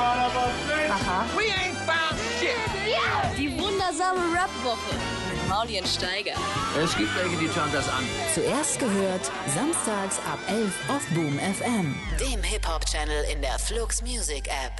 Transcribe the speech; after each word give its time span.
Aha. 0.00 1.26
We 1.36 1.44
ain't 1.52 1.76
found 1.84 2.18
shit. 2.40 2.56
Die 3.36 3.50
wundersame 3.58 4.20
Rap-Woche 4.34 4.94
mit 5.30 5.48
Maulien 5.48 5.84
Steiger. 5.84 6.32
Es 6.82 6.96
gibt 6.96 7.10
welche, 7.16 7.36
die 7.36 7.48
schauen 7.54 7.70
das 7.70 7.86
an. 7.90 8.02
Zuerst 8.34 8.78
gehört, 8.78 9.30
samstags 9.46 10.18
ab 10.20 10.38
11 10.48 10.72
auf 10.88 11.06
Boom 11.10 11.38
FM. 11.38 11.94
Dem 12.18 12.42
Hip-Hop-Channel 12.42 13.24
in 13.32 13.42
der 13.42 13.58
Flux 13.58 14.00
Music 14.00 14.46
App. 14.46 14.72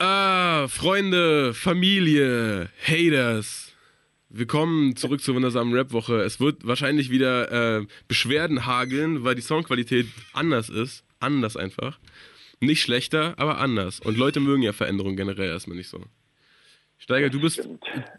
Ah, 0.00 0.66
Freunde, 0.68 1.54
Familie, 1.54 2.68
Haters. 2.86 3.72
Willkommen 4.28 4.96
zurück 4.96 5.22
zur 5.22 5.36
wundersamen 5.36 5.72
Rap-Woche. 5.72 6.20
Es 6.20 6.40
wird 6.40 6.66
wahrscheinlich 6.66 7.08
wieder 7.08 7.78
äh, 7.78 7.86
Beschwerden 8.06 8.66
hageln, 8.66 9.24
weil 9.24 9.34
die 9.34 9.42
Soundqualität 9.42 10.08
anders 10.34 10.68
ist. 10.68 11.04
Anders 11.20 11.56
einfach. 11.56 11.98
Nicht 12.64 12.82
schlechter, 12.82 13.34
aber 13.38 13.58
anders. 13.58 14.00
Und 14.00 14.16
Leute 14.16 14.40
mögen 14.40 14.62
ja 14.62 14.72
Veränderungen 14.72 15.16
generell 15.16 15.48
erstmal 15.48 15.76
nicht 15.76 15.88
so. 15.88 16.00
Steiger, 16.98 17.28
du 17.28 17.40
bist 17.40 17.68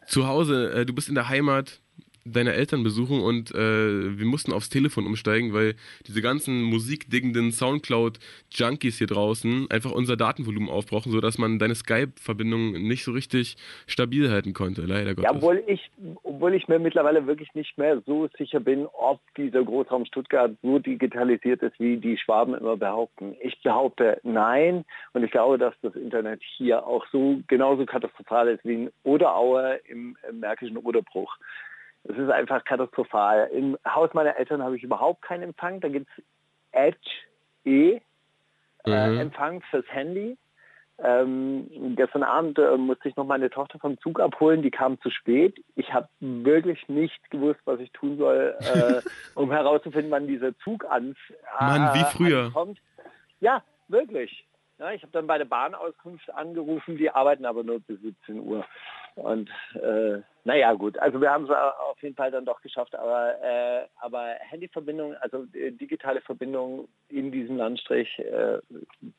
zu 0.08 0.27
Hause, 0.27 0.71
äh, 0.71 0.85
du 0.85 0.94
bist 0.94 1.09
in 1.09 1.16
der 1.16 1.30
Heimat 1.30 1.81
deiner 2.25 2.53
Eltern 2.53 2.84
besuchen 2.84 3.21
und 3.21 3.53
äh, 3.53 4.17
wir 4.17 4.25
mussten 4.25 4.52
aufs 4.52 4.70
Telefon 4.70 5.05
umsteigen, 5.05 5.53
weil 5.53 5.75
diese 6.07 6.21
ganzen 6.21 6.63
musikdiggenden 6.63 7.51
Soundcloud-Junkies 7.51 8.98
hier 8.98 9.07
draußen 9.07 9.67
einfach 9.70 9.91
unser 9.91 10.17
Datenvolumen 10.17 10.70
aufbrauchen, 10.70 11.11
sodass 11.11 11.38
man 11.38 11.59
deine 11.59 11.75
Skype-Verbindung 11.75 12.71
nicht 12.71 13.03
so 13.03 13.11
richtig 13.11 13.57
stabil 13.85 14.31
halten 14.31 14.53
konnte, 14.53 14.81
leider 14.81 15.13
Gottes. 15.13 15.31
Ja, 15.31 15.38
obwohl 15.38 15.63
ich, 15.67 15.91
obwohl 16.23 16.55
ich 16.55 16.67
mir 16.67 16.79
mittlerweile 16.79 17.27
wirklich 17.27 17.53
nicht 17.53 17.77
mehr 17.77 18.01
so 18.07 18.27
sicher 18.37 18.59
bin, 18.59 18.87
ob 18.93 19.21
dieser 19.37 19.63
Großraum 19.63 20.05
Stuttgart 20.05 20.51
so 20.63 20.79
digitalisiert 20.79 21.62
ist, 21.62 21.79
wie 21.79 21.98
die 21.98 22.17
Schwaben 22.17 22.55
immer 22.55 22.76
behaupten. 22.76 23.35
Ich 23.39 23.62
behaupte 23.62 24.20
nein 24.23 24.84
und 25.13 25.23
ich 25.23 25.29
glaube, 25.29 25.59
dass 25.59 25.76
das 25.84 25.95
Internet 25.95 26.41
hier 26.57 26.87
auch 26.87 27.05
so 27.12 27.39
genauso 27.48 27.85
katastrophal 27.85 28.48
ist 28.48 28.65
wie 28.65 28.73
in 28.73 28.91
Oderaue 29.04 29.79
im, 29.87 30.17
im 30.27 30.39
Märkischen 30.39 30.77
Oderbruch. 30.77 31.37
Es 32.07 32.17
ist 32.17 32.29
einfach 32.29 32.63
katastrophal. 32.65 33.49
Im 33.51 33.77
Haus 33.87 34.13
meiner 34.13 34.37
Eltern 34.37 34.63
habe 34.63 34.77
ich 34.77 34.84
überhaupt 34.84 35.21
keinen 35.21 35.43
Empfang. 35.43 35.79
Da 35.81 35.87
gibt 35.89 36.07
es 36.17 36.23
Edge 36.71 37.09
E 37.63 37.99
äh, 38.85 39.09
Mhm. 39.09 39.20
Empfang 39.20 39.61
fürs 39.70 39.85
Handy. 39.89 40.37
Ähm, 40.98 41.67
gestern 41.98 42.23
Abend 42.23 42.57
äh, 42.57 42.77
musste 42.77 43.09
ich 43.09 43.15
noch 43.17 43.26
meine 43.26 43.49
Tochter 43.49 43.79
vom 43.79 43.99
Zug 43.99 44.20
abholen, 44.21 44.61
die 44.61 44.71
kam 44.71 45.01
zu 45.01 45.09
spät. 45.09 45.61
Ich 45.76 45.93
habe 45.93 46.07
wirklich 46.21 46.87
nicht 46.87 47.29
gewusst, 47.31 47.59
was 47.65 47.81
ich 47.81 47.91
tun 47.91 48.17
soll, 48.17 48.55
äh, 48.61 49.01
um 49.35 49.51
herauszufinden, 49.51 50.11
wann 50.11 50.27
dieser 50.27 50.57
Zug 50.59 50.85
an, 50.85 51.15
Mann, 51.59 51.93
wie 51.95 52.03
früher. 52.15 52.45
ankommt. 52.45 52.79
Ja, 53.41 53.61
wirklich. 53.89 54.45
Ja, 54.77 54.91
ich 54.91 55.01
habe 55.01 55.11
dann 55.11 55.27
bei 55.27 55.37
der 55.37 55.45
Bahnauskunft 55.45 56.29
angerufen, 56.33 56.98
die 56.98 57.09
arbeiten 57.09 57.45
aber 57.45 57.63
nur 57.63 57.79
bis 57.81 57.99
17 58.01 58.39
Uhr. 58.39 58.65
Und 59.15 59.49
äh, 59.73 60.21
naja 60.46 60.74
gut, 60.74 60.98
also 60.99 61.20
wir 61.20 61.32
haben 61.32 61.46
es 61.46 61.49
auf 61.49 62.01
jeden 62.04 62.15
Fall 62.15 62.29
dann 62.29 62.46
doch 62.46 62.62
geschafft, 62.62 62.93
aber, 62.93 63.34
äh, 63.43 63.88
aber 63.99 64.35
Handyverbindung, 64.41 65.16
also 65.16 65.47
äh, 65.53 65.72
digitale 65.72 66.22
Verbindung 66.22 66.88
in 67.09 67.31
diesem 67.31 67.57
Landstrich, 67.57 68.07
äh, 68.19 68.59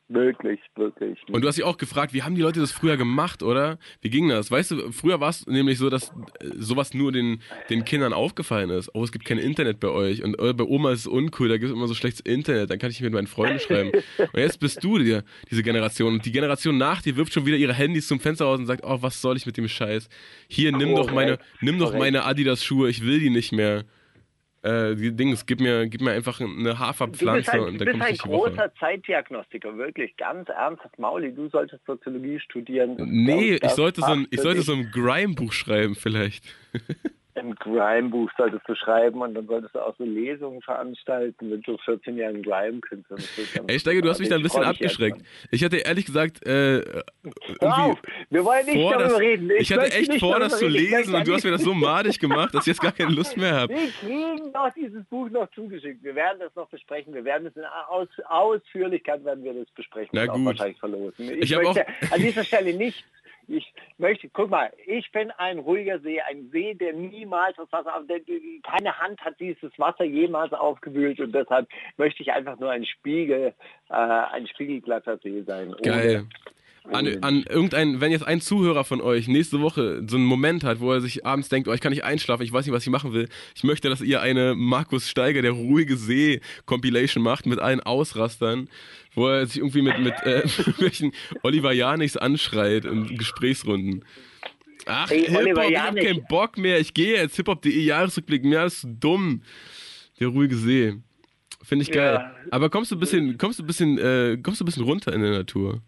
wirklich, 0.07 0.61
wirklich. 0.75 1.19
Und 1.29 1.41
du 1.41 1.47
hast 1.49 1.57
dich 1.57 1.65
auch 1.65 1.77
gefragt, 1.77 2.13
wie 2.13 2.23
haben 2.23 2.35
die 2.35 2.41
Leute 2.41 2.61
das 2.61 2.71
früher 2.71 2.95
gemacht, 2.95 3.43
oder? 3.43 3.77
Wie 3.99 4.09
ging 4.09 4.29
das? 4.29 4.49
Weißt 4.51 4.71
du, 4.71 4.91
früher 4.93 5.19
war 5.19 5.29
es 5.29 5.45
nämlich 5.47 5.79
so, 5.79 5.89
dass 5.89 6.11
äh, 6.39 6.47
sowas 6.55 6.93
nur 6.93 7.11
den, 7.11 7.41
den 7.69 7.83
Kindern 7.83 8.13
aufgefallen 8.13 8.69
ist. 8.69 8.89
Oh, 8.95 9.03
es 9.03 9.11
gibt 9.11 9.25
kein 9.25 9.37
Internet 9.37 9.81
bei 9.81 9.89
euch 9.89 10.23
und 10.23 10.39
äh, 10.39 10.53
bei 10.53 10.63
Oma 10.63 10.93
ist 10.93 11.01
es 11.01 11.07
uncool, 11.07 11.49
da 11.49 11.57
gibt 11.57 11.69
es 11.69 11.75
immer 11.75 11.87
so 11.87 11.93
schlechtes 11.93 12.21
Internet, 12.21 12.69
dann 12.69 12.79
kann 12.79 12.89
ich 12.89 13.01
mit 13.01 13.11
meinen 13.11 13.27
Freunden 13.27 13.59
schreiben. 13.59 13.91
Und 14.17 14.39
jetzt 14.39 14.59
bist 14.59 14.83
du 14.83 14.97
dir, 14.97 15.23
diese 15.49 15.63
Generation. 15.63 16.13
Und 16.15 16.25
die 16.25 16.31
Generation 16.31 16.77
nach 16.77 17.01
dir 17.01 17.15
wirft 17.15 17.33
schon 17.33 17.45
wieder 17.45 17.57
ihre 17.57 17.73
Handys 17.73 18.07
zum 18.07 18.19
Fenster 18.19 18.45
raus 18.45 18.59
und 18.59 18.65
sagt, 18.65 18.83
oh, 18.83 18.97
was 19.01 19.21
soll 19.21 19.37
ich 19.37 19.45
mit 19.45 19.57
dem 19.57 19.67
Scheiß? 19.67 20.09
Hier, 20.47 20.71
nimm 20.71 20.95
doch 20.95 21.11
meine, 21.25 21.39
nimm 21.61 21.79
doch 21.79 21.93
meine 21.93 22.23
Adidas-Schuhe, 22.23 22.89
ich 22.89 23.05
will 23.05 23.19
die 23.19 23.29
nicht 23.29 23.51
mehr. 23.51 23.83
Äh, 24.63 24.95
die 24.95 25.15
Dings, 25.15 25.45
gib 25.45 25.59
mir, 25.59 25.87
gib 25.87 26.01
mir 26.01 26.11
einfach 26.11 26.41
eine 26.41 26.79
Haferpflanze 26.79 27.37
bist 27.37 27.49
ein, 27.49 27.59
und 27.61 27.79
dann 27.79 27.87
bist 27.87 27.99
kommst 27.99 28.01
du 28.01 28.05
ein 28.05 28.13
die 28.13 28.37
Woche. 28.37 28.49
großer 28.51 28.73
Zeitdiagnostiker, 28.79 29.77
wirklich, 29.77 30.17
ganz 30.17 30.49
ernsthaft. 30.49 30.97
Mauli, 30.97 31.33
du 31.33 31.47
solltest 31.49 31.85
Soziologie 31.85 32.39
studieren. 32.39 32.95
Nee, 32.97 33.59
ich 33.61 33.69
sollte 33.71 34.01
so 34.01 34.11
ein, 34.11 34.27
ich 34.31 34.41
sollte 34.41 34.63
so 34.63 34.73
ein 34.73 34.89
Grime-Buch 34.91 35.53
schreiben 35.53 35.95
vielleicht. 35.95 36.43
Ein 37.37 37.55
Grime-Buch 37.55 38.29
solltest 38.37 38.67
du 38.67 38.75
schreiben 38.75 39.21
und 39.21 39.35
dann 39.35 39.45
solltest 39.47 39.75
du 39.75 39.79
auch 39.79 39.95
so 39.97 40.03
Lesungen 40.03 40.61
veranstalten 40.61 41.49
mit 41.49 41.65
so 41.65 41.77
14 41.85 42.17
Jahren 42.17 42.41
Grime-Künstlern. 42.43 43.19
Ey, 43.67 43.79
Steiger, 43.79 44.01
du 44.01 44.09
hast 44.09 44.19
mich 44.19 44.29
da 44.29 44.35
ein 44.35 44.39
Ich 44.41 44.43
bisschen 44.43 44.61
jetzt 44.63 44.69
abgeschreckt. 44.71 45.21
Ich 45.51 45.63
hatte 45.63 45.77
ehrlich 45.77 46.05
gesagt, 46.05 46.45
äh, 46.47 46.81
auf, 47.59 47.97
wir 48.29 48.43
wollen 48.43 48.65
nicht 48.65 48.75
vor, 48.75 48.93
darüber 48.97 49.19
reden. 49.19 49.51
ich 49.57 49.71
hatte 49.71 49.81
möchte 49.81 49.97
echt 49.97 50.19
vor, 50.19 50.39
das 50.39 50.57
zu. 50.59 50.65
Ich 50.67 50.73
lesen 50.73 51.15
und 51.15 51.27
du 51.27 51.33
hast 51.33 51.43
mir 51.43 51.51
das 51.51 51.61
so 51.63 51.73
madig 51.73 52.19
gemacht, 52.19 52.53
dass 52.55 52.63
ich 52.65 52.73
jetzt 52.73 52.81
gar 52.81 52.91
keine 52.91 53.11
Lust 53.13 53.37
mehr 53.37 53.53
habe. 53.53 53.73
Wir 53.73 53.89
kriegen 53.99 54.51
doch 54.53 54.69
dieses 54.75 55.05
Buch 55.05 55.29
noch 55.29 55.49
zugeschickt. 55.51 56.03
Wir 56.03 56.15
werden 56.15 56.39
das 56.39 56.55
noch 56.55 56.67
besprechen. 56.69 57.13
Wir 57.13 57.23
werden 57.25 57.47
es 57.47 57.55
in 57.55 57.63
Aus 57.87 58.07
Ausführlichkeit 58.27 59.23
werden 59.25 59.43
wir 59.43 59.53
das 59.53 59.69
besprechen. 59.71 60.09
Na 60.13 60.25
gut. 60.25 60.45
wahrscheinlich 60.45 60.79
verlosen. 60.79 61.13
Ich, 61.33 61.51
Ich 61.51 61.55
möchte 61.55 61.85
auch- 61.85 62.11
an 62.11 62.21
dieser 62.21 62.43
Stelle 62.43 62.73
nicht. 62.73 63.03
Ich 63.47 63.73
möchte, 63.97 64.29
guck 64.29 64.49
mal, 64.49 64.71
ich 64.85 65.09
bin 65.11 65.31
ein 65.31 65.59
ruhiger 65.59 65.99
See, 65.99 66.21
ein 66.21 66.49
See, 66.51 66.73
der 66.73 66.93
niemals 66.93 67.55
das 67.55 67.71
Wasser, 67.71 68.03
der, 68.07 68.19
keine 68.63 68.97
Hand 68.99 69.21
hat 69.21 69.39
dieses 69.39 69.71
Wasser 69.79 70.03
jemals 70.03 70.51
aufgewühlt 70.53 71.19
und 71.19 71.33
deshalb 71.33 71.67
möchte 71.95 72.23
ich 72.23 72.31
einfach 72.31 72.59
nur 72.59 72.71
ein 72.71 72.85
Spiegel, 72.85 73.53
äh, 73.89 73.93
ein 73.93 74.47
spiegelglatter 74.47 75.17
See 75.19 75.43
sein. 75.43 75.73
Geil. 75.81 76.25
An, 76.91 77.17
an 77.21 77.43
irgendein, 77.43 77.99
wenn 77.99 78.11
jetzt 78.11 78.25
ein 78.25 78.39
Zuhörer 78.39 78.83
von 78.83 79.01
euch 79.01 79.27
nächste 79.27 79.59
Woche 79.59 80.03
so 80.07 80.15
einen 80.15 80.25
Moment 80.25 80.63
hat, 80.63 80.79
wo 80.79 80.91
er 80.93 81.01
sich 81.01 81.25
abends 81.25 81.49
denkt, 81.49 81.67
oh, 81.67 81.73
ich 81.73 81.81
kann 81.81 81.91
nicht 81.91 82.03
einschlafen, 82.03 82.43
ich 82.43 82.53
weiß 82.53 82.65
nicht, 82.65 82.73
was 82.73 82.83
ich 82.83 82.89
machen 82.89 83.13
will. 83.13 83.27
Ich 83.55 83.63
möchte, 83.63 83.89
dass 83.89 84.01
ihr 84.01 84.21
eine 84.21 84.55
Markus 84.55 85.09
Steiger, 85.09 85.41
der 85.41 85.51
ruhige 85.51 85.97
See 85.97 86.39
Compilation 86.65 87.23
macht 87.23 87.45
mit 87.45 87.59
allen 87.59 87.81
Ausrastern, 87.81 88.69
wo 89.13 89.27
er 89.27 89.45
sich 89.45 89.57
irgendwie 89.57 89.81
mit, 89.81 89.99
mit 89.99 90.13
äh, 90.23 90.39
irgendwelchen 90.57 91.11
Oliver 91.43 91.73
Janichs 91.73 92.15
anschreit 92.15 92.85
in 92.85 93.17
Gesprächsrunden. 93.17 94.05
Ach, 94.85 95.11
Ey, 95.11 95.25
Hip-Hop, 95.25 95.69
ich 95.69 95.77
hab 95.77 95.95
keinen 95.95 96.25
Bock 96.29 96.57
mehr. 96.57 96.79
Ich 96.79 96.93
gehe 96.93 97.15
jetzt 97.15 97.35
Hip-Hop.de 97.35 97.77
Jahresrückblick. 97.77 98.45
Mir 98.45 98.65
ist 98.65 98.87
dumm. 98.87 99.41
Der 100.19 100.29
ruhige 100.29 100.55
See. 100.55 100.95
Finde 101.61 101.83
ich 101.83 101.91
geil. 101.91 102.13
Ja. 102.13 102.33
Aber 102.51 102.69
kommst 102.69 102.91
du 102.91 102.95
ein 102.95 102.99
bisschen, 102.99 103.37
kommst 103.37 103.59
du 103.59 103.63
ein 103.63 103.67
bisschen, 103.67 103.97
äh, 103.97 104.37
kommst 104.41 104.61
du 104.61 104.63
ein 104.63 104.67
bisschen 104.67 104.83
runter 104.83 105.13
in 105.13 105.21
der 105.21 105.31
Natur? 105.31 105.81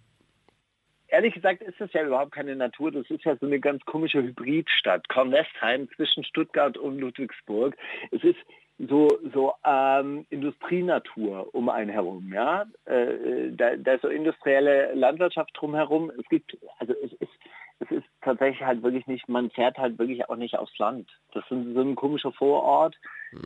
Ehrlich 1.11 1.33
gesagt 1.33 1.61
ist 1.61 1.79
das 1.79 1.91
ja 1.93 2.05
überhaupt 2.05 2.31
keine 2.31 2.55
Natur. 2.55 2.91
Das 2.91 3.09
ist 3.09 3.23
ja 3.23 3.35
so 3.37 3.45
eine 3.45 3.59
ganz 3.59 3.83
komische 3.85 4.21
Hybridstadt. 4.21 5.09
Kornwestheim 5.09 5.89
zwischen 5.95 6.23
Stuttgart 6.23 6.77
und 6.77 6.99
Ludwigsburg. 6.99 7.75
Es 8.11 8.23
ist 8.23 8.37
so, 8.79 9.09
so 9.33 9.53
ähm, 9.65 10.25
Industrienatur 10.29 11.53
um 11.53 11.69
einen 11.69 11.89
herum. 11.89 12.31
Ja? 12.33 12.65
Äh, 12.85 13.51
da, 13.51 13.75
da 13.75 13.93
ist 13.93 14.01
so 14.01 14.07
industrielle 14.07 14.93
Landwirtschaft 14.93 15.51
drumherum. 15.53 16.11
Es 16.17 16.27
gibt, 16.29 16.57
also 16.79 16.93
es 17.03 17.11
ist, 17.13 17.31
es 17.79 17.91
ist 17.91 18.05
tatsächlich 18.21 18.65
halt 18.65 18.81
wirklich 18.83 19.07
nicht, 19.07 19.27
man 19.27 19.49
fährt 19.51 19.77
halt 19.77 19.99
wirklich 19.99 20.29
auch 20.29 20.35
nicht 20.35 20.57
aufs 20.57 20.77
Land. 20.77 21.09
Das 21.33 21.43
ist 21.43 21.73
so 21.73 21.81
ein 21.81 21.95
komischer 21.95 22.31
Vorort, 22.31 22.95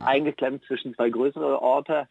eingeklemmt 0.02 0.64
zwischen 0.64 0.94
zwei 0.94 1.10
größere 1.10 1.60
Orte. 1.60 2.08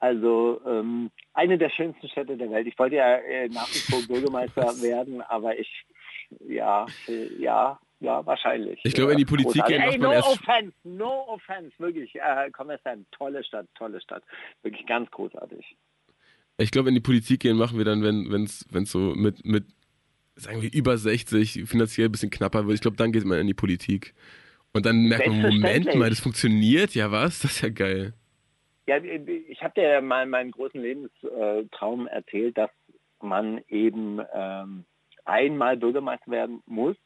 Also 0.00 0.60
ähm, 0.66 1.10
eine 1.34 1.58
der 1.58 1.70
schönsten 1.70 2.08
Städte 2.08 2.36
der 2.36 2.50
Welt. 2.50 2.66
Ich 2.66 2.78
wollte 2.78 2.96
ja 2.96 3.16
äh, 3.16 3.48
nach 3.48 3.68
wie 3.68 3.78
vor 3.92 4.00
Bürgermeister 4.08 4.62
werden, 4.82 5.20
aber 5.20 5.58
ich, 5.58 5.68
ja, 6.48 6.86
ja, 7.38 7.78
ja, 8.00 8.24
wahrscheinlich. 8.24 8.80
Ich 8.82 8.94
glaube, 8.94 9.12
in 9.12 9.18
die 9.18 9.26
Politik 9.26 9.62
gehen 9.66 9.78
macht 9.84 9.98
man 9.98 10.00
no 10.00 10.12
erst- 10.12 10.28
offense, 10.28 10.72
no 10.84 11.24
offense, 11.28 11.72
wirklich. 11.78 12.14
Äh, 12.16 12.50
Kommissar, 12.50 12.96
tolle 13.12 13.44
Stadt, 13.44 13.66
tolle 13.74 14.00
Stadt. 14.00 14.22
Wirklich 14.62 14.86
ganz 14.86 15.10
großartig. 15.10 15.76
Ich 16.56 16.70
glaube, 16.70 16.88
in 16.88 16.94
die 16.94 17.00
Politik 17.02 17.40
gehen 17.40 17.58
machen 17.58 17.76
wir 17.76 17.84
dann, 17.84 18.02
wenn 18.02 18.44
es 18.44 18.66
wenn's 18.70 18.90
so 18.90 19.14
mit, 19.14 19.44
mit, 19.44 19.64
sagen 20.34 20.62
wir, 20.62 20.72
über 20.72 20.96
60 20.96 21.64
finanziell 21.66 22.08
ein 22.08 22.12
bisschen 22.12 22.30
knapper 22.30 22.66
wird. 22.66 22.74
Ich 22.74 22.80
glaube, 22.80 22.96
dann 22.96 23.12
geht 23.12 23.24
man 23.26 23.38
in 23.38 23.46
die 23.46 23.54
Politik. 23.54 24.14
Und 24.72 24.86
dann 24.86 25.04
merkt 25.04 25.26
man, 25.26 25.40
Moment 25.42 25.94
mal, 25.94 26.08
das 26.08 26.20
funktioniert 26.20 26.94
ja 26.94 27.10
was? 27.10 27.40
Das 27.40 27.52
ist 27.52 27.60
ja 27.60 27.68
geil. 27.68 28.14
Ja, 28.90 28.96
ich 28.96 29.62
habe 29.62 29.80
dir 29.80 30.00
mal 30.00 30.26
meinen 30.26 30.50
großen 30.50 30.82
Lebenstraum 30.82 32.08
erzählt, 32.08 32.58
dass 32.58 32.70
man 33.20 33.60
eben 33.68 34.20
ähm, 34.34 34.84
einmal 35.24 35.76
Bürgermeister 35.76 36.28
werden 36.32 36.60
muss. 36.66 36.96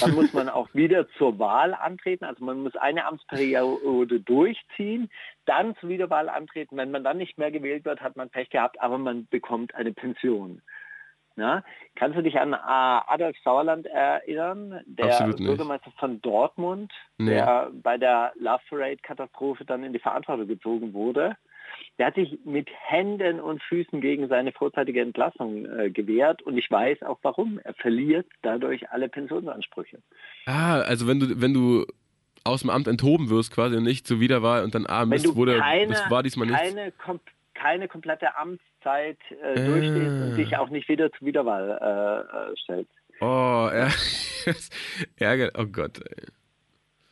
Dann 0.00 0.14
muss 0.14 0.32
man 0.32 0.48
auch 0.48 0.72
wieder 0.72 1.10
zur 1.18 1.38
Wahl 1.38 1.74
antreten. 1.74 2.24
Also 2.24 2.42
man 2.42 2.62
muss 2.62 2.74
eine 2.74 3.04
Amtsperiode 3.04 4.20
durchziehen, 4.20 5.10
dann 5.44 5.76
zur 5.76 5.90
Wiederwahl 5.90 6.30
antreten. 6.30 6.78
Wenn 6.78 6.90
man 6.90 7.04
dann 7.04 7.18
nicht 7.18 7.36
mehr 7.36 7.50
gewählt 7.50 7.84
wird, 7.84 8.00
hat 8.00 8.16
man 8.16 8.30
Pech 8.30 8.48
gehabt, 8.48 8.80
aber 8.80 8.96
man 8.96 9.26
bekommt 9.26 9.74
eine 9.74 9.92
Pension. 9.92 10.62
Ja? 11.40 11.64
Kannst 11.96 12.16
du 12.16 12.22
dich 12.22 12.38
an 12.38 12.52
äh, 12.52 12.56
Adolf 12.56 13.36
Sauerland 13.42 13.86
erinnern, 13.86 14.80
der 14.86 15.26
nicht. 15.26 15.38
Bürgermeister 15.38 15.90
von 15.98 16.20
Dortmund, 16.22 16.92
Nee. 17.18 17.30
der 17.30 17.70
bei 17.72 17.98
der 17.98 18.32
Love 18.38 18.60
Parade-Katastrophe 18.68 19.64
dann 19.64 19.82
in 19.84 19.92
die 19.92 19.98
Verantwortung 19.98 20.46
gezogen 20.46 20.92
wurde? 20.92 21.36
der 21.98 22.06
hat 22.06 22.14
sich 22.14 22.38
mit 22.44 22.68
Händen 22.86 23.40
und 23.40 23.62
Füßen 23.62 24.00
gegen 24.00 24.28
seine 24.28 24.52
vorzeitige 24.52 25.00
Entlassung 25.02 25.66
äh, 25.66 25.90
gewehrt 25.90 26.42
und 26.42 26.56
ich 26.56 26.70
weiß 26.70 27.02
auch 27.02 27.18
warum. 27.22 27.58
Er 27.62 27.74
verliert 27.74 28.26
dadurch 28.42 28.90
alle 28.90 29.08
Pensionsansprüche. 29.08 29.98
Ah, 30.46 30.80
also 30.80 31.06
wenn 31.06 31.20
du, 31.20 31.40
wenn 31.40 31.54
du 31.54 31.86
aus 32.44 32.62
dem 32.62 32.70
Amt 32.70 32.88
enthoben 32.88 33.28
wirst 33.28 33.52
quasi 33.52 33.76
und 33.76 33.84
nicht 33.84 34.06
zur 34.06 34.20
Wiederwahl 34.20 34.64
und 34.64 34.74
dann, 34.74 34.86
ah, 34.88 35.04
Mist, 35.04 35.36
wurde, 35.36 35.58
keine, 35.58 35.88
das 35.92 36.10
war 36.10 36.22
diesmal 36.22 36.46
nichts. 36.48 36.62
keine, 36.62 36.92
kom 36.92 37.20
keine 37.60 37.88
komplette 37.88 38.36
Amtszeit 38.36 39.18
äh, 39.42 39.66
durchstehst 39.66 40.22
und 40.22 40.36
dich 40.36 40.56
auch 40.56 40.70
nicht 40.70 40.88
wieder 40.88 41.12
zur 41.12 41.26
Wiederwahl 41.26 41.78
äh, 41.80 42.52
äh, 42.52 42.56
stellst. 42.56 42.92
Oh, 43.20 43.68
ja. 43.72 43.88
Ärger, 45.18 45.50
oh 45.58 45.66
Gott. 45.66 46.00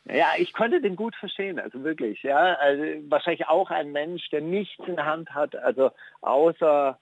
Ey. 0.05 0.17
Ja, 0.17 0.29
ich 0.39 0.53
konnte 0.53 0.81
den 0.81 0.95
gut 0.95 1.15
verstehen, 1.15 1.59
also 1.59 1.83
wirklich. 1.83 2.23
Ja, 2.23 2.55
also 2.55 2.83
wahrscheinlich 3.09 3.47
auch 3.47 3.69
ein 3.69 3.91
Mensch, 3.91 4.27
der 4.31 4.41
nichts 4.41 4.87
in 4.87 4.95
der 4.95 5.05
Hand 5.05 5.29
hat, 5.35 5.55
also 5.55 5.91
außer 6.21 6.99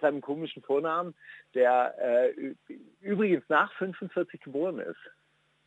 seinem 0.00 0.20
komischen 0.20 0.62
Vornamen, 0.62 1.14
der 1.54 1.94
äh, 1.98 2.54
übrigens 3.00 3.44
nach 3.48 3.72
45 3.74 4.42
geboren 4.42 4.78
ist. 4.78 5.00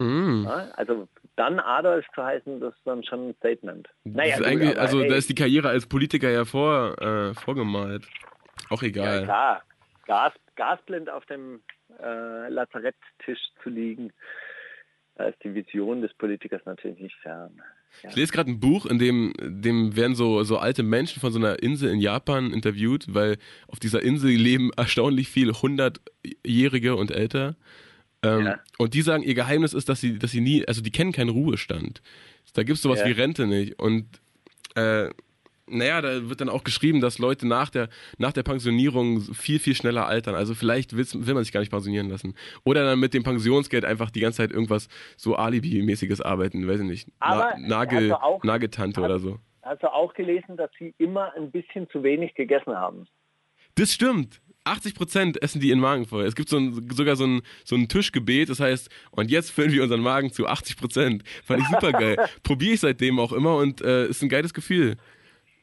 Mm. 0.04 0.44
Ja, 0.46 0.70
also 0.76 1.08
dann 1.36 1.60
Adolf 1.60 2.06
zu 2.14 2.24
heißen, 2.24 2.60
das 2.60 2.76
ist 2.76 2.86
dann 2.86 3.04
schon 3.04 3.30
ein 3.30 3.36
Statement. 3.36 3.88
Ist 4.04 4.38
gut, 4.38 4.46
aber, 4.46 4.80
also 4.80 5.02
ey, 5.02 5.08
da 5.08 5.16
ist 5.16 5.30
die 5.30 5.36
Karriere 5.36 5.70
als 5.70 5.88
Politiker 5.88 6.30
ja 6.30 6.46
vor, 6.46 7.02
äh, 7.02 7.34
vorgemalt. 7.34 8.08
Auch 8.70 8.82
ja, 8.82 8.88
egal. 8.90 9.24
klar, 9.24 9.64
Gas, 10.06 10.34
gasblind 10.56 11.10
auf 11.10 11.26
dem 11.26 11.62
äh, 12.02 12.50
Lazaretttisch 12.50 13.40
zu 13.62 13.70
liegen, 13.70 14.12
da 15.16 15.26
ist 15.26 15.44
die 15.44 15.54
Vision 15.54 16.02
des 16.02 16.14
Politikers 16.16 16.62
natürlich 16.66 17.00
nicht 17.00 17.16
fern. 17.22 17.62
Ja. 18.02 18.10
Ich 18.10 18.16
lese 18.16 18.34
gerade 18.34 18.50
ein 18.50 18.60
Buch, 18.60 18.86
in 18.88 18.98
dem, 18.98 19.34
dem 19.40 19.96
werden 19.96 20.16
so, 20.16 20.44
so 20.44 20.58
alte 20.58 20.82
Menschen 20.82 21.20
von 21.20 21.32
so 21.32 21.38
einer 21.38 21.62
Insel 21.62 21.92
in 21.92 22.00
Japan 22.00 22.52
interviewt, 22.52 23.06
weil 23.14 23.38
auf 23.68 23.80
dieser 23.80 24.02
Insel 24.02 24.32
leben 24.32 24.72
erstaunlich 24.76 25.30
viel 25.30 25.54
hundertjährige 25.54 26.96
und 26.96 27.12
älter. 27.12 27.56
Ähm, 28.24 28.46
Ja. 28.46 28.60
Und 28.78 28.94
die 28.94 29.02
sagen, 29.02 29.24
ihr 29.24 29.34
Geheimnis 29.36 29.74
ist, 29.74 29.90
dass 29.90 30.02
sie, 30.02 30.18
dass 30.20 30.32
sie 30.32 30.42
nie, 30.42 30.66
also 30.68 30.82
die 30.82 30.92
kennen 30.92 31.12
keinen 31.12 31.30
Ruhestand. 31.30 32.02
Da 32.54 32.64
gibt 32.64 32.78
es 32.78 32.82
sowas 32.82 33.00
Ja. 33.00 33.08
wie 33.08 33.12
Rente 33.12 33.46
nicht. 33.48 33.80
Und 33.80 34.06
äh, 34.76 35.10
naja, 35.66 36.02
da 36.02 36.30
wird 36.30 36.42
dann 36.42 36.50
auch 36.50 36.64
geschrieben, 36.66 37.00
dass 37.00 37.20
Leute 37.20 37.48
nach 37.48 37.70
der, 37.70 37.88
nach 38.18 38.34
der 38.34 38.44
Pensionierung 38.44 39.22
viel, 39.22 39.60
viel 39.60 39.76
schneller 39.76 40.06
altern. 40.08 40.36
Also 40.36 40.56
vielleicht 40.56 40.96
will 40.96 41.34
man 41.34 41.44
sich 41.44 41.54
gar 41.54 41.62
nicht 41.62 41.70
pensionieren 41.72 42.10
lassen. 42.10 42.36
Oder 42.66 42.84
dann 42.84 43.00
mit 43.00 43.14
dem 43.14 43.24
Pensionsgeld 43.24 43.86
einfach 43.86 44.12
die 44.12 44.20
ganze 44.20 44.38
Zeit 44.38 44.52
irgendwas 44.52 44.90
so 45.16 45.36
Alibi-mäßiges 45.38 46.20
arbeiten, 46.22 46.68
weiß 46.68 46.82
ich 46.82 46.86
nicht. 46.86 47.08
Aber 47.20 47.54
Na, 47.58 47.68
Nagel, 47.68 47.98
also 48.12 48.16
auch- 48.16 48.44
Nageltante 48.44 49.02
hat- 49.02 49.06
oder 49.10 49.20
so. 49.20 49.40
Hast 49.62 49.82
du 49.82 49.88
auch 49.94 50.14
gelesen, 50.14 50.58
dass 50.58 50.70
sie 50.78 50.94
immer 50.98 51.34
ein 51.36 51.50
bisschen 51.50 51.90
zu 51.90 52.04
wenig 52.04 52.36
gegessen 52.36 52.74
haben? 52.76 53.08
Das 53.76 53.94
stimmt. 53.94 54.42
80 54.66 54.96
Prozent 54.96 55.42
essen 55.42 55.60
die 55.60 55.70
ihren 55.70 55.80
Magen 55.80 56.06
voll. 56.06 56.26
Es 56.26 56.36
gibt 56.36 56.50
so 56.50 56.58
ein, 56.58 56.90
sogar 56.94 57.16
so 57.16 57.26
ein, 57.26 57.42
so 57.66 57.76
ein 57.76 57.88
Tischgebet, 57.88 58.50
das 58.50 58.60
heißt, 58.60 58.90
und 59.12 59.30
jetzt 59.30 59.52
füllen 59.52 59.72
wir 59.72 59.84
unseren 59.84 60.02
Magen 60.02 60.32
zu 60.32 60.48
80 60.48 60.78
Prozent. 60.78 61.24
Fand 61.44 61.62
ich 61.62 61.68
super 61.68 61.92
geil. 61.92 62.16
Probiere 62.44 62.74
ich 62.76 62.80
seitdem 62.80 63.20
auch 63.20 63.34
immer 63.34 63.58
und 63.58 63.82
äh, 63.82 64.08
ist 64.08 64.22
ein 64.24 64.30
geiles 64.30 64.54
Gefühl. 64.54 64.96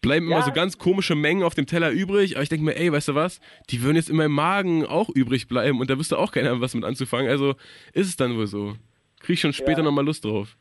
Bleiben 0.02 0.26
immer 0.26 0.37
Ja. 0.38 0.43
so 0.43 0.52
ganz 0.52 0.79
komische 0.79 1.14
Mengen 1.14 1.43
auf 1.43 1.55
dem 1.55 1.67
Teller 1.67 1.91
übrig, 1.91 2.37
aber 2.37 2.43
ich 2.43 2.49
denke 2.49 2.64
mir, 2.64 2.75
ey, 2.76 2.91
weißt 2.91 3.08
du 3.08 3.14
was? 3.14 3.41
Die 3.70 3.82
würden 3.82 3.97
jetzt 3.97 4.08
in 4.11 4.17
meinem 4.17 4.32
Magen 4.32 4.87
auch 4.87 5.08
übrig 5.11 5.47
bleiben 5.49 5.79
und 5.81 5.91
da 5.91 5.99
wüsste 5.99 6.17
auch 6.19 6.32
keiner 6.32 6.61
was 6.61 6.75
mit 6.75 6.85
anzufangen. 6.85 7.31
Also 7.31 7.55
ist 7.93 8.06
es 8.08 8.17
dann 8.17 8.37
wohl 8.37 8.47
so. 8.47 8.76
Krieg 9.20 9.35
ich 9.35 9.41
schon 9.41 9.52
später 9.52 9.79
Ja. 9.81 9.85
nochmal 9.85 10.05
Lust 10.06 10.25
drauf. 10.25 10.56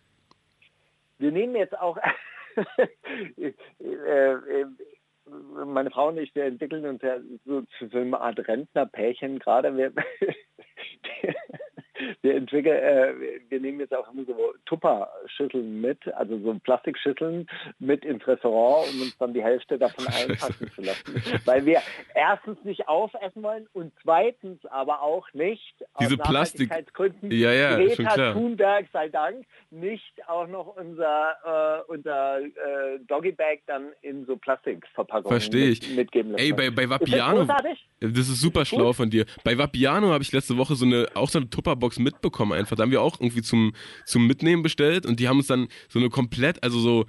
Wir 1.20 1.32
nehmen 1.32 1.56
jetzt 1.56 1.78
auch, 1.78 1.98
äh, 3.38 3.48
äh, 3.48 4.66
meine 5.66 5.92
Frau 5.92 6.10
und 6.10 6.18
ich, 6.18 6.34
wir 6.36 6.46
entwickeln 6.46 6.86
uns 6.86 7.02
ja 7.02 7.18
so 7.46 7.62
zu 7.78 7.88
so 7.88 7.98
einer 7.98 8.22
Art 8.22 8.40
Rentnerpärchen 8.48 9.40
gerade. 9.40 9.76
Wir, 9.76 9.92
wir 12.22 12.36
entwickeln, 12.36 12.78
äh, 12.78 13.14
wir 13.50 13.60
nehmen 13.60 13.80
jetzt 13.80 13.94
auch 13.96 14.12
immer 14.12 14.24
so 14.26 14.54
Tupper-Schüsseln 14.66 15.82
mit, 15.82 16.08
also 16.14 16.40
so 16.40 16.54
Plastikschüsseln 16.64 17.48
mit 17.80 18.06
ins 18.06 18.26
Restaurant, 18.28 18.90
um 18.94 19.02
uns 19.02 19.18
dann 19.18 19.34
die 19.34 19.44
Hälfte 19.44 19.78
davon 19.78 20.06
einpacken 20.08 20.72
zu 20.76 20.82
lassen. 20.82 21.24
Weil 21.46 21.66
wir 21.66 21.82
erstens 22.16 22.58
nicht 22.64 22.88
aufessen 22.88 23.44
wollen 23.44 23.68
und 23.74 23.92
zweitens 24.04 24.66
aber 24.68 25.02
auch 25.02 25.28
nicht 25.34 25.76
Diese 26.00 26.16
aus 26.16 26.28
Plastik- 26.30 26.70
Nachhaltigkeitsgründen 26.70 27.32
Ja, 27.32 27.52
ja, 27.52 27.90
schon 27.96 28.06
Greta. 28.06 28.34
Thunberg 28.34 28.86
sei 28.92 29.10
Dank 29.10 29.46
nicht 29.72 30.28
auch 30.28 30.48
noch 30.48 30.76
unser, 30.76 31.84
äh, 31.88 31.92
unser 31.92 32.40
äh, 32.42 33.00
Doggy-Bag 33.08 33.62
dann 33.68 33.88
in 34.02 34.26
so 34.26 34.36
Plastikverpackungen 34.38 35.30
Verstehe 35.30 35.70
ich. 35.70 35.88
mit, 35.90 35.98
mitgeben 35.98 36.32
lassen. 36.32 36.44
Ey, 36.44 36.54
bei, 36.54 36.70
bei 36.70 36.84
Ist 36.84 36.92
das 36.92 37.02
Vapiano. 37.02 37.46
Das 38.00 38.12
ist 38.30 38.40
super 38.42 38.66
schlau 38.66 38.94
von 38.94 39.10
dir. 39.10 39.26
Bei 39.44 39.58
Vapiano 39.58 40.12
habe 40.12 40.24
ich 40.24 40.32
letzte 40.32 40.58
Woche 40.58 40.76
so 40.76 40.86
eine, 40.86 41.08
auch 41.14 41.30
so 41.30 41.40
eine 41.40 41.50
Tupperbox 41.50 41.89
mitbekommen 41.98 42.54
einfach. 42.54 42.76
Da 42.76 42.84
haben 42.84 42.92
wir 42.92 43.02
auch 43.02 43.20
irgendwie 43.20 43.42
zum, 43.42 43.74
zum 44.06 44.28
Mitnehmen 44.28 44.62
bestellt 44.62 45.06
und 45.06 45.20
die 45.20 45.28
haben 45.28 45.38
uns 45.38 45.48
dann 45.48 45.68
so 45.88 45.98
eine 45.98 46.10
komplett, 46.10 46.62
also 46.64 46.80
so, 46.80 47.06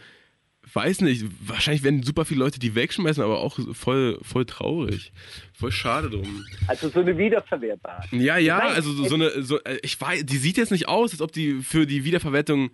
weiß 0.73 1.01
nicht, 1.03 1.25
wahrscheinlich 1.47 1.83
werden 1.83 2.03
super 2.03 2.25
viele 2.25 2.41
Leute 2.41 2.59
die 2.59 2.75
wegschmeißen, 2.75 3.23
aber 3.23 3.41
auch 3.41 3.59
voll, 3.73 4.19
voll 4.23 4.47
traurig. 4.47 5.13
Voll 5.53 5.73
schade 5.73 6.09
drum. 6.09 6.45
Also 6.69 6.89
so 6.89 7.01
eine 7.01 7.19
wiederverwertbare. 7.19 8.05
Ja, 8.13 8.39
ja, 8.39 8.61
also 8.61 8.93
so, 8.93 9.05
so 9.05 9.17
eine, 9.17 9.43
so, 9.43 9.59
äh, 9.65 9.79
ich 9.83 10.01
weiß, 10.01 10.25
die 10.25 10.39
sieht 10.39 10.57
jetzt 10.57 10.71
nicht 10.71 10.89
aus, 10.89 11.13
als 11.13 11.21
ob 11.21 11.33
die 11.33 11.61
für 11.63 11.87
die 11.87 12.05
Wiederverwertung 12.05 12.71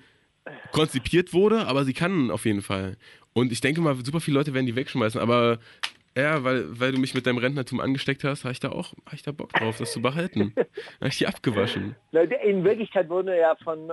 konzipiert 0.72 1.32
wurde, 1.32 1.66
aber 1.66 1.84
sie 1.84 1.92
kann 1.92 2.30
auf 2.30 2.44
jeden 2.44 2.62
Fall. 2.62 2.96
Und 3.32 3.52
ich 3.52 3.60
denke 3.60 3.80
mal, 3.80 3.96
super 4.04 4.20
viele 4.20 4.38
Leute 4.38 4.54
werden 4.54 4.66
die 4.66 4.76
wegschmeißen, 4.76 5.20
aber 5.20 5.58
ja, 6.16 6.42
weil, 6.44 6.80
weil 6.80 6.92
du 6.92 6.98
mich 6.98 7.14
mit 7.14 7.26
deinem 7.26 7.38
Rentnertum 7.38 7.78
angesteckt 7.78 8.24
hast, 8.24 8.44
habe 8.44 8.52
ich 8.52 8.60
da 8.60 8.70
auch, 8.70 8.94
habe 9.04 9.14
ich 9.14 9.22
da 9.22 9.32
Bock 9.32 9.52
drauf, 9.52 9.76
das 9.78 9.92
zu 9.92 10.00
behalten. 10.00 10.54
habe 11.00 11.08
ich 11.08 11.18
die 11.18 11.26
abgewaschen. 11.26 11.94
In 12.42 12.64
Wirklichkeit 12.64 13.08
wurde 13.10 13.38
ja 13.38 13.54
von 13.62 13.90
äh, 13.90 13.92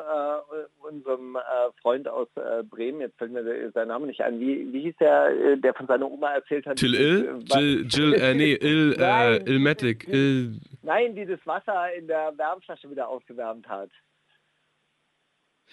unserem 0.88 1.36
äh, 1.36 1.40
Freund 1.82 2.08
aus 2.08 2.30
äh, 2.36 2.64
Bremen, 2.64 3.02
jetzt 3.02 3.18
fällt 3.18 3.34
mir 3.34 3.72
sein 3.74 3.90
Name 3.90 4.08
nicht 4.08 4.22
ein, 4.22 4.40
wie, 4.40 4.72
wie 4.72 4.82
hieß 4.84 4.96
der, 5.02 5.28
äh, 5.28 5.58
der 5.58 5.74
von 5.74 5.86
seiner 5.88 6.10
Oma 6.10 6.34
erzählt 6.34 6.66
hat? 6.66 6.78
Till 6.78 6.96
Ill? 6.96 7.26
äh, 7.26 7.50
wa- 7.52 7.60
Jill, 7.60 7.88
Jill, 7.90 8.14
äh, 8.14 8.34
nee, 8.34 8.54
Ill, 8.62 8.94
äh, 8.94 8.98
Nein. 9.00 9.48
Illmatic, 9.48 10.08
Ill, 10.08 10.60
Nein, 10.82 11.16
die 11.16 11.26
das 11.26 11.40
Wasser 11.46 11.94
in 11.98 12.08
der 12.08 12.32
Wärmflasche 12.38 12.90
wieder 12.90 13.10
aufgewärmt 13.10 13.68
hat. 13.68 13.90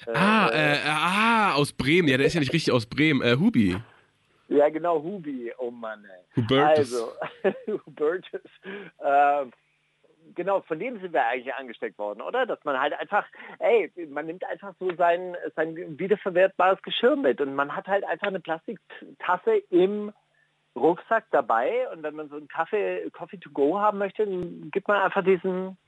Äh, 0.07 0.11
ah, 0.15 0.51
äh, 0.53 0.79
ah, 0.87 1.53
aus 1.55 1.73
Bremen, 1.73 2.09
ja, 2.09 2.17
der 2.17 2.27
ist 2.27 2.35
ja 2.35 2.41
nicht 2.41 2.53
richtig 2.53 2.73
aus 2.73 2.87
Bremen, 2.87 3.21
äh, 3.23 3.37
Hubi. 3.37 3.77
Ja, 4.51 4.69
genau, 4.69 5.01
Hubi, 5.01 5.53
oh 5.59 5.71
Mann. 5.71 6.05
Ey. 6.05 6.43
Hubertus. 6.43 6.93
Also, 6.93 7.13
Hubertus. 7.87 8.41
Äh, 8.99 9.47
genau, 10.35 10.61
von 10.63 10.79
dem 10.81 11.01
sind 11.01 11.13
wir 11.13 11.25
eigentlich 11.25 11.55
angesteckt 11.55 11.97
worden, 11.99 12.21
oder? 12.21 12.47
Dass 12.47 12.63
man 12.65 12.81
halt 12.81 12.93
einfach, 12.95 13.25
ey, 13.61 13.93
man 14.09 14.27
nimmt 14.27 14.45
einfach 14.45 14.75
so 14.81 14.93
sein, 14.97 15.37
sein 15.55 15.99
wiederverwertbares 15.99 16.83
Geschirr 16.83 17.15
mit 17.15 17.41
und 17.41 17.55
man 17.55 17.77
hat 17.77 17.87
halt 17.87 18.05
einfach 18.05 18.27
eine 18.27 18.41
Plastiktasse 18.41 19.63
im 19.71 20.13
Rucksack 20.75 21.27
dabei 21.31 21.89
und 21.93 22.03
wenn 22.03 22.17
man 22.17 22.29
so 22.29 22.37
einen 22.37 22.49
Kaffee, 22.49 23.09
Coffee 23.11 23.39
to 23.39 23.51
go 23.51 23.79
haben 23.79 23.99
möchte, 23.99 24.25
dann 24.25 24.71
gibt 24.73 24.89
man 24.89 25.01
einfach 25.01 25.25
diesen, 25.25 25.79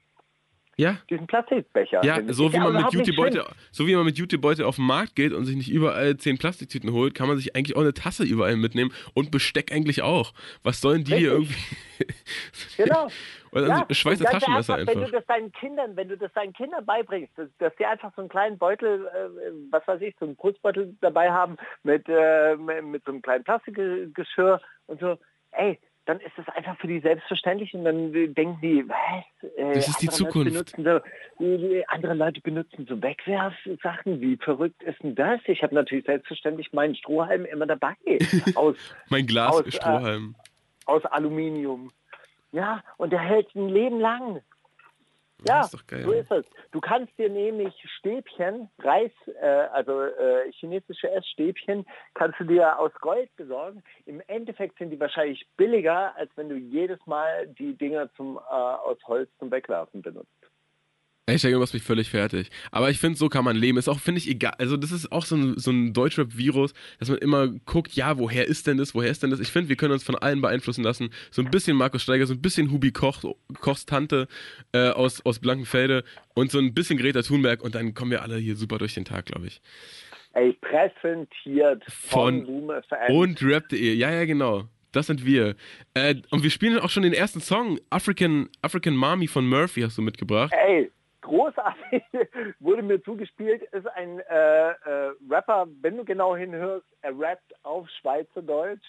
Ja, 0.77 0.97
diesen 1.11 1.27
Plastikbecher. 1.27 2.03
Ja, 2.03 2.21
so 2.33 2.53
wie, 2.53 2.59
man 2.59 2.73
mit 2.73 2.93
schlimm. 2.93 3.45
so 3.71 3.87
wie 3.87 3.95
man 3.95 4.05
mit 4.07 4.17
Jutebeutel 4.17 4.65
auf 4.65 4.77
den 4.77 4.87
Markt 4.87 5.15
geht 5.17 5.33
und 5.33 5.45
sich 5.45 5.55
nicht 5.55 5.71
überall 5.71 6.17
zehn 6.17 6.39
Plastiktüten 6.39 6.93
holt, 6.93 7.15
kann 7.15 7.29
man 7.29 7.37
sich 7.37 7.55
eigentlich 7.55 7.77
auch 7.77 7.83
eine 7.83 7.93
Tasse 7.93 8.25
überall 8.25 8.57
mitnehmen 8.57 8.93
und 9.15 9.31
Besteck 9.31 9.71
eigentlich 9.71 10.03
auch. 10.03 10.33
Was 10.63 10.81
sollen 10.81 11.05
die 11.05 11.15
hier 11.17 11.33
irgendwie? 11.33 11.55
Genau. 12.77 13.07
Oder 13.53 13.69
Ja, 13.69 13.87
ein 13.89 13.95
Schweizer 13.95 14.25
Taschenmesser 14.25 14.79
ernsthaft, 14.79 14.87
Wenn 14.89 14.89
einfach. 14.89 15.11
du 15.11 15.17
das 15.19 15.27
deinen 15.27 15.53
Kindern, 15.53 15.95
wenn 15.95 16.09
du 16.09 16.17
das 16.17 16.33
deinen 16.33 16.53
Kindern 16.53 16.85
beibringst, 16.85 17.37
dass, 17.37 17.49
dass 17.59 17.77
die 17.77 17.87
einfach 17.87 18.13
so 18.17 18.23
einen 18.23 18.29
kleinen 18.29 18.59
Beutel, 18.59 19.07
äh, 19.07 19.51
was 19.71 19.87
weiß 19.87 20.01
ich, 20.01 20.17
so 20.19 20.25
einen 20.25 20.37
Putzbeutel 20.37 20.97
dabei 21.01 21.31
haben 21.31 21.57
mit, 21.85 22.09
äh, 22.09 22.57
mit 22.57 23.05
so 23.05 23.13
einem 23.13 23.23
kleinen 23.23 23.45
Plastikgeschirr 23.45 24.61
und 24.87 25.01
so, 25.01 25.19
ey, 25.53 25.79
dann 26.07 26.19
ist 26.21 26.33
das 26.37 26.49
einfach 26.57 26.77
für 26.79 26.89
die 26.89 27.01
selbstverständlich 27.01 27.73
und 27.75 27.85
dann 27.85 28.15
äh, 28.15 28.29
denken 28.29 28.59
die, 28.61 28.85
was? 28.89 29.51
Äh, 29.57 29.75
Das 29.75 29.89
ist 29.89 30.03
die 30.03 30.09
andere 30.09 30.17
Zukunft. 30.31 30.53
Leute 30.53 30.83
benutzen 30.83 31.03
so, 31.39 31.45
äh, 31.45 31.85
andere 31.89 32.15
Leute 32.15 32.41
benutzen 32.41 32.87
so 32.89 33.01
Wegwerfsachen. 33.01 34.21
Wie 34.21 34.37
verrückt 34.37 34.83
ist 34.83 35.03
denn 35.03 35.15
das? 35.15 35.41
Ich 35.47 35.63
habe 35.63 35.75
natürlich 35.75 36.05
selbstverständlich 36.07 36.73
meinen 36.73 36.95
Strohhalm 36.97 37.45
immer 37.45 37.67
dabei. 37.67 37.95
Aus, 38.55 38.77
Mein 39.11 39.27
Glas 39.27 39.53
aus, 39.55 39.67
äh, 39.67 39.73
Strohhalm. 39.73 40.35
aus 40.87 41.05
Aluminium. 41.07 41.91
Ja, 42.53 42.83
und 42.99 43.13
der 43.13 43.21
hält 43.21 43.55
ein 43.55 43.69
Leben 43.69 43.99
lang. 44.01 44.43
Ja, 45.47 45.63
ist 45.63 45.89
geil. 45.89 46.03
so 46.05 46.13
ist 46.13 46.31
es. 46.31 46.45
Du 46.71 46.81
kannst 46.81 47.17
dir 47.19 47.29
nämlich 47.29 47.75
Stäbchen, 47.99 48.69
Reis, 48.79 49.13
äh, 49.41 49.47
also 49.47 50.03
äh, 50.03 50.51
chinesische 50.53 51.11
Essstäbchen, 51.11 51.87
kannst 52.15 52.39
du 52.41 52.45
dir 52.45 52.79
aus 52.79 52.93
Gold 53.01 53.35
besorgen. 53.37 53.83
Im 54.07 54.23
Endeffekt 54.27 54.79
sind 54.79 54.91
die 54.91 55.01
wahrscheinlich 55.01 55.47
billiger, 55.57 56.15
als 56.17 56.31
wenn 56.37 56.49
du 56.49 56.57
jedes 56.57 57.05
Mal 57.07 57.47
die 57.47 57.75
Dinger 57.75 58.13
zum, 58.15 58.37
äh, 58.37 58.41
aus 58.51 58.99
Holz 59.07 59.31
zum 59.39 59.51
Wegwerfen 59.51 60.03
benutzt. 60.03 60.31
Hashtag 61.31 61.53
du 61.53 61.61
machst 61.61 61.73
mich 61.73 61.85
völlig 61.85 62.11
fertig. 62.11 62.51
Aber 62.73 62.91
ich 62.91 62.99
finde, 62.99 63.17
so 63.17 63.29
kann 63.29 63.45
man 63.45 63.55
leben. 63.55 63.79
Ist 63.79 63.89
auch, 63.89 64.01
finde 64.01 64.19
ich, 64.19 64.29
egal. 64.29 64.55
Also, 64.59 64.77
das 64.77 64.91
ist 64.91 65.13
auch 65.13 65.25
so 65.25 65.37
ein, 65.37 65.57
so 65.57 65.71
ein 65.71 65.93
Deutschrap-Virus, 65.93 66.75
dass 66.99 67.11
man 67.11 67.19
immer 67.19 67.47
guckt, 67.65 67.93
ja, 67.93 68.19
woher 68.19 68.49
ist 68.49 68.67
denn 68.67 68.77
das? 68.77 68.93
Woher 68.93 69.11
ist 69.11 69.23
denn 69.23 69.31
das? 69.31 69.39
Ich 69.39 69.53
finde, 69.53 69.69
wir 69.69 69.77
können 69.77 69.93
uns 69.93 70.03
von 70.03 70.17
allen 70.17 70.41
beeinflussen 70.41 70.83
lassen. 70.83 71.11
So 71.31 71.41
ein 71.41 71.51
bisschen 71.51 71.77
Markus 71.77 72.03
Steiger, 72.03 72.27
so 72.27 72.35
ein 72.35 72.43
bisschen 72.43 72.73
Hubi 72.73 72.91
Koch, 72.91 73.23
Kochs 73.61 73.87
Tante 73.87 74.27
äh, 74.73 74.89
aus, 74.89 75.25
aus 75.25 75.39
Blankenfelde 75.39 76.03
und 76.35 76.51
so 76.51 76.59
ein 76.59 76.75
bisschen 76.75 76.99
Greta 76.99 77.23
Thunberg 77.23 77.63
und 77.63 77.77
dann 77.77 77.95
kommen 77.95 78.11
wir 78.11 78.23
alle 78.23 78.39
hier 78.39 78.57
super 78.57 78.79
durch 78.79 78.95
den 78.95 79.05
Tag, 79.05 79.27
glaube 79.27 79.47
ich. 79.47 79.61
Ey, 80.35 80.57
präsentiert 80.61 81.85
Von 81.89 82.47
von. 82.47 82.83
Und 83.11 83.43
rap.de. 83.43 83.95
Ja, 83.95 84.11
ja, 84.11 84.25
genau. 84.25 84.65
Das 84.91 85.07
sind 85.07 85.25
wir. 85.25 85.55
Äh, 85.95 86.17
und 86.31 86.43
wir 86.43 86.51
spielen 86.51 86.79
auch 86.79 86.91
schon 86.91 87.03
den 87.05 87.13
ersten 87.13 87.41
Song. 87.41 87.79
African, 87.91 88.49
African 88.61 88.97
Mommy 88.97 89.29
von 89.29 89.47
Murphy 89.47 89.83
hast 89.83 89.97
du 89.99 90.03
mitgebracht. 90.03 90.53
Ey, 90.67 90.91
großartig, 91.23 92.03
wurde 92.61 92.83
mir 92.83 93.03
zugespielt, 93.03 93.63
ist 93.73 93.87
ein 93.89 94.21
äh, 94.21 94.71
äh, 94.71 95.13
Rapper, 95.31 95.67
wenn 95.81 95.97
du 95.97 96.05
genau 96.05 96.37
hinhörst, 96.37 96.87
er 97.01 97.19
rappt 97.19 97.55
auf 97.65 97.89
Schweizerdeutsch. 98.01 98.87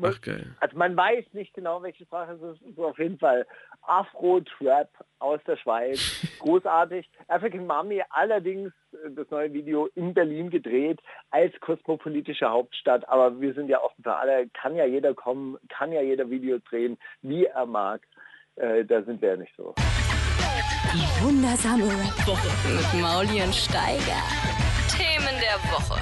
Ach, 0.00 0.20
geil. 0.20 0.56
Also 0.60 0.76
man 0.76 0.96
weiß 0.96 1.26
nicht 1.32 1.54
genau, 1.54 1.82
welche 1.82 2.04
Sprache 2.04 2.32
es 2.32 2.42
ist. 2.42 2.62
Ist 2.62 2.78
auf 2.78 2.98
jeden 2.98 3.18
Fall 3.18 3.46
Afro-Trap 3.82 4.88
aus 5.18 5.40
der 5.46 5.56
Schweiz. 5.56 6.00
Großartig. 6.40 7.08
African 7.28 7.66
Mummy 7.66 8.02
allerdings 8.10 8.72
äh, 8.92 9.10
das 9.10 9.30
neue 9.30 9.52
Video 9.52 9.88
in 9.94 10.14
Berlin 10.14 10.50
gedreht 10.50 11.00
als 11.30 11.52
kosmopolitische 11.60 12.48
Hauptstadt. 12.48 13.08
Aber 13.08 13.40
wir 13.40 13.54
sind 13.54 13.68
ja 13.68 13.82
offen 13.82 14.02
für 14.02 14.16
alle. 14.16 14.48
Kann 14.48 14.76
ja 14.76 14.86
jeder 14.86 15.14
kommen, 15.14 15.58
kann 15.68 15.92
ja 15.92 16.00
jeder 16.00 16.28
Video 16.30 16.58
drehen, 16.58 16.98
wie 17.20 17.46
er 17.46 17.66
mag. 17.66 18.02
Äh, 18.56 18.84
da 18.84 19.02
sind 19.02 19.22
wir 19.22 19.30
ja 19.30 19.36
nicht 19.36 19.54
so. 19.56 19.74
Die 20.94 21.24
wundersame 21.24 21.84
Rap-Woche 21.84 22.48
Mit 22.76 23.00
Mauli 23.00 23.42
und 23.42 23.54
Steiger. 23.54 24.22
Themen 24.94 25.40
der 25.40 25.56
Woche. 25.72 25.98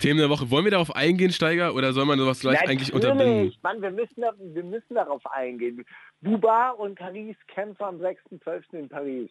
Themen 0.00 0.18
der 0.20 0.30
Woche. 0.30 0.50
Wollen 0.50 0.64
wir 0.64 0.70
darauf 0.70 0.96
eingehen, 0.96 1.30
Steiger, 1.30 1.74
oder 1.74 1.92
soll 1.92 2.06
man 2.06 2.18
sowas 2.18 2.40
gleich 2.40 2.66
eigentlich 2.66 2.94
unterbinden? 2.94 3.36
Natürlich. 3.36 3.62
Mann, 3.62 3.82
wir 3.82 3.90
müssen, 3.90 4.24
wir 4.38 4.64
müssen 4.64 4.94
darauf 4.94 5.26
eingehen. 5.26 5.84
Buba 6.22 6.70
und 6.70 6.98
Paris 6.98 7.36
kämpfen 7.48 7.82
am 7.82 7.96
6.12. 8.00 8.62
in 8.72 8.88
Paris. 8.88 9.30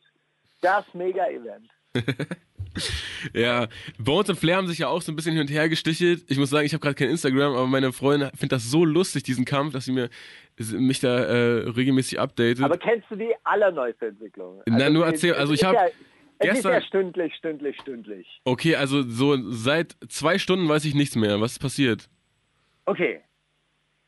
Das 0.62 0.86
Mega-Event. 0.93 1.67
Ja, 3.34 3.68
Bones 4.00 4.30
und 4.30 4.40
Flair 4.40 4.58
haben 4.58 4.68
sich 4.68 4.80
ja 4.80 4.88
auch 4.88 5.01
so 5.01 5.12
ein 5.12 5.16
bisschen 5.16 5.34
hin 5.34 5.42
und 5.42 5.50
her 5.51 5.68
gestichelt. 5.70 6.24
Ich 6.30 6.38
muss 6.38 6.50
sagen, 6.50 6.66
ich 6.66 6.74
habe 6.74 6.82
gerade 6.82 6.96
kein 6.96 7.10
Instagram, 7.10 7.54
aber 7.54 7.68
meine 7.68 7.92
Freundin 7.94 8.30
findet 8.30 8.54
das 8.54 8.70
so 8.72 8.86
lustig, 8.86 9.24
diesen 9.24 9.46
Kampf, 9.46 9.74
dass 9.74 9.86
sie 9.86 9.92
mir 9.92 10.10
mich 10.74 11.00
da 11.00 11.20
äh, 11.20 11.70
regelmäßig 11.70 12.20
updatet. 12.20 12.63
Aber 12.63 12.78
kennst 12.78 13.10
du 13.10 13.16
die 13.16 13.34
allerneueste 13.44 14.08
Entwicklung? 14.08 14.62
Na, 14.68 14.90
nur 14.90 15.06
erzähl, 15.06 15.34
also 15.34 15.54
ich 15.54 15.62
ist 15.62 15.68
hab 15.68 15.74
ja, 15.74 15.86
Es 15.86 15.94
ist 16.48 16.54
gestern- 16.54 16.74
ja 16.74 16.82
stündlich, 16.82 17.36
stündlich, 17.36 17.78
stündlich. 17.82 18.42
okay, 18.46 18.75
also 18.75 19.01
so 19.04 19.38
seit 19.51 19.96
zwei 20.10 20.38
Stunden 20.38 20.68
weiß 20.70 20.86
ich 20.86 20.94
nichts 20.96 21.16
mehr. 21.16 21.40
Was 21.42 21.54
ist 21.54 21.60
passiert? 21.60 22.10
Okay. 22.86 23.22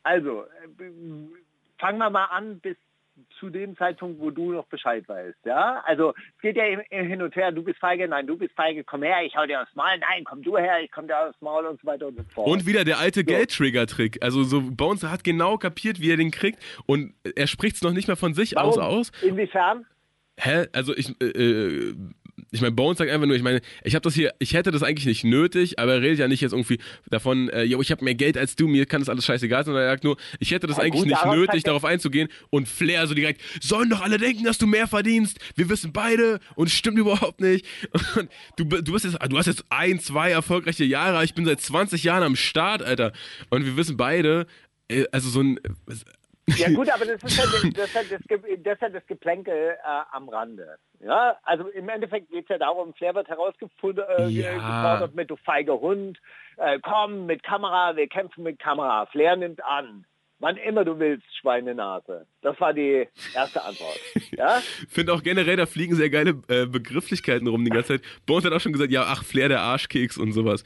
Also, 0.04 0.42
äh, 0.44 0.92
fangen 1.80 1.98
wir 2.00 2.10
mal 2.10 2.26
an 2.26 2.60
bis 2.60 2.76
zu 3.44 3.50
dem 3.50 3.76
Zeitpunkt, 3.76 4.22
wo 4.22 4.32
du 4.32 4.54
noch 4.54 4.66
Bescheid 4.68 5.04
weißt. 5.06 5.40
Ja, 5.44 5.84
also 5.86 6.14
es 6.38 6.42
geht 6.42 6.56
ja 6.56 6.64
hin 6.90 7.22
und 7.22 7.36
her. 7.36 7.52
Du 7.52 7.62
bist 7.62 7.78
feige, 7.78 8.08
nein, 8.08 8.26
du 8.26 8.38
bist 8.38 8.54
feige. 8.56 8.86
Komm 8.86 9.04
her, 9.04 9.18
ich 9.26 9.36
hau 9.36 9.46
dir 9.46 9.62
aufs 9.62 9.76
Maul. 9.76 9.98
Nein, 10.00 10.24
komm 10.24 10.42
du 10.42 10.58
her, 10.58 10.82
ich 10.82 10.92
komm 10.92 11.08
dir 11.08 11.28
aufs 11.28 11.42
Maul 11.42 11.66
und 11.66 11.82
so 11.82 11.88
weiter 11.88 12.08
und 12.08 12.16
so 12.16 12.24
fort. 12.34 12.48
Und 12.48 12.66
wieder 12.66 12.86
der 12.86 13.00
alte 13.00 13.26
Geldtrigger-Trick. 13.26 14.24
Also 14.24 14.44
so 14.44 14.62
Bones 14.62 15.04
hat 15.04 15.26
genau 15.26 15.58
kapiert, 15.58 16.00
wie 16.00 16.10
er 16.10 16.16
den 16.16 16.32
kriegt 16.32 16.60
und 16.86 17.14
er 17.36 17.48
spricht 17.48 17.76
es 17.76 17.82
noch 17.82 17.92
nicht 17.92 18.08
mal 18.08 18.16
von 18.16 18.34
sich 18.34 18.58
aus 18.58 18.78
Warum? 18.78 19.00
aus. 19.00 19.12
Inwiefern? 19.22 19.86
Hä? 20.40 20.68
Also 20.72 20.96
ich, 20.96 21.10
äh, 21.22 21.26
äh, 21.26 21.96
ich 22.52 22.62
meine, 22.62 22.74
Bones 22.74 22.98
sagt 22.98 23.12
einfach 23.12 23.28
nur, 23.28 23.36
ich 23.36 23.44
meine, 23.44 23.62
ich 23.84 23.94
habe 23.96 24.02
das 24.04 24.16
hier, 24.16 24.34
ich 24.40 24.54
hätte 24.54 24.72
das 24.72 24.82
eigentlich 24.84 25.06
nicht 25.06 25.24
nötig, 25.24 25.78
aber 25.80 25.94
er 25.96 26.02
redet 26.02 26.20
ja 26.20 26.28
nicht 26.28 26.42
jetzt 26.42 26.52
irgendwie 26.54 26.80
davon, 27.10 27.50
äh, 27.50 27.64
yo, 27.64 27.82
ich 27.82 27.92
habe 27.92 28.04
mehr 28.04 28.16
Geld 28.16 28.38
als 28.38 28.56
du, 28.56 28.68
mir 28.68 28.86
kann 28.86 29.02
das 29.02 29.10
alles 29.10 29.26
scheißegal, 29.26 29.66
sondern 29.66 29.84
er 29.84 29.92
sagt 29.92 30.04
nur, 30.04 30.18
ich 30.40 30.52
hätte 30.52 30.66
das 30.68 30.78
Ja, 30.78 30.84
eigentlich 30.84 31.02
gut, 31.04 31.08
nicht 31.10 31.26
nötig, 31.26 31.64
er- 31.64 31.70
darauf 31.70 31.86
einzugehen 31.86 32.30
und 32.50 32.68
Flair 32.68 33.06
so 33.08 33.14
direkt, 33.14 33.42
sollen 33.62 33.90
doch 33.90 34.02
alle 34.02 34.18
denken, 34.18 34.44
dass 34.46 34.58
du 34.58 34.66
mehr 34.68 34.88
verdienst, 34.88 35.38
wir 35.56 35.70
wissen 35.70 35.94
beide 35.94 36.40
und 36.56 36.68
es 36.68 36.74
stimmt 36.74 36.98
überhaupt 36.98 37.40
nicht. 37.42 37.66
Und 38.16 38.30
du, 38.58 38.64
du, 38.82 38.94
bist 38.94 39.06
jetzt, 39.06 39.18
du 39.30 39.38
hast 39.38 39.46
jetzt 39.48 39.66
ein, 39.70 40.00
zwei 40.00 40.32
erfolgreiche 40.32 40.86
Jahre, 40.86 41.24
ich 41.24 41.34
bin 41.36 41.46
seit 41.46 41.62
20 41.62 42.04
Jahren 42.04 42.24
am 42.24 42.36
Start, 42.36 42.82
Alter. 42.84 43.14
Und 43.50 43.66
wir 43.66 43.78
wissen 43.78 43.96
beide, 43.98 44.48
äh, 44.88 45.06
also 45.12 45.30
so 45.30 45.42
ein, 45.42 45.60
Ja 46.58 46.70
gut, 46.70 46.90
aber 46.90 47.06
das 47.06 47.24
ist 47.24 47.38
ja 47.38 47.44
das, 47.76 47.94
das, 47.94 48.04
ist 48.12 48.12
das, 48.30 48.42
das, 48.64 48.80
ja 48.82 48.90
das 48.90 49.06
Geplänkel 49.08 49.54
äh, 49.54 50.02
am 50.12 50.30
Rande. 50.30 50.78
Ja, 51.00 51.38
also 51.44 51.68
im 51.70 51.90
Endeffekt 51.90 52.30
geht 52.30 52.44
es 52.44 52.50
ja 52.50 52.58
darum, 52.58 52.94
Flair 52.94 53.16
wird 53.16 53.28
herausgefunden, 53.28 54.04
äh, 54.18 54.28
Ja. 54.28 55.10
mit 55.14 55.30
du 55.30 55.36
feiger 55.38 55.80
Hund, 55.80 56.20
äh, 56.58 56.80
komm 56.82 57.26
mit 57.26 57.44
Kamera, 57.44 57.96
wir 57.96 58.08
kämpfen 58.08 58.44
mit 58.44 58.60
Kamera. 58.60 59.06
Flair 59.08 59.36
nimmt 59.36 59.64
an. 59.64 60.06
Wann 60.40 60.58
immer 60.58 60.84
du 60.84 61.00
willst, 61.00 61.24
Schweinenase. 61.40 62.26
Das 62.42 62.60
war 62.60 62.74
die 62.74 63.08
erste 63.34 63.64
Antwort. 63.64 63.98
Ja? 64.32 64.60
finde 64.90 65.14
auch 65.14 65.24
generell, 65.24 65.56
da 65.56 65.66
fliegen 65.66 65.96
sehr 65.96 66.10
geile 66.10 66.32
äh, 66.50 66.66
Begrifflichkeiten 66.66 67.48
rum 67.48 67.64
die 67.64 67.72
ganze 67.72 68.00
Zeit. 68.00 68.02
Bones 68.26 68.44
hat 68.44 68.52
auch 68.52 68.60
schon 68.60 68.74
gesagt, 68.74 68.92
ja, 68.92 69.06
ach, 69.08 69.24
Flair 69.24 69.48
der 69.48 69.62
Arschkeks 69.62 70.18
und 70.18 70.34
sowas. 70.34 70.66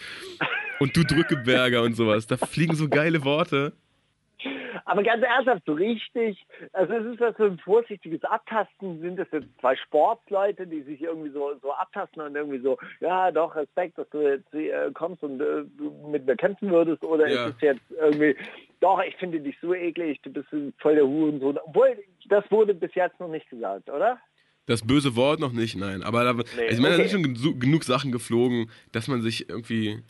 Und 0.80 0.96
du 0.98 1.04
Drückeberger 1.04 1.84
und 1.84 1.94
sowas. 1.94 2.26
Da 2.26 2.38
fliegen 2.38 2.76
so 2.76 2.88
geile 2.88 3.24
Worte. 3.24 3.74
Aber 4.86 5.04
ganz 5.04 5.24
ernsthaft, 5.24 5.64
so 5.66 5.74
richtig, 5.74 6.46
also 6.74 6.94
es 6.94 7.06
ist 7.14 7.22
das 7.22 7.36
so 7.38 7.46
ein 7.46 7.58
vorsichtiges 7.60 8.24
Abtasten, 8.24 9.00
sind 9.02 9.20
es 9.20 9.28
jetzt 9.32 9.48
zwei 9.60 9.76
Sportsleute, 9.76 10.68
die 10.68 10.82
sich 10.82 11.02
irgendwie 11.02 11.32
so, 11.32 11.54
so 11.62 11.74
abtasten 11.74 12.22
und 12.22 12.36
irgendwie 12.36 12.60
so, 12.60 12.78
ja 13.00 13.32
doch, 13.32 13.56
Respekt, 13.56 13.98
dass 13.98 14.10
du 14.10 14.22
jetzt 14.22 14.54
äh, 14.54 14.92
kommst 14.94 15.24
und 15.24 15.42
äh, 15.42 15.64
mit 16.10 16.26
mir 16.26 16.36
kämpfen 16.36 16.70
würdest, 16.70 17.04
oder 17.04 17.28
Ja. 17.28 17.48
ist 17.48 17.56
es 17.56 17.62
jetzt 17.62 17.82
irgendwie, 18.00 18.36
doch, 18.80 19.02
ich 19.02 19.16
finde 19.16 19.40
dich 19.40 19.58
so 19.62 19.74
eklig, 19.74 20.22
du 20.22 20.30
bist 20.32 20.48
voll 20.80 20.96
der 20.96 21.08
Hurensohn. 21.08 21.58
Obwohl, 21.66 21.98
das 22.30 22.44
wurde 22.52 22.74
bis 22.74 22.94
jetzt 22.96 23.20
noch 23.20 23.30
nicht 23.30 23.50
gesagt, 23.50 23.90
oder? 23.90 24.20
Das 24.68 24.86
böse 24.86 25.16
Wort 25.16 25.40
noch 25.40 25.54
nicht, 25.54 25.78
nein. 25.78 26.04
Aber 26.04 26.24
da, 26.26 26.32
ich 26.70 26.78
meine, 26.80 26.98
da 26.98 27.02
okay. 27.02 27.08
sind 27.08 27.24
schon 27.24 27.34
genu- 27.34 27.58
genug 27.60 27.84
Sachen 27.86 28.12
geflogen, 28.12 28.70
dass 28.92 29.08
man 29.08 29.22
sich 29.22 29.50
irgendwie, 29.50 30.04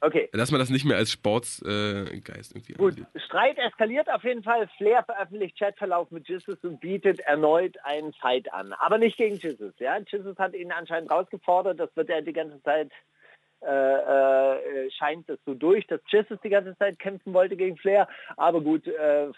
Okay. 0.00 0.28
dass 0.32 0.50
man 0.50 0.60
das 0.60 0.68
nicht 0.68 0.84
mehr 0.84 0.98
als 0.98 1.10
Sportsgeist 1.10 1.66
äh, 1.66 2.58
irgendwie 2.58 2.74
Gut, 2.74 2.92
ansieht. 2.92 3.06
Streit 3.24 3.58
eskaliert 3.58 4.10
auf 4.10 4.24
jeden 4.24 4.42
Fall. 4.42 4.68
Flair 4.76 5.02
veröffentlicht 5.04 5.58
Chatverlauf 5.58 6.10
mit 6.10 6.28
Jesus 6.28 6.58
und 6.62 6.80
bietet 6.80 7.20
erneut 7.20 7.76
einen 7.82 8.12
Fight 8.14 8.52
an. 8.52 8.74
Aber 8.74 8.98
nicht 8.98 9.16
gegen 9.16 9.36
Jesus. 9.36 9.72
Ja? 9.78 9.98
Jesus 10.06 10.36
hat 10.38 10.54
ihn 10.54 10.70
anscheinend 10.70 11.10
rausgefordert. 11.10 11.80
Das 11.80 11.94
wird 11.96 12.10
er 12.10 12.20
die 12.20 12.34
ganze 12.34 12.62
Zeit, 12.62 12.92
äh, 13.62 13.66
äh, 13.70 14.90
scheint 14.90 15.28
es 15.30 15.38
so 15.46 15.54
durch, 15.54 15.86
dass 15.86 16.00
Jesus 16.08 16.38
die 16.44 16.50
ganze 16.50 16.76
Zeit 16.76 16.98
kämpfen 16.98 17.32
wollte 17.32 17.56
gegen 17.56 17.78
Flair. 17.78 18.06
Aber 18.36 18.60
gut, 18.60 18.86
äh, 18.86 19.24
äh, 19.24 19.32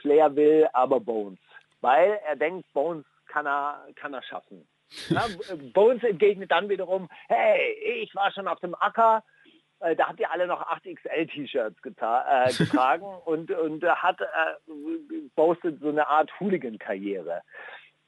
Flair 0.00 0.34
will 0.36 0.68
aber 0.72 1.00
Bones. 1.00 1.40
Weil 1.80 2.20
er 2.26 2.36
denkt, 2.36 2.72
Bones 2.72 3.04
kann 3.26 3.46
er, 3.46 3.84
kann 3.96 4.14
er 4.14 4.22
schaffen. 4.22 4.66
Ja? 5.08 5.26
Bones 5.72 6.04
entgegnet 6.04 6.52
dann 6.52 6.68
wiederum, 6.68 7.08
hey, 7.26 8.02
ich 8.02 8.14
war 8.14 8.30
schon 8.30 8.46
auf 8.46 8.60
dem 8.60 8.76
Acker, 8.76 9.24
äh, 9.80 9.94
da 9.96 10.08
habt 10.08 10.20
ihr 10.20 10.30
alle 10.30 10.46
noch 10.46 10.62
8XL-T-Shirts 10.66 11.82
geta- 11.82 12.46
äh, 12.48 12.52
getragen 12.58 13.04
und, 13.24 13.50
und 13.50 13.84
hat 13.84 14.20
äh, 14.20 14.26
postet 15.36 15.80
so 15.80 15.88
eine 15.88 16.06
Art 16.08 16.30
Hooligan-Karriere. 16.40 17.42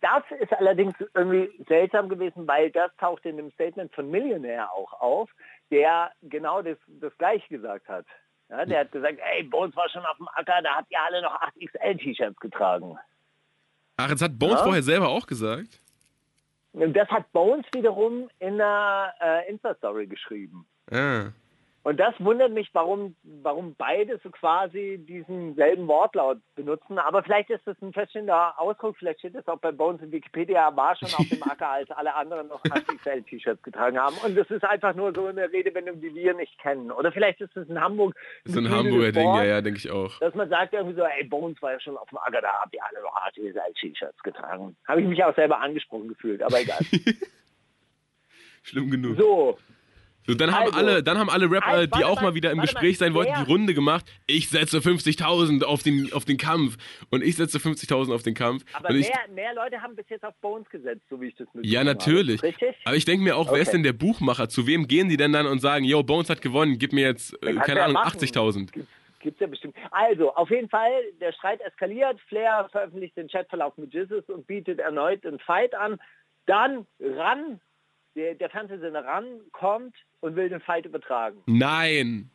Das 0.00 0.22
ist 0.40 0.52
allerdings 0.52 0.94
irgendwie 1.14 1.50
seltsam 1.66 2.08
gewesen, 2.08 2.46
weil 2.46 2.70
das 2.70 2.94
taucht 2.98 3.24
in 3.24 3.38
dem 3.38 3.50
Statement 3.52 3.92
von 3.94 4.10
Millionär 4.10 4.70
auch 4.72 4.92
auf, 5.00 5.30
der 5.70 6.12
genau 6.22 6.62
das, 6.62 6.76
das 7.00 7.16
gleiche 7.18 7.48
gesagt 7.48 7.88
hat. 7.88 8.04
Ja, 8.48 8.64
der 8.64 8.80
hat 8.80 8.92
gesagt, 8.92 9.18
ey, 9.32 9.42
Bones 9.42 9.74
war 9.74 9.88
schon 9.88 10.04
auf 10.04 10.16
dem 10.18 10.28
Acker, 10.28 10.60
da 10.62 10.76
habt 10.76 10.90
ihr 10.92 11.00
alle 11.02 11.22
noch 11.22 11.34
8XL-T-Shirts 11.40 12.38
getragen. 12.38 12.96
Ach, 13.96 14.08
jetzt 14.10 14.22
hat 14.22 14.38
Bones 14.38 14.58
Ja? 14.58 14.64
vorher 14.64 14.82
selber 14.82 15.08
auch 15.08 15.26
gesagt. 15.26 15.80
Und 16.74 16.92
das 16.94 17.08
hat 17.08 17.32
Bones 17.32 17.64
wiederum 17.72 18.28
in 18.38 18.60
einer 18.60 19.12
äh, 19.20 19.50
Insta-Story 19.50 20.06
geschrieben. 20.06 20.66
Ah. 20.92 21.28
Und 21.86 22.00
das 22.00 22.14
wundert 22.18 22.50
mich, 22.50 22.68
warum, 22.72 23.14
warum 23.22 23.76
beide 23.78 24.18
so 24.24 24.30
quasi 24.30 24.98
diesen 25.06 25.54
selben 25.54 25.86
Wortlaut 25.86 26.38
benutzen. 26.56 26.98
Aber 26.98 27.22
vielleicht 27.22 27.48
ist 27.48 27.64
das 27.64 27.80
ein 27.80 27.92
feststehender 27.92 28.58
Ausdruck, 28.58 28.96
vielleicht 28.98 29.20
steht 29.20 29.36
das 29.36 29.46
auch 29.46 29.60
bei 29.60 29.70
Bones 29.70 30.02
in 30.02 30.10
Wikipedia, 30.10 30.74
war 30.74 30.96
schon 30.96 31.14
auf 31.14 31.28
dem 31.28 31.40
Acker, 31.48 31.70
als 31.70 31.88
alle 31.92 32.12
anderen 32.12 32.48
noch 32.48 32.60
XL-T-Shirts 32.64 33.62
getragen 33.62 34.00
haben. 34.00 34.16
Und 34.24 34.36
das 34.36 34.50
ist 34.50 34.64
einfach 34.64 34.96
nur 34.96 35.14
so 35.14 35.26
eine 35.26 35.52
Redewendung, 35.52 36.00
die 36.00 36.12
wir 36.12 36.34
nicht 36.34 36.58
kennen. 36.58 36.90
Oder 36.90 37.12
vielleicht 37.12 37.40
ist 37.40 37.56
es 37.56 37.68
in 37.68 37.80
Hamburg 37.80 38.16
Das 38.42 38.56
ist 38.56 38.58
ein 38.58 38.68
Hamburger 38.68 39.12
Ding, 39.12 39.34
ja, 39.36 39.44
ja, 39.44 39.60
denke 39.60 39.78
ich 39.78 39.88
auch. 39.88 40.18
Dass 40.18 40.34
man 40.34 40.48
sagt 40.48 40.72
irgendwie 40.72 40.96
so, 40.96 41.04
ey, 41.04 41.22
Bones 41.22 41.62
war 41.62 41.70
ja 41.70 41.78
schon 41.78 41.96
auf 41.96 42.08
dem 42.08 42.18
Acker, 42.18 42.40
da 42.40 42.48
habt 42.62 42.74
ihr 42.74 42.84
alle 42.84 43.00
noch 43.00 43.14
XL-T-Shirts 43.30 44.24
getragen. 44.24 44.76
Habe 44.88 45.02
ich 45.02 45.06
mich 45.06 45.22
auch 45.22 45.36
selber 45.36 45.60
angesprochen 45.60 46.08
gefühlt, 46.08 46.42
aber 46.42 46.60
egal. 46.60 46.80
Schlimm 48.64 48.90
genug. 48.90 49.16
So, 49.16 49.56
So, 50.26 50.34
dann, 50.34 50.52
haben 50.54 50.64
Also, 50.66 50.76
alle, 50.76 51.02
dann 51.02 51.18
haben 51.18 51.30
alle 51.30 51.50
Rapper, 51.50 51.66
also, 51.66 51.86
die 51.86 52.04
auch 52.04 52.16
mal, 52.16 52.30
mal 52.30 52.34
wieder 52.34 52.50
im 52.50 52.60
Gespräch 52.60 52.98
mal, 52.98 53.06
sein 53.06 53.14
wollten, 53.14 53.34
die 53.44 53.50
Runde 53.50 53.74
gemacht. 53.74 54.04
Ich 54.26 54.48
setze 54.48 54.78
50.000 54.78 55.62
auf 55.62 55.82
den, 55.82 56.12
auf 56.12 56.24
den 56.24 56.36
Kampf. 56.36 56.76
Und 57.10 57.22
ich 57.22 57.36
setze 57.36 57.58
50.000 57.58 58.12
auf 58.14 58.22
den 58.22 58.34
Kampf. 58.34 58.64
Aber 58.72 58.90
und 58.90 58.96
ich, 58.96 59.08
mehr, 59.08 59.28
mehr 59.34 59.54
Leute 59.54 59.80
haben 59.80 59.94
bis 59.94 60.08
jetzt 60.08 60.24
auf 60.24 60.34
Bones 60.40 60.68
gesetzt, 60.68 61.02
so 61.08 61.20
wie 61.20 61.28
ich 61.28 61.34
das 61.34 61.46
mitbekommen 61.54 61.72
ja, 61.72 61.84
natürlich. 61.84 62.38
habe. 62.38 62.48
Richtig? 62.48 62.76
Aber 62.84 62.96
ich 62.96 63.04
denke 63.04 63.22
mir 63.22 63.36
auch, 63.36 63.50
wer 63.52 63.60
ist 63.60 63.68
Okay. 63.68 63.76
denn 63.76 63.82
der 63.84 63.92
Buchmacher? 63.92 64.48
Zu 64.48 64.66
wem 64.66 64.88
gehen 64.88 65.08
die 65.08 65.16
denn 65.16 65.32
dann 65.32 65.46
und 65.46 65.60
sagen, 65.60 65.84
yo, 65.84 66.02
Bones 66.02 66.28
hat 66.30 66.42
gewonnen, 66.42 66.78
gib 66.78 66.92
mir 66.92 67.06
jetzt, 67.06 67.34
äh, 67.42 67.54
keine 67.54 67.82
Ahnung, 67.82 67.94
machen. 67.94 68.18
80.000. 68.18 68.72
Gibt's, 69.20 69.40
ja 69.40 69.46
bestimmt. 69.46 69.74
Also, 69.90 70.34
auf 70.34 70.50
jeden 70.50 70.68
Fall, 70.68 70.90
der 71.20 71.32
Streit 71.32 71.60
eskaliert. 71.60 72.20
Flair 72.28 72.68
veröffentlicht 72.70 73.16
den 73.16 73.28
Chatverlauf 73.28 73.76
mit 73.76 73.92
Jesus 73.92 74.24
und 74.28 74.46
bietet 74.46 74.78
erneut 74.78 75.24
einen 75.26 75.38
Fight 75.40 75.74
an. 75.74 76.00
Dann 76.46 76.86
ran, 77.00 77.60
der, 78.14 78.34
der 78.34 78.50
Fernsehsender 78.50 79.04
ran 79.04 79.40
kommt 79.52 79.94
und 80.26 80.36
will 80.36 80.48
den 80.48 80.60
Fight 80.60 80.84
übertragen. 80.84 81.42
Nein. 81.46 82.30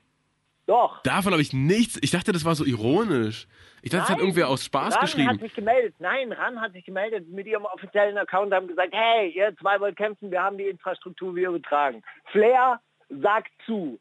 Doch. 0.68 1.02
Davon 1.04 1.32
habe 1.34 1.42
ich 1.42 1.54
nichts. 1.54 2.00
Ich 2.02 2.12
dachte, 2.12 2.32
das 2.32 2.46
war 2.46 2.56
so 2.56 2.64
ironisch. 2.66 3.48
Ich 3.82 3.90
dachte, 3.92 4.02
das 4.04 4.10
hat 4.10 4.18
Nein, 4.18 4.28
irgendwer 4.28 4.48
aus 4.50 4.64
Spaß 4.66 4.94
Ran 4.96 5.02
geschrieben. 5.02 5.30
hat 5.30 5.40
sich 5.40 5.54
gemeldet. 5.54 5.96
Nein, 6.00 6.32
Ran 6.32 6.62
hat 6.62 6.72
sich 6.74 6.86
gemeldet 6.86 7.28
mit 7.30 7.48
ihrem 7.48 7.66
offiziellen 7.66 8.18
Account, 8.18 8.54
haben 8.54 8.68
gesagt, 8.68 8.94
hey, 8.94 9.32
ihr 9.32 9.56
zwei 9.58 9.80
wollt 9.80 9.98
kämpfen, 9.98 10.32
wir 10.32 10.42
haben 10.42 10.58
die 10.58 10.66
Infrastruktur, 10.66 11.36
wir 11.36 11.50
übertragen. 11.50 12.04
Flair 12.32 12.80
sagt 13.10 13.52
zu. 13.66 14.00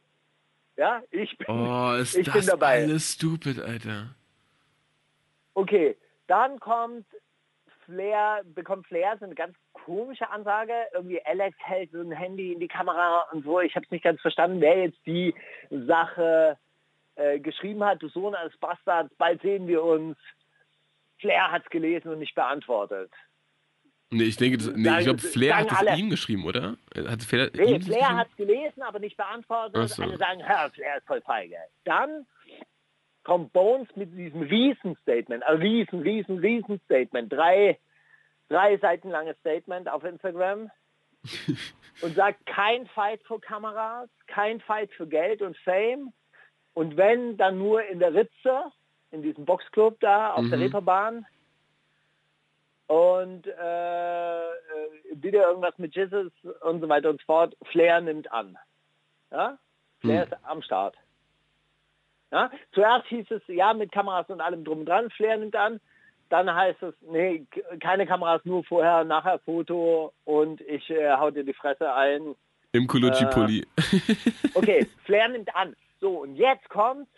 Ja, 0.77 1.03
ich 1.11 1.37
bin, 1.39 1.47
Oh, 1.49 1.95
ist 1.95 2.15
ich 2.17 2.27
das 2.27 2.35
bin 2.35 2.47
dabei. 2.47 2.83
alles 2.85 3.13
stupid, 3.15 3.59
Alter. 3.61 4.15
Okay, 5.55 5.97
dann 6.27 6.61
kommt 6.61 7.07
Flair, 7.91 8.43
bekommt 8.45 8.87
Flair 8.87 9.17
so 9.19 9.25
eine 9.25 9.35
ganz 9.35 9.57
komische 9.73 10.31
Ansage. 10.31 10.73
Irgendwie 10.95 11.21
Alex 11.25 11.57
hält 11.59 11.91
so 11.93 12.01
ein 12.01 12.13
Handy 12.13 12.53
in 12.53 12.61
die 12.61 12.69
Kamera 12.69 13.27
und 13.33 13.45
so. 13.45 13.61
Ich 13.61 13.75
habe 13.75 13.85
es 13.85 13.91
nicht 13.91 14.05
ganz 14.05 14.21
verstanden, 14.21 14.61
wer 14.61 14.85
jetzt 14.85 14.99
die 15.07 15.35
Sache 15.71 16.57
äh, 17.17 17.41
geschrieben 17.41 17.85
hat. 17.85 18.03
Du 18.03 18.09
Sohn 18.09 18.35
eines 18.35 18.57
Bastards, 18.59 19.15
bald 19.17 19.43
sehen 19.43 19.67
wir 19.67 19.83
uns. 19.83 20.17
Flair 21.19 21.51
hat 21.51 21.65
es 21.65 21.71
gelesen 21.71 22.13
und 22.13 22.19
nicht 22.21 22.35
beantwortet. 22.35 23.13
Nee, 24.13 24.25
ich 24.25 24.37
denke, 24.37 24.59
das, 24.59 24.73
nee, 24.75 24.99
ich 24.99 25.05
glaube, 25.05 25.21
Flair 25.21 25.59
hat 25.59 25.71
es 25.71 25.99
ihm 25.99 26.11
geschrieben, 26.11 26.45
oder? 26.45 26.77
Hat 27.07 27.23
Flair, 27.23 27.51
Nee, 27.55 27.79
Flair 27.79 28.17
hat 28.17 28.29
es 28.29 28.37
gelesen, 28.37 28.83
aber 28.83 28.99
nicht 28.99 29.17
beantwortet. 29.17 29.89
So. 29.89 30.03
Alle 30.03 30.17
sagen, 30.17 30.41
Herr, 30.41 30.71
Flair 30.71 30.97
ist 30.97 31.07
voll 31.07 31.21
feige. 31.21 31.57
Dann 31.85 32.27
kommt 33.31 33.53
Bones 33.53 33.87
mit 33.95 34.13
diesem 34.19 34.43
Riesen-Statement, 34.43 35.45
ein 35.45 35.59
riesen, 35.59 36.01
riesen, 36.01 36.39
riesen 36.41 36.81
Statement, 36.87 37.33
drei, 37.33 37.79
drei 38.49 38.77
Seiten 38.79 39.09
langes 39.09 39.39
Statement 39.39 39.89
auf 39.89 40.03
Instagram 40.03 40.69
und 42.03 42.17
sagt, 42.17 42.45
kein 42.47 42.89
Fight 42.89 43.23
vor 43.23 43.41
Kameras, 43.41 44.11
kein 44.27 44.61
Fight 44.61 44.91
für 44.95 45.07
Geld 45.07 45.43
und 45.43 45.57
Fame 45.59 46.13
und 46.75 46.97
wenn, 46.97 47.37
dann 47.37 47.57
nur 47.57 47.85
in 47.85 48.01
der 48.01 48.15
Ritze, 48.15 48.73
in 49.13 49.23
diesem 49.23 49.45
Boxclub 49.45 50.01
da 50.01 50.33
auf 50.33 50.49
der 50.49 50.59
Mhm. 50.59 50.65
Reeperbahn 50.65 51.27
und 52.89 53.47
äh, 53.47 54.51
äh, 54.51 54.53
wieder 55.13 55.47
irgendwas 55.47 55.79
mit 55.79 55.95
Jesus 55.95 56.33
und 56.63 56.81
so 56.81 56.89
weiter 56.89 57.11
und 57.11 57.21
so 57.21 57.27
fort. 57.27 57.57
Flair 57.71 58.01
nimmt 58.01 58.33
an. 58.33 58.59
Ja? 59.31 59.57
Flair 60.01 60.25
ist 60.25 60.37
am 60.43 60.63
Start. 60.63 60.97
Ja? 62.31 62.51
Zuerst 62.73 63.07
hieß 63.09 63.31
es, 63.31 63.43
ja, 63.49 63.75
mit 63.75 63.93
Kameras 63.93 64.29
und 64.29 64.41
allem 64.41 64.65
drum 64.65 64.81
und 64.81 64.87
dran, 64.87 65.11
Flair 65.11 65.37
nimmt 65.37 65.57
an. 65.57 65.81
Dann 66.29 66.53
heißt 66.55 66.83
es, 66.83 66.95
nee, 67.01 67.45
keine 67.81 68.07
Kameras, 68.07 68.45
nur 68.45 68.63
vorher, 68.65 69.05
nachher 69.05 69.41
Foto 69.41 70.13
und 70.25 70.61
ich 70.61 70.89
äh, 70.91 71.11
hau 71.17 71.31
dir 71.31 71.43
die 71.45 71.55
Fresse 71.55 71.93
ein. 71.93 72.37
Im 72.73 72.87
Colucci-Pulli. 72.87 73.67
Okay, 74.55 74.87
Flair 75.05 75.29
nimmt 75.29 75.55
an. 75.57 75.75
So, 76.01 76.21
und 76.21 76.37
jetzt 76.37 76.69
kommt, 76.69 77.09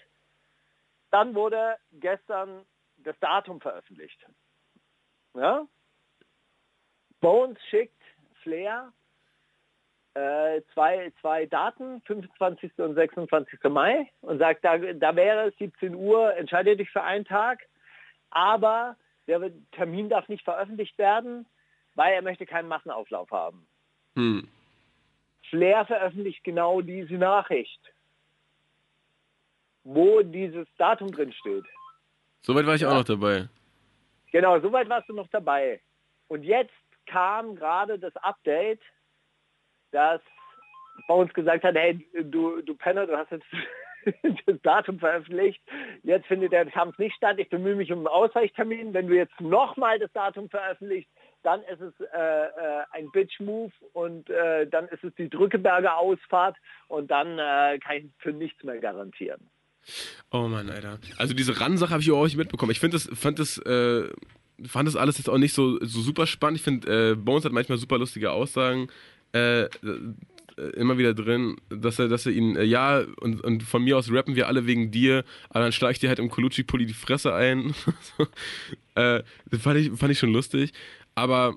dann 1.10 1.34
wurde 1.34 1.76
gestern 1.92 2.64
das 2.98 3.18
Datum 3.20 3.60
veröffentlicht. 3.60 4.18
Ja? 5.34 5.66
Bones 7.20 7.58
schickt 7.68 8.02
Flair 8.42 8.92
äh, 10.14 10.60
zwei, 10.74 11.12
zwei 11.20 11.46
Daten, 11.46 12.02
25. 12.02 12.72
und 12.78 12.94
26. 12.94 13.58
Mai, 13.64 14.10
und 14.20 14.38
sagt, 14.38 14.64
da, 14.64 14.78
da 14.78 15.16
wäre 15.16 15.48
es 15.48 15.56
17 15.58 15.94
Uhr, 15.94 16.36
entscheide 16.36 16.76
dich 16.76 16.90
für 16.90 17.02
einen 17.02 17.24
Tag, 17.24 17.60
aber 18.30 18.96
der 19.26 19.50
Termin 19.72 20.08
darf 20.08 20.28
nicht 20.28 20.44
veröffentlicht 20.44 20.98
werden, 20.98 21.46
weil 21.94 22.14
er 22.14 22.22
möchte 22.22 22.46
keinen 22.46 22.68
Massenauflauf 22.68 23.30
haben. 23.30 23.66
Hm. 24.16 24.48
Flair 25.48 25.84
veröffentlicht 25.86 26.44
genau 26.44 26.80
diese 26.80 27.14
Nachricht, 27.14 27.80
wo 29.84 30.22
dieses 30.22 30.66
Datum 30.78 31.12
drin 31.12 31.32
steht. 31.32 31.64
Soweit 32.42 32.66
war 32.66 32.74
ich 32.74 32.86
auch 32.86 32.94
noch 32.94 33.04
dabei. 33.04 33.48
Genau, 34.32 34.58
soweit 34.60 34.88
warst 34.88 35.08
du 35.08 35.14
noch 35.14 35.28
dabei. 35.28 35.80
Und 36.28 36.42
jetzt 36.42 36.72
kam 37.06 37.54
gerade 37.54 37.98
das 37.98 38.16
Update, 38.16 38.80
dass 39.92 40.20
Bones 41.06 41.32
gesagt 41.34 41.64
hat, 41.64 41.74
hey, 41.74 42.06
du, 42.24 42.60
du 42.62 42.74
Penner, 42.74 43.06
du 43.06 43.16
hast 43.16 43.30
jetzt 43.30 43.46
das 44.46 44.60
Datum 44.62 44.98
veröffentlicht. 44.98 45.60
Jetzt 46.02 46.26
findet 46.26 46.52
der 46.52 46.66
Kampf 46.66 46.98
nicht 46.98 47.16
statt. 47.16 47.38
Ich 47.38 47.48
bemühe 47.48 47.76
mich 47.76 47.92
um 47.92 48.00
einen 48.00 48.08
Ausweichtermin. 48.08 48.92
Wenn 48.92 49.06
du 49.06 49.14
jetzt 49.14 49.40
nochmal 49.40 49.98
das 49.98 50.12
Datum 50.12 50.48
veröffentlichst, 50.48 51.10
dann 51.42 51.60
ist 51.62 51.80
es 51.80 51.92
äh, 52.00 52.06
äh, 52.16 52.84
ein 52.92 53.10
Bitch-Move 53.10 53.72
und 53.92 54.30
äh, 54.30 54.66
dann 54.66 54.86
ist 54.88 55.02
es 55.02 55.14
die 55.16 55.28
Drückeberger 55.28 55.96
Ausfahrt 55.96 56.56
und 56.88 57.10
dann 57.10 57.38
äh, 57.38 57.78
kann 57.80 57.96
ich 57.96 58.04
für 58.18 58.32
nichts 58.32 58.62
mehr 58.62 58.78
garantieren. 58.78 59.40
Oh 60.30 60.46
Mann, 60.48 60.70
Alter. 60.70 60.98
Also 61.18 61.34
diese 61.34 61.60
Ran-Sache 61.60 61.90
habe 61.90 62.02
ich 62.02 62.10
auch 62.12 62.24
nicht 62.24 62.36
mitbekommen. 62.36 62.70
Ich 62.70 62.78
finde 62.78 62.96
das, 62.96 63.10
fand 63.18 63.40
das, 63.40 63.58
äh, 63.58 64.08
fand 64.64 64.86
das 64.86 64.94
alles 64.94 65.18
jetzt 65.18 65.28
auch 65.28 65.38
nicht 65.38 65.54
so, 65.54 65.78
so 65.80 66.00
super 66.00 66.28
spannend. 66.28 66.58
Ich 66.58 66.64
finde, 66.64 67.10
äh, 67.10 67.14
Bones 67.16 67.44
hat 67.44 67.52
manchmal 67.52 67.78
super 67.78 67.98
lustige 67.98 68.30
Aussagen. 68.30 68.88
Äh, 69.32 69.68
immer 70.74 70.98
wieder 70.98 71.14
drin, 71.14 71.56
dass 71.70 71.98
er, 71.98 72.08
dass 72.08 72.26
er 72.26 72.32
ihn, 72.32 72.56
äh, 72.56 72.64
ja, 72.64 73.04
und, 73.20 73.40
und 73.42 73.62
von 73.62 73.82
mir 73.82 73.96
aus 73.96 74.10
rappen 74.10 74.36
wir 74.36 74.48
alle 74.48 74.66
wegen 74.66 74.90
dir, 74.90 75.24
aber 75.48 75.60
dann 75.60 75.72
schlage 75.72 75.92
ich 75.92 75.98
dir 75.98 76.08
halt 76.08 76.18
im 76.18 76.30
Colucci-Pulli 76.30 76.86
die 76.86 76.92
Fresse 76.92 77.34
ein. 77.34 77.74
äh, 78.94 79.22
das 79.50 79.62
fand 79.62 79.78
ich, 79.78 79.90
fand 79.92 80.12
ich 80.12 80.18
schon 80.18 80.32
lustig. 80.32 80.72
Aber 81.14 81.56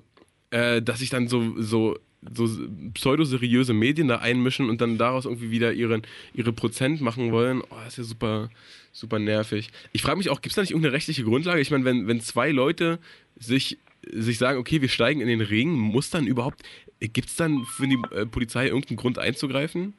äh, 0.50 0.82
dass 0.82 1.00
sich 1.00 1.10
dann 1.10 1.28
so, 1.28 1.60
so, 1.60 1.98
so 2.34 2.48
pseudoseriöse 2.94 3.72
Medien 3.72 4.08
da 4.08 4.18
einmischen 4.18 4.68
und 4.70 4.80
dann 4.80 4.98
daraus 4.98 5.24
irgendwie 5.24 5.50
wieder 5.50 5.72
ihren, 5.72 6.02
ihre 6.34 6.52
Prozent 6.52 7.00
machen 7.00 7.32
wollen, 7.32 7.62
oh, 7.62 7.76
das 7.84 7.94
ist 7.94 7.98
ja 7.98 8.04
super, 8.04 8.50
super 8.92 9.18
nervig. 9.18 9.70
Ich 9.92 10.02
frage 10.02 10.18
mich 10.18 10.30
auch, 10.30 10.40
gibt 10.40 10.52
es 10.52 10.56
da 10.56 10.62
nicht 10.62 10.70
irgendeine 10.70 10.94
rechtliche 10.94 11.24
Grundlage? 11.24 11.60
Ich 11.60 11.70
meine, 11.70 11.84
wenn, 11.84 12.06
wenn 12.06 12.20
zwei 12.20 12.50
Leute 12.50 12.98
sich, 13.38 13.78
sich 14.10 14.38
sagen, 14.38 14.58
okay, 14.58 14.80
wir 14.80 14.88
steigen 14.88 15.20
in 15.20 15.28
den 15.28 15.40
Ring, 15.40 15.70
muss 15.70 16.10
dann 16.10 16.26
überhaupt, 16.26 16.62
gibt 17.00 17.28
es 17.28 17.36
dann 17.36 17.64
für 17.64 17.86
die 17.86 17.98
äh, 18.12 18.26
Polizei 18.26 18.66
irgendeinen 18.66 18.96
Grund 18.96 19.18
einzugreifen? 19.18 19.94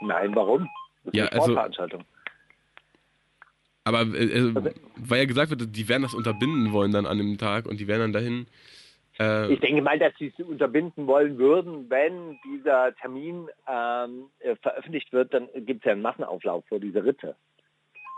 Nein, 0.00 0.34
warum? 0.34 0.68
Das 1.04 1.14
ist 1.14 1.16
Ja, 1.18 1.24
eine 1.24 1.32
also- 1.32 1.44
Sportveranstaltung. 1.52 2.04
Aber 3.84 4.02
äh, 4.02 4.24
äh, 4.24 4.54
weil 4.96 5.20
ja 5.20 5.24
gesagt 5.24 5.50
wird, 5.50 5.74
die 5.74 5.88
werden 5.88 6.02
das 6.02 6.12
unterbinden 6.14 6.72
wollen 6.72 6.92
dann 6.92 7.06
an 7.06 7.16
dem 7.18 7.38
Tag 7.38 7.66
und 7.66 7.80
die 7.80 7.86
werden 7.86 8.00
dann 8.00 8.12
dahin. 8.12 8.46
Äh, 9.18 9.52
Ich 9.54 9.60
denke 9.60 9.80
mal, 9.80 9.98
dass 9.98 10.12
sie 10.18 10.32
es 10.36 10.44
unterbinden 10.44 11.06
wollen 11.06 11.38
würden, 11.38 11.88
wenn 11.88 12.38
dieser 12.44 12.94
Termin 12.96 13.48
ähm, 13.66 14.26
äh, 14.40 14.56
veröffentlicht 14.56 15.10
wird, 15.12 15.32
dann 15.32 15.48
gibt 15.64 15.80
es 15.80 15.86
ja 15.86 15.92
einen 15.92 16.02
Massenauflauf 16.02 16.64
vor 16.68 16.80
dieser 16.80 17.02
Ritte, 17.04 17.34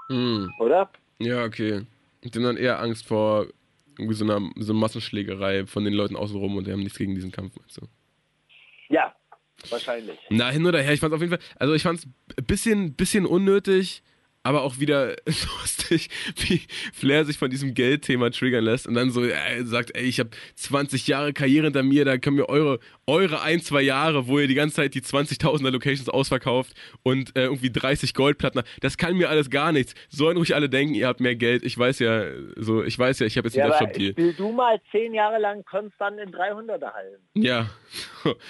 hm, 0.09 0.53
oder? 0.59 0.91
ja, 1.21 1.45
okay. 1.45 1.83
Die 2.25 2.31
haben 2.37 2.43
dann 2.45 2.57
eher 2.57 2.81
Angst 2.81 3.07
vor 3.07 3.47
irgendwie 3.97 4.15
so 4.15 4.25
einer, 4.25 4.41
so 4.57 4.75
Massenschlägerei 4.75 5.67
von 5.67 5.85
den 5.85 5.95
Leuten 5.95 6.17
außenrum 6.17 6.57
und 6.57 6.67
die 6.67 6.73
haben 6.73 6.81
nichts 6.83 6.99
gegen 6.99 7.15
diesen 7.15 7.31
Kampf. 7.33 7.55
Meinst 7.59 7.79
du? 7.81 7.87
Ja, 8.91 9.15
wahrscheinlich. 9.71 10.19
Na, 10.29 10.51
hin 10.51 10.67
oder 10.67 10.83
her, 10.83 10.93
ich 10.93 11.01
fand 11.01 11.15
auf 11.15 11.21
jeden 11.21 11.31
Fall, 11.33 11.45
also 11.57 11.75
ich 11.75 11.83
fand 11.83 12.01
es 12.01 12.07
ein 12.07 12.45
bisschen, 12.45 12.95
bisschen 12.95 13.25
unnötig, 13.25 14.03
aber 14.43 14.63
auch 14.63 14.79
wieder 14.79 15.17
lustig, 15.61 16.11
wie 16.37 16.63
Flair 16.93 17.25
sich 17.25 17.39
von 17.39 17.51
diesem 17.51 17.73
Geldthema 17.75 18.31
triggern 18.31 18.65
lässt 18.65 18.87
und 18.87 18.95
dann 18.95 19.11
so 19.11 19.25
äh, 19.25 19.65
sagt, 19.65 19.97
ey, 19.97 20.05
ich 20.05 20.19
habe 20.19 20.31
20 20.57 21.07
Jahre 21.07 21.33
Karriere 21.33 21.67
hinter 21.67 21.83
mir, 21.83 22.05
da 22.05 22.19
können 22.19 22.37
wir 22.37 22.49
eure, 22.49 22.81
eure 23.11 23.43
ein, 23.43 23.61
zwei 23.61 23.83
Jahre, 23.83 24.29
wo 24.29 24.39
ihr 24.39 24.47
die 24.47 24.55
ganze 24.55 24.77
Zeit 24.77 24.95
die 24.95 25.01
20.000er 25.01 25.71
Locations 25.71 26.09
ausverkauft 26.09 26.75
und 27.03 27.37
äh, 27.37 27.43
irgendwie 27.45 27.71
30 27.71 28.15
Goldplatten, 28.15 28.63
das 28.81 28.97
kann 28.97 29.17
mir 29.17 29.29
alles 29.29 29.51
gar 29.51 29.73
nichts. 29.73 29.95
Sollen 30.09 30.37
ruhig 30.37 30.55
alle 30.55 30.69
denken, 30.69 30.95
ihr 30.95 31.09
habt 31.09 31.21
mehr 31.21 31.35
Geld. 31.35 31.65
Ich 31.65 31.77
weiß 31.77 31.99
ja, 31.99 32.25
so, 32.57 32.85
ich 32.85 32.99
weiß 32.99 33.19
ja, 33.19 33.27
ich 33.27 33.37
habe 33.37 33.49
jetzt 33.49 33.57
Ja, 33.57 33.65
einen 33.65 33.73
aber 33.73 33.87
Deathshop-Deal. 33.87 34.13
spiel 34.13 34.33
du 34.35 34.53
mal 34.53 34.81
zehn 34.93 35.13
Jahre 35.13 35.39
lang 35.41 35.65
konstant 35.65 36.19
in 36.21 36.31
300er 36.31 36.93
Hallen. 36.93 37.19
Ja. 37.35 37.69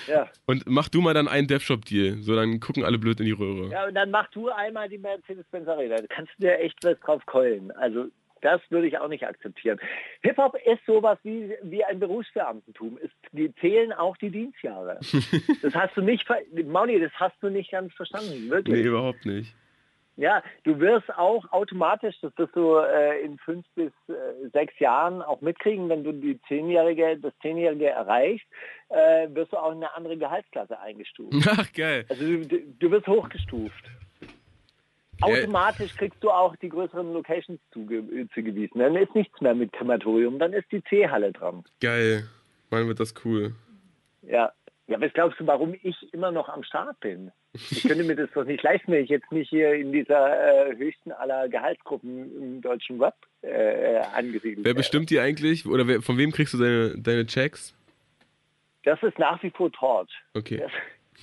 Ja. 0.06 0.28
Und 0.46 0.64
mach 0.66 0.88
du 0.88 1.00
mal 1.00 1.14
dann 1.14 1.28
einen 1.28 1.46
Deathshop-Deal. 1.46 2.18
So, 2.22 2.34
dann 2.34 2.60
gucken 2.60 2.84
alle 2.84 2.98
blöd 2.98 3.20
in 3.20 3.26
die 3.26 3.32
Röhre. 3.32 3.70
ja, 3.70 3.86
und 3.86 3.94
dann 3.94 4.10
mach 4.10 4.28
du 4.30 4.48
einmal 4.50 4.88
die 4.88 4.98
Mercedes-Benz 4.98 5.68
Arena. 5.68 5.96
Da 5.96 6.06
kannst 6.08 6.32
du 6.38 6.42
dir 6.46 6.58
echt 6.58 6.76
was 6.82 6.98
drauf 7.00 7.24
keulen. 7.26 7.70
Also 7.72 8.06
Das 8.42 8.60
würde 8.70 8.86
ich 8.86 8.98
auch 8.98 9.08
nicht 9.08 9.26
akzeptieren. 9.26 9.78
Hip-Hop 10.22 10.56
ist 10.64 10.84
sowas 10.86 11.18
wie, 11.22 11.52
wie 11.62 11.84
ein 11.84 11.98
Berufsbeamtentum. 12.00 12.98
Es, 13.02 13.10
die 13.32 13.54
zählen 13.56 13.92
auch 13.92 14.16
die 14.16 14.30
Dienstjahre. 14.30 14.98
Das 15.62 15.74
hast 15.74 15.96
du 15.96 16.00
nicht, 16.02 16.26
Mauni, 16.66 16.98
das 17.00 17.12
hast 17.14 17.36
du 17.42 17.48
nicht 17.50 17.70
ganz 17.70 17.92
verstanden, 17.94 18.48
wirklich. 18.50 18.80
Nee, 18.80 18.88
überhaupt 18.88 19.26
nicht. 19.26 19.54
Ja, 20.16 20.42
du 20.64 20.78
wirst 20.80 21.08
auch 21.16 21.50
automatisch, 21.52 22.14
das 22.20 22.36
wirst 22.36 22.54
du 22.54 22.76
äh, 22.76 23.20
in 23.22 23.38
fünf 23.38 23.64
bis 23.74 23.92
äh, 24.08 24.12
sechs 24.52 24.78
Jahren 24.78 25.22
auch 25.22 25.40
mitkriegen, 25.40 25.88
wenn 25.88 26.04
du 26.04 26.12
die 26.12 26.38
Zehnjährige, 26.48 27.16
das 27.18 27.32
Zehnjährige 27.40 27.86
erreichst, 27.88 28.46
äh, 28.90 29.28
wirst 29.30 29.52
du 29.52 29.56
auch 29.56 29.70
in 29.72 29.78
eine 29.78 29.94
andere 29.94 30.18
Gehaltsklasse 30.18 30.78
eingestuft. 30.78 31.32
Ach, 31.48 31.72
geil. 31.72 32.04
Also 32.10 32.22
du- 32.24 32.60
du 32.78 32.90
wirst 32.90 33.06
hochgestuft. 33.06 33.84
Automatisch 35.20 35.94
kriegst 35.96 36.22
du 36.22 36.30
auch 36.30 36.56
die 36.56 36.68
größeren 36.68 37.12
Locations 37.12 37.60
zuge 37.72 37.98
äh, 37.98 38.26
zugewiesen. 38.34 38.78
Dann 38.78 38.96
ist 38.96 39.14
nichts 39.14 39.40
mehr 39.40 39.54
mit 39.54 39.72
Krematorium, 39.72 40.38
dann 40.38 40.52
ist 40.52 40.70
die 40.72 40.82
C-Halle 40.84 41.32
dran. 41.32 41.64
Geil. 41.80 42.28
Mann, 42.70 42.86
wird 42.86 43.00
das 43.00 43.14
cool. 43.24 43.54
Ja. 44.22 44.52
Ja, 44.86 45.00
was 45.00 45.12
glaubst 45.12 45.38
du, 45.38 45.46
warum 45.46 45.76
ich 45.82 46.12
immer 46.12 46.32
noch 46.32 46.48
am 46.48 46.64
Start 46.64 46.98
bin? 46.98 47.30
Ich 47.52 47.82
könnte 47.82 48.02
mir 48.02 48.16
das 48.16 48.28
doch 48.34 48.44
nicht 48.44 48.62
leisten, 48.64 48.90
wenn 48.90 49.04
ich 49.04 49.10
jetzt 49.10 49.30
nicht 49.30 49.48
hier 49.48 49.74
in 49.74 49.92
dieser 49.92 50.68
äh, 50.68 50.76
höchsten 50.76 51.12
aller 51.12 51.48
Gehaltsgruppen 51.48 52.42
im 52.42 52.60
deutschen 52.60 52.98
Web 52.98 53.14
äh, 53.42 53.98
angesiedelt 54.14 54.64
Wer 54.64 54.74
bestimmt 54.74 55.10
die 55.10 55.20
eigentlich? 55.20 55.64
Oder 55.64 55.86
wer, 55.86 56.02
von 56.02 56.18
wem 56.18 56.32
kriegst 56.32 56.54
du 56.54 56.58
deine, 56.58 56.98
deine 56.98 57.24
Checks? 57.24 57.72
Das 58.82 59.00
ist 59.04 59.16
nach 59.18 59.40
wie 59.44 59.50
vor 59.50 59.70
Torch. 59.70 60.10
Okay. 60.34 60.58
Das, 60.58 60.72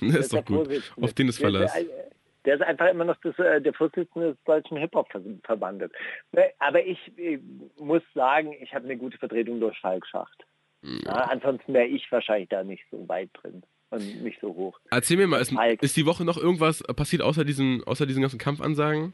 Das 0.00 0.20
ist 0.20 0.32
doch 0.32 0.44
gut. 0.44 0.68
Auf 1.00 1.12
den 1.12 1.28
ist 1.28 1.38
Verlass. 1.38 1.72
Der, 1.74 1.84
der 1.84 2.07
ist 2.54 2.62
einfach 2.62 2.88
immer 2.88 3.04
noch 3.04 3.16
das, 3.22 3.38
äh, 3.38 3.60
der 3.60 3.74
Vorsitzende 3.74 4.34
des 4.34 4.44
Deutschen 4.44 4.76
Hip-Hop-Verbandes. 4.76 5.90
Ne, 6.32 6.50
Aber 6.58 6.84
ich, 6.84 6.98
äh, 7.18 7.38
muss 7.78 8.02
sagen, 8.14 8.54
ich 8.60 8.74
habe 8.74 8.84
eine 8.84 8.96
gute 8.96 9.18
Vertretung 9.18 9.60
durch 9.60 9.78
Falk 9.80 10.06
Schacht. 10.06 10.44
Ja, 10.82 11.12
ansonsten 11.30 11.74
wäre 11.74 11.86
ich 11.86 12.10
wahrscheinlich 12.12 12.48
da 12.50 12.62
nicht 12.62 12.84
so 12.90 13.08
weit 13.08 13.30
drin 13.32 13.62
und 13.90 14.22
nicht 14.22 14.40
so 14.40 14.54
hoch. 14.54 14.78
Erzähl 14.90 15.16
mir 15.16 15.26
mal, 15.26 15.40
ist, 15.40 15.52
ist 15.80 15.96
die 15.96 16.06
Woche 16.06 16.24
noch 16.24 16.36
irgendwas 16.36 16.82
passiert 16.94 17.22
außer 17.22 17.44
diesen, 17.44 17.82
außer 17.84 18.06
diesen 18.06 18.22
ganzen 18.22 18.38
Kampfansagen? 18.38 19.12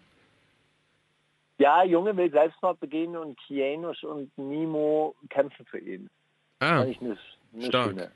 Ja, 1.58 1.84
Junge 1.84 2.16
will 2.16 2.30
Selbstmord 2.30 2.80
begehen 2.80 3.16
und 3.16 3.38
Kianush 3.40 4.02
und 4.04 4.36
Nemo 4.36 5.14
kämpfen 5.30 5.64
für 5.66 5.78
ihn. 5.78 6.10
Ah, 6.58 6.78
Fand 6.78 6.90
ich 6.90 7.00
eine, 7.00 7.16
eine 7.54 7.62
stark. 7.64 7.90
schöne. 7.90 8.10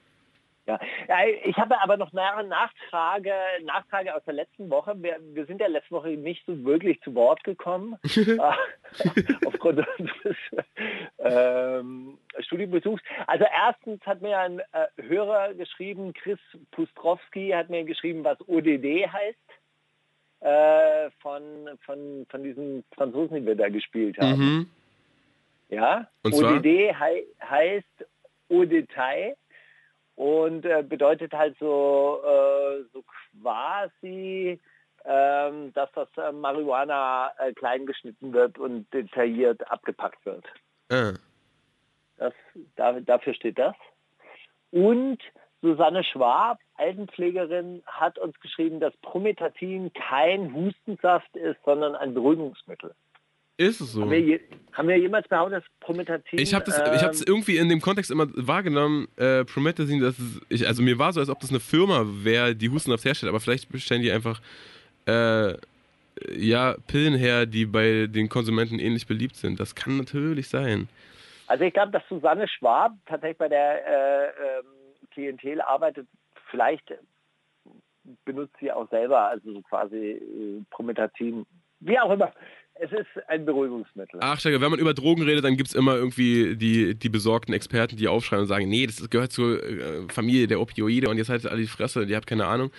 Ja. 0.68 0.78
ich 1.44 1.56
habe 1.56 1.80
aber 1.80 1.96
noch 1.96 2.12
eine 2.12 2.46
Nachfrage, 2.46 3.32
Nachfrage 3.64 4.14
aus 4.14 4.22
der 4.24 4.34
letzten 4.34 4.68
Woche. 4.68 4.94
Wir, 5.02 5.16
wir 5.32 5.46
sind 5.46 5.62
ja 5.62 5.66
letzte 5.66 5.92
Woche 5.92 6.10
nicht 6.10 6.44
so 6.46 6.62
wirklich 6.62 7.00
zu 7.00 7.14
Wort 7.14 7.42
gekommen, 7.42 7.96
äh, 8.04 8.36
aufgrund 9.46 9.86
unseres 9.98 10.36
ähm, 11.20 12.18
Studienbesuchs. 12.40 13.02
Also 13.26 13.46
erstens 13.50 14.04
hat 14.04 14.20
mir 14.20 14.38
ein 14.38 14.60
äh, 14.60 15.02
Hörer 15.02 15.54
geschrieben, 15.54 16.12
Chris 16.12 16.38
Pustrowski 16.72 17.48
hat 17.50 17.70
mir 17.70 17.84
geschrieben, 17.84 18.22
was 18.22 18.38
ODD 18.46 19.10
heißt. 19.10 19.38
Äh, 20.40 21.10
von, 21.20 21.42
von, 21.84 22.26
von 22.30 22.42
diesen 22.44 22.84
Franzosen, 22.94 23.40
die 23.40 23.46
wir 23.46 23.56
da 23.56 23.68
gespielt 23.70 24.18
haben. 24.18 24.38
mhm. 24.38 24.70
Ja, 25.68 26.08
Und? 26.22 26.34
ODD 26.34 26.94
hei 26.94 27.24
heißt 27.42 28.06
Au 28.50 28.64
Detail 28.64 29.36
und 30.18 30.64
äh, 30.64 30.82
bedeutet 30.82 31.32
halt 31.32 31.56
so, 31.60 32.20
äh, 32.24 32.82
so 32.92 33.04
quasi, 33.40 34.60
ähm, 35.04 35.72
dass 35.74 35.92
das 35.92 36.08
äh, 36.16 36.32
Marihuana 36.32 37.30
äh, 37.38 37.52
klein 37.52 37.86
geschnitten 37.86 38.32
wird 38.32 38.58
und 38.58 38.92
detailliert 38.92 39.70
abgepackt 39.70 40.26
wird. 40.26 40.44
ah. 40.90 41.12
Das, 42.16 42.34
da, 42.74 42.98
dafür 42.98 43.32
steht 43.32 43.60
das. 43.60 43.76
Und 44.72 45.18
Susanne 45.62 46.02
Schwab, 46.02 46.58
Altenpflegerin, 46.74 47.84
hat 47.86 48.18
uns 48.18 48.40
geschrieben, 48.40 48.80
dass 48.80 48.96
Prometatin 48.96 49.92
kein 49.92 50.52
Hustensaft 50.52 51.36
ist, 51.36 51.62
sondern 51.64 51.94
ein 51.94 52.12
Beruhigungsmittel. 52.12 52.92
Ist 53.58 53.80
es 53.80 53.92
so? 53.92 54.02
Haben, 54.02 54.10
wir 54.12 54.20
je, 54.20 54.40
haben 54.72 54.88
wir 54.88 54.96
jemals 54.96 55.26
behauptet, 55.26 55.62
dass 55.62 55.64
Prometatin... 55.80 56.38
Ich 56.38 56.54
habe 56.54 56.64
das, 56.64 56.78
ich 56.78 57.02
habe 57.02 57.12
es 57.12 57.20
ähm, 57.20 57.26
irgendwie 57.26 57.56
in 57.56 57.68
dem 57.68 57.80
Kontext 57.80 58.10
immer 58.10 58.28
wahrgenommen, 58.34 59.08
äh, 59.16 59.44
Promethazine, 59.44 60.00
dass 60.00 60.18
es, 60.18 60.40
ich, 60.48 60.66
also 60.66 60.80
mir 60.80 60.96
war 60.98 61.12
so, 61.12 61.18
als 61.18 61.28
ob 61.28 61.40
das 61.40 61.50
eine 61.50 61.58
Firma 61.58 62.04
wäre, 62.06 62.54
die 62.54 62.70
Hustensaft 62.70 63.04
herstellt, 63.04 63.28
aber 63.28 63.40
vielleicht 63.40 63.70
bestellen 63.70 64.02
die 64.02 64.12
einfach, 64.12 64.40
äh, 65.06 65.54
ja, 66.36 66.76
Pillen 66.86 67.14
her, 67.14 67.46
die 67.46 67.66
bei 67.66 68.06
den 68.06 68.28
Konsumenten 68.28 68.78
ähnlich 68.78 69.06
beliebt 69.06 69.34
sind. 69.34 69.58
Das 69.58 69.74
kann 69.74 69.96
natürlich 69.96 70.48
sein. 70.48 70.88
Also 71.48 71.64
ich 71.64 71.72
glaube, 71.72 71.92
dass 71.92 72.02
Susanne 72.08 72.46
Schwab 72.46 72.92
tatsächlich 73.06 73.38
bei 73.38 73.48
der 73.48 73.86
äh, 73.86 74.26
ähm, 74.26 74.66
Klientel 75.10 75.60
arbeitet. 75.62 76.06
Vielleicht 76.50 76.94
benutzt 78.24 78.54
sie 78.60 78.70
auch 78.70 78.88
selber, 78.90 79.28
also 79.28 79.52
so 79.52 79.62
quasi 79.62 79.96
äh, 79.96 80.62
Prometatin. 80.70 81.44
Wie 81.80 81.98
auch 81.98 82.12
immer. 82.12 82.32
Es 82.80 82.92
ist 82.92 83.28
ein 83.28 83.44
Beruhigungsmittel. 83.44 84.20
Ach, 84.22 84.38
Steiger, 84.38 84.60
wenn 84.60 84.70
man 84.70 84.78
über 84.78 84.94
Drogen 84.94 85.22
redet, 85.22 85.44
dann 85.44 85.56
gibt 85.56 85.68
es 85.68 85.74
immer 85.74 85.96
irgendwie 85.96 86.56
die, 86.56 86.94
die 86.94 87.08
besorgten 87.08 87.52
Experten, 87.54 87.96
die 87.96 88.08
aufschreien 88.08 88.42
und 88.42 88.48
sagen, 88.48 88.68
nee, 88.68 88.86
das 88.86 89.08
gehört 89.10 89.32
zur 89.32 89.62
äh, 89.62 90.08
Familie 90.08 90.46
der 90.46 90.60
Opioide 90.60 91.08
und 91.08 91.18
jetzt 91.18 91.28
haltet 91.28 91.50
alle 91.50 91.60
die 91.60 91.66
Fresse, 91.66 92.06
die 92.06 92.14
habt 92.14 92.26
keine 92.26 92.46
Ahnung. 92.46 92.70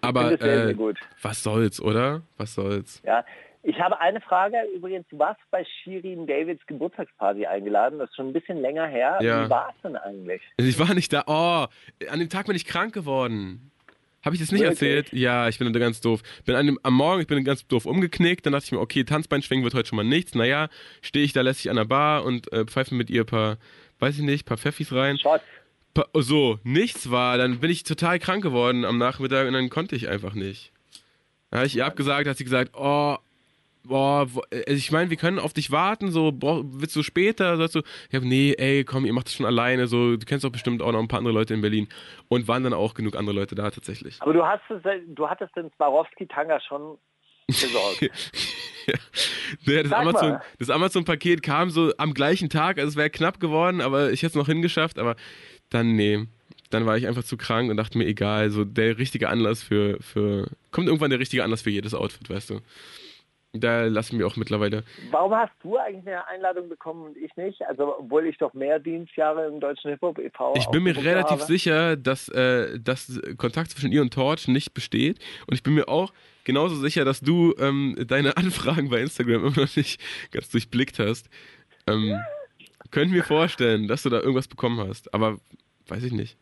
Aber 0.00 0.40
äh, 0.40 0.74
was 1.20 1.42
soll's, 1.42 1.80
oder? 1.80 2.22
Was 2.36 2.54
soll's? 2.54 3.02
Ja. 3.04 3.24
Ich 3.64 3.78
habe 3.78 4.00
eine 4.00 4.20
Frage. 4.20 4.56
Übrigens, 4.74 5.06
du 5.08 5.18
warst 5.18 5.40
bei 5.52 5.64
Shirin 5.64 6.26
Davids 6.26 6.66
Geburtstagsparty 6.66 7.46
eingeladen. 7.46 8.00
Das 8.00 8.10
ist 8.10 8.16
schon 8.16 8.28
ein 8.28 8.32
bisschen 8.32 8.60
länger 8.60 8.86
her. 8.86 9.18
Ja. 9.20 9.46
Wie 9.46 9.50
war 9.50 9.72
es 9.74 9.82
denn 9.82 9.96
eigentlich? 9.96 10.42
Ich 10.56 10.78
war 10.80 10.92
nicht 10.94 11.12
da. 11.12 11.22
Oh, 11.26 11.66
an 12.10 12.18
dem 12.18 12.28
Tag 12.28 12.46
bin 12.46 12.56
ich 12.56 12.64
krank 12.64 12.92
geworden. 12.92 13.70
Habe 14.24 14.36
ich 14.36 14.40
das 14.40 14.52
nicht 14.52 14.62
Wirklich? 14.62 14.80
erzählt? 14.80 15.12
Ja, 15.12 15.48
ich 15.48 15.58
bin 15.58 15.72
da 15.72 15.78
ganz 15.80 16.00
doof. 16.00 16.22
Bin 16.44 16.54
dem, 16.66 16.78
am 16.82 16.94
Morgen, 16.94 17.20
ich 17.20 17.26
bin 17.26 17.42
ganz 17.44 17.66
doof 17.66 17.86
umgeknickt. 17.86 18.46
Dann 18.46 18.52
dachte 18.52 18.66
ich 18.66 18.72
mir, 18.72 18.80
okay, 18.80 19.04
Tanzbein 19.04 19.42
schwingen 19.42 19.64
wird 19.64 19.74
heute 19.74 19.88
schon 19.88 19.96
mal 19.96 20.04
nichts. 20.04 20.34
Naja, 20.34 20.68
stehe 21.00 21.24
ich 21.24 21.32
da 21.32 21.40
lässig 21.40 21.70
an 21.70 21.76
der 21.76 21.84
Bar 21.84 22.24
und 22.24 22.52
äh, 22.52 22.64
pfeife 22.64 22.94
mit 22.94 23.10
ihr 23.10 23.22
ein 23.22 23.26
paar, 23.26 23.58
weiß 23.98 24.16
ich 24.16 24.22
nicht, 24.22 24.46
paar 24.46 24.58
Pfeffis 24.58 24.92
rein. 24.92 25.18
Shots. 25.18 25.44
Pa 25.94 26.06
so, 26.14 26.58
nichts 26.62 27.10
war. 27.10 27.36
Dann 27.36 27.58
bin 27.58 27.70
ich 27.70 27.82
total 27.82 28.18
krank 28.18 28.42
geworden 28.42 28.84
am 28.84 28.96
Nachmittag 28.96 29.46
und 29.46 29.54
dann 29.54 29.68
konnte 29.68 29.96
ich 29.96 30.08
einfach 30.08 30.34
nicht. 30.34 30.72
Dann 31.50 31.58
habe 31.58 31.66
ich 31.66 31.76
ihr 31.76 31.84
abgesagt, 31.84 32.26
hat 32.28 32.38
sie 32.38 32.44
gesagt, 32.44 32.72
oh, 32.74 33.16
boah, 33.84 34.28
äh, 34.50 34.72
ich 34.72 34.90
meine, 34.92 35.10
wir 35.10 35.16
können 35.16 35.38
auf 35.38 35.52
dich 35.52 35.70
warten, 35.70 36.10
so, 36.10 36.32
brauch, 36.32 36.62
willst 36.64 36.96
du 36.96 37.02
später? 37.02 37.56
Sagst 37.56 37.74
du, 37.74 37.80
ich 38.08 38.14
hab, 38.14 38.22
nee, 38.22 38.54
ey, 38.56 38.84
komm, 38.84 39.04
ihr 39.04 39.12
macht 39.12 39.26
das 39.26 39.34
schon 39.34 39.46
alleine, 39.46 39.86
so, 39.86 40.16
du 40.16 40.26
kennst 40.26 40.44
doch 40.44 40.50
bestimmt 40.50 40.82
auch 40.82 40.92
noch 40.92 41.00
ein 41.00 41.08
paar 41.08 41.18
andere 41.18 41.34
Leute 41.34 41.54
in 41.54 41.60
Berlin. 41.60 41.88
Und 42.28 42.48
waren 42.48 42.62
dann 42.64 42.74
auch 42.74 42.94
genug 42.94 43.16
andere 43.16 43.34
Leute 43.34 43.54
da 43.54 43.70
tatsächlich. 43.70 44.20
Aber 44.20 44.32
du, 44.32 44.44
hast 44.44 44.62
es, 44.70 44.82
du 45.08 45.28
hattest 45.28 45.54
den 45.56 45.70
Swarovski-Tanga 45.76 46.60
schon 46.60 46.98
besorgt. 47.46 48.02
ja. 49.66 49.82
Das 49.82 49.92
Amazon, 49.92 50.38
das 50.58 50.70
Amazon-Paket 50.70 51.42
kam 51.42 51.70
so 51.70 51.92
am 51.98 52.14
gleichen 52.14 52.48
Tag, 52.48 52.78
also 52.78 52.88
es 52.88 52.96
wäre 52.96 53.10
knapp 53.10 53.40
geworden, 53.40 53.80
aber 53.80 54.12
ich 54.12 54.22
hätte 54.22 54.30
es 54.30 54.34
noch 54.36 54.46
hingeschafft, 54.46 54.98
aber 54.98 55.16
dann, 55.70 55.96
nee. 55.96 56.26
Dann 56.70 56.86
war 56.86 56.96
ich 56.96 57.06
einfach 57.06 57.24
zu 57.24 57.36
krank 57.36 57.70
und 57.70 57.76
dachte 57.76 57.98
mir, 57.98 58.06
egal, 58.06 58.50
so 58.50 58.64
der 58.64 58.96
richtige 58.96 59.28
Anlass 59.28 59.62
für, 59.62 59.98
für, 60.00 60.48
kommt 60.70 60.86
irgendwann 60.86 61.10
der 61.10 61.18
richtige 61.18 61.44
Anlass 61.44 61.60
für 61.60 61.68
jedes 61.68 61.92
Outfit, 61.92 62.30
weißt 62.30 62.48
du. 62.48 62.60
Da 63.54 63.84
lassen 63.84 64.18
wir 64.18 64.26
auch 64.26 64.36
mittlerweile. 64.36 64.82
Warum 65.10 65.34
hast 65.34 65.52
du 65.62 65.76
eigentlich 65.76 66.06
eine 66.06 66.26
Einladung 66.26 66.70
bekommen 66.70 67.04
und 67.04 67.16
ich 67.18 67.36
nicht? 67.36 67.60
Also 67.66 67.98
obwohl 67.98 68.26
ich 68.26 68.38
doch 68.38 68.54
mehr 68.54 68.78
Dienstjahre 68.78 69.46
im 69.46 69.60
deutschen 69.60 69.90
Hip-Hop 69.90 70.18
e.V. 70.18 70.54
Ich 70.56 70.66
bin 70.68 70.82
mir 70.82 70.96
relativ 70.96 71.40
habe. 71.40 71.44
sicher, 71.44 71.96
dass, 71.96 72.30
äh, 72.30 72.80
dass 72.80 73.20
Kontakt 73.36 73.70
zwischen 73.70 73.92
ihr 73.92 74.00
und 74.00 74.14
Torch 74.14 74.48
nicht 74.48 74.72
besteht. 74.72 75.18
Und 75.46 75.54
ich 75.54 75.62
bin 75.62 75.74
mir 75.74 75.88
auch 75.88 76.14
genauso 76.44 76.76
sicher, 76.76 77.04
dass 77.04 77.20
du 77.20 77.54
ähm, 77.58 77.94
deine 78.06 78.36
Anfragen 78.38 78.88
bei 78.88 79.00
Instagram 79.00 79.44
immer 79.44 79.60
noch 79.60 79.76
nicht 79.76 80.00
ganz 80.30 80.48
durchblickt 80.48 80.98
hast. 80.98 81.28
Ähm, 81.86 82.18
können 82.90 83.12
wir 83.12 83.22
vorstellen, 83.22 83.86
dass 83.86 84.02
du 84.02 84.08
da 84.08 84.20
irgendwas 84.20 84.48
bekommen 84.48 84.88
hast. 84.88 85.12
Aber 85.12 85.36
weiß 85.88 86.04
ich 86.04 86.12
nicht. 86.12 86.38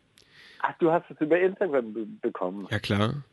Ach, 0.59 0.77
du 0.79 0.91
hast 0.91 1.09
es 1.09 1.19
über 1.19 1.39
Instagram 1.39 1.93
be 1.93 2.05
bekommen. 2.21 2.67
Ja, 2.69 2.79
klar. 2.79 3.23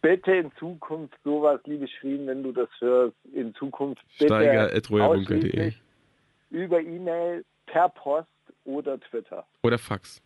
Bitte 0.00 0.32
in 0.32 0.52
Zukunft 0.58 1.18
sowas, 1.24 1.60
liebe 1.64 1.88
Schrin, 1.88 2.26
wenn 2.26 2.42
du 2.42 2.52
das 2.52 2.68
hörst, 2.78 3.16
in 3.32 3.54
Zukunft 3.54 4.02
bitte 4.18 4.70
ausschließlich 4.90 5.80
über 6.50 6.80
E-Mail, 6.80 7.44
per 7.66 7.88
Post 7.90 8.28
oder 8.64 8.98
Twitter. 9.00 9.46
Oder 9.62 9.78
Fax. 9.78 10.22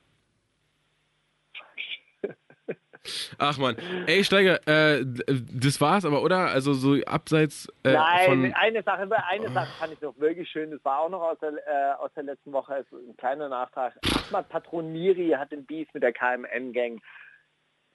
Ach 3.37 3.58
man, 3.58 3.76
ey 4.06 4.22
Steiger, 4.22 4.61
äh, 4.68 5.04
das 5.04 5.80
war's 5.80 6.04
aber, 6.04 6.22
oder? 6.22 6.50
Also 6.50 6.72
so 6.72 6.94
abseits 7.04 7.66
äh, 7.82 7.94
Nein, 7.94 8.26
von... 8.26 8.54
eine 8.54 8.82
Sache, 8.85 9.08
eine 9.28 9.50
Sache 9.50 9.72
fand 9.80 9.92
ich 9.94 10.00
noch 10.00 10.16
wirklich 10.20 10.48
schön. 10.48 10.70
Das 10.70 10.85
war 10.85 11.00
auch 11.00 11.08
noch 11.08 11.22
aus 11.22 11.38
der, 11.40 11.50
äh, 11.66 11.94
aus 11.98 12.12
der 12.14 12.22
letzten 12.22 12.52
Woche. 12.52 12.76
Ist 12.76 12.92
ein 12.92 13.16
kleiner 13.16 13.48
Nachtrag. 13.48 13.94
Ahmad 14.28 14.48
Patron 14.48 14.92
Miri 14.92 15.30
hat 15.30 15.50
den 15.50 15.66
Beef 15.66 15.88
mit 15.92 16.04
der 16.04 16.12
KMN-Gang 16.12 17.02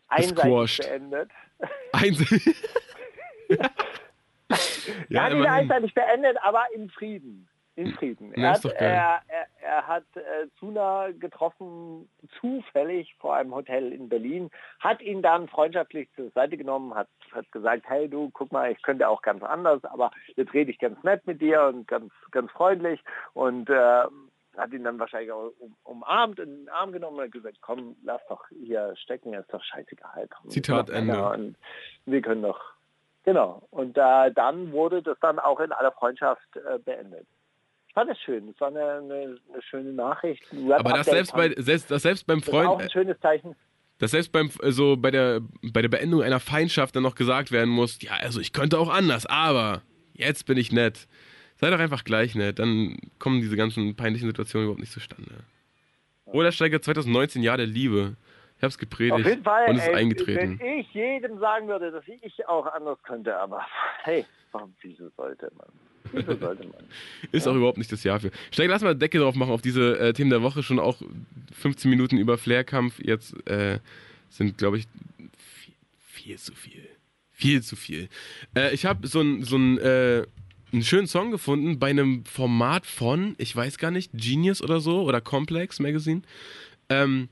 einseitig 0.09 0.77
beendet. 0.79 1.31
Eins 1.93 2.21
er 5.09 5.23
hat 5.23 5.31
ihn 5.31 5.37
immerhin. 5.37 5.45
einseitig 5.45 5.93
beendet, 5.93 6.37
aber 6.41 6.63
im 6.73 6.89
Frieden. 6.89 7.47
Im 7.75 7.93
Frieden. 7.93 8.33
Er 8.33 8.53
hat, 8.53 8.65
er, 8.65 9.21
er, 9.27 9.47
er 9.61 9.87
hat 9.87 10.03
äh, 10.15 10.47
Zuna 10.57 11.09
getroffen, 11.11 12.09
zufällig 12.39 13.13
vor 13.19 13.35
einem 13.35 13.53
Hotel 13.53 13.93
in 13.93 14.09
Berlin, 14.09 14.49
hat 14.79 14.99
ihn 14.99 15.21
dann 15.21 15.47
freundschaftlich 15.47 16.09
zur 16.15 16.31
Seite 16.31 16.57
genommen, 16.57 16.95
hat, 16.95 17.07
hat 17.31 17.51
gesagt, 17.51 17.83
hey 17.87 18.09
du, 18.09 18.31
guck 18.31 18.51
mal, 18.51 18.71
ich 18.71 18.81
könnte 18.81 19.07
auch 19.07 19.21
ganz 19.21 19.43
anders, 19.43 19.83
aber 19.85 20.09
jetzt 20.35 20.53
rede 20.55 20.71
ich 20.71 20.79
ganz 20.79 21.01
nett 21.03 21.27
mit 21.27 21.39
dir 21.39 21.65
und 21.65 21.87
ganz, 21.87 22.11
ganz 22.31 22.49
freundlich 22.51 22.99
und 23.35 23.69
äh, 23.69 24.05
hat 24.57 24.73
ihn 24.73 24.83
dann 24.83 24.99
wahrscheinlich 24.99 25.31
auch 25.31 25.51
um, 25.59 25.75
umarmt, 25.83 26.39
in 26.39 26.49
den 26.49 26.69
Arm 26.69 26.91
genommen 26.91 27.17
und 27.17 27.25
hat 27.25 27.31
gesagt, 27.31 27.57
komm, 27.61 27.95
lass 28.03 28.21
doch 28.27 28.43
hier 28.49 28.93
stecken, 28.97 29.33
ist 29.33 29.53
doch 29.53 29.63
scheißegal. 29.63 30.27
Komm, 30.29 30.49
Zitat 30.49 30.89
Ende. 30.89 31.55
Wir 32.05 32.21
können 32.21 32.41
doch, 32.41 32.59
genau. 33.23 33.61
Und 33.69 33.97
äh, 33.97 34.31
dann 34.33 34.71
wurde 34.71 35.01
das 35.01 35.17
dann 35.21 35.39
auch 35.39 35.59
in 35.59 35.71
aller 35.71 35.91
Freundschaft 35.91 36.47
äh, 36.55 36.79
beendet. 36.79 37.27
Ich 37.87 37.93
fand 37.93 38.11
es 38.11 38.19
schön, 38.19 38.49
es 38.49 38.59
war 38.61 38.67
eine, 38.69 38.83
eine, 38.83 39.39
eine 39.51 39.61
schöne 39.61 39.93
Nachricht. 39.93 40.43
Aber 40.71 40.93
das 40.93 41.07
selbst 41.07 41.33
bei, 41.33 41.53
selbst, 41.57 41.89
das 41.89 42.03
selbst 42.03 42.27
beim 42.27 42.39
das 42.39 42.51
war 42.51 42.69
auch 42.69 42.75
Freund, 42.75 42.83
ein 42.83 42.91
schönes 42.91 43.19
Zeichen. 43.19 43.55
dass 43.97 44.11
selbst 44.11 44.31
beim, 44.31 44.51
so 44.61 44.97
bei 44.97 45.11
der, 45.11 45.41
bei 45.73 45.81
der 45.81 45.89
Beendigung 45.89 46.23
einer 46.23 46.39
Feindschaft 46.39 46.95
dann 46.95 47.03
noch 47.03 47.15
gesagt 47.15 47.51
werden 47.51 47.69
muss, 47.69 48.01
ja, 48.01 48.11
also 48.21 48.39
ich 48.39 48.53
könnte 48.53 48.77
auch 48.77 48.89
anders, 48.89 49.25
aber 49.25 49.81
jetzt 50.13 50.45
bin 50.45 50.57
ich 50.57 50.71
nett. 50.71 51.07
Sei 51.59 51.69
doch 51.69 51.79
einfach 51.79 52.03
gleich 52.03 52.35
nett, 52.35 52.59
dann 52.59 52.97
kommen 53.19 53.41
diese 53.41 53.57
ganzen 53.57 53.95
peinlichen 53.95 54.27
Situationen 54.27 54.65
überhaupt 54.65 54.79
nicht 54.79 54.91
zustande. 54.91 55.31
Oder 56.25 56.51
Steiger 56.51 56.81
2019, 56.81 57.41
Jahr 57.41 57.57
der 57.57 57.65
Liebe. 57.65 58.15
Ich 58.57 58.63
hab's 58.63 58.77
gepredigt 58.77 59.13
Auf 59.13 59.25
jeden 59.25 59.43
Fall, 59.43 59.69
und 59.69 59.75
es 59.75 59.83
ist 59.83 59.89
ey, 59.89 59.95
eingetreten. 59.95 60.59
wenn 60.59 60.79
ich 60.79 60.91
jedem 60.93 61.39
sagen 61.39 61.67
würde, 61.67 61.91
dass 61.91 62.03
ich 62.07 62.47
auch 62.47 62.65
anders 62.65 62.97
könnte, 63.03 63.35
aber 63.37 63.65
hey, 64.03 64.25
warum, 64.51 64.73
wieso 64.81 65.09
sollte 65.15 65.51
man? 65.57 65.67
Wieso 66.11 66.35
sollte 66.39 66.63
man? 66.67 66.83
Ist 67.31 67.47
auch 67.47 67.55
überhaupt 67.55 67.77
nicht 67.77 67.91
das 67.91 68.03
Jahr 68.03 68.19
für. 68.19 68.31
Steiger, 68.51 68.71
lass 68.73 68.81
mal 68.81 68.95
Decke 68.95 69.19
drauf 69.19 69.35
machen 69.35 69.51
auf 69.51 69.61
diese 69.61 69.99
äh, 69.99 70.13
Themen 70.13 70.31
der 70.31 70.41
Woche. 70.41 70.63
Schon 70.63 70.79
auch 70.79 71.01
15 71.53 71.89
Minuten 71.89 72.17
über 72.17 72.37
Flairkampf. 72.37 72.99
Jetzt 72.99 73.35
äh, 73.47 73.79
sind, 74.29 74.57
glaube 74.57 74.79
ich, 74.79 74.87
viel, 75.37 75.73
viel 75.97 76.37
zu 76.37 76.55
viel. 76.55 76.87
Viel 77.31 77.61
zu 77.61 77.75
viel. 77.75 78.09
Äh, 78.55 78.73
ich 78.73 78.87
habe 78.87 79.07
so 79.07 79.19
einen 79.19 79.43
so 79.43 79.57
ein, 79.57 79.77
äh, 79.77 80.25
einen 80.77 80.83
schönen 80.83 81.07
Song 81.07 81.31
gefunden 81.31 81.79
bei 81.79 81.89
einem 81.89 82.23
Format 82.25 82.85
von, 82.85 83.35
ich 83.37 83.55
weiß 83.55 83.77
gar 83.77 83.91
nicht, 83.91 84.11
Genius 84.13 84.61
oder 84.61 84.79
so 84.79 85.01
oder 85.01 85.21
Complex 85.21 85.79
Magazine. 85.79 86.21
Ähm, 86.89 87.29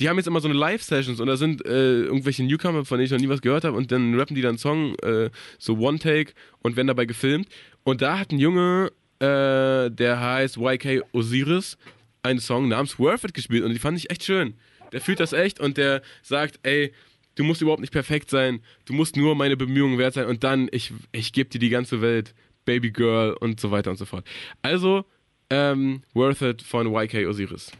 die 0.00 0.08
haben 0.08 0.16
jetzt 0.16 0.26
immer 0.26 0.40
so 0.40 0.48
eine 0.48 0.58
Live-Sessions 0.58 1.18
und 1.18 1.26
da 1.26 1.36
sind 1.36 1.64
äh, 1.64 2.02
irgendwelche 2.02 2.42
Newcomer, 2.42 2.84
von 2.84 2.98
denen 2.98 3.06
ich 3.06 3.12
noch 3.12 3.20
nie 3.20 3.28
was 3.28 3.40
gehört 3.40 3.64
habe 3.64 3.76
und 3.76 3.90
dann 3.90 4.14
rappen 4.18 4.34
die 4.34 4.42
dann 4.42 4.50
einen 4.50 4.58
Song, 4.58 4.96
äh, 4.96 5.30
so 5.58 5.78
One-Take 5.78 6.32
und 6.62 6.76
werden 6.76 6.88
dabei 6.88 7.06
gefilmt. 7.06 7.48
Und 7.84 8.02
da 8.02 8.18
hat 8.18 8.32
ein 8.32 8.38
Junge, 8.38 8.92
äh, 9.20 9.90
der 9.90 10.20
heißt 10.20 10.58
YK 10.58 11.04
Osiris, 11.12 11.78
einen 12.22 12.40
Song 12.40 12.68
namens 12.68 12.98
Worth 12.98 13.24
It 13.24 13.34
gespielt 13.34 13.64
und 13.64 13.72
die 13.72 13.78
fand 13.78 13.96
ich 13.96 14.10
echt 14.10 14.24
schön. 14.24 14.54
Der 14.92 15.00
fühlt 15.00 15.20
das 15.20 15.32
echt 15.32 15.58
und 15.58 15.78
der 15.78 16.02
sagt, 16.22 16.60
ey, 16.64 16.92
du 17.36 17.44
musst 17.44 17.62
überhaupt 17.62 17.80
nicht 17.80 17.92
perfekt 17.92 18.30
sein, 18.30 18.60
du 18.84 18.92
musst 18.92 19.16
nur 19.16 19.34
meine 19.34 19.56
Bemühungen 19.56 19.98
wert 19.98 20.14
sein 20.14 20.26
und 20.26 20.44
dann, 20.44 20.68
ich, 20.70 20.92
ich 21.12 21.32
gebe 21.32 21.50
dir 21.50 21.58
die 21.58 21.70
ganze 21.70 22.00
Welt, 22.02 22.34
Baby 22.64 22.90
Girl 22.90 23.34
und 23.34 23.60
so 23.60 23.70
weiter 23.70 23.90
und 23.90 23.96
so 23.96 24.04
fort. 24.04 24.24
Also, 24.62 25.04
ähm, 25.50 26.02
Worth 26.14 26.42
It 26.42 26.62
von 26.62 26.92
YK 26.92 27.26
Osiris. 27.28 27.72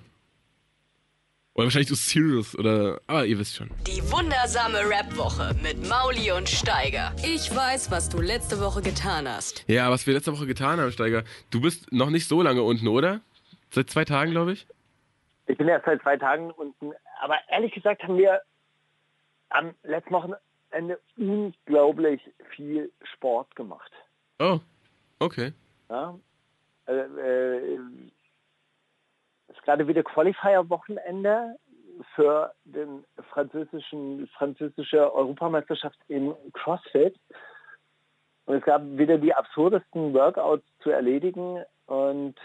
Oder 1.54 1.66
wahrscheinlich 1.66 1.92
Osiris 1.92 2.58
oder, 2.58 3.00
aber 3.06 3.26
ihr 3.26 3.38
wisst 3.38 3.54
schon. 3.54 3.70
Die 3.86 4.02
wundersame 4.10 4.78
Rap-Woche 4.78 5.54
mit 5.62 5.88
Mauli 5.88 6.32
und 6.32 6.48
Steiger. 6.48 7.12
Ich 7.24 7.54
weiß, 7.54 7.92
was 7.92 8.08
du 8.08 8.20
letzte 8.20 8.60
Woche 8.60 8.82
getan 8.82 9.28
hast. 9.28 9.64
Ja, 9.68 9.88
was 9.88 10.04
wir 10.04 10.14
letzte 10.14 10.32
Woche 10.32 10.46
getan 10.46 10.80
haben, 10.80 10.90
Steiger. 10.90 11.22
Du 11.52 11.60
bist 11.60 11.92
noch 11.92 12.10
nicht 12.10 12.26
so 12.26 12.42
lange 12.42 12.62
unten, 12.64 12.88
oder? 12.88 13.20
Seit 13.70 13.88
zwei 13.88 14.04
Tagen, 14.04 14.32
glaube 14.32 14.52
ich. 14.52 14.66
Ich 15.46 15.56
bin 15.56 15.68
erst 15.68 15.84
seit 15.84 16.02
zwei 16.02 16.16
Tagen 16.16 16.50
unten, 16.50 16.92
aber 17.20 17.36
ehrlich 17.48 17.72
gesagt 17.72 18.02
haben 18.02 18.18
wir 18.18 18.40
am 19.50 19.74
letzten 19.84 20.12
Wochenende 20.12 20.98
unglaublich 21.16 22.20
viel 22.56 22.90
Sport 23.14 23.54
gemacht. 23.54 23.92
Oh, 24.40 24.58
okay. 25.18 25.52
Ja? 25.88 26.18
Äh, 26.86 26.92
äh, 26.92 27.78
es 29.48 29.56
ist 29.56 29.62
gerade 29.62 29.86
wieder 29.86 30.02
Qualifier-Wochenende 30.02 31.56
für 32.14 32.52
den 32.64 33.04
französischen 33.30 34.26
französische 34.36 35.14
Europameisterschaft 35.14 35.98
in 36.08 36.34
CrossFit. 36.52 37.16
Und 38.46 38.56
es 38.56 38.64
gab 38.64 38.82
wieder 38.84 39.18
die 39.18 39.34
absurdesten 39.34 40.12
Workouts 40.12 40.64
zu 40.80 40.90
erledigen 40.90 41.64
und 41.86 42.38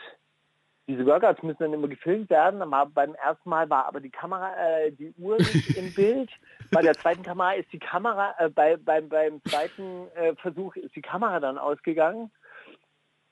diese 0.88 1.06
Workouts 1.06 1.44
müssen 1.44 1.60
dann 1.60 1.74
immer 1.74 1.88
gefilmt 1.88 2.32
werden. 2.32 2.64
Beim 2.94 3.14
ersten 3.14 3.50
Mal 3.50 3.70
war 3.70 3.86
aber 3.86 4.00
die 4.00 4.10
Kamera, 4.10 4.56
äh, 4.56 4.92
die 4.92 5.14
Uhr 5.20 5.38
nicht 5.38 5.78
im 5.78 5.94
Bild. 5.96 6.32
Bei 6.72 6.82
der 6.82 6.96
zweiten 6.96 7.22
Kamera 7.22 7.54
ist 7.54 7.72
die 7.72 7.80
Kamera, 7.80 8.34
äh, 8.40 8.50
bei, 8.50 8.76
beim, 8.78 9.08
beim 9.08 9.40
zweiten 9.44 10.08
äh, 10.16 10.34
Versuch 10.38 10.76
ist 10.76 10.96
die 10.96 11.04
Kamera 11.04 11.40
dann 11.40 11.60
ausgegangen. 11.60 12.32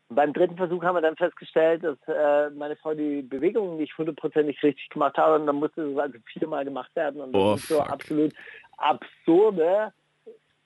Beim 0.09 0.31
dritten 0.33 0.55
Versuch 0.55 0.83
haben 0.83 0.95
wir 0.95 1.01
dann 1.01 1.17
festgestellt, 1.17 1.83
dass 1.83 1.97
äh, 2.07 2.49
meine 2.51 2.75
Frau 2.77 2.93
die 2.93 3.21
Bewegungen 3.21 3.77
nicht 3.77 3.97
hundertprozentig 3.97 4.61
richtig 4.63 4.89
gemacht 4.89 5.17
hat 5.17 5.39
und 5.39 5.47
dann 5.47 5.57
musste 5.57 5.81
es 5.81 5.97
also 5.97 6.17
viermal 6.31 6.63
gemacht 6.63 6.95
werden. 6.95 7.19
Und 7.21 7.33
das 7.33 7.41
Oh, 7.41 7.55
sind 7.57 7.67
so 7.67 7.75
fuck. 7.79 7.89
absolut 7.91 8.33
absurde 8.77 9.91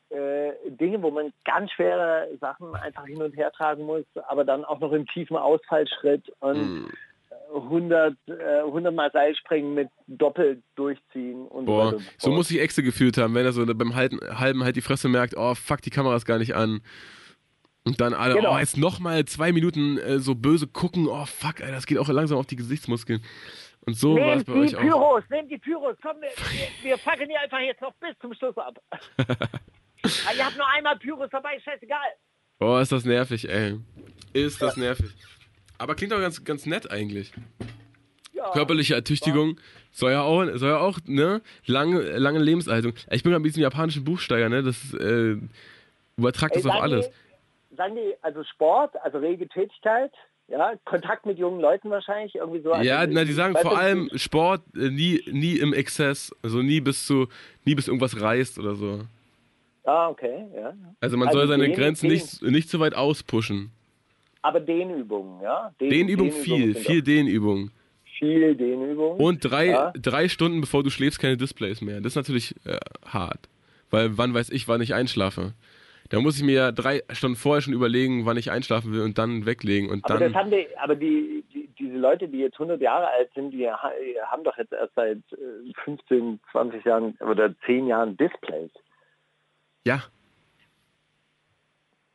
äh, 0.10 0.52
Dinge, 0.70 1.02
wo 1.02 1.10
man 1.10 1.32
ganz 1.46 1.72
schwere 1.72 2.28
Sachen 2.40 2.76
einfach 2.76 3.06
hin 3.06 3.22
und 3.22 3.36
her 3.36 3.52
tragen 3.52 3.84
muss, 3.86 4.06
aber 4.28 4.44
dann 4.44 4.66
auch 4.66 4.80
noch 4.80 4.92
im 4.92 5.08
tiefen 5.08 5.38
Ausfallschritt 5.38 6.32
und 6.40 6.56
Hm. 6.58 6.92
100, 7.54 8.16
äh, 8.28 8.60
100 8.62 8.94
Mal 8.94 9.12
Seilspringen 9.12 9.74
mit 9.74 9.90
doppelt 10.08 10.64
durchziehen 10.76 11.48
und 11.48 11.66
Boah, 11.66 11.96
so 12.18 12.32
muss 12.32 12.48
sich 12.48 12.62
Exe 12.62 12.82
gefühlt 12.84 13.18
haben, 13.18 13.36
wenn 13.36 13.46
er 13.46 13.52
so 13.52 13.66
beim 13.76 13.96
halben, 13.96 14.20
halben 14.40 14.64
halt 14.64 14.76
die 14.78 14.82
Fresse 14.82 15.10
merkt, 15.10 15.36
oh 15.36 15.54
fuck, 15.56 15.82
die 15.82 15.90
Kamera 15.90 16.16
ist 16.16 16.26
gar 16.26 16.38
nicht 16.38 16.56
an. 16.56 16.82
Und 17.84 18.00
dann 18.00 18.14
alle, 18.14 18.36
Genau. 18.36 18.56
oh, 18.56 18.60
jetzt 18.60 18.78
nochmal 18.78 19.26
zwei 19.26 19.52
Minuten 19.52 19.98
äh, 19.98 20.20
so 20.20 20.36
böse 20.36 20.68
gucken, 20.68 21.08
oh 21.08 21.26
fuck, 21.26 21.62
ey, 21.62 21.72
das 21.72 21.86
geht 21.88 21.98
auch 21.98 22.08
langsam 22.10 22.38
auf 22.38 22.46
die 22.46 22.56
Gesichtsmuskeln. 22.56 23.24
Und 23.86 23.96
so 23.96 24.16
war 24.16 24.36
es 24.36 24.44
bei 24.44 24.54
die 24.54 24.60
euch 24.60 24.76
auch. 24.76 24.82
Pyros, 24.82 25.24
nehmt 25.32 25.50
die 25.52 25.58
Pyros, 25.58 25.96
komm, 26.02 26.18
wir, 26.22 26.30
wir, 26.30 26.90
wir 26.92 26.98
fackeln 27.00 27.30
die 27.30 27.36
einfach 27.38 27.60
jetzt 27.60 27.82
noch 27.82 27.94
bis 27.96 28.18
zum 28.20 28.34
Schluss 28.34 28.58
ab. 28.58 28.78
Ah, 30.04 30.34
ihr 30.36 30.44
habt 30.44 30.58
nur 30.58 30.68
einmal 30.68 30.98
Pyros 30.98 31.30
dabei, 31.32 31.60
scheißegal. 31.60 32.00
Oh, 32.60 32.78
ist 32.80 32.92
das 32.92 33.06
nervig, 33.06 33.48
ey. 33.48 33.78
Ist 34.34 34.60
das 34.60 34.76
nervig. 34.76 35.12
Aber 35.78 35.94
klingt 35.94 36.12
auch 36.12 36.20
ganz, 36.20 36.44
ganz 36.44 36.66
nett 36.66 36.90
eigentlich. 36.90 37.32
Ja. 38.34 38.50
Körperliche 38.52 38.96
Ertüchtigung 38.96 39.60
soll 39.92 40.12
ja 40.14 40.22
auch, 40.24 40.44
soll 40.56 40.70
ja 40.70 40.80
auch 40.80 40.98
ne, 41.06 41.44
lange, 41.68 42.02
lange 42.18 42.40
Lebenserhaltung. 42.40 42.94
Ich 43.12 43.22
bin 43.22 43.32
gerade 43.32 43.44
mit 43.44 43.52
diesem 43.52 43.62
japanischen 43.62 44.04
Buchsteiger, 44.04 44.50
ne, 44.50 44.64
das 44.64 44.92
äh, 44.96 45.38
übertragt 46.18 46.56
Ey, 46.56 46.64
das 46.64 46.72
auf 46.72 46.82
alles. 46.82 47.12
Sagen 47.82 47.96
die, 47.96 48.14
also 48.22 48.44
Sport, 48.44 48.94
also 49.04 49.18
rege 49.18 49.48
Tätigkeit, 49.48 50.12
ja, 50.48 50.74
Kontakt 50.86 51.26
mit 51.26 51.40
jungen 51.40 51.60
Leuten 51.62 51.90
wahrscheinlich, 51.90 52.36
irgendwie 52.36 52.62
so. 52.62 52.72
Also 52.74 52.88
Ja, 52.88 53.08
na, 53.08 53.24
die 53.26 53.34
sagen 53.34 53.56
vor 53.56 53.72
nicht, 53.72 53.80
allem 53.82 54.10
Sport 54.16 54.62
äh, 54.76 54.90
nie, 54.92 55.24
nie 55.32 55.56
im 55.56 55.74
Exzess, 55.74 56.32
also 56.44 56.62
nie 56.62 56.80
bis 56.80 57.08
zu, 57.08 57.28
nie 57.66 57.74
bis 57.74 57.88
irgendwas 57.88 58.22
reißt 58.22 58.60
oder 58.60 58.76
so. 58.76 59.00
Ah, 59.84 60.10
okay, 60.10 60.46
ja. 60.56 60.74
Also 61.00 61.18
man 61.18 61.30
Also 61.30 61.40
soll 61.40 61.48
seine 61.48 61.64
den- 61.64 61.74
Grenzen 61.74 62.08
den- 62.10 62.14
nicht, 62.20 62.42
nicht 62.44 62.70
zu 62.70 62.80
weit 62.80 62.94
auspushen. 62.94 63.72
Aber 64.44 64.60
Dehnübungen, 64.60 65.42
ja. 65.42 65.74
Dehnübung 65.80 66.30
Dehnübungen 66.30 66.32
viel, 66.34 66.76
viel 66.76 67.00
doch 67.02 67.06
Dehnübung. 67.06 67.72
Viel 68.20 68.54
Dehnübungen. 68.56 69.20
Und 69.20 69.40
drei, 69.44 69.68
Ja. 69.70 69.92
drei 70.00 70.30
Stunden 70.30 70.62
bevor 70.62 70.84
du 70.84 70.92
schläfst, 70.92 71.20
keine 71.20 71.38
Displays 71.38 71.82
mehr. 71.82 72.00
Das 72.02 72.12
ist 72.12 72.16
natürlich 72.18 72.54
äh, 72.66 72.78
hart. 73.08 73.50
Weil 73.90 74.18
wann 74.20 74.34
weiß 74.36 74.52
ich, 74.52 74.68
wann 74.68 74.82
ich 74.82 74.94
einschlafe? 74.94 75.54
Da 76.12 76.20
muss 76.20 76.38
ich 76.38 76.44
mir 76.44 76.54
ja 76.56 76.72
drei 76.72 77.02
Stunden 77.12 77.38
vorher 77.38 77.62
schon 77.62 77.74
überlegen, 77.74 78.26
wann 78.26 78.36
ich 78.38 78.52
einschlafen 78.52 78.92
will 78.92 79.02
und 79.02 79.18
dann 79.18 79.46
weglegen 79.46 79.90
und 79.90 80.04
aber 80.06 80.20
dann. 80.20 80.34
das 80.34 80.42
haben 80.42 80.52
die, 80.52 80.68
aber 80.78 80.96
die, 80.96 81.44
die, 81.54 81.68
diese 81.80 81.96
Leute, 81.98 82.28
die 82.28 82.40
jetzt 82.40 82.56
100 82.56 82.82
Jahre 82.82 83.08
alt 83.08 83.32
sind, 83.34 83.52
die 83.52 83.68
ha- 83.70 83.92
haben 84.30 84.44
doch 84.44 84.58
jetzt 84.58 84.74
erst 84.74 84.94
seit 84.96 85.18
äh, 85.32 85.74
15, 85.86 86.40
20 86.52 86.84
Jahren 86.86 87.16
oder 87.22 87.56
10 87.66 87.88
Jahren 87.88 88.18
Displays. 88.18 88.72
Ja. 89.86 90.04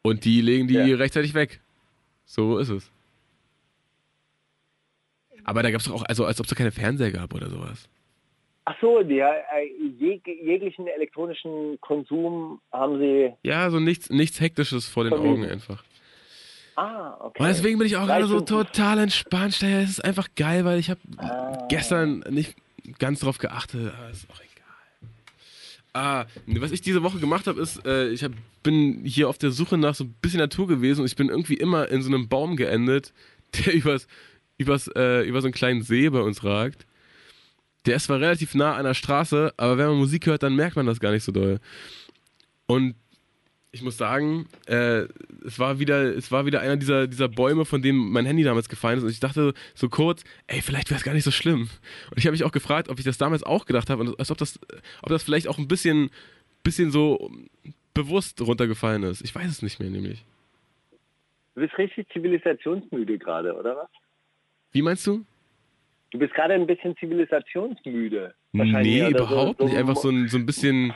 Und 0.02 0.24
die 0.24 0.40
legen 0.40 0.68
die 0.68 0.74
Ja. 0.74 0.96
rechtzeitig 0.96 1.34
weg. 1.34 1.60
So 2.26 2.58
ist 2.58 2.68
es. 2.68 2.92
Aber 5.44 5.62
da 5.62 5.70
gab 5.70 5.80
es 5.80 5.86
doch 5.86 5.94
auch, 5.94 6.04
also 6.04 6.24
als 6.26 6.38
ob 6.40 6.44
es 6.46 6.50
da 6.50 6.56
keine 6.56 6.70
Fernseher 6.72 7.12
gab 7.12 7.32
oder 7.34 7.48
sowas. 7.48 7.88
Ach 8.68 8.74
so, 8.80 9.00
die, 9.02 9.20
äh, 9.20 9.32
jeg 10.00 10.20
jeglichen 10.26 10.88
elektronischen 10.88 11.80
Konsum 11.80 12.60
haben 12.72 12.98
sie. 12.98 13.32
Ja, 13.44 13.70
so 13.70 13.78
nichts, 13.78 14.10
nichts 14.10 14.40
Hektisches 14.40 14.88
vor 14.88 15.04
den. 15.04 15.12
Augen 15.14 15.44
einfach. 15.44 15.84
Ah, 16.74 17.16
okay. 17.20 17.42
Und 17.42 17.48
deswegen 17.48 17.78
bin 17.78 17.86
ich 17.86 17.96
auch 17.96 18.06
gerade 18.06 18.26
so 18.26 18.40
total 18.40 18.98
entspannt. 18.98 19.54
Steiger. 19.54 19.80
Es 19.80 19.90
ist 19.90 20.04
einfach 20.04 20.28
geil, 20.36 20.64
weil 20.64 20.78
ich 20.80 20.90
habe 20.90 21.00
Ah. 21.16 21.66
gestern 21.70 22.24
nicht 22.28 22.54
ganz 22.98 23.20
drauf 23.20 23.38
geachtet. 23.38 23.92
Aber 23.96 24.10
ist 24.10 24.28
auch 24.30 24.40
egal. 24.40 25.10
Ah, 25.94 26.26
was 26.46 26.72
ich 26.72 26.82
diese 26.82 27.02
Woche 27.04 27.18
gemacht 27.20 27.46
habe, 27.46 27.60
ist, 27.60 27.86
äh, 27.86 28.08
ich 28.10 28.22
hab, 28.24 28.32
bin 28.64 29.04
hier 29.04 29.28
auf 29.28 29.38
der 29.38 29.52
Suche 29.52 29.78
nach 29.78 29.94
so 29.94 30.04
ein 30.04 30.14
bisschen 30.20 30.40
Natur 30.40 30.66
gewesen 30.66 31.00
und 31.02 31.06
ich 31.06 31.16
bin 31.16 31.28
irgendwie 31.28 31.54
immer 31.54 31.88
in 31.88 32.02
so 32.02 32.08
einem 32.12 32.28
Baum 32.28 32.56
geendet, 32.56 33.14
der 33.66 33.72
übers, 33.74 34.06
übers, 34.58 34.88
äh, 34.96 35.22
über 35.26 35.40
so 35.40 35.46
einen 35.46 35.54
kleinen 35.54 35.82
See 35.82 36.08
bei 36.10 36.20
uns 36.20 36.42
ragt. 36.44 36.84
Der 37.86 37.96
ist 37.96 38.04
zwar 38.04 38.20
relativ 38.20 38.54
nah 38.54 38.74
an 38.74 38.84
der 38.84 38.94
Straße, 38.94 39.54
aber 39.56 39.78
wenn 39.78 39.86
man 39.86 39.98
Musik 39.98 40.26
hört, 40.26 40.42
dann 40.42 40.56
merkt 40.56 40.76
man 40.76 40.86
das 40.86 41.00
gar 41.00 41.12
nicht 41.12 41.24
so 41.24 41.32
doll. 41.32 41.60
Und 42.66 42.96
ich 43.70 43.82
muss 43.82 43.96
sagen, 43.98 44.48
äh, 44.66 45.06
es 45.44 45.58
war 45.58 45.78
wieder, 45.78 46.16
es 46.16 46.32
war 46.32 46.46
wieder 46.46 46.60
einer 46.60 46.76
dieser, 46.76 47.06
dieser 47.06 47.28
Bäume, 47.28 47.64
von 47.64 47.82
denen 47.82 48.10
mein 48.10 48.24
Handy 48.24 48.42
damals 48.42 48.68
gefallen 48.68 48.98
ist. 48.98 49.04
Und 49.04 49.10
ich 49.10 49.20
dachte 49.20 49.52
so 49.74 49.88
kurz, 49.88 50.24
ey, 50.46 50.62
vielleicht 50.62 50.90
wäre 50.90 50.98
es 50.98 51.04
gar 51.04 51.12
nicht 51.12 51.24
so 51.24 51.30
schlimm. 51.30 51.68
Und 52.10 52.18
ich 52.18 52.26
habe 52.26 52.32
mich 52.32 52.44
auch 52.44 52.52
gefragt, 52.52 52.88
ob 52.88 52.98
ich 52.98 53.04
das 53.04 53.18
damals 53.18 53.42
auch 53.42 53.66
gedacht 53.66 53.90
habe, 53.90 54.02
und 54.02 54.18
als 54.18 54.30
ob 54.30 54.38
das, 54.38 54.58
ob 55.02 55.10
das 55.10 55.22
vielleicht 55.22 55.46
auch 55.46 55.58
ein 55.58 55.68
bisschen, 55.68 56.10
bisschen 56.64 56.90
so 56.90 57.30
bewusst 57.94 58.40
runtergefallen 58.40 59.02
ist. 59.04 59.22
Ich 59.22 59.34
weiß 59.34 59.48
es 59.48 59.62
nicht 59.62 59.78
mehr, 59.78 59.90
nämlich. 59.90 60.24
Du 61.54 61.60
bist 61.60 61.76
richtig 61.78 62.08
zivilisationsmüde 62.12 63.18
gerade, 63.18 63.54
oder 63.54 63.76
was? 63.76 63.88
Wie 64.72 64.82
meinst 64.82 65.06
du? 65.06 65.24
Du 66.10 66.18
bist 66.18 66.34
gerade 66.34 66.54
ein 66.54 66.66
bisschen 66.66 66.96
zivilisationsmüde. 66.96 68.34
Nee, 68.52 69.08
überhaupt 69.10 69.58
so, 69.58 69.64
so 69.66 69.68
nicht. 69.68 69.78
Einfach 69.78 69.96
so 69.96 70.08
ein, 70.10 70.28
so 70.28 70.38
ein 70.38 70.46
bisschen, 70.46 70.94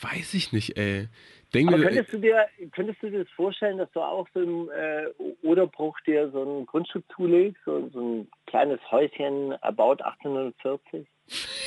weiß 0.00 0.34
ich 0.34 0.52
nicht, 0.52 0.76
ey. 0.78 1.08
Denk 1.54 1.68
Aber 1.68 1.82
könntest 1.82 2.12
du, 2.12 2.18
dir, 2.18 2.46
könntest 2.72 3.02
du 3.02 3.10
dir 3.10 3.24
das 3.24 3.32
vorstellen, 3.32 3.78
dass 3.78 3.90
du 3.92 4.00
auch 4.00 4.26
so 4.34 4.40
im 4.42 4.68
äh, 4.70 5.06
Oderbruch 5.46 5.98
dir 6.00 6.30
so 6.30 6.42
ein 6.42 6.66
Grundstück 6.66 7.04
zulegst, 7.14 7.60
so, 7.64 7.88
so 7.92 8.00
ein 8.00 8.28
kleines 8.46 8.80
Häuschen 8.90 9.52
about 9.62 10.02
1840? 10.02 11.06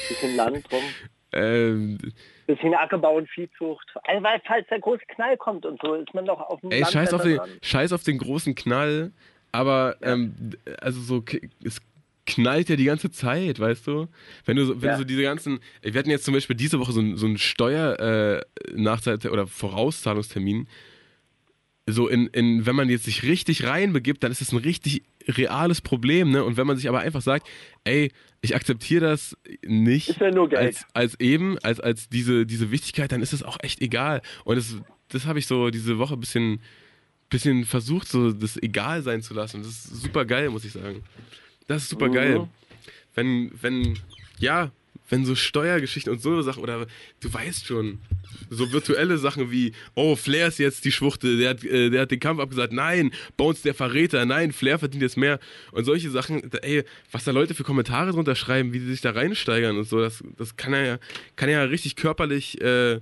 Bisschen 0.10 0.36
Land 0.36 0.70
drum? 0.72 0.82
Ähm, 1.32 2.00
bisschen 2.48 2.74
Ackerbau 2.74 3.18
und 3.18 3.30
Viehzucht. 3.30 3.88
Also, 4.02 4.24
weil 4.24 4.42
falls 4.48 4.68
der 4.70 4.80
große 4.80 5.04
Knall 5.10 5.38
kommt 5.38 5.64
und 5.64 5.80
so, 5.80 5.94
ist 5.94 6.12
man 6.16 6.26
doch 6.26 6.40
auf 6.40 6.60
dem 6.62 6.72
Ey, 6.72 6.80
Land 6.82 6.92
scheiß 6.92 7.14
auf, 7.14 7.22
den, 7.22 7.38
dran. 7.38 7.50
scheiß 7.62 7.94
auf 7.94 8.02
den 8.02 8.18
großen 8.18 8.56
Knall, 8.56 9.12
aber 9.52 9.96
Ja. 10.02 10.14
ähm, 10.14 10.34
also 10.82 11.00
so, 11.02 11.24
es 11.64 11.80
knallt 12.30 12.70
ja 12.70 12.76
die 12.76 12.86
ganze 12.86 13.12
Zeit, 13.12 13.60
weißt 13.60 13.86
du? 13.88 14.08
Wenn 14.46 14.56
du 14.58 14.66
so, 14.66 14.82
wenn 14.82 14.90
Ja. 14.90 14.96
du 14.96 15.00
so 15.00 15.04
diese 15.06 15.22
ganzen, 15.24 15.60
wir 15.82 15.94
hatten 16.00 16.10
jetzt 16.10 16.26
zum 16.26 16.34
Beispiel 16.34 16.56
diese 16.56 16.80
Woche 16.80 16.92
so, 16.92 17.02
ein- 17.02 17.18
so 17.18 17.26
einen 17.26 17.38
Steuer 17.38 18.00
äh, 18.00 19.28
oder 19.30 19.48
Vorauszahlungstermin. 19.48 20.68
So 21.88 22.08
in, 22.08 22.28
in, 22.28 22.68
wenn 22.68 22.76
man 22.76 22.88
jetzt 22.88 23.06
sich 23.06 23.24
richtig 23.24 23.66
reinbegibt, 23.66 24.24
dann 24.24 24.32
ist 24.32 24.42
es 24.42 24.52
ein 24.52 24.58
richtig 24.60 25.02
reales 25.28 25.82
Problem, 25.82 26.30
ne? 26.30 26.44
Und 26.44 26.56
wenn 26.56 26.68
man 26.68 26.78
sich 26.78 26.88
aber 26.88 27.00
einfach 27.00 27.22
sagt, 27.22 27.48
ey, 27.84 28.12
ich 28.42 28.56
akzeptiere 28.56 29.06
das 29.10 29.36
nicht 29.66 30.20
ja 30.20 30.30
als, 30.60 30.86
als 30.94 31.20
eben, 31.20 31.58
als, 31.60 31.80
als 31.80 32.08
diese, 32.08 32.46
diese 32.46 32.70
Wichtigkeit, 32.70 33.12
dann 33.12 33.24
ist 33.24 33.34
es 33.34 33.42
auch 33.42 33.58
echt 33.62 33.82
egal. 33.82 34.22
Und 34.46 34.58
das, 34.58 34.76
das 35.10 35.26
habe 35.26 35.40
ich 35.40 35.48
so 35.48 35.72
diese 35.72 35.98
Woche 35.98 36.14
ein 36.14 36.20
bisschen, 36.20 36.60
bisschen 37.32 37.66
versucht, 37.66 38.08
so 38.08 38.32
das 38.34 38.56
egal 38.62 39.02
sein 39.02 39.24
zu 39.24 39.34
lassen. 39.34 39.64
Das 39.64 39.70
ist 39.72 39.84
super 40.04 40.26
geil, 40.26 40.50
muss 40.52 40.66
ich 40.66 40.74
sagen. 40.74 41.02
Das 41.70 41.84
ist 41.84 41.90
super 41.90 42.08
Mhm. 42.10 42.14
geil. 42.14 42.48
Wenn, 43.16 43.52
wenn, 43.62 43.98
ja, 44.40 44.72
wenn 45.10 45.26
so 45.26 45.34
Steuergeschichten 45.36 46.12
und 46.14 46.22
so 46.22 46.42
Sachen, 46.42 46.62
oder 46.64 46.86
du 47.20 47.34
weißt 47.34 47.66
schon, 47.66 48.00
so 48.50 48.72
virtuelle 48.72 49.18
Sachen 49.18 49.50
wie, 49.52 49.72
oh, 49.96 50.16
Flair 50.16 50.48
ist 50.48 50.60
jetzt 50.60 50.86
die 50.86 50.92
Schwuchte, 50.92 51.38
der 51.38 51.50
hat, 51.52 51.64
äh, 51.64 51.90
der 51.90 52.02
hat 52.02 52.12
den 52.12 52.20
Kampf 52.20 52.40
abgesagt, 52.40 52.74
nein, 52.74 53.12
Bones 53.38 53.62
der 53.64 53.74
Verräter, 53.74 54.26
nein, 54.26 54.52
Flair 54.52 54.78
verdient 54.80 55.02
jetzt 55.04 55.18
mehr. 55.18 55.40
Und 55.72 55.86
solche 55.86 56.10
Sachen, 56.12 56.50
da- 56.50 56.60
ey, 56.60 56.84
was 57.12 57.24
da 57.24 57.32
Leute 57.32 57.54
für 57.56 57.64
Kommentare 57.64 58.12
drunter 58.12 58.36
schreiben, 58.36 58.72
wie 58.74 58.80
die 58.80 58.86
sich 58.88 59.02
da 59.02 59.12
reinsteigern 59.12 59.78
und 59.78 59.86
so, 59.88 60.00
das, 60.00 60.24
das 60.38 60.56
kann 60.58 60.74
ja, 60.74 61.00
kann 61.36 61.50
ja 61.50 61.64
richtig 61.64 61.96
körperlich, 61.96 62.62
äh, 62.62 63.00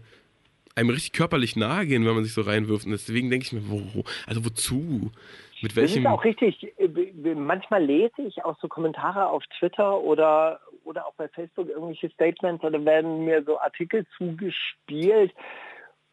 einem 0.76 0.90
richtig 0.92 1.12
körperlich 1.14 1.56
nahe 1.56 1.88
gehen, 1.88 2.06
wenn 2.06 2.14
man 2.16 2.24
sich 2.24 2.34
so 2.34 2.42
reinwirft. 2.42 2.86
Und 2.86 2.92
deswegen 2.92 3.30
denke 3.30 3.46
ich 3.46 3.52
mir, 3.54 3.68
wo- 3.68 4.04
also 4.28 4.46
wozu? 4.46 5.12
Mit 5.62 5.72
Das 5.72 5.78
welchem. 5.78 6.04
ist 6.06 6.08
auch 6.10 6.24
richtig. 6.24 6.74
äh, 6.80 7.36
Manchmal 7.36 7.84
lese 7.84 8.22
ich 8.22 8.44
auch 8.46 8.58
so 8.60 8.68
Kommentare 8.68 9.28
auf 9.30 9.44
Twitter 9.60 10.00
oder, 10.00 10.60
oder 10.84 11.08
auch 11.08 11.14
bei 11.16 11.28
Facebook 11.30 11.68
irgendwelche 11.70 12.10
Statements 12.10 12.64
oder 12.64 12.84
werden 12.86 13.26
mir 13.26 13.44
so 13.44 13.60
Artikel 13.60 14.06
zugespielt. 14.18 15.34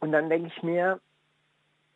Und 0.00 0.12
dann 0.12 0.28
denke 0.28 0.50
ich 0.54 0.62
mir, 0.62 1.00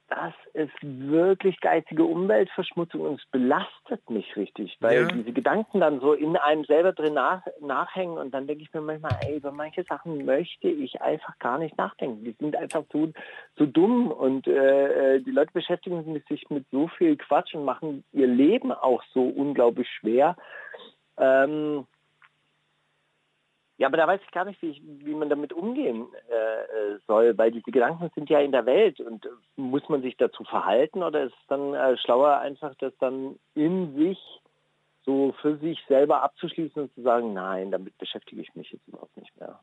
das 0.09 0.33
ist 0.55 0.73
wirklich 0.83 1.61
geistige 1.61 2.05
Umweltverschmutzung 2.05 3.03
und 3.03 3.21
es 3.21 3.27
belastet 3.31 4.09
mich 4.09 4.37
richtig, 4.37 4.77
weil 4.81 5.03
Ja. 5.03 5.11
diese 5.12 5.33
Gedanken 5.33 5.81
dann 5.81 6.01
so 6.01 6.14
in 6.14 6.37
einem 6.37 6.64
selber 6.64 6.92
drin 6.92 7.14
nach, 7.14 7.42
nachhängen 7.61 8.16
und 8.16 8.33
dann 8.33 8.47
denke 8.47 8.62
ich 8.62 8.73
mir 8.73 8.81
manchmal, 8.81 9.16
ey, 9.27 9.37
über 9.37 9.53
manche 9.53 9.85
Sachen 9.85 10.25
möchte 10.25 10.68
ich 10.68 11.01
einfach 11.03 11.38
gar 11.38 11.59
nicht 11.59 11.77
nachdenken. 11.77 12.25
Die 12.25 12.33
sind 12.38 12.57
einfach 12.57 12.85
so, 12.90 13.12
so 13.57 13.66
dumm 13.66 14.11
und 14.11 14.47
äh, 14.47 15.16
äh, 15.16 15.21
die 15.21 15.31
Leute 15.31 15.53
beschäftigen 15.53 16.03
sich 16.29 16.49
mit 16.49 16.66
so 16.71 16.88
viel 16.88 17.16
Quatsch 17.16 17.55
und 17.55 17.64
machen 17.64 18.05
ihr 18.12 18.27
Leben 18.27 18.73
auch 18.73 19.03
so 19.12 19.23
unglaublich 19.23 19.88
schwer. 19.88 20.37
Ähm, 21.18 21.87
ja, 23.79 23.87
aber 23.87 23.97
da 23.97 24.09
weiß 24.09 24.21
ich 24.25 24.33
gar 24.33 24.45
nicht, 24.45 24.61
wie, 24.61 24.71
ich, 24.71 24.83
wie 24.85 25.14
man 25.14 25.31
damit 25.31 25.53
umgehen 25.53 26.09
äh, 26.29 26.95
äh, 26.95 26.99
soll, 27.07 27.38
weil 27.38 27.53
diese 27.53 27.71
Gedanken 27.71 28.11
sind 28.14 28.29
ja 28.29 28.41
in 28.41 28.51
der 28.51 28.67
Welt 28.67 29.01
und 29.01 29.25
äh, 29.25 29.29
muss 29.57 29.88
man 29.88 30.03
sich 30.03 30.17
dazu 30.17 30.43
verhalten 30.43 31.03
oder 31.03 31.25
ist 31.25 31.33
es 31.33 31.47
dann 31.47 31.75
äh, 31.75 31.97
schlauer, 31.99 32.38
einfach 32.38 32.75
das 32.81 32.93
dann 32.99 33.38
in 33.55 33.97
sich 33.97 34.19
so 35.05 35.33
für 35.41 35.57
sich 35.59 35.79
selber 35.88 36.23
abzuschließen 36.23 36.83
und 36.83 36.95
zu 36.95 37.03
sagen, 37.03 37.33
nein, 37.33 37.71
damit 37.71 37.97
beschäftige 37.99 38.43
ich 38.43 38.53
mich 38.57 38.71
jetzt 38.73 38.87
überhaupt 38.88 39.17
nicht 39.17 39.35
mehr. 39.38 39.61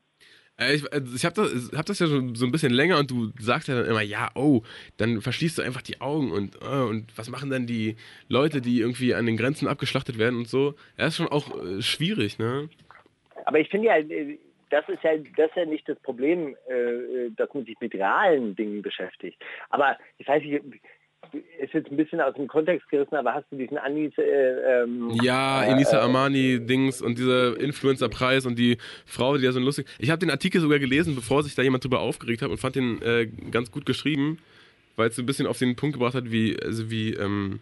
Äh, 0.58 0.76
Ich, 0.76 0.90
also 0.90 1.14
ich 1.14 1.24
habe 1.26 1.34
das, 1.34 1.70
hab 1.76 1.84
das 1.84 1.98
ja 1.98 2.06
schon 2.06 2.34
so 2.34 2.46
ein 2.46 2.52
bisschen 2.52 2.72
länger 2.72 2.98
und 2.98 3.10
du 3.10 3.32
sagst 3.38 3.68
ja 3.68 3.76
dann 3.76 3.84
immer, 3.84 4.00
ja, 4.00 4.30
oh, 4.34 4.62
dann 4.96 5.20
verschließt 5.20 5.58
du 5.58 5.62
einfach 5.62 5.82
die 5.82 6.00
Augen 6.00 6.32
und, 6.32 6.56
äh, 6.62 6.88
und 6.88 7.16
was 7.18 7.28
machen 7.28 7.50
dann 7.50 7.66
die 7.66 7.96
Leute, 8.28 8.62
die 8.62 8.80
irgendwie 8.80 9.14
an 9.14 9.26
den 9.26 9.36
Grenzen 9.36 9.68
abgeschlachtet 9.68 10.16
werden 10.16 10.38
und 10.38 10.48
so. 10.48 10.74
Ja, 10.96 11.06
ist 11.06 11.16
schon 11.16 11.28
auch 11.28 11.54
schwierig, 11.80 12.38
ne? 12.38 12.70
Aber 13.46 13.58
ich 13.58 13.68
finde 13.68 13.86
ja, 13.88 13.96
äh, 13.96 14.38
das 14.70 14.88
ist 14.88 15.02
ja, 15.02 15.16
das 15.36 15.48
ist 15.50 15.56
ja 15.56 15.64
nicht 15.64 15.88
das 15.88 15.98
Problem, 16.00 16.56
äh, 16.68 17.30
dass 17.36 17.52
man 17.54 17.64
sich 17.64 17.76
mit 17.80 17.94
realen 17.94 18.54
Dingen 18.54 18.82
beschäftigt. 18.82 19.40
Aber 19.70 19.96
ich 20.18 20.28
weiß 20.28 20.42
nicht, 20.42 20.62
ist 21.32 21.72
jetzt 21.72 21.90
ein 21.90 21.96
bisschen 21.96 22.20
aus 22.20 22.34
dem 22.34 22.46
Kontext 22.46 22.88
gerissen, 22.88 23.14
aber 23.16 23.34
hast 23.34 23.46
du 23.50 23.56
diesen 23.56 23.78
Anis 23.78 24.12
äh, 24.18 24.82
ähm, 24.82 25.10
Ja, 25.22 25.64
äh, 25.64 25.72
Enisa 25.72 25.98
äh, 25.98 26.02
Armani-Dings 26.02 27.02
und 27.02 27.18
dieser 27.18 27.58
Influencer-Preis 27.58 28.46
und 28.46 28.58
die 28.58 28.78
Frau, 29.04 29.36
die 29.36 29.44
da 29.44 29.52
so 29.52 29.60
lustig. 29.60 29.86
Ich 29.98 30.10
habe 30.10 30.18
den 30.18 30.30
Artikel 30.30 30.60
sogar 30.60 30.78
gelesen, 30.78 31.14
bevor 31.14 31.42
sich 31.42 31.54
da 31.54 31.62
jemand 31.62 31.84
drüber 31.84 32.00
aufgeregt 32.00 32.42
hat 32.42 32.50
und 32.50 32.58
fand 32.58 32.76
den 32.76 33.02
äh, 33.02 33.26
ganz 33.50 33.70
gut 33.70 33.86
geschrieben, 33.86 34.38
weil 34.96 35.08
es 35.08 35.16
so 35.16 35.22
ein 35.22 35.26
bisschen 35.26 35.46
auf 35.46 35.58
den 35.58 35.76
Punkt 35.76 35.94
gebracht 35.94 36.14
hat, 36.14 36.30
wie, 36.30 36.56
also 36.62 36.90
wie, 36.90 37.14
ähm, 37.14 37.60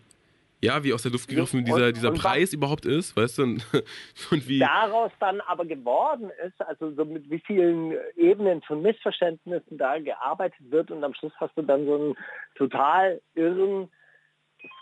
ja, 0.63 0.83
wie 0.83 0.93
aus 0.95 1.03
der 1.03 1.13
Luft 1.13 1.29
gegriffen 1.29 1.61
Und- 1.61 1.67
dieser, 1.67 1.93
dieser 1.93 2.11
und 2.11 2.19
Preis 2.19 2.53
überhaupt 2.53 2.87
ist, 2.87 3.17
weißt 3.17 3.39
du? 3.39 3.43
Und, 3.43 3.67
und 4.31 4.49
wie. 4.49 4.59
daraus 4.59 5.13
dann 5.21 5.41
aber 5.43 5.65
geworden 5.65 6.31
ist, 6.47 6.61
also 6.63 6.91
so 6.93 7.05
mit 7.05 7.29
wie 7.31 7.41
vielen 7.41 7.95
Ebenen 8.17 8.63
von 8.63 8.81
Missverständnissen 8.83 9.77
da 9.79 9.99
gearbeitet 9.99 10.71
wird 10.71 10.91
und 10.91 11.05
am 11.05 11.15
Schluss 11.15 11.33
hast 11.39 11.57
du 11.57 11.63
dann 11.63 11.85
so 11.85 11.95
einen 11.95 12.17
total 12.57 13.21
irren 13.35 13.91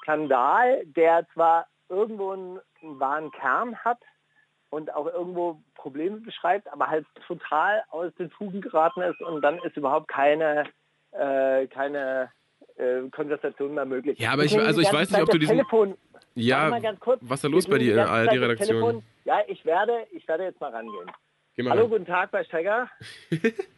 Skandal, 0.03 0.85
der 0.87 1.27
zwar 1.35 1.67
irgendwo 1.89 2.31
einen, 2.31 2.61
einen 2.83 3.01
wahren 3.01 3.31
Kern 3.33 3.77
hat 3.79 3.99
und 4.71 4.95
auch 4.95 5.07
irgendwo 5.07 5.61
Probleme 5.75 6.19
beschreibt, 6.19 6.67
aber 6.73 6.89
halt 6.89 7.07
total 7.27 7.83
aus 7.91 8.15
den 8.15 8.31
Fugen 8.31 8.61
geraten 8.61 9.03
ist 9.03 9.21
und 9.21 9.43
dann 9.43 9.59
ist 9.59 9.77
überhaupt 9.77 10.09
keine, 10.09 10.65
äh, 11.11 11.67
keine 11.67 12.31
äh, 12.83 13.09
Konversation 13.11 13.75
mehr 13.75 13.85
möglich. 13.85 14.19
Ja, 14.19 14.33
aber 14.33 14.45
ich- 14.45 14.59
also 14.59 14.81
ich 14.81 14.93
weiß 14.93 15.11
nicht, 15.11 15.23
ob 15.23 15.31
du 15.31 15.39
diesen- 15.39 15.57
Telefon 15.57 15.97
Ja, 16.35 16.69
ganz 16.81 16.99
kurz. 17.01 17.21
was 17.23 17.39
ist 17.39 17.45
da 17.45 17.49
los 17.49 17.67
bei 17.67 17.79
dir 17.79 17.93
in 17.93 17.99
die 17.99 18.05
der 18.05 18.11
ARD-Redaktion? 18.11 19.03
Ja, 19.25 19.41
ich 19.47 19.65
werde, 19.65 20.07
ich 20.13 20.27
werde 20.29 20.45
jetzt 20.45 20.61
mal 20.61 20.71
rangehen. 20.71 21.11
Geh 21.55 21.63
mal 21.63 21.71
Hallo, 21.71 21.83
ran. 21.83 21.91
guten 21.91 22.07
Tag 22.07 22.31
bei 22.31 22.43
Stecker. 22.45 22.89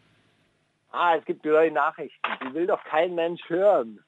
ah, 0.93 1.17
es 1.17 1.25
gibt 1.25 1.45
neue 1.45 1.71
Nachrichten. 1.71 2.19
Die 2.43 2.55
will 2.55 2.67
doch 2.67 2.83
kein 2.85 3.15
Mensch 3.15 3.43
hören. 3.49 4.03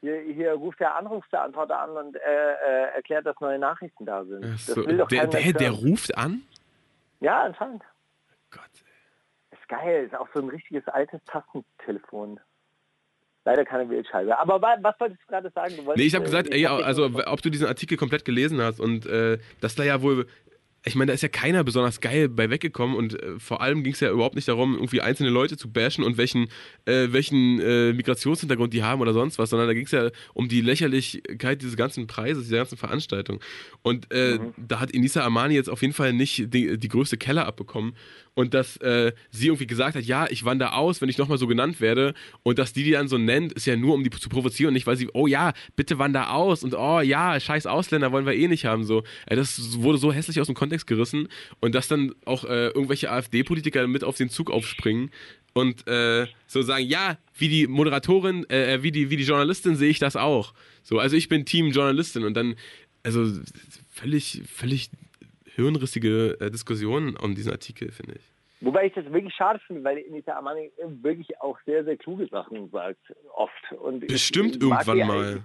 Hier, 0.00 0.20
hier 0.20 0.52
ruft 0.52 0.78
der 0.78 0.94
Anrufbeantworter 0.94 1.78
an 1.80 1.90
und 1.90 2.16
äh, 2.16 2.20
äh, 2.20 2.94
erklärt, 2.94 3.26
dass 3.26 3.40
neue 3.40 3.58
Nachrichten 3.58 4.04
da 4.06 4.24
sind. 4.24 4.44
Das 4.44 4.66
so, 4.66 4.86
will 4.86 4.98
doch 4.98 5.08
der, 5.08 5.20
kein 5.22 5.30
der, 5.30 5.40
Mensch 5.40 5.56
der 5.58 5.70
hören. 5.70 5.78
ruft 5.88 6.16
an? 6.18 6.42
Ja, 7.20 7.42
anscheinend. 7.42 7.82
Gott. 8.50 8.62
Ist 9.50 9.68
geil. 9.68 10.04
Ist 10.04 10.14
auch 10.14 10.28
so 10.34 10.40
ein 10.40 10.48
richtiges 10.50 10.86
altes 10.88 11.20
Tastentelefon. 11.24 12.38
Leider 13.46 13.64
keine 13.64 13.88
Wählscheibe. 13.88 14.38
Aber 14.38 14.60
wa- 14.60 14.76
was 14.82 14.94
wolltest 14.98 15.22
du 15.22 15.26
gerade 15.28 15.50
sagen? 15.54 15.74
Du 15.76 15.84
Nee, 15.94 16.02
ich 16.02 16.14
habe 16.14 16.24
äh, 16.24 16.26
gesagt, 16.26 16.52
ey, 16.52 16.66
also 16.66 17.08
ob 17.26 17.40
du 17.42 17.48
diesen 17.48 17.66
Artikel 17.68 17.96
komplett 17.96 18.24
gelesen 18.24 18.60
hast 18.60 18.80
und 18.80 19.06
äh, 19.06 19.38
dass 19.60 19.76
da 19.76 19.84
ja 19.84 20.02
wohl, 20.02 20.26
ich 20.84 20.94
meine, 20.96 21.10
da 21.10 21.14
ist 21.14 21.22
ja 21.22 21.28
keiner 21.28 21.62
besonders 21.64 22.00
geil 22.00 22.28
bei 22.28 22.50
weggekommen 22.50 22.96
und 22.96 23.14
äh, 23.20 23.38
vor 23.38 23.60
allem 23.60 23.84
ging 23.84 23.92
es 23.92 24.00
ja 24.00 24.10
überhaupt 24.10 24.34
nicht 24.34 24.48
darum, 24.48 24.74
irgendwie 24.74 25.00
einzelne 25.00 25.30
Leute 25.30 25.56
zu 25.56 25.70
bashen 25.72 26.02
und 26.04 26.16
welchen, 26.18 26.48
äh, 26.86 27.08
welchen 27.12 27.60
äh, 27.60 27.92
Migrationshintergrund 27.92 28.72
die 28.72 28.82
haben 28.82 29.00
oder 29.00 29.12
sonst 29.12 29.38
was, 29.38 29.50
sondern 29.50 29.68
da 29.68 29.74
ging 29.74 29.84
es 29.86 29.92
ja 29.92 30.10
um 30.34 30.48
die 30.48 30.60
Lächerlichkeit 30.60 31.62
dieses 31.62 31.76
ganzen 31.76 32.08
Preises, 32.08 32.44
dieser 32.44 32.58
ganzen 32.58 32.76
Veranstaltung. 32.78 33.40
Und 33.82 34.12
äh, 34.12 34.38
Mhm. 34.40 34.54
da 34.56 34.80
hat 34.80 34.90
Inisa 34.90 35.22
Armani 35.22 35.54
jetzt 35.54 35.70
auf 35.70 35.82
jeden 35.82 35.94
Fall 35.94 36.12
nicht 36.12 36.52
die, 36.52 36.78
die 36.78 36.88
größte 36.88 37.16
Keller 37.16 37.46
abbekommen. 37.46 37.94
Und 38.36 38.52
dass 38.52 38.76
äh, 38.76 39.12
sie 39.30 39.46
irgendwie 39.46 39.66
gesagt 39.66 39.96
hat, 39.96 40.04
ja, 40.04 40.26
ich 40.28 40.44
wandere 40.44 40.74
aus, 40.74 41.00
wenn 41.00 41.08
ich 41.08 41.16
nochmal 41.16 41.38
so 41.38 41.46
genannt 41.46 41.80
werde 41.80 42.14
und 42.42 42.58
dass 42.58 42.74
die 42.74 42.84
die 42.84 42.90
dann 42.90 43.08
so 43.08 43.16
nennt, 43.16 43.54
ist 43.54 43.66
ja 43.66 43.76
nur, 43.76 43.94
um 43.94 44.04
die 44.04 44.10
zu 44.10 44.28
provozieren, 44.28 44.74
nicht 44.74 44.86
weil 44.86 44.98
sie, 44.98 45.08
oh 45.14 45.26
ja, 45.26 45.54
bitte 45.74 45.98
wander 45.98 46.32
aus 46.32 46.62
und 46.62 46.74
oh 46.74 47.00
ja, 47.00 47.40
scheiß 47.40 47.66
Ausländer 47.66 48.12
wollen 48.12 48.26
wir 48.26 48.34
eh 48.34 48.46
nicht 48.46 48.66
haben, 48.66 48.84
so. 48.84 49.04
Äh, 49.24 49.36
das 49.36 49.80
wurde 49.80 49.96
so 49.96 50.12
hässlich 50.12 50.38
aus 50.38 50.46
dem 50.46 50.54
Kontext 50.54 50.86
gerissen 50.86 51.28
und 51.60 51.74
dass 51.74 51.88
dann 51.88 52.14
auch 52.26 52.44
äh, 52.44 52.68
irgendwelche 52.68 53.10
AfD-Politiker 53.10 53.86
mit 53.86 54.04
auf 54.04 54.18
den 54.18 54.28
Zug 54.28 54.50
aufspringen 54.50 55.10
und 55.54 55.88
äh, 55.88 56.26
so 56.46 56.60
sagen, 56.60 56.84
ja, 56.84 57.16
wie 57.38 57.48
die 57.48 57.66
Moderatorin, 57.66 58.48
äh, 58.50 58.82
wie 58.82 58.92
die, 58.92 59.08
wie 59.08 59.16
die 59.16 59.24
Journalistin 59.24 59.76
sehe 59.76 59.88
ich 59.88 59.98
das 59.98 60.14
auch. 60.14 60.52
So, 60.82 60.98
also 60.98 61.16
ich 61.16 61.30
bin 61.30 61.46
Team 61.46 61.70
Journalistin 61.70 62.24
und 62.24 62.34
dann, 62.34 62.56
also 63.02 63.26
völlig, 63.90 64.42
völlig 64.52 64.90
hirnrissige 65.56 66.36
äh, 66.40 66.50
Diskussionen 66.50 67.16
um 67.16 67.34
diesen 67.34 67.50
Artikel, 67.50 67.90
finde 67.90 68.14
ich. 68.16 68.30
Wobei 68.60 68.86
ich 68.86 68.94
das 68.94 69.04
wirklich 69.12 69.34
schade 69.34 69.58
finde, 69.66 69.84
weil 69.84 70.02
Anita 70.08 70.34
Armani 70.34 70.70
wirklich 71.02 71.40
auch 71.40 71.58
sehr, 71.66 71.84
sehr 71.84 71.96
kluge 71.96 72.26
Sachen 72.28 72.70
sagt, 72.70 73.14
oft. 73.34 73.72
Und 73.72 74.06
Bestimmt 74.06 74.50
ich, 74.50 74.56
ich 74.56 74.62
irgendwann 74.62 75.06
mal. 75.06 75.42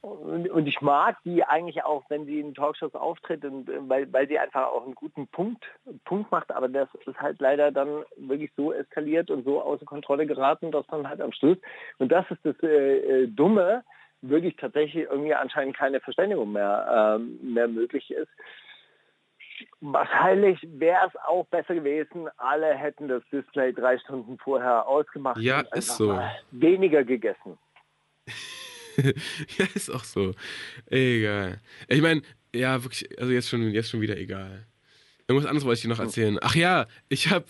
Und, 0.00 0.50
und, 0.50 0.66
ich 0.66 0.82
mag 0.82 1.16
die 1.24 1.44
eigentlich 1.44 1.82
auch, 1.82 2.04
wenn 2.10 2.26
sie 2.26 2.38
in 2.38 2.52
Talkshows 2.52 2.94
auftritt, 2.94 3.42
und, 3.44 3.70
weil, 3.88 4.12
weil 4.12 4.28
sie 4.28 4.38
einfach 4.38 4.66
auch 4.66 4.84
einen 4.84 4.94
guten 4.94 5.26
Punkt, 5.28 5.64
Punkt 6.04 6.30
macht. 6.30 6.50
Aber 6.50 6.68
das 6.68 6.88
ist 7.06 7.18
halt 7.18 7.40
leider 7.40 7.72
dann 7.72 8.04
wirklich 8.16 8.50
so 8.54 8.72
eskaliert 8.72 9.30
und 9.30 9.44
so 9.44 9.62
außer 9.62 9.86
Kontrolle 9.86 10.26
geraten, 10.26 10.72
dass 10.72 10.86
dann 10.88 11.08
halt 11.08 11.22
am 11.22 11.32
Schluss, 11.32 11.56
und 11.98 12.12
das 12.12 12.26
ist 12.30 12.40
das 12.42 12.56
äh, 12.62 13.22
äh 13.22 13.26
Dumme, 13.28 13.82
wirklich 14.20 14.56
tatsächlich 14.56 15.04
irgendwie 15.04 15.34
anscheinend 15.34 15.76
keine 15.76 16.00
Verständigung 16.00 16.52
mehr, 16.52 17.18
äh, 17.18 17.44
mehr 17.44 17.68
möglich 17.68 18.10
ist. 18.10 18.30
Wahrscheinlich 19.80 20.58
wäre 20.62 21.06
es 21.06 21.16
auch 21.26 21.46
besser 21.46 21.74
gewesen, 21.74 22.28
alle 22.36 22.74
hätten 22.74 23.08
das 23.08 23.22
Display 23.30 23.72
drei 23.72 23.98
Stunden 23.98 24.38
vorher 24.38 24.86
ausgemacht 24.86 25.40
ja, 25.40 25.60
und 25.60 25.74
ist 25.74 25.96
so. 25.96 26.20
weniger 26.50 27.04
gegessen. 27.04 27.58
ja, 28.96 29.66
ist 29.74 29.90
auch 29.90 30.04
so. 30.04 30.32
Egal. 30.86 31.60
Ich 31.88 32.00
meine, 32.00 32.22
ja, 32.54 32.82
wirklich, 32.82 33.18
also 33.18 33.32
jetzt 33.32 33.48
schon, 33.48 33.70
jetzt 33.70 33.90
schon 33.90 34.00
wieder 34.00 34.16
egal. 34.16 34.66
Irgendwas 35.26 35.48
anderes 35.48 35.64
wollte 35.64 35.78
ich 35.78 35.82
dir 35.82 35.88
noch 35.88 36.00
erzählen. 36.00 36.38
Ach 36.42 36.54
ja, 36.54 36.86
ich 37.08 37.30
habe 37.30 37.46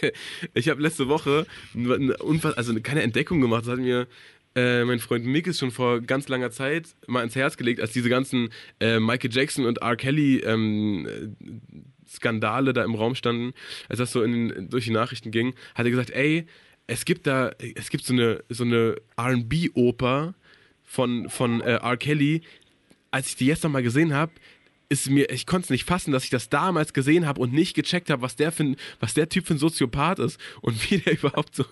ich 0.54 0.68
hab 0.68 0.80
letzte 0.80 1.08
Woche 1.08 1.46
eine, 1.74 2.16
also 2.56 2.74
keine 2.80 3.02
Entdeckung 3.02 3.40
gemacht. 3.40 3.62
Das 3.62 3.72
hat 3.72 3.78
mir 3.78 4.08
äh, 4.54 4.84
mein 4.84 4.98
Freund 4.98 5.24
Mick 5.24 5.46
ist 5.46 5.58
schon 5.58 5.70
vor 5.70 6.00
ganz 6.00 6.28
langer 6.28 6.50
Zeit 6.50 6.88
mal 7.06 7.22
ins 7.22 7.36
Herz 7.36 7.56
gelegt, 7.56 7.80
als 7.80 7.92
diese 7.92 8.08
ganzen 8.08 8.50
äh, 8.80 9.00
Michael 9.00 9.32
Jackson 9.32 9.64
und 9.64 9.78
R. 9.78 9.96
Kelly 9.96 10.38
ähm, 10.38 11.08
Skandale 12.08 12.72
da 12.72 12.84
im 12.84 12.94
Raum 12.94 13.14
standen, 13.14 13.54
als 13.88 13.98
das 13.98 14.12
so 14.12 14.22
in, 14.22 14.68
durch 14.68 14.84
die 14.84 14.90
Nachrichten 14.90 15.30
ging, 15.30 15.54
hat 15.74 15.86
er 15.86 15.90
gesagt, 15.90 16.10
ey, 16.10 16.46
es 16.86 17.04
gibt 17.04 17.26
da, 17.26 17.52
es 17.74 17.90
gibt 17.90 18.04
so 18.04 18.12
eine, 18.12 18.44
so 18.48 18.64
eine 18.64 18.96
R&B-Oper 19.16 20.34
von, 20.82 21.28
von 21.30 21.60
äh, 21.62 21.76
R. 21.76 21.96
Kelly. 21.96 22.42
Als 23.10 23.28
ich 23.28 23.36
die 23.36 23.46
jetzt 23.46 23.62
nochmal 23.62 23.82
gesehen 23.82 24.14
habe, 24.14 24.32
ist 24.92 25.08
mir, 25.08 25.30
ich 25.30 25.46
konnte 25.46 25.64
es 25.64 25.70
nicht 25.70 25.84
fassen, 25.84 26.12
dass 26.12 26.24
ich 26.24 26.30
das 26.30 26.50
damals 26.50 26.92
gesehen 26.92 27.26
habe 27.26 27.40
und 27.40 27.52
nicht 27.52 27.74
gecheckt 27.74 28.10
habe, 28.10 28.20
was 28.20 28.36
der 28.36 28.52
was 29.00 29.14
der 29.14 29.28
Typ 29.30 29.46
für 29.46 29.54
ein 29.54 29.58
Soziopath 29.58 30.18
ist 30.18 30.38
und 30.60 30.90
wie 30.90 30.98
der 30.98 31.14
überhaupt 31.18 31.56
so 31.56 31.64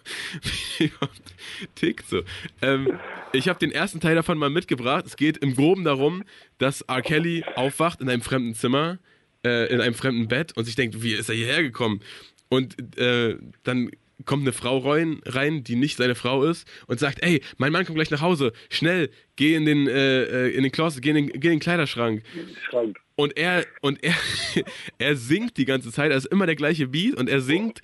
tickt 1.74 2.08
so. 2.08 2.22
Ähm, 2.62 2.98
ich 3.32 3.48
habe 3.48 3.58
den 3.58 3.70
ersten 3.70 4.00
Teil 4.00 4.14
davon 4.14 4.38
mal 4.38 4.48
mitgebracht. 4.48 5.04
Es 5.06 5.16
geht 5.16 5.36
im 5.38 5.54
Groben 5.54 5.84
darum, 5.84 6.24
dass 6.56 6.80
R. 6.80 7.02
Kelly 7.02 7.44
aufwacht 7.54 8.00
in 8.00 8.08
einem 8.08 8.22
fremden 8.22 8.54
Zimmer, 8.54 8.98
äh, 9.44 9.70
in 9.72 9.82
einem 9.82 9.94
fremden 9.94 10.26
Bett 10.26 10.56
und 10.56 10.64
sich 10.64 10.74
denkt, 10.74 11.02
wie 11.02 11.12
ist 11.12 11.28
er 11.28 11.34
hierher 11.34 11.62
gekommen? 11.62 12.00
Und 12.48 12.98
äh, 12.98 13.36
dann 13.62 13.90
kommt 14.24 14.42
eine 14.42 14.52
Frau 14.52 14.78
rein, 14.78 15.20
rein, 15.26 15.64
die 15.64 15.76
nicht 15.76 15.96
seine 15.96 16.14
Frau 16.14 16.44
ist 16.44 16.66
und 16.86 17.00
sagt, 17.00 17.22
ey, 17.22 17.42
mein 17.58 17.72
Mann 17.72 17.84
kommt 17.84 17.96
gleich 17.96 18.10
nach 18.10 18.20
Hause, 18.20 18.52
schnell, 18.68 19.10
geh 19.36 19.54
in 19.54 19.64
den, 19.64 19.86
äh, 19.86 20.22
äh 20.22 20.50
in 20.50 20.62
den 20.62 20.72
Closet, 20.72 21.02
geh 21.02 21.10
in 21.10 21.16
den, 21.16 21.26
geh 21.28 21.48
in 21.48 21.54
den 21.54 21.60
Kleiderschrank. 21.60 22.22
Schrank. 22.68 22.98
Und 23.20 23.36
er, 23.36 23.66
und 23.82 24.02
er, 24.02 24.14
er 24.98 25.14
singt 25.14 25.58
die 25.58 25.66
ganze 25.66 25.92
Zeit, 25.92 26.10
also 26.10 26.26
immer 26.30 26.46
der 26.46 26.56
gleiche 26.56 26.88
Beat 26.88 27.16
und 27.16 27.28
er 27.28 27.42
singt 27.42 27.82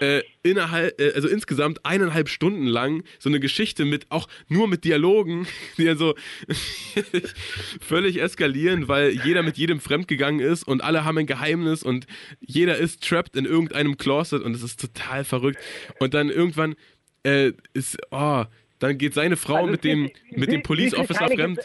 äh, 0.00 0.22
innerhalb, 0.44 1.00
äh, 1.00 1.12
also 1.12 1.26
insgesamt 1.26 1.84
eineinhalb 1.84 2.28
Stunden 2.28 2.66
lang 2.66 3.02
so 3.18 3.28
eine 3.28 3.40
Geschichte 3.40 3.84
mit, 3.84 4.06
auch 4.10 4.28
nur 4.46 4.68
mit 4.68 4.84
Dialogen, 4.84 5.48
die 5.76 5.82
ja 5.82 5.96
so 5.96 6.14
völlig 7.80 8.22
eskalieren, 8.22 8.86
weil 8.86 9.10
jeder 9.10 9.42
mit 9.42 9.56
jedem 9.56 9.80
fremdgegangen 9.80 10.38
ist 10.38 10.62
und 10.62 10.84
alle 10.84 11.04
haben 11.04 11.18
ein 11.18 11.26
Geheimnis 11.26 11.82
und 11.82 12.06
jeder 12.38 12.76
ist 12.76 13.02
trapped 13.02 13.34
in 13.34 13.46
irgendeinem 13.46 13.98
Closet 13.98 14.40
und 14.40 14.54
es 14.54 14.62
ist 14.62 14.80
total 14.80 15.24
verrückt. 15.24 15.58
Und 15.98 16.14
dann 16.14 16.30
irgendwann 16.30 16.76
äh, 17.24 17.54
ist, 17.72 17.98
oh, 18.12 18.44
dann 18.78 18.98
geht 18.98 19.14
seine 19.14 19.36
Frau 19.36 19.56
also 19.56 19.72
mit 19.72 19.82
dem, 19.82 20.10
mit 20.30 20.52
dem 20.52 20.62
Police 20.62 20.94
Officer 20.94 21.26
fremd. 21.26 21.58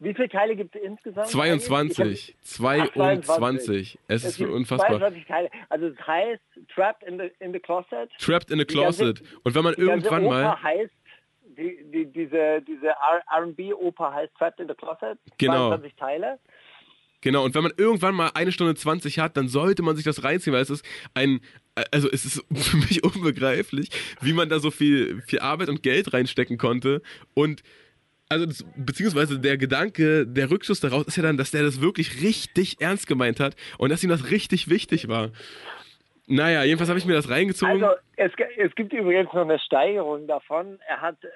Wie 0.00 0.14
viele 0.14 0.28
Teile 0.28 0.54
gibt 0.54 0.76
es 0.76 0.82
insgesamt? 0.82 1.26
22. 1.28 2.36
22. 2.42 3.98
Es, 4.06 4.24
es 4.24 4.38
ist 4.38 4.40
unfassbar. 4.40 4.98
22 4.98 5.26
Teile. 5.26 5.50
Also 5.68 5.86
es 5.86 6.06
heißt 6.06 6.42
Trapped 6.72 7.02
in 7.02 7.18
the, 7.18 7.30
in 7.40 7.52
the 7.52 7.58
Closet. 7.58 8.10
Trapped 8.18 8.50
in 8.50 8.58
the 8.58 8.64
Closet. 8.64 9.18
Ganze, 9.18 9.38
Und 9.42 9.54
wenn 9.54 9.64
man 9.64 9.74
irgendwann 9.74 10.24
mal... 10.24 10.62
Heißt, 10.62 10.92
die, 11.58 11.78
die, 11.92 12.06
diese 12.06 12.62
diese 12.62 12.94
R&B-Oper 13.30 14.12
heißt 14.12 14.32
Trapped 14.36 14.60
in 14.60 14.68
the 14.68 14.74
Closet. 14.74 15.18
Genau. 15.38 15.70
22 15.70 15.94
Teile. 15.96 16.38
Genau, 17.20 17.44
und 17.44 17.54
wenn 17.56 17.64
man 17.64 17.72
irgendwann 17.76 18.14
mal 18.14 18.30
eine 18.34 18.52
Stunde 18.52 18.76
20 18.76 19.18
hat, 19.18 19.36
dann 19.36 19.48
sollte 19.48 19.82
man 19.82 19.96
sich 19.96 20.04
das 20.04 20.22
reinziehen, 20.22 20.54
weil 20.54 20.62
es 20.62 20.70
ist 20.70 20.84
ein, 21.14 21.40
also 21.90 22.08
es 22.08 22.24
ist 22.24 22.44
für 22.54 22.76
mich 22.76 23.02
unbegreiflich, 23.02 23.90
wie 24.20 24.32
man 24.32 24.48
da 24.48 24.60
so 24.60 24.70
viel, 24.70 25.20
viel 25.22 25.40
Arbeit 25.40 25.68
und 25.68 25.82
Geld 25.82 26.12
reinstecken 26.12 26.58
konnte 26.58 27.02
und 27.34 27.64
also 28.28 28.46
das, 28.46 28.64
beziehungsweise 28.76 29.38
der 29.38 29.56
Gedanke, 29.56 30.26
der 30.26 30.50
Rückschluss 30.50 30.80
daraus 30.80 31.06
ist 31.06 31.16
ja 31.16 31.22
dann, 31.22 31.36
dass 31.36 31.50
der 31.50 31.62
das 31.62 31.80
wirklich 31.80 32.22
richtig 32.22 32.80
ernst 32.80 33.06
gemeint 33.06 33.40
hat 33.40 33.56
und 33.78 33.90
dass 33.90 34.04
ihm 34.04 34.10
das 34.10 34.30
richtig 34.30 34.68
wichtig 34.68 35.08
war. 35.08 35.30
Naja, 36.30 36.62
jedenfalls 36.62 36.90
habe 36.90 36.98
ich 36.98 37.06
mir 37.06 37.14
das 37.14 37.30
reingezogen. 37.30 37.82
Also 37.82 37.96
es, 38.16 38.30
es, 38.58 38.74
gibt 38.74 38.92
übrigens 38.92 39.32
noch 39.32 39.48
eine 39.48 39.58
Steigerung 39.58 40.26
davon. 40.26 40.78
Er 40.86 41.00
hat 41.00 41.16
äh, 41.24 41.28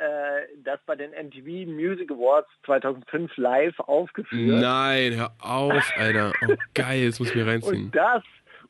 das 0.65 0.81
bei 0.85 0.95
den 0.95 1.13
MTV 1.13 1.67
Music 1.71 2.11
Awards 2.11 2.49
2005 2.67 3.35
live 3.39 3.79
aufgeführt. 3.81 4.61
Nein, 4.61 5.17
hör 5.17 5.33
auf, 5.41 5.91
Alter. 5.97 6.33
Oh, 6.47 6.55
geil, 6.75 7.07
das 7.07 7.19
muss 7.19 7.31
ich 7.31 7.35
mir 7.35 7.47
reinziehen. 7.47 7.87
Und 7.87 7.97
das 7.97 8.23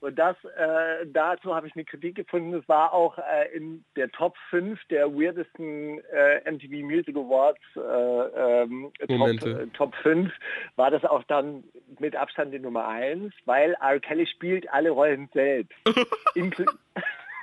und 0.02 0.18
das, 0.18 0.36
äh, 0.56 1.06
dazu 1.06 1.54
habe 1.54 1.68
ich 1.68 1.76
eine 1.76 1.84
Kritik 1.84 2.16
gefunden. 2.16 2.52
Es 2.54 2.68
war 2.68 2.92
auch 2.92 3.18
äh, 3.18 3.56
in 3.56 3.84
der 3.94 4.10
Top 4.10 4.36
5 4.50 4.78
der 4.90 5.14
weirdesten 5.14 6.00
äh, 6.12 6.50
MTV 6.50 6.84
Music 6.84 7.16
Awards 7.16 7.60
äh, 7.76 8.62
ähm, 8.62 8.90
Top, 9.06 9.46
äh, 9.46 9.66
Top 9.68 9.94
5 10.02 10.32
war 10.74 10.90
das 10.90 11.04
auch 11.04 11.22
dann 11.24 11.62
mit 12.00 12.16
Abstand 12.16 12.52
die 12.52 12.58
Nummer 12.58 12.88
1, 12.88 13.32
weil 13.44 13.76
R. 13.80 14.00
Kelly 14.00 14.26
spielt 14.26 14.68
alle 14.72 14.90
Rollen 14.90 15.30
selbst. 15.32 15.72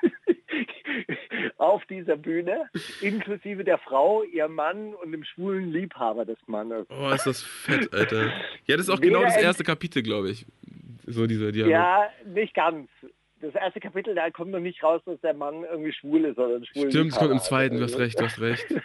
auf 1.58 1.86
dieser 1.86 2.18
Bühne, 2.18 2.70
inklusive 3.02 3.64
der 3.64 3.78
Frau, 3.78 4.24
ihr 4.24 4.48
Mann 4.48 4.94
und 4.94 5.12
dem 5.12 5.24
schwulen 5.24 5.72
Liebhaber 5.72 6.26
des 6.26 6.38
Mannes. 6.48 6.88
Oh, 6.90 7.10
ist 7.10 7.26
das 7.26 7.44
fett, 7.44 7.94
Alter. 7.94 8.32
Ja, 8.66 8.78
das 8.78 8.88
ist 8.88 8.90
auch 8.90 9.02
genau 9.02 9.24
das 9.24 9.38
erste 9.38 9.64
Kapitel, 9.64 10.04
glaube 10.04 10.32
ich. 10.32 10.46
So 11.06 11.28
dieser 11.28 11.52
Dialog. 11.52 11.72
Ja, 11.72 12.10
nicht 12.26 12.54
ganz. 12.54 12.90
Das 13.42 13.56
erste 13.56 13.80
Kapitel, 13.80 14.16
da 14.16 14.30
kommt 14.32 14.52
noch 14.52 14.60
nicht 14.60 14.84
raus, 14.84 15.02
dass 15.06 15.20
der 15.22 15.34
Mann 15.34 15.64
irgendwie 15.64 15.94
schwul 15.94 16.26
ist 16.26 16.38
oder 16.38 16.64
schwul 16.66 16.90
Stimmt, 16.90 17.14
es 17.14 17.18
kommt 17.18 17.32
im 17.32 17.40
zweiten, 17.40 17.78
du 17.78 17.84
hast 17.84 17.98
recht, 17.98 18.20
du 18.20 18.26
hast 18.26 18.42
recht. 18.42 18.68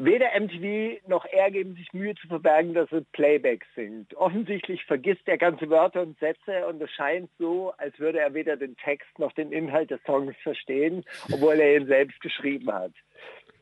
Weder 0.00 0.28
MTV 0.38 1.00
noch 1.08 1.24
er 1.24 1.50
geben 1.50 1.74
sich 1.74 1.92
Mühe 1.92 2.14
zu 2.14 2.28
verbergen, 2.28 2.72
dass 2.72 2.90
er 2.92 3.00
Playback 3.10 3.66
singt. 3.74 4.14
Offensichtlich 4.14 4.84
vergisst 4.84 5.26
er 5.26 5.38
ganze 5.38 5.68
Wörter 5.70 6.02
und 6.02 6.16
Sätze 6.20 6.68
und 6.68 6.80
es 6.80 6.88
scheint 6.92 7.28
so, 7.36 7.72
als 7.78 7.98
würde 7.98 8.20
er 8.20 8.32
weder 8.32 8.56
den 8.56 8.76
Text 8.76 9.18
noch 9.18 9.32
den 9.32 9.50
Inhalt 9.50 9.90
des 9.90 10.00
Songs 10.04 10.36
verstehen, 10.44 11.04
obwohl 11.32 11.58
er 11.58 11.78
ihn 11.78 11.88
selbst 11.88 12.20
geschrieben 12.20 12.72
hat. 12.72 12.92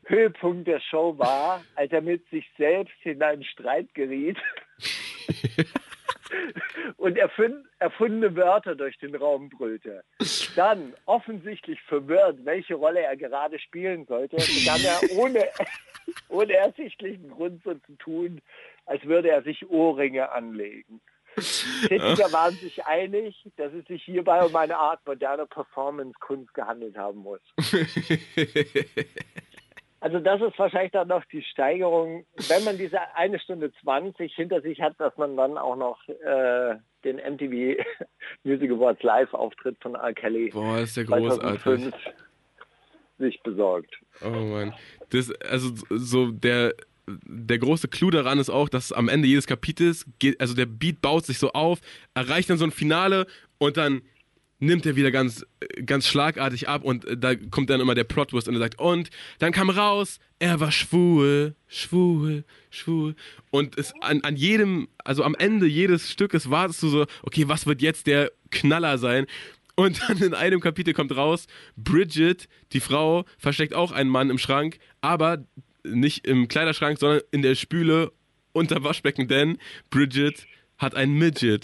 Höhepunkt 0.05 0.67
der 0.67 0.79
Show 0.79 1.17
war, 1.17 1.63
als 1.75 1.91
er 1.91 2.01
mit 2.01 2.29
sich 2.29 2.45
selbst 2.55 2.93
in 3.03 3.23
einen 3.23 3.43
Streit 3.43 3.91
geriet 3.95 4.37
und 6.97 7.17
erfundene 7.17 8.35
Wörter 8.35 8.75
durch 8.75 8.97
den 8.97 9.15
Raum 9.15 9.49
brüllte. 9.49 10.03
Dann, 10.55 10.93
offensichtlich 11.05 11.81
verwirrt, 11.81 12.43
welche 12.43 12.75
Rolle 12.75 13.01
er 13.01 13.17
gerade 13.17 13.59
spielen 13.59 14.05
sollte, 14.05 14.37
begann 14.37 14.81
er 14.83 15.17
ohne, 15.17 15.47
ohne 16.29 16.53
ersichtlichen 16.53 17.29
Grund 17.29 17.63
so 17.63 17.73
zu 17.73 17.95
tun, 17.97 18.41
als 18.85 19.03
würde 19.05 19.29
er 19.29 19.43
sich 19.43 19.69
Ohrringe 19.69 20.31
anlegen. 20.31 21.01
Kritiker 21.35 22.31
waren 22.33 22.55
sich 22.55 22.83
einig, 22.85 23.45
dass 23.57 23.71
es 23.71 23.85
sich 23.85 24.03
hierbei 24.03 24.43
um 24.43 24.55
eine 24.55 24.75
Art 24.75 25.05
moderne 25.05 25.45
Performance-Kunst 25.45 26.51
gehandelt 26.55 26.97
haben 26.97 27.19
muss. 27.19 27.41
Also 30.07 30.19
das 30.19 30.41
ist 30.41 30.57
wahrscheinlich 30.57 30.93
dann 30.93 31.09
noch 31.09 31.25
die 31.25 31.43
Steigerung, 31.43 32.25
wenn 32.47 32.63
man 32.63 32.77
diese 32.77 32.97
eine 33.15 33.41
Stunde 33.41 33.73
20 33.81 34.33
hinter 34.33 34.61
sich 34.61 34.79
hat, 34.79 34.97
dass 34.99 35.17
man 35.17 35.35
dann 35.35 35.57
auch 35.57 35.75
noch 35.75 35.99
äh, 36.07 36.75
den 37.03 37.17
MTV 37.17 37.83
Music 38.45 38.71
Awards 38.71 39.03
Live-Auftritt 39.03 39.75
von 39.81 39.95
R. 39.95 40.13
Kelly. 40.13 40.51
Boah, 40.51 40.79
ist 40.79 40.95
der 40.95 41.03
großartig. 41.03 41.93
sich 43.17 43.43
besorgt. 43.43 43.93
Oh 44.23 44.29
Mann. 44.29 44.73
Das, 45.09 45.29
also 45.41 45.73
so 45.89 46.31
der, 46.31 46.73
der 47.05 47.59
große 47.59 47.89
Clou 47.89 48.09
daran 48.09 48.39
ist 48.39 48.49
auch, 48.49 48.69
dass 48.69 48.93
am 48.93 49.09
Ende 49.09 49.27
jedes 49.27 49.45
Kapitels 49.45 50.05
geht, 50.19 50.39
also 50.39 50.55
der 50.55 50.67
Beat 50.67 51.01
baut 51.01 51.25
sich 51.25 51.37
so 51.37 51.51
auf, 51.51 51.79
erreicht 52.13 52.49
dann 52.49 52.57
so 52.57 52.63
ein 52.63 52.71
Finale 52.71 53.27
und 53.57 53.75
dann 53.75 54.03
nimmt 54.59 54.85
er 54.85 54.95
wieder 54.95 55.11
ganz, 55.11 55.45
ganz 55.85 56.07
schlagartig 56.07 56.67
ab 56.67 56.83
und 56.83 57.05
da 57.17 57.35
kommt 57.35 57.69
dann 57.69 57.79
immer 57.79 57.95
der 57.95 58.03
Plotwurst 58.03 58.47
und 58.47 58.55
er 58.55 58.59
sagt, 58.59 58.79
und 58.79 59.09
dann 59.39 59.51
kam 59.51 59.69
raus, 59.69 60.19
er 60.39 60.59
war 60.59 60.71
schwul, 60.71 61.55
schwul, 61.67 62.43
schwul. 62.69 63.15
Und 63.51 63.77
es 63.77 63.93
an, 64.01 64.21
an 64.21 64.35
jedem, 64.35 64.87
also 65.03 65.23
am 65.23 65.35
Ende 65.35 65.67
jedes 65.67 66.11
Stückes 66.11 66.49
wartest 66.49 66.81
du 66.83 66.89
so, 66.89 67.05
okay, 67.23 67.47
was 67.47 67.65
wird 67.65 67.81
jetzt 67.81 68.07
der 68.07 68.31
Knaller 68.51 68.97
sein? 68.97 69.27
Und 69.75 70.01
dann 70.07 70.17
in 70.17 70.33
einem 70.33 70.59
Kapitel 70.59 70.93
kommt 70.93 71.15
raus, 71.15 71.45
Bridget, 71.75 72.49
die 72.73 72.79
Frau, 72.79 73.25
versteckt 73.37 73.73
auch 73.73 73.91
einen 73.91 74.09
Mann 74.09 74.29
im 74.29 74.39
Schrank, 74.39 74.79
aber 75.01 75.45
nicht 75.83 76.25
im 76.27 76.47
Kleiderschrank, 76.47 76.97
sondern 76.97 77.21
in 77.31 77.43
der 77.43 77.55
Spüle 77.55 78.11
unter 78.53 78.83
Waschbecken, 78.83 79.27
denn 79.27 79.59
Bridget 79.91 80.47
hat 80.77 80.95
einen 80.95 81.13
Midget. 81.13 81.63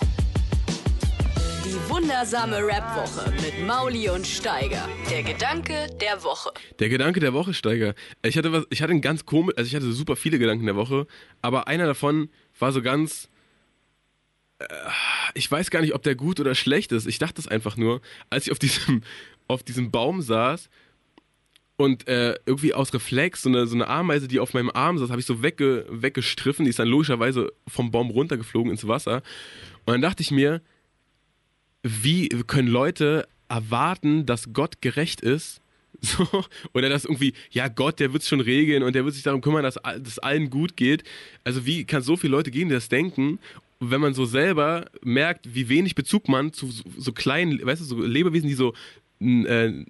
Die 1.73 1.89
wundersame 1.89 2.57
Rap-Woche 2.57 3.31
mit 3.31 3.65
Mauli 3.65 4.07
und 4.07 4.27
Steiger. 4.27 4.87
Der 5.09 5.23
Gedanke 5.23 5.87
der 5.99 6.23
Woche. 6.23 6.51
Der 6.77 6.87
Gedanke 6.87 7.19
der 7.19 7.33
Woche, 7.33 7.55
Steiger. 7.55 7.95
Ich 8.23 8.37
hatte 8.37 8.51
was, 8.51 8.65
ich 8.69 8.83
hatte 8.83 8.91
einen 8.91 9.01
ganz 9.01 9.25
komisch, 9.25 9.55
also 9.57 9.67
ich 9.67 9.73
hatte 9.73 9.91
super 9.91 10.15
viele 10.15 10.37
Gedanken 10.37 10.67
der 10.67 10.75
Woche, 10.75 11.07
aber 11.41 11.67
einer 11.67 11.87
davon 11.87 12.29
war 12.59 12.71
so 12.71 12.83
ganz, 12.83 13.27
äh, 14.59 14.65
ich 15.33 15.49
weiß 15.49 15.71
gar 15.71 15.81
nicht, 15.81 15.95
ob 15.95 16.03
der 16.03 16.13
gut 16.13 16.39
oder 16.39 16.53
schlecht 16.53 16.91
ist. 16.91 17.07
Ich 17.07 17.17
dachte 17.17 17.41
es 17.41 17.47
einfach 17.47 17.75
nur, 17.75 18.01
als 18.29 18.45
ich 18.45 18.51
auf 18.51 18.59
diesem, 18.59 19.01
auf 19.47 19.63
diesem 19.63 19.89
Baum 19.89 20.21
saß 20.21 20.69
und 21.77 22.07
äh, 22.07 22.35
irgendwie 22.45 22.75
aus 22.75 22.93
Reflex 22.93 23.41
so 23.41 23.49
eine, 23.49 23.65
so 23.65 23.73
eine 23.73 23.87
Ameise, 23.87 24.27
die 24.27 24.39
auf 24.39 24.53
meinem 24.53 24.69
Arm 24.69 24.99
saß, 24.99 25.09
habe 25.09 25.21
ich 25.21 25.25
so 25.25 25.41
wegge, 25.41 25.87
weggestriffen. 25.89 26.65
Die 26.65 26.69
ist 26.69 26.77
dann 26.77 26.87
logischerweise 26.87 27.51
vom 27.67 27.89
Baum 27.89 28.11
runtergeflogen 28.11 28.71
ins 28.71 28.87
Wasser. 28.87 29.23
Und 29.85 29.93
dann 29.93 30.01
dachte 30.03 30.21
ich 30.21 30.29
mir, 30.29 30.61
wie 31.83 32.29
können 32.29 32.67
Leute 32.67 33.27
erwarten, 33.49 34.25
dass 34.25 34.53
Gott 34.53 34.81
gerecht 34.81 35.21
ist? 35.21 35.59
So, 36.05 36.27
oder 36.73 36.89
dass 36.89 37.05
irgendwie, 37.05 37.33
ja, 37.51 37.69
Gott, 37.69 38.01
der 38.01 38.11
wird 38.11 38.23
es 38.23 38.27
schon 38.27 38.41
regeln 38.41 38.83
und 38.83 38.93
der 38.93 39.05
wird 39.05 39.13
sich 39.13 39.23
darum 39.23 39.39
kümmern, 39.39 39.63
dass 39.63 39.79
es 40.03 40.19
allen 40.19 40.49
gut 40.49 40.75
geht. 40.75 41.03
Also, 41.45 41.65
wie 41.65 41.85
kann 41.85 42.01
so 42.01 42.17
viele 42.17 42.31
Leute 42.31 42.51
gehen, 42.51 42.67
die 42.67 42.73
das 42.73 42.89
denken? 42.89 43.39
wenn 43.91 44.01
man 44.01 44.13
so 44.13 44.25
selber 44.25 44.85
merkt, 45.03 45.53
wie 45.53 45.69
wenig 45.69 45.95
Bezug 45.95 46.27
man 46.27 46.53
zu 46.53 46.71
so, 46.71 46.83
so 46.97 47.11
kleinen, 47.11 47.65
weißt 47.65 47.81
du, 47.81 47.85
so 47.85 48.01
Lebewesen, 48.01 48.47
die 48.47 48.55
so 48.55 48.73
äh, 49.19 49.85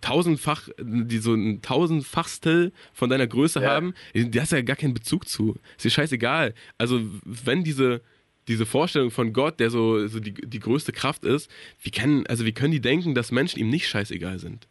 tausendfach, 0.00 0.68
die 0.80 1.18
so 1.18 1.34
ein 1.34 1.62
tausendfachstel 1.62 2.72
von 2.92 3.10
deiner 3.10 3.26
Größe 3.26 3.60
ja. 3.60 3.70
haben, 3.70 3.94
die 4.14 4.40
hast 4.40 4.52
ja 4.52 4.60
gar 4.62 4.76
keinen 4.76 4.94
Bezug 4.94 5.28
zu. 5.28 5.56
Ist 5.76 5.84
dir 5.84 5.90
scheißegal. 5.90 6.54
Also, 6.76 7.00
wenn 7.24 7.64
diese, 7.64 8.02
diese 8.48 8.66
Vorstellung 8.66 9.10
von 9.10 9.32
Gott, 9.32 9.60
der 9.60 9.70
so, 9.70 10.06
so 10.06 10.20
die, 10.20 10.32
die 10.32 10.60
größte 10.60 10.92
Kraft 10.92 11.24
ist, 11.24 11.50
wie 11.80 11.90
können, 11.90 12.26
also 12.26 12.44
wie 12.44 12.52
können 12.52 12.72
die 12.72 12.80
denken, 12.80 13.14
dass 13.14 13.30
Menschen 13.30 13.60
ihm 13.60 13.68
nicht 13.68 13.88
scheißegal 13.88 14.38
sind? 14.38 14.66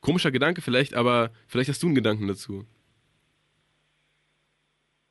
Komischer 0.00 0.30
Gedanke 0.30 0.62
vielleicht, 0.62 0.94
aber 0.94 1.30
vielleicht 1.46 1.68
hast 1.68 1.82
du 1.82 1.86
einen 1.86 1.94
Gedanken 1.94 2.26
dazu. 2.26 2.64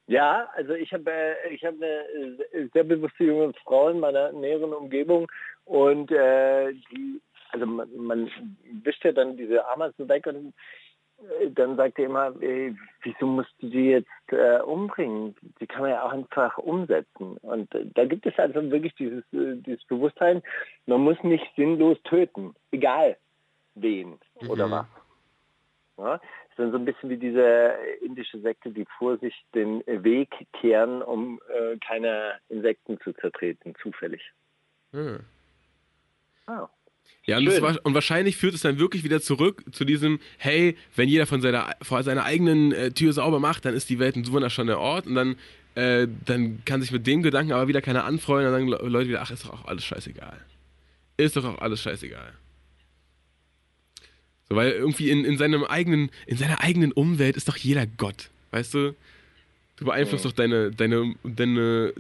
Ja, 0.08 0.50
also 0.56 0.74
ich 0.74 0.92
habe 0.92 1.10
äh, 1.10 1.54
ich 1.54 1.64
habe 1.64 1.78
eine 1.78 2.70
sehr 2.74 2.84
bewusste 2.84 3.24
junge 3.24 3.54
Frau 3.64 3.88
in 3.90 4.00
meiner 4.02 4.34
näheren 4.34 4.74
Umgebung 4.74 5.32
und 5.64 6.12
äh, 6.12 6.74
die, 6.74 7.22
also 7.52 7.66
man, 7.66 7.90
man 7.96 8.32
wischt 8.84 9.06
ja 9.06 9.14
dann 9.14 9.38
diese 9.38 9.66
Ameisen 9.70 10.10
weg 10.10 10.28
und 10.28 10.54
dann 11.54 11.76
sagt 11.76 12.00
er 12.00 12.06
immer, 12.06 12.34
ey, 12.42 12.76
wieso 13.04 13.26
musst 13.26 13.54
du 13.60 13.70
die 13.70 13.90
jetzt 13.90 14.10
äh, 14.32 14.60
umbringen? 14.62 15.36
Die 15.60 15.68
kann 15.68 15.82
man 15.82 15.92
ja 15.92 16.04
auch 16.04 16.12
einfach 16.12 16.58
umsetzen. 16.58 17.38
Und 17.38 17.74
äh, 17.76 17.86
da 17.94 18.06
gibt 18.06 18.26
es 18.26 18.38
also 18.38 18.70
wirklich 18.72 18.96
dieses, 18.96 19.24
äh, 19.34 19.56
dieses 19.58 19.84
Bewusstsein, 19.86 20.42
man 20.86 21.02
muss 21.02 21.22
nicht 21.24 21.46
sinnlos 21.56 21.98
töten, 22.04 22.56
egal 22.72 23.18
wen 23.76 24.20
mhm. 24.42 24.50
oder 24.50 24.70
was. 24.70 24.86
Ja? 25.98 26.20
ist 26.52 26.60
dann 26.60 26.72
so 26.72 26.78
ein 26.78 26.86
bisschen 26.86 27.10
wie 27.10 27.18
diese 27.18 27.74
indische 28.02 28.40
Sekte, 28.40 28.72
die 28.72 28.86
vor 28.98 29.18
sich 29.18 29.34
den 29.56 29.84
Weg 29.88 30.30
kehren, 30.54 31.02
um 31.02 31.40
äh, 31.50 31.78
keine 31.78 32.40
Insekten 32.50 33.00
zu 33.00 33.14
zertreten, 33.14 33.74
zufällig. 33.82 34.22
Hm. 34.92 35.22
Ah. 36.48 36.68
Ja, 37.26 37.38
und, 37.38 37.62
war, 37.62 37.80
und, 37.84 37.94
wahrscheinlich 37.94 38.36
führt 38.36 38.56
es 38.56 38.62
dann 38.62 38.80
wirklich 38.80 39.04
wieder 39.04 39.22
zurück 39.22 39.64
zu 39.72 39.86
diesem, 39.86 40.20
hey, 40.38 40.76
wenn 40.96 41.08
jeder 41.08 41.28
von 41.28 41.42
seiner, 41.42 41.76
von 41.82 42.02
seiner 42.02 42.24
eigenen 42.24 42.72
äh, 42.72 42.92
Tür 42.92 43.14
sauber 43.14 43.40
macht, 43.40 43.66
dann 43.66 43.76
ist 43.76 43.90
die 43.90 44.00
Welt 44.00 44.16
ein 44.16 44.26
wunderschöner 44.28 44.80
Ort 44.80 45.06
und 45.06 45.14
dann, 45.14 45.36
äh, 45.76 46.08
dann 46.26 46.66
kann 46.66 46.82
sich 46.82 46.92
mit 46.92 47.06
dem 47.06 47.22
Gedanken 47.22 47.52
aber 47.52 47.68
wieder 47.68 47.82
keiner 47.82 48.06
anfreuen 48.06 48.48
und 48.48 48.54
dann 48.54 48.68
sagen 48.68 48.90
Leute 48.90 49.10
wieder, 49.10 49.22
ach, 49.22 49.30
ist 49.30 49.46
doch 49.46 49.54
auch 49.54 49.66
alles 49.66 49.86
scheißegal. 49.86 50.40
Ist 51.18 51.36
doch 51.36 51.46
auch 51.46 51.60
alles 51.60 51.82
scheißegal. 51.82 52.34
So, 54.50 54.56
weil 54.56 54.72
irgendwie 54.72 55.12
in, 55.12 55.24
in, 55.24 55.38
seinem 55.38 55.64
eigenen, 55.64 56.10
in 56.26 56.38
seiner 56.38 56.62
eigenen 56.62 56.92
Umwelt 56.92 57.38
ist 57.38 57.48
doch 57.48 57.58
jeder 57.58 57.86
Gott, 57.86 58.32
weißt 58.50 58.74
du? 58.74 58.96
Du 59.78 59.86
beeinflusst 59.86 60.26
ja. 60.26 60.32
doch 60.32 60.36
deine, 60.36 60.72
deine, 60.72 61.16
deine 61.24 61.94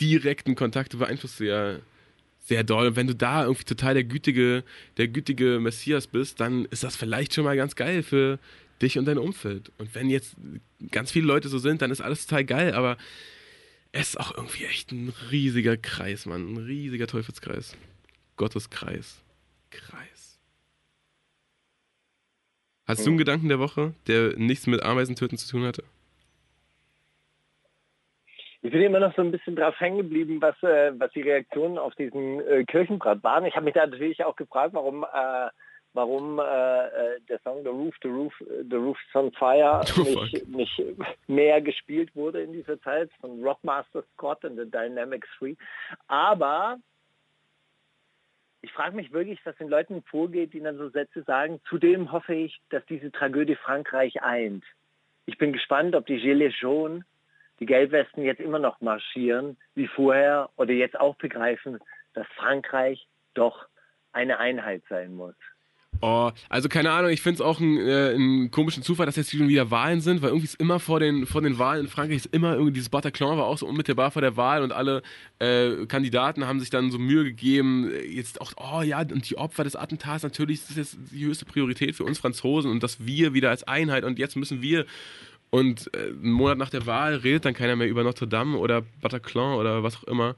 direkten 0.00 0.56
Kontakte, 0.56 0.96
beeinflusst 0.96 1.38
du 1.38 1.44
ja 1.44 1.76
sehr 2.44 2.62
doll. 2.62 2.88
Und 2.88 2.96
wenn 2.96 3.06
du 3.06 3.14
da 3.14 3.42
irgendwie 3.42 3.64
total 3.64 3.94
der 3.94 4.04
gütige, 4.04 4.62
der 4.98 5.08
gütige 5.08 5.58
Messias 5.60 6.06
bist, 6.06 6.38
dann 6.40 6.66
ist 6.66 6.84
das 6.84 6.94
vielleicht 6.94 7.34
schon 7.34 7.44
mal 7.44 7.56
ganz 7.56 7.74
geil 7.74 8.02
für 8.02 8.38
dich 8.80 8.98
und 8.98 9.06
dein 9.06 9.18
Umfeld. 9.18 9.72
Und 9.78 9.94
wenn 9.94 10.10
jetzt 10.10 10.36
ganz 10.90 11.10
viele 11.10 11.26
Leute 11.26 11.48
so 11.48 11.58
sind, 11.58 11.82
dann 11.82 11.90
ist 11.90 12.02
alles 12.02 12.26
total 12.26 12.44
geil, 12.44 12.74
aber 12.74 12.98
es 13.92 14.10
ist 14.10 14.20
auch 14.20 14.36
irgendwie 14.36 14.64
echt 14.64 14.92
ein 14.92 15.12
riesiger 15.30 15.76
Kreis, 15.76 16.26
Mann. 16.26 16.54
Ein 16.54 16.56
riesiger 16.58 17.06
Teufelskreis. 17.06 17.76
Gotteskreis. 18.36 19.22
Kreis. 19.70 20.38
Hast 22.86 23.06
du 23.06 23.10
einen 23.10 23.18
Gedanken 23.18 23.48
der 23.48 23.58
Woche, 23.58 23.94
der 24.06 24.36
nichts 24.36 24.66
mit 24.66 24.82
Ameisentöten 24.82 25.38
zu 25.38 25.48
tun 25.48 25.62
hatte? 25.62 25.84
Ich 28.64 28.70
bin 28.70 28.80
immer 28.80 28.98
noch 28.98 29.14
so 29.14 29.20
ein 29.20 29.30
bisschen 29.30 29.56
drauf 29.56 29.78
hängen 29.78 29.98
geblieben, 29.98 30.40
was, 30.40 30.56
äh, 30.62 30.98
was 30.98 31.12
die 31.12 31.20
Reaktionen 31.20 31.76
auf 31.76 31.94
diesen 31.96 32.40
äh, 32.48 32.64
Kirchenbrand 32.64 33.22
waren. 33.22 33.44
Ich 33.44 33.54
habe 33.56 33.66
mich 33.66 33.74
da 33.74 33.86
natürlich 33.86 34.24
auch 34.24 34.36
gefragt, 34.36 34.72
warum, 34.72 35.04
äh, 35.04 35.50
warum 35.92 36.38
äh, 36.38 36.86
äh, 36.86 37.20
der 37.28 37.40
Song 37.40 37.62
The 37.62 37.68
Roof, 37.68 37.94
The 38.02 38.08
Roof, 38.08 38.32
The 38.70 38.76
Roof's 38.76 39.02
on 39.12 39.32
Fire 39.32 39.82
oh, 39.98 40.02
nicht, 40.02 40.48
nicht, 40.48 40.82
mehr 41.26 41.60
gespielt 41.60 42.16
wurde 42.16 42.40
in 42.40 42.54
dieser 42.54 42.80
Zeit 42.80 43.10
von 43.20 43.44
Rockmaster 43.44 44.02
Scott 44.14 44.42
und 44.46 44.56
The 44.56 44.70
Dynamics 44.70 45.28
Free. 45.38 45.56
Aber 46.06 46.78
ich 48.62 48.72
frage 48.72 48.96
mich 48.96 49.12
wirklich, 49.12 49.44
was 49.44 49.54
den 49.56 49.68
Leuten 49.68 50.02
vorgeht, 50.04 50.54
die 50.54 50.60
dann 50.60 50.78
so 50.78 50.88
Sätze 50.88 51.22
sagen. 51.24 51.60
Zudem 51.68 52.12
hoffe 52.12 52.34
ich, 52.34 52.58
dass 52.70 52.82
diese 52.86 53.12
Tragödie 53.12 53.56
Frankreich 53.56 54.22
eint. 54.22 54.64
Ich 55.26 55.36
bin 55.36 55.52
gespannt, 55.52 55.94
ob 55.94 56.06
die 56.06 56.18
Gilets 56.18 56.58
jaunes 56.62 57.04
die 57.60 57.66
Gelbwesten 57.66 58.24
jetzt 58.24 58.40
immer 58.40 58.58
noch 58.58 58.80
marschieren 58.80 59.56
wie 59.74 59.86
vorher 59.86 60.50
oder 60.56 60.72
jetzt 60.72 60.98
auch 60.98 61.16
begreifen, 61.16 61.78
dass 62.14 62.26
Frankreich 62.36 63.06
doch 63.34 63.66
eine 64.12 64.38
Einheit 64.38 64.82
sein 64.88 65.14
muss. 65.14 65.34
Oh, 66.00 66.30
also 66.48 66.68
keine 66.68 66.90
Ahnung, 66.90 67.10
ich 67.10 67.22
finde 67.22 67.36
es 67.36 67.40
auch 67.40 67.60
einen, 67.60 67.78
äh, 67.78 68.14
einen 68.14 68.50
komischen 68.50 68.82
Zufall, 68.82 69.06
dass 69.06 69.16
jetzt 69.16 69.30
schon 69.30 69.48
wieder 69.48 69.70
Wahlen 69.70 70.00
sind, 70.00 70.22
weil 70.22 70.30
irgendwie 70.30 70.46
ist 70.46 70.60
immer 70.60 70.80
vor 70.80 71.00
den, 71.00 71.26
vor 71.26 71.40
den 71.40 71.58
Wahlen 71.58 71.82
in 71.82 71.88
Frankreich 71.88 72.16
ist 72.16 72.34
immer 72.34 72.54
irgendwie 72.54 72.72
dieses 72.72 72.88
Bataclan 72.88 73.38
war 73.38 73.46
auch 73.46 73.58
so 73.58 73.66
unmittelbar 73.66 74.10
vor 74.10 74.20
der 74.20 74.36
Wahl 74.36 74.62
und 74.62 74.72
alle 74.72 75.02
äh, 75.38 75.86
Kandidaten 75.86 76.46
haben 76.46 76.60
sich 76.60 76.70
dann 76.70 76.90
so 76.90 76.98
Mühe 76.98 77.24
gegeben, 77.24 77.90
jetzt 78.08 78.40
auch, 78.40 78.52
oh 78.56 78.82
ja, 78.82 79.00
und 79.00 79.28
die 79.30 79.38
Opfer 79.38 79.64
des 79.64 79.76
Attentats, 79.76 80.24
natürlich 80.24 80.60
ist 80.60 80.70
das 80.70 80.76
jetzt 80.76 80.98
die 81.12 81.24
höchste 81.24 81.44
Priorität 81.44 81.94
für 81.94 82.04
uns 82.04 82.18
Franzosen 82.18 82.70
und 82.70 82.82
dass 82.82 83.06
wir 83.06 83.32
wieder 83.32 83.50
als 83.50 83.66
Einheit 83.66 84.04
und 84.04 84.18
jetzt 84.18 84.36
müssen 84.36 84.62
wir 84.62 84.86
und 85.54 85.88
äh, 85.94 86.08
einen 86.08 86.32
Monat 86.32 86.58
nach 86.58 86.70
der 86.70 86.84
Wahl 86.84 87.14
redet 87.14 87.44
dann 87.44 87.54
keiner 87.54 87.76
mehr 87.76 87.86
über 87.86 88.02
Notre 88.02 88.26
Dame 88.26 88.58
oder 88.58 88.82
Bataclan 89.00 89.56
oder 89.56 89.84
was 89.84 89.96
auch 89.96 90.08
immer. 90.08 90.34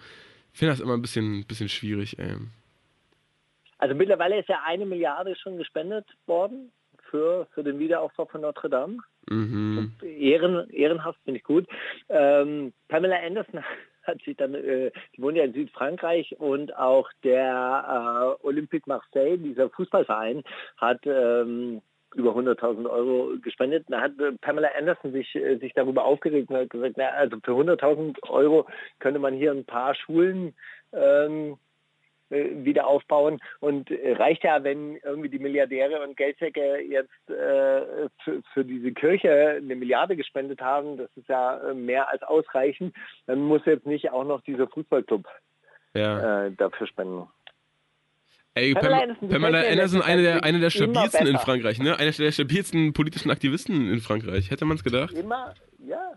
Ich 0.52 0.58
finde 0.58 0.72
das 0.72 0.80
immer 0.80 0.92
ein 0.92 1.00
bisschen, 1.00 1.46
bisschen 1.46 1.70
schwierig. 1.70 2.18
Ey. 2.18 2.34
Also 3.78 3.94
mittlerweile 3.94 4.38
ist 4.38 4.50
ja 4.50 4.60
eine 4.66 4.84
Milliarde 4.84 5.34
schon 5.36 5.56
gespendet 5.56 6.04
worden 6.26 6.70
für, 7.10 7.46
für 7.54 7.64
den 7.64 7.78
Wiederaufbau 7.78 8.26
von 8.26 8.42
Notre 8.42 8.68
Dame. 8.68 8.98
Mhm. 9.30 9.94
Ehren, 10.02 10.68
ehrenhaft 10.68 11.18
finde 11.24 11.38
ich 11.38 11.44
gut. 11.44 11.66
Ähm, 12.10 12.74
Pamela 12.88 13.16
Anderson 13.16 13.64
hat 14.02 14.20
sich 14.20 14.36
dann, 14.36 14.54
äh, 14.54 14.90
die 15.16 15.22
wohnt 15.22 15.38
ja 15.38 15.44
in 15.44 15.54
Südfrankreich 15.54 16.38
und 16.38 16.76
auch 16.76 17.08
der 17.24 18.36
äh, 18.42 18.46
Olympique 18.46 18.86
Marseille, 18.86 19.38
dieser 19.38 19.70
Fußballverein, 19.70 20.42
hat 20.76 21.00
ähm, 21.06 21.80
über 22.16 22.34
100.000 22.34 22.88
Euro 22.88 23.34
gespendet. 23.42 23.84
Da 23.88 24.00
hat 24.00 24.18
äh, 24.20 24.32
Pamela 24.40 24.68
Anderson 24.76 25.12
sich, 25.12 25.34
äh, 25.34 25.56
sich 25.58 25.72
darüber 25.74 26.04
aufgeregt 26.04 26.50
und 26.50 26.56
hat 26.56 26.70
gesagt, 26.70 26.94
na, 26.96 27.08
also 27.08 27.36
für 27.42 27.52
100.000 27.52 28.28
Euro 28.28 28.66
könnte 28.98 29.20
man 29.20 29.34
hier 29.34 29.52
ein 29.52 29.64
paar 29.64 29.94
Schulen 29.94 30.54
ähm, 30.92 31.56
äh, 32.30 32.64
wieder 32.64 32.86
aufbauen. 32.86 33.38
Und 33.60 33.90
reicht 33.90 34.44
ja, 34.44 34.64
wenn 34.64 34.96
irgendwie 34.96 35.28
die 35.28 35.38
Milliardäre 35.38 36.02
und 36.02 36.16
Geldsäcke 36.16 36.80
jetzt 36.80 37.30
äh, 37.30 38.08
für, 38.24 38.42
für, 38.52 38.64
diese 38.64 38.92
Kirche 38.92 39.60
eine 39.62 39.76
Milliarde 39.76 40.16
gespendet 40.16 40.60
haben, 40.60 40.96
das 40.96 41.10
ist 41.16 41.28
ja 41.28 41.60
mehr 41.74 42.08
als 42.08 42.22
ausreichend, 42.22 42.94
dann 43.26 43.40
muss 43.40 43.64
jetzt 43.66 43.86
nicht 43.86 44.10
auch 44.10 44.24
noch 44.24 44.40
dieser 44.40 44.66
Fußballclub 44.68 45.26
ja. 45.94 46.46
äh, 46.46 46.52
dafür 46.52 46.86
spenden. 46.86 47.28
Ey, 48.56 48.72
Pamela, 48.72 49.02
Anderson, 49.02 49.28
Pamela 49.28 49.60
Anderson 49.60 50.02
eine 50.02 50.22
der, 50.22 50.44
eine 50.44 50.60
der 50.60 50.70
stabilsten 50.70 51.26
in 51.26 51.36
Frankreich, 51.36 51.78
ne? 51.78 51.98
Eine 51.98 52.10
der 52.10 52.32
stabilsten 52.32 52.94
politischen 52.94 53.30
Aktivisten 53.30 53.92
in 53.92 54.00
Frankreich. 54.00 54.50
Hätte 54.50 54.64
man 54.64 54.78
es 54.78 54.82
gedacht? 54.82 55.12
Immer, 55.12 55.52
ja. 55.86 56.12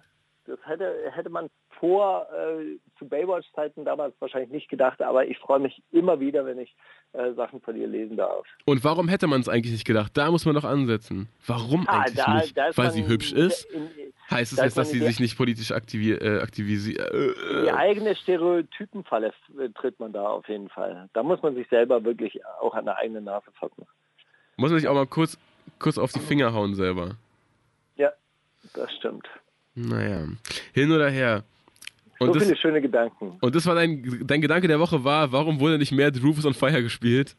Das 0.46 0.58
hätte, 0.66 0.96
hätte 1.12 1.30
man 1.30 1.50
vor 1.80 2.28
äh, 2.32 2.78
zu 2.98 3.08
Baywatch-Zeiten 3.08 3.84
damals 3.84 4.16
wahrscheinlich 4.20 4.52
nicht 4.52 4.70
gedacht, 4.70 5.02
aber 5.02 5.28
ich 5.28 5.38
freue 5.38 5.60
mich 5.60 5.84
immer 5.92 6.22
wieder, 6.22 6.46
wenn 6.46 6.60
ich 6.60 6.74
äh, 7.12 7.34
Sachen 7.34 7.60
von 7.60 7.76
ihr 7.76 7.88
lesen 7.88 8.16
darf. 8.16 8.46
Und 8.66 8.84
warum 8.86 9.10
hätte 9.10 9.28
man 9.28 9.42
es 9.42 9.50
eigentlich 9.50 9.74
nicht 9.74 9.86
gedacht? 9.86 10.16
Da 10.16 10.32
muss 10.32 10.46
man 10.46 10.56
doch 10.56 10.64
ansetzen. 10.64 11.28
Warum 11.46 11.86
ah, 11.88 12.00
eigentlich 12.00 12.16
da, 12.16 12.36
nicht? 12.36 12.58
Da 12.58 12.70
Weil 12.74 12.92
sie 12.92 13.06
hübsch 13.06 13.34
ist? 13.34 13.66
In, 13.66 13.90
heißt 14.30 14.54
es 14.54 14.60
jetzt, 14.60 14.78
dass 14.78 14.92
sie 14.92 15.00
sich 15.00 15.20
nicht 15.20 15.38
politisch 15.38 15.72
aktiviert? 15.72 16.22
Äh, 16.22 16.40
aktivisiert? 16.40 17.00
Äh, 17.12 17.64
die 17.64 17.72
eigene 17.72 18.16
Stereotypenfalle 18.16 19.34
äh, 19.60 19.70
tritt 19.70 20.00
man 20.00 20.14
da 20.14 20.28
auf 20.28 20.48
jeden 20.48 20.70
Fall. 20.70 21.10
Da 21.14 21.24
muss 21.24 21.42
man 21.42 21.56
sich 21.56 21.68
selber 21.70 22.04
wirklich 22.04 22.40
auch 22.62 22.74
an 22.74 22.86
der 22.86 22.98
eigenen 22.98 23.24
Nase 23.24 23.52
fassen. 23.60 23.86
Muss 24.58 24.72
man 24.72 24.80
sich 24.80 24.88
auch 24.88 24.94
mal 24.94 25.08
kurz, 25.08 25.38
kurz 25.80 25.98
auf 25.98 26.12
die 26.12 26.20
Finger 26.20 26.54
hauen 26.54 26.76
selber. 26.76 27.16
Ja, 27.96 28.12
das 28.74 28.94
stimmt. 28.96 29.28
Naja, 29.76 30.28
hin 30.74 30.92
oder 30.92 31.10
her. 31.10 31.44
Und 32.20 32.28
so 32.28 32.34
das, 32.34 32.44
viele 32.44 32.58
schöne 32.58 32.82
Gedanken. 32.82 33.38
Und 33.40 33.56
das 33.56 33.66
war 33.66 33.76
dein, 33.76 34.26
dein 34.28 34.42
Gedanke 34.42 34.68
der 34.68 34.80
Woche 34.80 35.04
war, 35.04 35.32
warum 35.32 35.60
wurde 35.60 35.78
nicht 35.78 35.94
mehr 35.94 36.14
The 36.14 36.20
Roof 36.20 36.38
is 36.40 36.46
on 36.46 36.54
Fire 36.54 36.84
gespielt? 36.84 37.36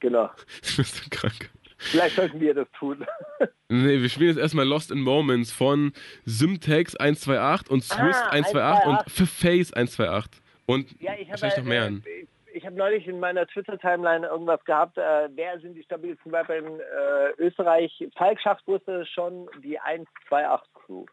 Genau. 0.00 0.30
Du 0.62 0.76
bist 0.76 0.96
so 0.96 1.04
krank. 1.10 1.50
Vielleicht 1.78 2.16
sollten 2.16 2.40
wir 2.40 2.54
das 2.54 2.68
tun. 2.78 3.06
nee, 3.68 4.00
wir 4.00 4.08
spielen 4.08 4.30
jetzt 4.30 4.38
erstmal 4.38 4.66
Lost 4.66 4.90
in 4.90 5.00
Moments 5.00 5.52
von 5.52 5.92
Simtex 6.24 6.96
128 6.96 7.70
und 7.70 7.84
Swiss 7.84 8.16
ah, 8.16 8.30
128 8.30 8.96
und 8.96 9.28
Face 9.28 9.72
128. 9.72 10.42
Und 10.66 11.00
ja, 11.00 11.12
ich 11.18 11.30
wahrscheinlich 11.30 11.58
noch 11.58 11.64
mehr. 11.64 11.86
Äh, 11.86 12.26
ich 12.52 12.66
habe 12.66 12.76
neulich 12.76 13.06
in 13.06 13.20
meiner 13.20 13.46
Twitter-Timeline 13.46 14.26
irgendwas 14.26 14.64
gehabt, 14.64 14.98
äh, 14.98 15.28
wer 15.30 15.60
sind 15.60 15.74
die 15.74 15.82
stabilsten 15.84 16.34
Rapper 16.34 16.56
in 16.56 16.80
äh, 16.80 17.30
Österreich? 17.38 17.92
Falk 18.16 18.40
schafft 18.40 18.66
wusste 18.66 19.06
schon 19.06 19.48
die 19.62 19.78
128 19.78 20.74
Crew. 20.74 21.06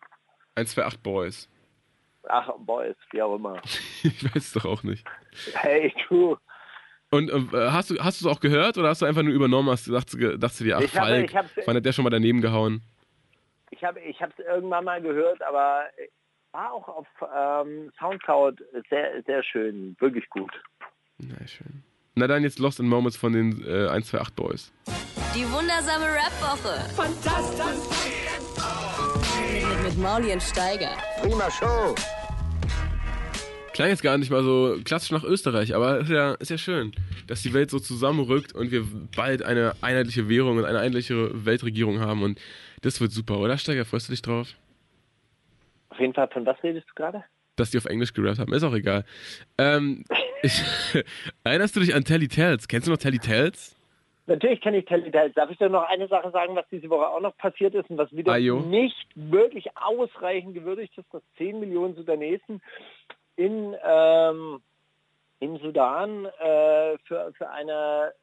128 0.55 0.99
Boys. 1.03 1.49
Ach, 2.27 2.49
Boys, 2.57 2.95
wie 3.11 3.21
auch 3.21 3.35
immer. 3.35 3.61
ich 4.03 4.23
weiß 4.23 4.35
es 4.43 4.53
doch 4.53 4.65
auch 4.65 4.81
nicht. 4.81 5.05
Hey, 5.53 5.93
du. 6.09 6.37
Und 7.15 7.29
äh, 7.53 7.69
hast 7.71 7.91
du 7.91 7.95
hast 7.99 8.19
es 8.19 8.27
auch 8.27 8.39
gehört 8.39 8.77
oder 8.77 8.89
hast 8.89 9.01
du 9.01 9.05
einfach 9.05 9.23
nur 9.23 9.33
übernommen, 9.33 9.69
hast 9.69 9.87
dachtest, 9.87 10.21
dachtest 10.21 10.59
du 10.59 10.63
dir, 10.65 10.77
ach 10.77 10.81
ich 10.81 10.91
Falk, 10.91 11.33
habe, 11.33 11.49
wann 11.65 11.77
hat 11.77 11.85
der 11.85 11.93
schon 11.93 12.03
mal 12.03 12.09
daneben 12.09 12.41
gehauen? 12.41 12.81
Ich 13.71 13.83
habe 13.83 13.99
ich 14.01 14.19
es 14.19 14.45
irgendwann 14.45 14.83
mal 14.83 15.01
gehört, 15.01 15.41
aber 15.41 15.83
war 16.51 16.73
auch 16.73 16.87
auf 16.87 17.07
ähm, 17.35 17.91
Soundcloud 17.99 18.61
sehr, 18.89 19.23
sehr 19.25 19.43
schön, 19.43 19.95
wirklich 19.99 20.29
gut. 20.29 20.51
Na 21.17 21.35
schön. 21.47 21.83
Na 22.15 22.27
dann 22.27 22.43
jetzt 22.43 22.59
Lost 22.59 22.79
in 22.79 22.87
Moments 22.87 23.17
von 23.17 23.33
den 23.33 23.61
äh, 23.65 23.87
128 23.87 24.35
Boys. 24.35 24.73
Die 25.35 25.43
wundersame 25.51 26.05
Rap-Woche. 26.05 26.89
Fantastisch. 26.95 28.15
Mit, 29.51 29.83
mit 29.83 29.97
Mauli 29.97 30.31
und 30.31 30.41
Steiger. 30.41 30.95
Prima 31.21 31.51
Show. 31.51 31.93
Klang 33.75 33.89
jetzt 33.89 34.03
gar 34.03 34.17
nicht 34.17 34.31
mal 34.31 34.41
so 34.41 34.77
klassisch 34.85 35.11
nach 35.11 35.25
Österreich, 35.25 35.75
aber 35.75 35.99
ist 35.99 36.09
ja, 36.09 36.35
ist 36.35 36.49
ja 36.49 36.57
schön, 36.57 36.93
dass 37.27 37.41
die 37.41 37.53
Welt 37.53 37.69
so 37.69 37.77
zusammenrückt 37.77 38.55
und 38.55 38.71
wir 38.71 38.83
bald 39.17 39.43
eine 39.43 39.73
einheitliche 39.81 40.29
Währung 40.29 40.55
und 40.59 40.63
eine 40.63 40.79
einheitliche 40.79 41.45
Weltregierung 41.45 41.99
haben 41.99 42.23
und 42.23 42.39
das 42.83 43.01
wird 43.01 43.11
super, 43.11 43.37
oder 43.37 43.57
Steiger? 43.57 43.83
Freust 43.83 44.07
du 44.07 44.13
dich 44.13 44.21
drauf? 44.21 44.47
Auf 45.89 45.99
jeden 45.99 46.13
Fall, 46.13 46.29
von 46.29 46.45
was 46.45 46.55
redest 46.63 46.87
du 46.89 46.93
gerade? 46.95 47.25
Dass 47.57 47.71
die 47.71 47.77
auf 47.77 47.83
Englisch 47.83 48.13
gerappt 48.13 48.39
haben, 48.39 48.53
ist 48.53 48.63
auch 48.63 48.73
egal. 48.73 49.03
Ähm, 49.57 50.05
ich, 50.41 50.63
erinnerst 51.43 51.75
du 51.75 51.81
dich 51.81 51.93
an 51.93 52.05
Telly 52.05 52.29
Tales? 52.29 52.69
Kennst 52.69 52.87
du 52.87 52.91
noch 52.91 52.97
Telly 52.97 53.19
Tales? 53.19 53.75
Natürlich 54.25 54.61
kenne 54.61 54.77
ich 54.77 54.85
Telly 54.85 55.11
Tales. 55.11 55.33
Darf 55.33 55.51
ich 55.51 55.57
dir 55.57 55.67
noch 55.67 55.83
eine 55.89 56.07
Sache 56.07 56.31
sagen, 56.31 56.55
was 56.55 56.65
diese 56.71 56.89
Woche 56.89 57.09
auch 57.09 57.19
noch 57.19 57.35
passiert 57.35 57.75
ist 57.75 57.89
und 57.89 57.97
was 57.97 58.09
wieder 58.15 58.31
Ayo. 58.31 58.61
nicht 58.61 59.05
wirklich 59.15 59.67
ausreichend 59.75 60.53
gewürdigt 60.53 60.97
ist, 60.97 61.13
dass 61.13 61.21
10 61.37 61.59
Millionen 61.59 61.93
Sudanesen 61.95 62.61
in, 63.35 63.75
ähm, 63.83 64.61
im 65.39 65.57
Sudan 65.57 66.25
äh, 66.25 66.97
für, 67.05 67.31
für 67.33 67.49
eine 67.49 68.13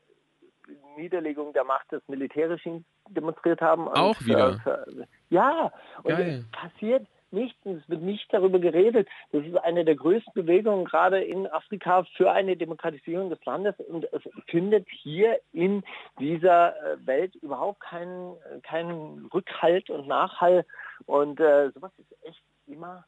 Niederlegung 0.96 1.52
der 1.52 1.64
Macht 1.64 1.90
des 1.92 2.02
Militärregimes 2.08 2.82
demonstriert 3.08 3.60
haben. 3.60 3.86
Und 3.86 3.96
Auch 3.96 4.20
wieder? 4.24 4.58
Für, 4.60 4.84
für, 4.84 5.06
ja, 5.30 5.72
und 6.02 6.10
Geil. 6.10 6.44
es 6.44 6.50
passiert 6.50 7.06
nichts, 7.32 7.58
es 7.64 7.88
wird 7.88 8.02
nicht 8.02 8.26
darüber 8.32 8.58
geredet. 8.58 9.08
Das 9.32 9.44
ist 9.44 9.56
eine 9.56 9.84
der 9.84 9.96
größten 9.96 10.32
Bewegungen 10.34 10.84
gerade 10.84 11.22
in 11.22 11.46
Afrika 11.46 12.04
für 12.16 12.30
eine 12.30 12.56
Demokratisierung 12.56 13.30
des 13.30 13.44
Landes 13.44 13.74
und 13.88 14.06
es 14.12 14.22
findet 14.46 14.86
hier 14.88 15.38
in 15.52 15.82
dieser 16.20 16.76
äh, 16.76 17.06
Welt 17.06 17.34
überhaupt 17.36 17.80
keinen, 17.80 18.36
keinen 18.62 19.26
Rückhalt 19.32 19.90
und 19.90 20.06
Nachhall 20.06 20.64
und 21.06 21.40
äh, 21.40 21.70
sowas 21.70 21.92
ist 21.98 22.24
echt 22.24 22.42
immer 22.66 23.04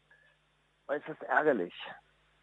äußerst 0.88 1.22
ärgerlich, 1.22 1.74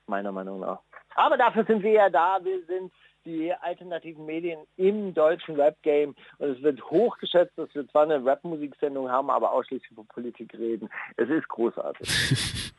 meiner 0.07 0.31
Meinung 0.31 0.59
nach. 0.59 0.79
Aber 1.15 1.37
dafür 1.37 1.65
sind 1.65 1.83
wir 1.83 1.91
ja 1.91 2.09
da. 2.09 2.39
Wir 2.43 2.63
sind 2.65 2.91
die 3.25 3.53
alternativen 3.53 4.25
Medien 4.25 4.59
im 4.77 5.13
deutschen 5.13 5.55
Rap-Game 5.55 6.15
und 6.39 6.49
es 6.49 6.61
wird 6.63 6.81
hochgeschätzt, 6.89 7.55
dass 7.57 7.73
wir 7.75 7.87
zwar 7.89 8.03
eine 8.03 8.23
Rap-Musiksendung 8.25 9.09
haben, 9.09 9.29
aber 9.29 9.51
ausschließlich 9.51 9.91
über 9.91 10.03
Politik 10.05 10.53
reden. 10.53 10.89
Es 11.17 11.29
ist 11.29 11.47
großartig. 11.47 12.09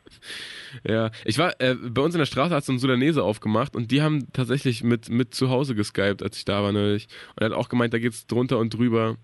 ja, 0.84 1.10
ich 1.24 1.38
war, 1.38 1.52
äh, 1.60 1.74
bei 1.74 2.02
uns 2.02 2.14
in 2.14 2.18
der 2.18 2.26
Straße 2.26 2.54
hat 2.54 2.64
so 2.64 2.72
ein 2.72 2.78
Sudanese 2.78 3.22
aufgemacht 3.22 3.76
und 3.76 3.90
die 3.90 4.02
haben 4.02 4.32
tatsächlich 4.32 4.82
mit, 4.82 5.08
mit 5.10 5.34
zu 5.34 5.50
Hause 5.50 5.74
geskypt, 5.74 6.22
als 6.22 6.36
ich 6.38 6.44
da 6.44 6.62
war 6.62 6.72
neulich. 6.72 7.06
Und 7.36 7.42
er 7.42 7.50
hat 7.50 7.56
auch 7.56 7.68
gemeint, 7.68 7.94
da 7.94 7.98
geht 7.98 8.12
es 8.12 8.26
drunter 8.26 8.58
und 8.58 8.74
drüber. 8.74 9.16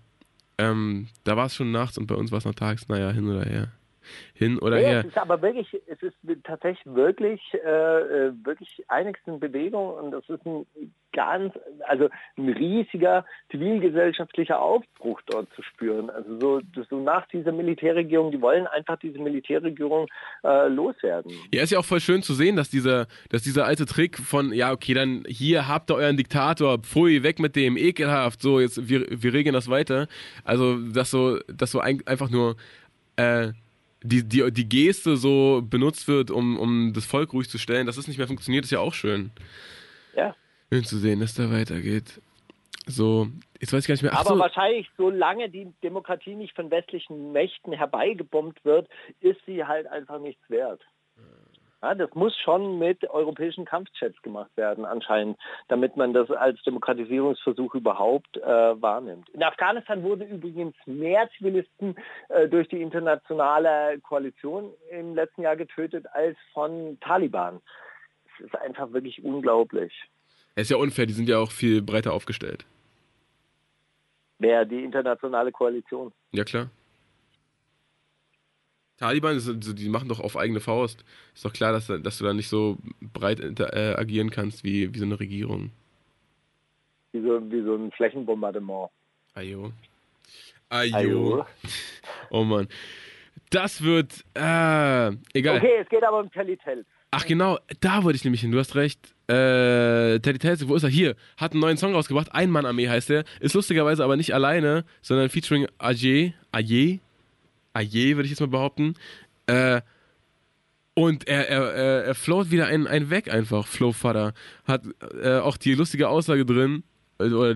Ähm, 0.57 1.07
da 1.25 1.35
war 1.35 1.47
es 1.47 1.55
schon 1.55 1.71
nachts 1.71 1.97
und 1.97 2.07
bei 2.07 2.15
uns 2.15 2.31
war 2.31 2.37
es 2.37 2.45
noch 2.45 2.55
tags, 2.55 2.87
naja, 2.87 3.11
hin 3.11 3.29
oder 3.29 3.43
her 3.43 3.71
hin 4.33 4.59
oder 4.59 4.79
ja, 4.79 4.87
her. 4.87 4.99
Es 4.99 5.07
ist 5.07 5.17
aber 5.17 5.41
wirklich, 5.41 5.67
es 5.87 6.01
ist 6.01 6.15
tatsächlich 6.43 6.85
wirklich, 6.95 7.41
äh, 7.53 8.27
äh 8.27 8.31
wirklich 8.43 8.83
einiges 8.87 9.21
in 9.25 9.39
Bewegung 9.39 9.93
und 9.93 10.11
das 10.11 10.27
ist 10.29 10.45
ein 10.45 10.65
ganz, 11.11 11.53
also 11.87 12.09
ein 12.37 12.49
riesiger 12.49 13.25
zivilgesellschaftlicher 13.51 14.61
Aufbruch 14.61 15.21
dort 15.25 15.51
zu 15.55 15.63
spüren. 15.63 16.09
Also 16.09 16.39
so, 16.39 16.83
so 16.89 17.01
nach 17.01 17.27
dieser 17.27 17.51
Militärregierung, 17.51 18.31
die 18.31 18.41
wollen 18.41 18.67
einfach 18.67 18.97
diese 18.99 19.19
Militärregierung 19.19 20.07
äh, 20.43 20.67
loswerden. 20.67 21.31
Ja, 21.53 21.63
ist 21.63 21.71
ja 21.71 21.79
auch 21.79 21.85
voll 21.85 21.99
schön 21.99 22.21
zu 22.21 22.33
sehen, 22.33 22.55
dass 22.55 22.69
dieser, 22.69 23.07
dass 23.29 23.43
dieser 23.43 23.65
alte 23.65 23.85
Trick 23.85 24.17
von, 24.17 24.53
ja, 24.53 24.71
okay, 24.71 24.93
dann 24.93 25.23
hier 25.27 25.67
habt 25.67 25.91
ihr 25.91 25.95
euren 25.95 26.17
Diktator, 26.17 26.79
pfui, 26.79 27.23
weg 27.23 27.39
mit 27.39 27.55
dem, 27.55 27.77
ekelhaft, 27.77 28.41
so, 28.41 28.59
jetzt, 28.59 28.87
wir, 28.89 29.05
wir 29.09 29.33
regeln 29.33 29.53
das 29.53 29.69
weiter. 29.69 30.07
Also, 30.43 30.77
dass 30.77 31.11
so, 31.11 31.39
dass 31.47 31.71
so 31.71 31.79
ein, 31.79 32.01
einfach 32.05 32.29
nur, 32.29 32.55
äh, 33.15 33.49
die, 34.03 34.27
die, 34.27 34.51
die 34.51 34.69
Geste 34.69 35.17
so 35.17 35.61
benutzt 35.63 36.07
wird, 36.07 36.31
um, 36.31 36.57
um 36.57 36.93
das 36.93 37.05
Volk 37.05 37.33
ruhig 37.33 37.49
zu 37.49 37.57
stellen, 37.57 37.85
dass 37.85 37.97
es 37.97 38.07
nicht 38.07 38.17
mehr 38.17 38.27
funktioniert, 38.27 38.65
ist 38.65 38.71
ja 38.71 38.79
auch 38.79 38.93
schön. 38.93 39.31
Ja. 40.15 40.35
Schön 40.71 40.83
zu 40.83 40.97
sehen, 40.97 41.19
dass 41.19 41.33
da 41.33 41.51
weitergeht. 41.51 42.21
So, 42.85 43.27
jetzt 43.59 43.71
weiß 43.71 43.83
ich 43.83 43.87
gar 43.87 43.93
nicht 43.93 44.03
mehr. 44.03 44.13
Ach 44.13 44.21
Aber 44.21 44.35
so. 44.35 44.39
wahrscheinlich, 44.39 44.89
solange 44.97 45.49
die 45.49 45.71
Demokratie 45.83 46.35
nicht 46.35 46.55
von 46.55 46.71
westlichen 46.71 47.31
Mächten 47.31 47.73
herbeigebombt 47.73 48.63
wird, 48.65 48.89
ist 49.19 49.39
sie 49.45 49.63
halt 49.63 49.85
einfach 49.87 50.19
nichts 50.19 50.41
wert. 50.49 50.81
Ja, 51.81 51.95
das 51.95 52.13
muss 52.13 52.35
schon 52.43 52.77
mit 52.77 53.09
europäischen 53.09 53.63
Kampfjets 53.63 54.21
gemacht 54.21 54.51
werden 54.55 54.83
anscheinend, 54.83 55.37
damit 55.69 55.95
man 55.95 56.13
das 56.13 56.29
als 56.29 56.61
Demokratisierungsversuch 56.63 57.73
überhaupt 57.73 58.35
äh, 58.37 58.41
wahrnimmt. 58.81 59.29
In 59.29 59.43
Afghanistan 59.43 60.03
wurden 60.03 60.27
übrigens 60.27 60.75
mehr 60.85 61.29
Zivilisten 61.37 61.95
äh, 62.27 62.49
durch 62.49 62.67
die 62.67 62.81
internationale 62.81 63.99
Koalition 64.01 64.73
im 64.91 65.15
letzten 65.15 65.43
Jahr 65.43 65.55
getötet 65.55 66.05
als 66.11 66.37
von 66.53 66.97
Taliban. 66.99 67.61
Es 68.37 68.45
ist 68.45 68.55
einfach 68.57 68.91
wirklich 68.91 69.23
unglaublich. 69.23 69.93
Es 70.55 70.63
ist 70.63 70.71
ja 70.71 70.77
unfair, 70.77 71.05
die 71.05 71.13
sind 71.13 71.29
ja 71.29 71.37
auch 71.37 71.51
viel 71.51 71.81
breiter 71.81 72.11
aufgestellt. 72.11 72.65
Wer 74.39 74.65
die 74.65 74.83
internationale 74.83 75.51
Koalition? 75.51 76.11
Ja 76.31 76.43
klar. 76.43 76.69
Taliban, 78.99 79.39
die 79.39 79.89
machen 79.89 80.09
doch 80.09 80.19
auf 80.19 80.35
eigene 80.35 80.59
Faust. 80.59 81.05
Ist 81.33 81.45
doch 81.45 81.53
klar, 81.53 81.71
dass, 81.71 81.87
dass 81.87 82.17
du 82.17 82.25
da 82.25 82.33
nicht 82.33 82.49
so 82.49 82.77
breit 83.13 83.39
äh, 83.39 83.95
agieren 83.97 84.29
kannst 84.29 84.65
wie, 84.65 84.93
wie 84.93 84.99
so 84.99 85.05
eine 85.05 85.19
Regierung. 85.19 85.71
Wie 87.13 87.21
so, 87.21 87.41
wie 87.49 87.61
so 87.63 87.75
ein 87.75 87.91
Flächenbombardement. 87.91 88.89
Ajo. 89.35 89.71
Ajo. 90.67 90.95
Ajo. 90.95 91.45
Oh 92.29 92.43
Mann. 92.43 92.67
Das 93.51 93.81
wird, 93.81 94.25
äh, 94.35 95.11
egal. 95.33 95.57
Okay, 95.57 95.77
es 95.81 95.89
geht 95.89 96.03
aber 96.03 96.19
um 96.19 96.31
Telltales. 96.31 96.85
Ach 97.11 97.25
genau, 97.25 97.57
da 97.79 98.03
wollte 98.03 98.17
ich 98.17 98.23
nämlich 98.23 98.41
hin, 98.41 98.51
du 98.51 98.59
hast 98.59 98.75
recht. 98.75 99.15
Äh, 99.27 100.19
Teddy 100.19 100.37
Tales, 100.37 100.67
wo 100.67 100.75
ist 100.75 100.83
er? 100.83 100.89
Hier, 100.89 101.15
hat 101.37 101.53
einen 101.53 101.61
neuen 101.61 101.77
Song 101.77 101.95
rausgebracht, 101.95 102.33
Ein-Mann-Armee 102.33 102.87
heißt 102.87 103.09
der. 103.09 103.23
Ist 103.39 103.55
lustigerweise 103.55 104.03
aber 104.03 104.17
nicht 104.17 104.33
alleine, 104.33 104.83
sondern 105.01 105.29
featuring 105.29 105.67
Ajay, 105.79 106.33
Ajay, 106.51 106.99
Ajay 107.73 108.15
würde 108.15 108.25
ich 108.25 108.31
jetzt 108.31 108.39
mal 108.39 108.47
behaupten. 108.47 108.95
Äh, 109.47 109.81
und 110.93 111.27
er, 111.27 111.47
er, 111.49 111.73
er, 111.73 112.03
er 112.05 112.15
float 112.15 112.51
wieder 112.51 112.67
einen, 112.67 112.87
einen 112.87 113.09
weg 113.09 113.31
einfach, 113.31 113.67
Flow 113.67 113.93
Vater. 113.93 114.33
Hat 114.65 114.83
äh, 115.21 115.37
auch 115.37 115.57
die 115.57 115.73
lustige 115.75 116.09
Aussage 116.09 116.45
drin, 116.45 116.83
also, 117.17 117.39
oder 117.39 117.55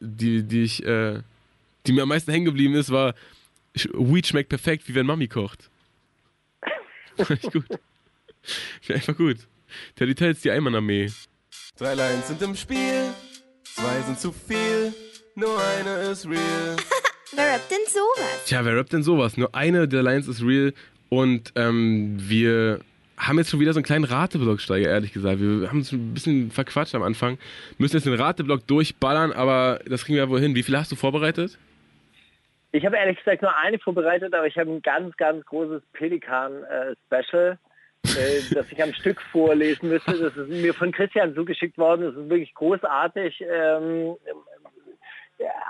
die, 0.00 0.42
die 0.42 0.62
ich, 0.62 0.84
äh, 0.84 1.20
die 1.86 1.92
mir 1.92 2.02
am 2.02 2.08
meisten 2.08 2.32
hängen 2.32 2.46
geblieben 2.46 2.74
ist, 2.74 2.90
war, 2.90 3.14
Weed 3.74 4.26
schmeckt 4.26 4.48
perfekt, 4.48 4.88
wie 4.88 4.94
wenn 4.94 5.06
Mami 5.06 5.28
kocht. 5.28 5.70
Fand 7.16 7.44
ich 7.44 7.52
gut. 7.52 7.66
Finde 8.80 8.94
einfach 8.94 9.16
gut. 9.16 9.38
Teddy 9.94 10.14
Tales, 10.14 10.40
die 10.40 10.50
Einmann-Armee. 10.50 11.10
Drei 11.76 11.94
Lines 11.94 12.28
sind 12.28 12.42
im 12.42 12.56
Spiel, 12.56 13.10
zwei 13.62 14.00
sind 14.02 14.18
zu 14.18 14.32
viel, 14.32 14.92
nur 15.34 15.62
eine 15.62 16.10
ist 16.10 16.26
real. 16.26 16.76
Wer 17.32 17.54
rappt 17.54 17.70
denn 17.70 17.86
sowas? 17.86 18.44
Tja, 18.46 18.64
wer 18.64 18.76
rappt 18.76 18.92
denn 18.92 19.02
sowas? 19.02 19.36
Nur 19.36 19.54
eine 19.54 19.86
der 19.86 20.02
Lines 20.02 20.26
ist 20.26 20.42
real 20.42 20.72
und 21.08 21.52
ähm, 21.56 22.16
wir 22.18 22.80
haben 23.16 23.38
jetzt 23.38 23.50
schon 23.50 23.60
wieder 23.60 23.72
so 23.72 23.78
einen 23.78 23.84
kleinen 23.84 24.04
Rateblock-Steiger, 24.04 24.88
ehrlich 24.88 25.12
gesagt. 25.12 25.40
Wir 25.40 25.68
haben 25.68 25.78
uns 25.78 25.92
ein 25.92 26.14
bisschen 26.14 26.50
verquatscht 26.50 26.94
am 26.94 27.02
Anfang. 27.02 27.38
Müssen 27.78 27.96
jetzt 27.96 28.06
den 28.06 28.14
Rateblock 28.14 28.66
durchballern, 28.66 29.32
aber 29.32 29.80
das 29.86 30.04
kriegen 30.04 30.16
wir 30.16 30.24
ja 30.24 30.30
wohl 30.30 30.40
hin. 30.40 30.54
Wie 30.54 30.62
viele 30.62 30.78
hast 30.78 30.90
du 30.90 30.96
vorbereitet? 30.96 31.58
Ich 32.72 32.86
habe 32.86 32.96
ehrlich 32.96 33.18
gesagt 33.18 33.42
nur 33.42 33.56
eine 33.56 33.78
vorbereitet, 33.78 34.32
aber 34.32 34.46
ich 34.46 34.56
habe 34.56 34.70
ein 34.70 34.82
ganz, 34.82 35.16
ganz 35.16 35.44
großes 35.44 35.82
Pelikan-Special, 35.92 37.58
äh, 38.06 38.54
das 38.54 38.72
ich 38.72 38.82
am 38.82 38.94
Stück 38.94 39.20
vorlesen 39.20 39.88
müsste. 39.90 40.18
Das 40.18 40.36
ist 40.36 40.48
mir 40.48 40.72
von 40.72 40.90
Christian 40.90 41.34
zugeschickt 41.34 41.76
worden. 41.78 42.02
Das 42.02 42.14
ist 42.14 42.30
wirklich 42.30 42.54
großartig, 42.54 43.44
ähm, 43.48 44.16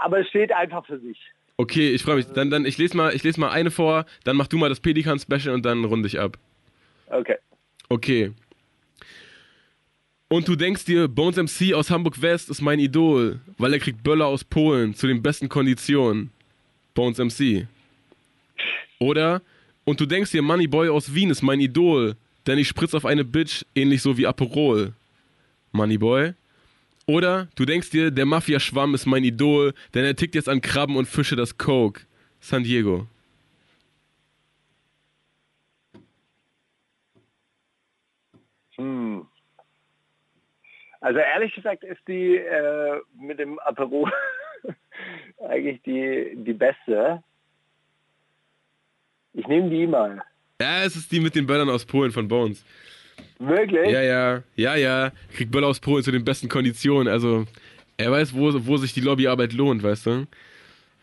aber 0.03 0.21
es 0.21 0.29
steht 0.29 0.53
einfach 0.53 0.87
für 0.87 0.99
sich. 1.01 1.19
Okay, 1.61 1.91
ich 1.91 2.03
freue 2.03 2.17
mich. 2.17 2.25
Dann, 2.25 2.49
dann 2.49 2.65
ich 2.65 2.79
lese 2.79 2.97
mal, 2.97 3.15
ich 3.15 3.23
lese 3.23 3.39
mal 3.39 3.51
eine 3.51 3.71
vor, 3.71 4.07
dann 4.25 4.35
mach 4.35 4.47
du 4.47 4.57
mal 4.57 4.71
das 4.71 4.81
Pelikan-Special 4.81 5.55
und 5.55 5.63
dann 5.67 5.85
runde 5.85 6.09
ich 6.09 6.19
ab. 6.19 6.39
Okay. 7.09 7.37
Okay. 7.91 8.33
Und 10.29 10.49
du 10.49 10.57
denkst 10.57 10.87
dir, 10.87 11.07
Bones 11.07 11.37
MC 11.37 11.75
aus 11.75 11.91
Hamburg 11.91 12.23
West 12.23 12.49
ist 12.49 12.63
mein 12.63 12.79
Idol, 12.79 13.41
weil 13.59 13.75
er 13.75 13.79
kriegt 13.79 14.03
Böller 14.03 14.25
aus 14.25 14.43
Polen 14.43 14.95
zu 14.95 15.07
den 15.07 15.21
besten 15.21 15.51
Konditionen. 15.51 16.31
Bones 16.95 17.19
MC. 17.19 17.67
Oder, 18.99 19.43
und 19.85 20.01
du 20.01 20.07
denkst 20.07 20.31
dir, 20.31 20.41
Moneyboy 20.41 20.89
aus 20.89 21.15
Wien 21.15 21.29
ist 21.29 21.43
mein 21.43 21.61
Idol, 21.61 22.17
denn 22.47 22.57
ich 22.57 22.69
spritz 22.69 22.95
auf 22.95 23.05
eine 23.05 23.27
Bitch, 23.27 23.67
ähnlich 23.75 24.01
so 24.01 24.17
wie 24.17 24.27
Aperol. 24.27 24.95
Moneyboy. 25.73 26.33
Oder 27.11 27.49
du 27.57 27.65
denkst 27.65 27.91
dir, 27.91 28.13
der 28.13 28.25
Mafia-Schwamm 28.25 28.95
ist 28.95 29.05
mein 29.05 29.25
Idol, 29.25 29.75
denn 29.95 30.05
er 30.05 30.15
tickt 30.15 30.37
jetzt 30.37 30.49
an 30.49 30.61
Krabben 30.61 30.95
und 30.95 31.07
Fische 31.07 31.35
das 31.35 31.59
Coke. 31.59 32.03
San 32.39 32.63
Diego. 32.63 33.09
Hm. 38.77 39.27
Also 41.01 41.19
ehrlich 41.19 41.53
gesagt 41.53 41.83
ist 41.83 42.01
die 42.07 42.37
äh, 42.37 43.01
mit 43.21 43.41
dem 43.41 43.59
Apero 43.59 44.09
eigentlich 45.49 45.83
die, 45.83 46.37
die 46.37 46.53
beste. 46.53 47.25
Ich 49.33 49.49
nehme 49.49 49.69
die 49.69 49.89
mal. 49.89 50.23
Ja, 50.61 50.85
es 50.85 50.95
ist 50.95 51.11
die 51.11 51.19
mit 51.19 51.35
den 51.35 51.49
Böllern 51.49 51.71
aus 51.71 51.85
Polen 51.85 52.13
von 52.13 52.29
Bones. 52.29 52.65
Wirklich? 53.39 53.91
Ja, 53.91 54.03
ja, 54.03 54.43
ja, 54.57 54.77
ja. 54.77 55.13
Kriegt 55.35 55.51
Böller 55.51 55.69
aus 55.69 55.81
Polen 55.81 56.03
zu 56.03 56.13
den 56.13 56.25
besten 56.25 56.49
Konditionen. 56.49 57.09
Also, 57.13 57.47
er 57.97 58.11
weiß, 58.11 58.35
wo, 58.35 58.53
wo 58.67 58.77
sich 58.77 58.93
die 58.93 59.01
Lobbyarbeit 59.01 59.53
lohnt, 59.53 59.83
weißt 59.83 60.07
du? 60.07 60.27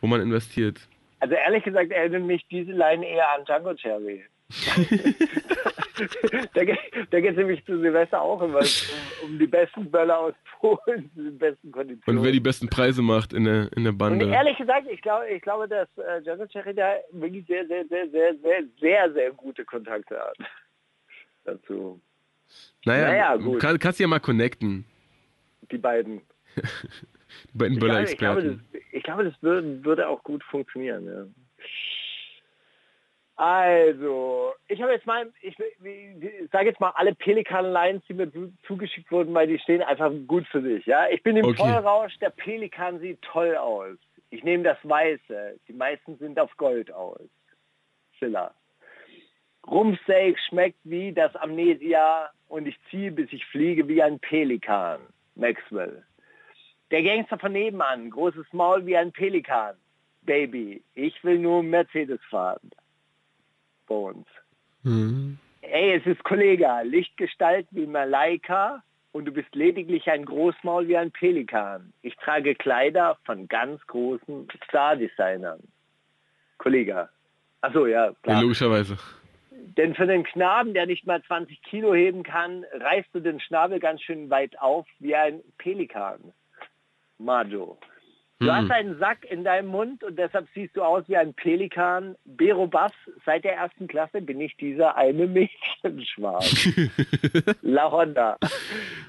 Wo 0.01 0.07
man 0.07 0.21
investiert. 0.21 0.79
Also 1.19 1.35
ehrlich 1.35 1.63
gesagt 1.63 1.91
erinnert 1.91 2.23
mich 2.23 2.45
diese 2.49 2.71
Line 2.71 3.07
eher 3.07 3.31
an 3.33 3.43
Django 3.45 3.73
Cherry. 3.73 4.23
da 6.53 6.63
geht 6.63 6.79
da 7.09 7.19
geht's 7.19 7.37
nämlich 7.37 7.65
zu 7.65 7.79
Silvester 7.81 8.21
auch 8.21 8.41
immer 8.41 8.59
um, 8.59 8.65
um 9.25 9.39
die 9.39 9.47
besten 9.47 9.91
Böller 9.91 10.19
aus 10.19 10.33
Polen, 10.59 11.11
den 11.15 11.37
besten 11.37 11.71
Konditionen. 11.71 12.19
Und 12.19 12.23
wer 12.23 12.31
die 12.31 12.39
besten 12.39 12.69
Preise 12.69 13.01
macht 13.01 13.33
in 13.33 13.43
der, 13.43 13.69
in 13.75 13.83
der 13.83 13.91
Und 13.91 13.97
Bande. 13.97 14.29
ehrlich 14.29 14.57
gesagt, 14.57 14.87
ich 14.89 15.01
glaube, 15.01 15.27
ich 15.29 15.41
glaube, 15.41 15.67
dass 15.67 15.89
äh, 15.97 16.21
Django 16.21 16.45
Cherry 16.47 16.73
da 16.73 16.95
wirklich 17.11 17.45
sehr, 17.47 17.67
sehr, 17.67 17.85
sehr, 17.87 18.09
sehr, 18.09 18.35
sehr, 18.35 18.63
sehr, 18.79 19.13
sehr 19.13 19.31
gute 19.31 19.65
Kontakte 19.65 20.17
hat. 20.17 20.37
Dazu. 21.43 21.99
Naja, 22.85 23.07
Naja, 23.07 23.35
gut. 23.37 23.59
Kann, 23.59 23.79
kannst 23.79 23.99
du 23.99 24.03
ja 24.03 24.07
mal 24.07 24.19
connecten. 24.19 24.85
Die 25.71 25.77
beiden. 25.77 26.21
Die 27.53 27.57
beiden 27.57 27.77
Böller-Experten. 27.79 28.63
das, 28.71 28.81
ich 28.91 29.03
glaube, 29.03 29.25
das 29.25 29.33
würde, 29.43 29.83
würde 29.83 30.07
auch 30.07 30.23
gut 30.23 30.43
funktionieren. 30.45 31.05
Ja. 31.05 31.25
Also, 33.35 34.53
ich 34.67 34.81
habe 34.81 34.93
jetzt 34.93 35.05
mal, 35.05 35.31
ich, 35.41 35.55
ich 35.59 36.49
sage 36.51 36.69
jetzt 36.69 36.79
mal 36.79 36.89
alle 36.95 37.13
Pelikan-Lines, 37.13 38.01
die 38.09 38.15
mir 38.15 38.31
zu, 38.31 38.51
zugeschickt 38.65 39.11
wurden, 39.11 39.31
weil 39.35 39.45
die 39.47 39.59
stehen 39.59 39.83
einfach 39.83 40.11
gut 40.25 40.47
für 40.47 40.61
sich. 40.63 40.87
Ja, 40.87 41.07
ich 41.09 41.21
bin 41.21 41.37
im 41.37 41.45
Okay. 41.45 41.57
Vollrausch, 41.57 42.17
der 42.17 42.31
Pelikan 42.31 42.99
sieht 42.99 43.21
toll 43.21 43.55
aus. 43.55 43.95
Ich 44.31 44.43
nehme 44.43 44.63
das 44.63 44.79
Weiße, 44.81 45.59
die 45.67 45.73
meisten 45.73 46.17
sind 46.17 46.39
auf 46.39 46.55
Gold 46.57 46.91
aus. 46.91 47.21
Schiller. 48.17 48.55
Rumpsteak 49.69 50.37
schmeckt 50.47 50.79
wie 50.83 51.11
das 51.11 51.35
Amnesia 51.35 52.29
und 52.47 52.67
ich 52.67 52.77
ziehe, 52.89 53.11
bis 53.11 53.31
ich 53.33 53.45
fliege 53.47 53.87
wie 53.87 54.01
ein 54.01 54.19
Pelikan. 54.19 54.99
Maxwell. 55.35 56.03
Der 56.91 57.03
Gangster 57.03 57.37
von 57.37 57.51
nebenan, 57.51 58.09
großes 58.09 58.45
Maul 58.53 58.85
wie 58.85 58.95
ein 58.97 59.11
Pelikan. 59.11 59.75
Baby, 60.23 60.81
ich 60.95 61.21
will 61.23 61.39
nur 61.39 61.63
Mercedes 61.63 62.19
fahren. 62.29 62.71
Bones. 63.87 64.25
Mhm. 64.83 65.37
Ey, 65.61 65.95
es 65.95 66.05
ist 66.05 66.23
Kollega, 66.23 66.81
Lichtgestalt 66.81 67.67
wie 67.71 67.85
Malaika 67.85 68.81
und 69.11 69.25
du 69.25 69.31
bist 69.31 69.53
lediglich 69.53 70.09
ein 70.09 70.23
Großmaul 70.25 70.87
wie 70.87 70.97
ein 70.97 71.11
Pelikan. 71.11 71.91
Ich 72.01 72.15
trage 72.17 72.55
Kleider 72.55 73.17
von 73.25 73.47
ganz 73.47 73.85
großen 73.87 74.47
Star-Designern. 74.67 75.59
Kollega. 76.57 77.09
Achso, 77.61 77.85
ja, 77.85 78.07
Ja, 78.07 78.13
klar. 78.23 78.41
logischerweise. 78.41 78.97
Denn 79.77 79.95
für 79.95 80.07
den 80.07 80.23
Knaben, 80.23 80.73
der 80.73 80.85
nicht 80.85 81.05
mal 81.05 81.21
20 81.23 81.61
Kilo 81.61 81.93
heben 81.93 82.23
kann, 82.23 82.65
reißt 82.73 83.09
du 83.13 83.19
den 83.19 83.39
Schnabel 83.39 83.79
ganz 83.79 84.01
schön 84.01 84.29
weit 84.29 84.59
auf 84.59 84.85
wie 84.99 85.15
ein 85.15 85.41
Pelikan. 85.57 86.33
Majo. 87.17 87.77
Du 88.39 88.51
hast 88.53 88.69
einen 88.69 88.99
Sack 88.99 89.25
in 89.25 89.43
deinem 89.43 89.69
Mund 89.69 90.03
und 90.03 90.19
deshalb 90.19 90.47
siehst 90.53 90.77
du 90.77 90.83
aus 90.83 91.03
wie 91.07 91.17
ein 91.17 91.33
Pelikan. 91.33 92.15
Bero 92.23 92.67
Bass, 92.67 92.91
seit 93.25 93.43
der 93.43 93.55
ersten 93.55 93.87
Klasse 93.87 94.21
bin 94.21 94.39
ich 94.39 94.55
dieser 94.57 94.95
eine 94.95 95.25
Mädchenschwarm. 95.25 96.43
La 97.63 97.91
Honda. 97.91 98.37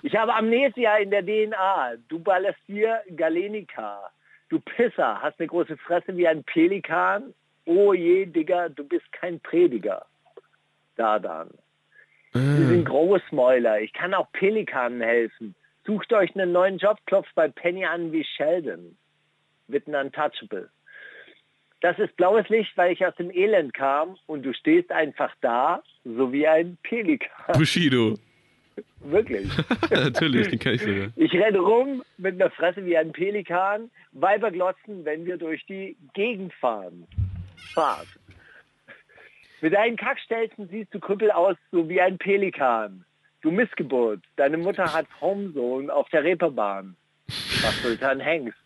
Ich 0.03 0.16
habe 0.16 0.34
Amnesia 0.34 0.96
in 0.96 1.11
der 1.11 1.22
DNA. 1.22 1.96
Du 2.09 2.18
ballerst 2.20 2.61
dir 2.66 3.03
Galenica. 3.16 4.11
Du 4.49 4.61
Pisser, 4.61 5.20
hast 5.20 5.38
eine 5.38 5.49
große 5.49 5.76
Fresse 5.76 6.16
wie 6.16 6.26
ein 6.26 6.42
Pelikan. 6.44 7.34
Oh 7.66 7.92
je, 7.92 8.24
Digga, 8.24 8.70
du 8.70 8.82
bist 8.82 9.12
kein 9.12 9.40
Prediger. 9.40 10.07
Dardan. 10.99 11.51
Sie 12.34 12.66
sind 12.66 12.84
Großmäuler. 12.84 13.80
Ich 13.80 13.92
kann 13.92 14.14
auch 14.14 14.30
Pelikanen 14.32 15.01
helfen. 15.01 15.55
Sucht 15.86 16.12
euch 16.12 16.34
einen 16.36 16.53
neuen 16.53 16.78
Job, 16.78 16.99
klopft 17.07 17.34
bei 17.34 17.49
Penny 17.49 17.86
an 17.86 18.12
wie 18.12 18.24
Sheldon. 18.24 18.96
Witten 19.66 19.94
untouchable. 19.94 20.68
Das 21.80 21.99
ist 21.99 22.16
blaues 22.16 22.49
Licht, 22.49 22.76
weil 22.76 22.92
ich 22.92 23.07
aus 23.07 23.14
dem 23.16 23.30
Elend 23.30 23.72
kam 23.72 24.16
und 24.26 24.42
du 24.44 24.53
stehst 24.53 24.90
einfach 24.90 25.32
da, 25.40 25.82
so 26.05 26.32
wie 26.32 26.46
ein 26.46 26.76
Pelikan. 26.82 27.57
Bushido. 27.57 28.14
Wirklich. 29.01 29.49
Natürlich, 29.90 30.49
den 30.49 30.59
kenn 30.59 30.74
ich 30.74 30.82
sogar. 30.82 31.09
Ich 31.16 31.32
renne 31.32 31.59
rum 31.59 32.03
mit 32.16 32.34
einer 32.34 32.51
Fresse 32.51 32.84
wie 32.84 32.96
ein 32.96 33.12
Pelikan, 33.12 33.90
Weiber 34.12 34.51
glotzen, 34.51 35.05
wenn 35.05 35.24
wir 35.24 35.36
durch 35.36 35.64
die 35.66 35.96
Gegend 36.14 36.53
fahren. 36.55 37.07
Fahrt. 37.72 38.09
Mit 39.61 39.74
deinen 39.74 39.96
Kackstelzen 39.96 40.68
siehst 40.68 40.94
du 40.94 41.00
Krüppel 41.00 41.30
aus, 41.30 41.56
so 41.72 41.88
wie 41.88 42.00
ein 42.00 42.18
Pelikan. 42.18 43.04
Du 43.40 43.50
Missgeburt, 43.50 44.20
deine 44.36 44.56
Mutter 44.56 44.92
hat 44.92 45.06
Homesohn 45.20 45.90
auf 45.90 46.09
der 46.11 46.24
Reeperbahn. 46.24 46.96
Was 47.26 47.82
Sultan 47.82 48.20
Hengst. 48.20 48.59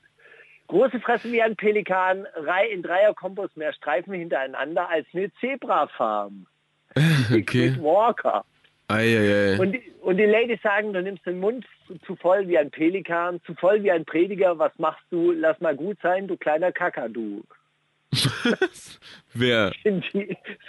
Große 0.68 1.01
Fresse 1.01 1.30
wie 1.32 1.43
ein 1.43 1.57
Pelikan, 1.57 2.26
Reihe 2.34 2.68
in 2.68 2.82
Dreierkombos 2.82 3.55
mehr 3.57 3.72
Streifen 3.74 4.14
hintereinander 4.14 4.88
als 4.88 5.07
eine 5.14 5.30
Zebrafarm. 5.40 6.47
Okay. 7.32 7.74
Walker. 7.80 8.45
Eieiei. 8.88 9.59
Und, 9.59 9.72
die- 9.72 9.93
und 10.03 10.18
die 10.18 10.24
Ladies 10.26 10.61
sagen, 10.62 10.93
du 10.93 11.03
nimmst 11.03 11.24
den 11.24 11.40
Mund 11.40 11.64
zu, 11.86 11.99
zu 12.01 12.16
voll 12.16 12.47
wie 12.49 12.59
ein 12.59 12.70
Pelikan, 12.70 13.40
zu 13.47 13.55
voll 13.55 13.82
wie 13.82 13.90
ein 13.90 14.05
Prediger. 14.05 14.59
Was 14.59 14.78
machst 14.78 15.05
du? 15.11 15.32
Lass 15.32 15.59
mal 15.61 15.74
gut 15.74 15.97
sein, 16.03 16.28
du 16.28 16.36
kleiner 16.36 16.72
Kakadu. 16.72 17.43
Wer? 19.35 19.73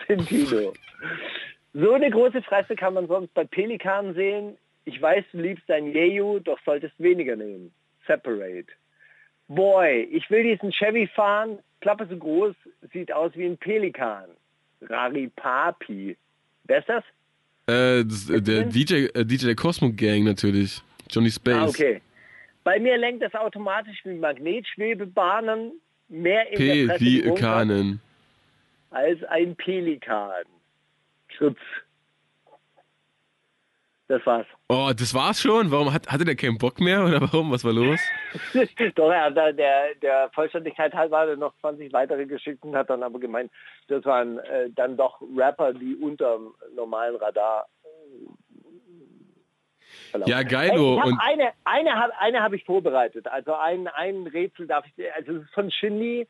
Sintino. 0.08 0.74
So 1.74 1.94
eine 1.94 2.10
große 2.10 2.42
Fresse 2.44 2.76
kann 2.76 2.94
man 2.94 3.08
sonst 3.08 3.34
bei 3.34 3.44
Pelikanen 3.44 4.14
sehen. 4.14 4.58
Ich 4.86 5.02
weiß, 5.02 5.24
du 5.32 5.40
liebst 5.40 5.64
dein 5.68 5.88
Jeju, 5.88 6.40
doch 6.40 6.60
solltest 6.66 6.94
weniger 7.00 7.36
nehmen. 7.36 7.74
Separate. 8.06 8.68
Boy, 9.48 10.08
ich 10.12 10.30
will 10.30 10.44
diesen 10.44 10.72
Chevy 10.72 11.08
fahren. 11.08 11.60
Klappe 11.82 12.08
so 12.10 12.18
groß, 12.18 12.56
sieht 12.94 13.12
aus 13.12 13.32
wie 13.36 13.46
ein 13.46 13.58
Pelikan. 13.58 14.26
Raripapi. 14.82 16.16
Wer 16.66 16.80
ist 16.80 16.90
das? 16.90 17.04
Äh, 17.68 18.06
das, 18.06 18.30
äh, 18.30 18.42
der 18.42 18.64
DJ, 18.64 19.08
äh, 19.14 19.26
DJ 19.26 19.48
der 19.48 19.56
Cosmo 19.56 19.92
Gang 19.92 20.24
natürlich. 20.24 20.82
Johnny 21.10 21.32
Space. 21.32 21.56
Ah, 21.56 21.68
okay. 21.68 22.02
Bei 22.64 22.80
mir 22.80 22.98
lenkt 22.98 23.22
das 23.22 23.34
automatisch 23.36 24.04
mit 24.06 24.20
Magnetschwebebahnen 24.20 25.74
mehr 26.14 26.52
in 26.52 26.60
der 26.60 26.88
Fresse 26.88 27.04
die 27.04 27.20
Runter 27.20 27.34
Pelikanen. 27.34 28.02
als 28.92 29.24
ein 29.26 29.56
Pelikan. 29.56 30.46
Schutz. 31.28 31.58
Das 34.08 34.24
war's. 34.26 34.46
Oh, 34.68 34.92
das 34.96 35.14
war's 35.14 35.42
schon? 35.42 35.72
Warum 35.72 35.92
hat, 35.94 36.08
hatte 36.08 36.26
der 36.26 36.36
keinen 36.36 36.58
Bock 36.58 36.80
mehr 36.80 37.04
oder 37.04 37.22
warum? 37.22 37.52
Was 37.52 37.64
war 37.64 37.74
los? 37.74 38.00
Doch, 38.96 39.10
er 39.10 39.24
hat 39.24 39.38
da 39.38 39.52
der, 39.52 39.96
der 40.02 40.30
Vollständigkeit 40.36 40.94
halber 40.94 41.20
hat 41.20 41.30
er 41.30 41.38
noch 41.38 41.58
20 41.62 41.92
weitere 41.94 42.26
geschickt 42.26 42.64
und 42.64 42.76
hat 42.76 42.90
dann 42.90 43.02
aber 43.02 43.20
gemeint, 43.20 43.52
das 43.88 44.06
waren 44.06 44.40
äh, 44.40 44.70
dann 44.76 44.98
doch 44.98 45.22
Rapper, 45.36 45.74
die 45.74 45.96
unter 45.96 46.40
normalen 46.76 47.16
Radar 47.16 47.68
verlaufen. 50.14 50.32
Ja, 50.32 50.38
Hey, 50.38 50.46
geilo. 50.46 50.98
ich 51.00 51.04
Und 51.06 51.20
eine 51.20 51.52
eine 51.66 51.92
habe 51.96 52.14
eine 52.20 52.42
hab 52.42 52.54
ich 52.54 52.64
vorbereitet. 52.64 53.28
Also 53.28 53.54
ein, 53.56 53.88
ein 53.90 54.26
Rätsel 54.28 54.68
darf 54.68 54.86
ich 54.86 54.94
dir, 54.96 55.14
also 55.16 55.34
es 55.38 55.44
ist 55.44 55.54
von 55.54 55.70
Shindy. 55.72 56.28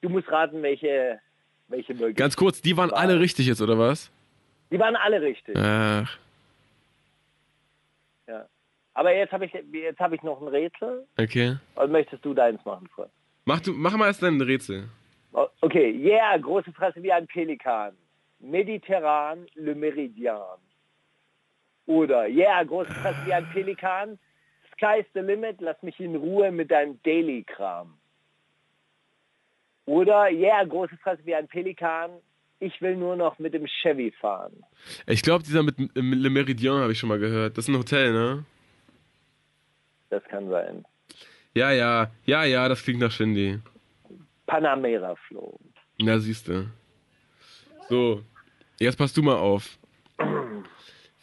Du 0.00 0.08
musst 0.08 0.30
raten, 0.30 0.62
welche, 0.62 1.20
welche 1.68 1.94
möglich. 1.94 2.16
ganz 2.16 2.36
kurz, 2.36 2.60
die 2.60 2.76
waren 2.76 2.92
alle 2.92 3.18
richtig 3.20 3.46
jetzt, 3.46 3.60
oder 3.62 3.78
was? 3.78 4.10
Die 4.70 4.78
waren 4.78 4.96
alle 4.96 5.20
richtig. 5.22 5.56
Ach, 5.56 6.18
Ja. 8.26 8.46
Aber 8.94 9.14
jetzt 9.14 9.32
habe 9.32 9.44
ich 9.46 9.52
jetzt 9.52 10.00
habe 10.00 10.14
ich 10.16 10.22
noch 10.22 10.40
ein 10.40 10.48
Rätsel. 10.48 11.06
okay. 11.18 11.56
Und 11.76 11.92
möchtest 11.92 12.24
du 12.24 12.34
deins 12.34 12.64
machen, 12.64 12.88
Freund? 12.94 13.10
Mach, 13.44 13.60
du, 13.60 13.72
mach 13.72 13.96
mal 13.96 14.06
erst 14.06 14.22
dein 14.22 14.40
Rätsel. 14.40 14.88
Oh, 15.32 15.46
Okay, 15.60 15.90
yeah, 15.90 16.36
große 16.38 16.72
Fresse 16.72 17.02
wie 17.02 17.12
ein 17.12 17.26
Pelikan. 17.26 17.92
Mediterran, 18.40 19.46
Le 19.54 19.74
Meridian. 19.74 20.58
Oder, 21.86 22.26
yeah, 22.26 22.64
Fresse 22.64 23.18
wie 23.24 23.32
ein 23.32 23.48
Pelikan. 23.50 24.18
Sky's 24.72 25.06
the 25.14 25.20
limit, 25.20 25.60
lass 25.60 25.80
mich 25.82 25.98
in 26.00 26.16
Ruhe 26.16 26.50
mit 26.50 26.70
deinem 26.70 27.00
Daily-Kram. 27.02 27.96
Oder, 29.86 30.30
yeah, 30.30 30.64
große 30.64 30.96
Fresse 30.98 31.24
wie 31.24 31.34
ein 31.34 31.48
Pelikan. 31.48 32.10
Ich 32.58 32.80
will 32.80 32.96
nur 32.96 33.16
noch 33.16 33.38
mit 33.38 33.54
dem 33.54 33.66
Chevy 33.66 34.12
fahren. 34.12 34.64
Ich 35.06 35.22
glaube, 35.22 35.44
dieser 35.44 35.62
mit, 35.62 35.78
mit 35.78 35.94
Le 35.94 36.30
Méridien 36.30 36.80
habe 36.80 36.92
ich 36.92 36.98
schon 36.98 37.08
mal 37.08 37.18
gehört. 37.18 37.56
Das 37.56 37.68
ist 37.68 37.74
ein 37.74 37.78
Hotel, 37.78 38.12
ne? 38.12 38.44
Das 40.08 40.24
kann 40.24 40.48
sein. 40.48 40.84
Ja, 41.54 41.70
ja, 41.70 42.10
ja, 42.24 42.44
ja, 42.44 42.68
das 42.68 42.82
klingt 42.82 43.00
nach 43.00 43.10
Shindy. 43.10 43.60
Panamera 44.46 45.14
Flow. 45.16 45.58
Na, 45.98 46.18
siehste. 46.18 46.70
So, 47.88 48.22
jetzt 48.78 48.96
passt 48.96 49.16
du 49.16 49.22
mal 49.22 49.36
auf. 49.36 49.78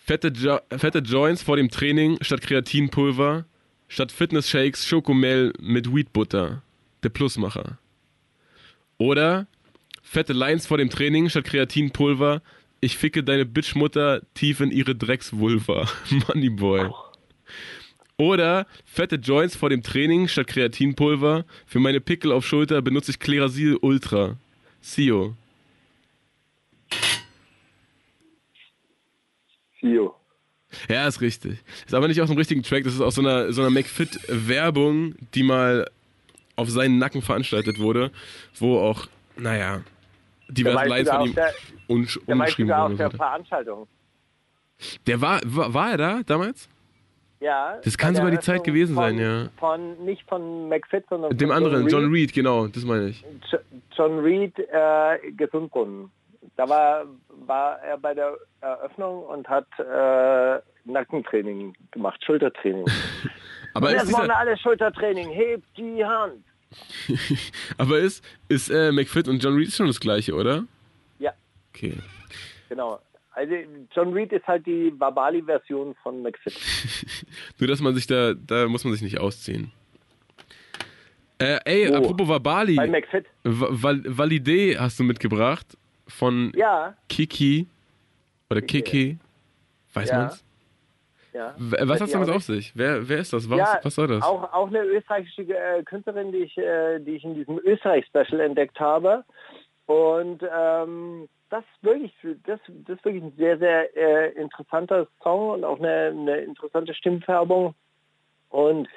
Fette, 0.05 0.33
jo 0.35 0.59
fette 0.77 0.99
Joints 0.99 1.43
vor 1.43 1.55
dem 1.55 1.69
Training 1.69 2.17
statt 2.21 2.41
Kreatinpulver, 2.41 3.45
statt 3.87 4.11
Fitness-Shakes 4.11 4.85
Schokomel 4.85 5.53
mit 5.61 5.93
Wheatbutter. 5.93 6.61
Der 7.03 7.09
Plusmacher. 7.09 7.77
Oder 8.97 9.47
fette 10.01 10.33
Lines 10.33 10.67
vor 10.67 10.77
dem 10.77 10.89
Training 10.89 11.29
statt 11.29 11.45
Kreatinpulver, 11.45 12.41
ich 12.81 12.97
ficke 12.97 13.23
deine 13.23 13.45
Bitchmutter 13.45 14.21
tief 14.33 14.59
in 14.59 14.71
ihre 14.71 14.93
Drecksvulva. 14.93 15.87
Moneyboy. 16.27 16.89
Oder 18.17 18.67
fette 18.83 19.15
Joints 19.15 19.55
vor 19.55 19.69
dem 19.69 19.83
Training 19.83 20.27
statt 20.27 20.47
Kreatinpulver. 20.47 21.45
Für 21.65 21.79
meine 21.79 22.01
Pickel 22.01 22.33
auf 22.33 22.45
Schulter 22.45 22.81
benutze 22.81 23.11
ich 23.11 23.19
Klerasil 23.19 23.77
Ultra. 23.77 24.35
Sio. 24.81 25.37
Sio. 29.83 30.15
Ja, 30.89 31.07
ist 31.07 31.21
richtig. 31.21 31.59
Ist 31.85 31.93
aber 31.93 32.07
nicht 32.07 32.19
aus 32.19 32.29
dem 32.29 32.37
richtigen 32.37 32.63
Track, 32.63 32.83
das 32.83 32.95
ist 32.95 33.01
aus 33.01 33.13
so 33.15 33.21
einer, 33.21 33.53
so 33.53 33.61
einer 33.61 33.69
McFit-Werbung, 33.69 35.13
die 35.35 35.43
mal 35.43 35.87
auf 36.55 36.69
seinen 36.69 36.97
Nacken 36.97 37.21
veranstaltet 37.21 37.79
wurde, 37.79 38.09
wo 38.57 38.79
auch, 38.79 39.05
naja, 39.37 39.81
diverse 40.49 40.85
Lines 40.87 41.09
von 41.09 41.17
auf 41.19 41.27
ihm 41.27 41.35
der- 41.35 41.53
unsch 41.87 42.13
Der 42.19 42.27
war 42.27 42.33
umgeschrieben 42.33 42.67
sogar 42.69 42.83
auf 42.85 42.89
wurden. 42.91 42.97
der. 42.97 43.11
Veranstaltung. 43.11 43.87
Der 45.07 45.21
war, 45.21 45.41
war, 45.45 45.73
war 45.73 45.91
er 45.91 45.97
da 45.97 46.21
damals? 46.25 46.67
Ja. 47.39 47.77
Das 47.83 47.97
kann 47.97 48.15
sogar 48.15 48.31
die 48.31 48.39
Zeit 48.39 48.63
gewesen 48.63 48.95
von, 48.95 49.03
sein, 49.03 49.17
ja. 49.19 49.49
Von, 49.57 50.03
nicht 50.05 50.23
von 50.29 50.69
McFit, 50.69 51.03
sondern 51.09 51.37
Dem 51.37 51.51
anderen, 51.51 51.87
John 51.87 52.05
Reed. 52.05 52.13
Reed, 52.29 52.33
genau, 52.33 52.67
das 52.67 52.83
meine 52.85 53.09
ich. 53.09 53.23
Jo- 53.51 53.59
John 53.95 54.19
Reed 54.19 54.57
äh, 54.57 55.31
Gesundbrunnen. 55.35 56.09
Da 56.55 56.69
war, 56.69 57.05
war 57.29 57.79
er 57.79 57.97
bei 57.97 58.13
der 58.13 58.37
Eröffnung 58.61 59.23
und 59.25 59.47
hat 59.49 59.67
äh, 59.79 60.61
Nackentraining 60.85 61.73
gemacht, 61.91 62.23
Schultertraining. 62.25 62.85
Aber 63.73 63.87
und 63.87 63.93
jetzt 63.95 64.11
machen 64.11 64.27
wir 64.27 64.37
alle 64.37 64.55
Schultertraining. 64.57 65.29
Hebt 65.29 65.65
die 65.77 66.05
Hand. 66.05 66.43
aber 67.77 67.99
ist, 67.99 68.23
ist 68.49 68.69
äh, 68.71 68.91
McFit 68.91 69.27
und 69.27 69.43
John 69.43 69.55
Reed 69.55 69.71
schon 69.71 69.85
das 69.87 69.99
gleiche, 69.99 70.33
oder? 70.33 70.65
Ja, 71.19 71.31
Okay. 71.71 71.97
genau. 72.69 72.99
Also 73.31 73.53
John 73.95 74.11
Reed 74.13 74.31
ist 74.31 74.45
halt 74.47 74.65
die 74.65 74.91
Wabali-Version 74.99 75.95
von 76.01 76.21
McFit. 76.23 76.53
Nur, 77.59 77.67
dass 77.67 77.79
man 77.79 77.93
sich 77.95 78.05
da, 78.07 78.33
da 78.33 78.67
muss 78.67 78.83
man 78.83 78.93
sich 78.93 79.01
nicht 79.03 79.19
ausziehen. 79.19 79.71
Äh, 81.39 81.59
ey, 81.65 81.89
Wo? 81.89 81.95
apropos 81.97 82.27
Wabali, 82.27 82.75
Bei 82.75 82.87
McFit. 82.87 83.25
Va- 83.43 83.67
Val 83.71 84.01
Valide 84.05 84.77
hast 84.79 84.99
du 84.99 85.03
mitgebracht 85.03 85.77
von 86.13 86.51
Ja, 86.55 86.95
Kiki 87.09 87.67
oder 88.49 88.61
Kiki, 88.61 89.17
weiß 89.93 90.09
Ja. 90.09 90.17
man's? 90.17 90.43
ja. 91.33 91.55
Was 91.57 92.01
ich 92.01 92.11
damit 92.11 92.29
auf 92.29 92.43
sich? 92.43 92.71
Wer, 92.75 93.07
wer 93.07 93.17
ist 93.19 93.33
das? 93.33 93.49
Was, 93.49 93.57
ja, 93.57 93.79
was 93.81 93.95
soll 93.95 94.07
das? 94.07 94.23
Auch, 94.23 94.53
auch 94.53 94.67
eine 94.67 94.83
österreichische 94.83 95.41
äh, 95.43 95.83
Künstlerin, 95.83 96.31
die 96.31 96.39
ich, 96.39 96.57
äh, 96.57 96.99
die 96.99 97.15
ich 97.15 97.23
in 97.23 97.35
diesem 97.35 97.59
Österreich-Special 97.59 98.39
entdeckt 98.39 98.79
habe. 98.79 99.23
Und 99.85 100.43
ähm, 100.49 101.27
das, 101.49 101.63
ist 101.63 101.83
wirklich, 101.83 102.13
das, 102.45 102.59
das 102.85 102.97
ist 102.97 103.05
wirklich 103.05 103.23
ein 103.23 103.33
sehr, 103.37 103.57
sehr 103.57 103.95
äh, 103.97 104.31
interessanter 104.39 105.07
Song 105.21 105.49
und 105.49 105.63
auch 105.63 105.79
eine, 105.79 106.13
eine 106.17 106.37
interessante 106.37 106.93
Stimmfärbung. 106.93 107.75
Und 108.49 108.87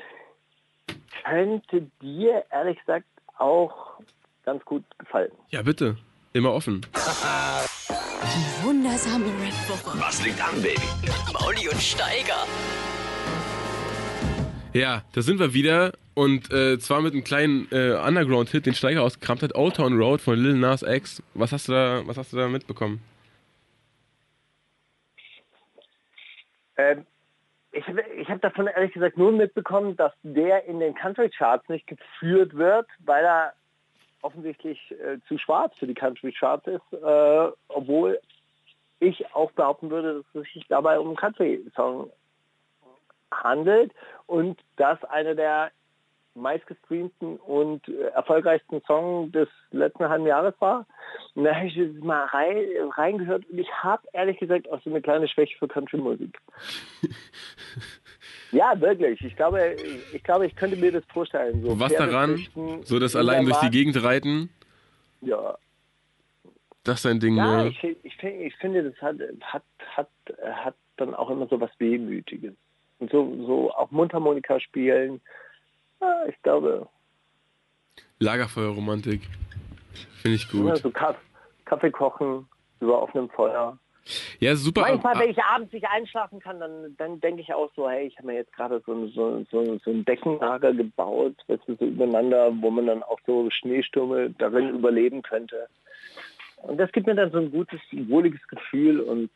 könnte 1.24 1.90
dir, 2.02 2.44
ehrlich 2.50 2.78
gesagt, 2.78 3.06
auch 3.38 3.98
ganz 4.44 4.64
gut 4.64 4.84
gefallen. 4.98 5.32
Ja, 5.48 5.62
bitte. 5.62 5.96
Immer 6.36 6.52
offen. 6.52 6.82
Die 6.92 8.62
wundersame 8.62 9.24
Rap-Woche. 9.24 9.98
Was 9.98 10.22
liegt 10.22 10.38
an, 10.38 10.60
Baby? 10.60 10.76
Mauli 11.32 11.66
und 11.66 11.80
Steiger. 11.80 12.44
Ja, 14.74 15.02
da 15.14 15.22
sind 15.22 15.38
wir 15.38 15.54
wieder. 15.54 15.92
Und 16.12 16.52
äh, 16.52 16.78
zwar 16.78 17.00
mit 17.00 17.14
einem 17.14 17.24
kleinen 17.24 17.68
äh, 17.72 17.92
Underground-Hit, 17.92 18.66
den 18.66 18.74
Steiger 18.74 19.02
ausgekramt 19.02 19.42
hat, 19.42 19.54
Old 19.54 19.76
Town 19.76 19.96
Road 19.96 20.20
von 20.20 20.38
Lil 20.38 20.58
Nas 20.58 20.82
X. 20.82 21.22
Was 21.32 21.52
hast 21.52 21.68
du 21.68 21.72
da, 21.72 22.02
was 22.04 22.18
hast 22.18 22.34
du 22.34 22.36
da 22.36 22.48
mitbekommen? 22.48 23.00
Ähm, 26.76 27.06
ich 27.72 27.84
ich 28.18 28.28
habe 28.28 28.40
davon 28.40 28.66
ehrlich 28.66 28.92
gesagt 28.92 29.16
nur 29.16 29.32
mitbekommen, 29.32 29.96
dass 29.96 30.12
der 30.22 30.66
in 30.66 30.80
den 30.80 30.94
Country 30.94 31.30
Charts 31.30 31.66
nicht 31.70 31.86
geführt 31.86 32.54
wird, 32.54 32.86
weil 32.98 33.24
er 33.24 33.54
offensichtlich 34.22 34.78
äh, 34.92 35.18
zu 35.28 35.38
schwarz 35.38 35.74
für 35.78 35.86
die 35.86 35.94
Country 35.94 36.32
Charts 36.32 36.66
ist, 36.66 36.92
äh, 36.92 37.48
obwohl 37.68 38.20
ich 39.00 39.34
auch 39.34 39.52
behaupten 39.52 39.90
würde, 39.90 40.24
dass 40.32 40.42
es 40.42 40.52
sich 40.52 40.66
dabei 40.68 40.98
um 40.98 41.16
Country-Song 41.16 42.10
handelt 43.30 43.92
und 44.26 44.58
das 44.76 45.02
einer 45.04 45.34
der 45.34 45.70
meistgestreamten 46.34 47.36
und 47.38 47.88
äh, 47.88 48.08
erfolgreichsten 48.08 48.82
Song 48.82 49.32
des 49.32 49.48
letzten 49.70 50.08
halben 50.08 50.26
Jahres 50.26 50.54
war. 50.60 50.86
Da 51.34 51.54
habe 51.54 51.66
ich 51.66 51.74
jetzt 51.74 52.02
mal 52.02 52.24
rein, 52.26 52.58
reingehört 52.96 53.48
und 53.50 53.58
ich 53.58 53.72
habe 53.72 54.06
ehrlich 54.12 54.38
gesagt 54.38 54.70
auch 54.70 54.82
so 54.82 54.90
eine 54.90 55.00
kleine 55.00 55.28
Schwäche 55.28 55.56
für 55.58 55.68
Country-Musik. 55.68 56.38
ja, 58.52 58.80
wirklich. 58.80 59.20
Ich 59.22 59.36
glaube, 59.36 59.76
ich 60.12 60.22
glaube, 60.22 60.46
ich 60.46 60.54
könnte 60.56 60.76
mir 60.76 60.92
das 60.92 61.04
vorstellen. 61.12 61.62
So 61.62 61.78
Was 61.78 61.92
daran? 61.92 62.46
So 62.84 62.98
das 62.98 63.16
allein 63.16 63.44
durch 63.44 63.58
die. 63.58 63.70
Gegend 63.70 64.02
reiten? 64.02 64.50
Ja, 65.20 65.56
Das 66.84 67.00
ist 67.00 67.06
ein 67.06 67.20
Ding, 67.20 67.36
ja 67.36 67.64
ne? 67.64 67.68
ich, 67.68 67.82
ich, 68.02 68.16
finde, 68.16 68.44
ich 68.44 68.56
finde, 68.56 68.90
das 68.90 69.02
hat, 69.02 69.16
hat, 69.42 69.62
hat, 69.96 70.08
hat 70.42 70.74
dann 70.96 71.14
auch 71.14 71.30
immer 71.30 71.46
so 71.48 71.60
was 71.60 71.70
Wehmütiges. 71.78 72.54
Und 72.98 73.10
so, 73.10 73.44
so 73.46 73.72
auch 73.74 73.90
Mundharmonika 73.90 74.60
spielen. 74.60 75.20
Ja, 76.00 76.26
ich 76.28 76.40
glaube, 76.42 76.88
Lagerfeuerromantik. 78.18 79.22
Finde 80.22 80.36
ich 80.36 80.48
gut. 80.50 80.66
Ja, 80.66 80.76
so 80.76 80.90
Kaff 80.90 81.16
Kaffee 81.64 81.90
kochen 81.90 82.46
über 82.80 83.02
offenem 83.02 83.28
Feuer. 83.30 83.78
Ja, 84.40 84.54
super. 84.56 84.82
Manchmal, 84.82 85.16
Ah, 85.16 85.20
wenn 85.20 85.30
ich 85.30 85.42
abends 85.42 85.72
nicht 85.72 85.86
einschlafen 85.86 86.38
kann, 86.40 86.60
dann, 86.60 86.94
dann 86.96 87.20
denke 87.20 87.42
ich 87.42 87.52
auch 87.52 87.70
so, 87.74 87.88
hey, 87.88 88.06
ich 88.06 88.16
habe 88.18 88.28
mir 88.28 88.34
jetzt 88.34 88.52
gerade 88.52 88.82
so, 88.86 88.92
ein- 88.92 89.10
so, 89.12 89.44
so, 89.50 89.78
so 89.84 89.90
ein 89.90 90.04
Deckenlager 90.04 90.72
gebaut, 90.72 91.34
weißt 91.48 91.62
du, 91.66 91.76
so 91.76 91.84
übereinander, 91.86 92.52
wo 92.60 92.70
man 92.70 92.86
dann 92.86 93.02
auch 93.02 93.18
so 93.26 93.48
Schneestürme 93.50 94.30
darin 94.38 94.70
überleben 94.70 95.22
könnte. 95.22 95.66
Und 96.58 96.78
das 96.78 96.90
gibt 96.92 97.06
mir 97.06 97.14
dann 97.14 97.30
so 97.32 97.38
ein 97.38 97.50
gutes, 97.50 97.80
wohliges 97.92 98.46
Gefühl 98.48 99.00
und 99.00 99.30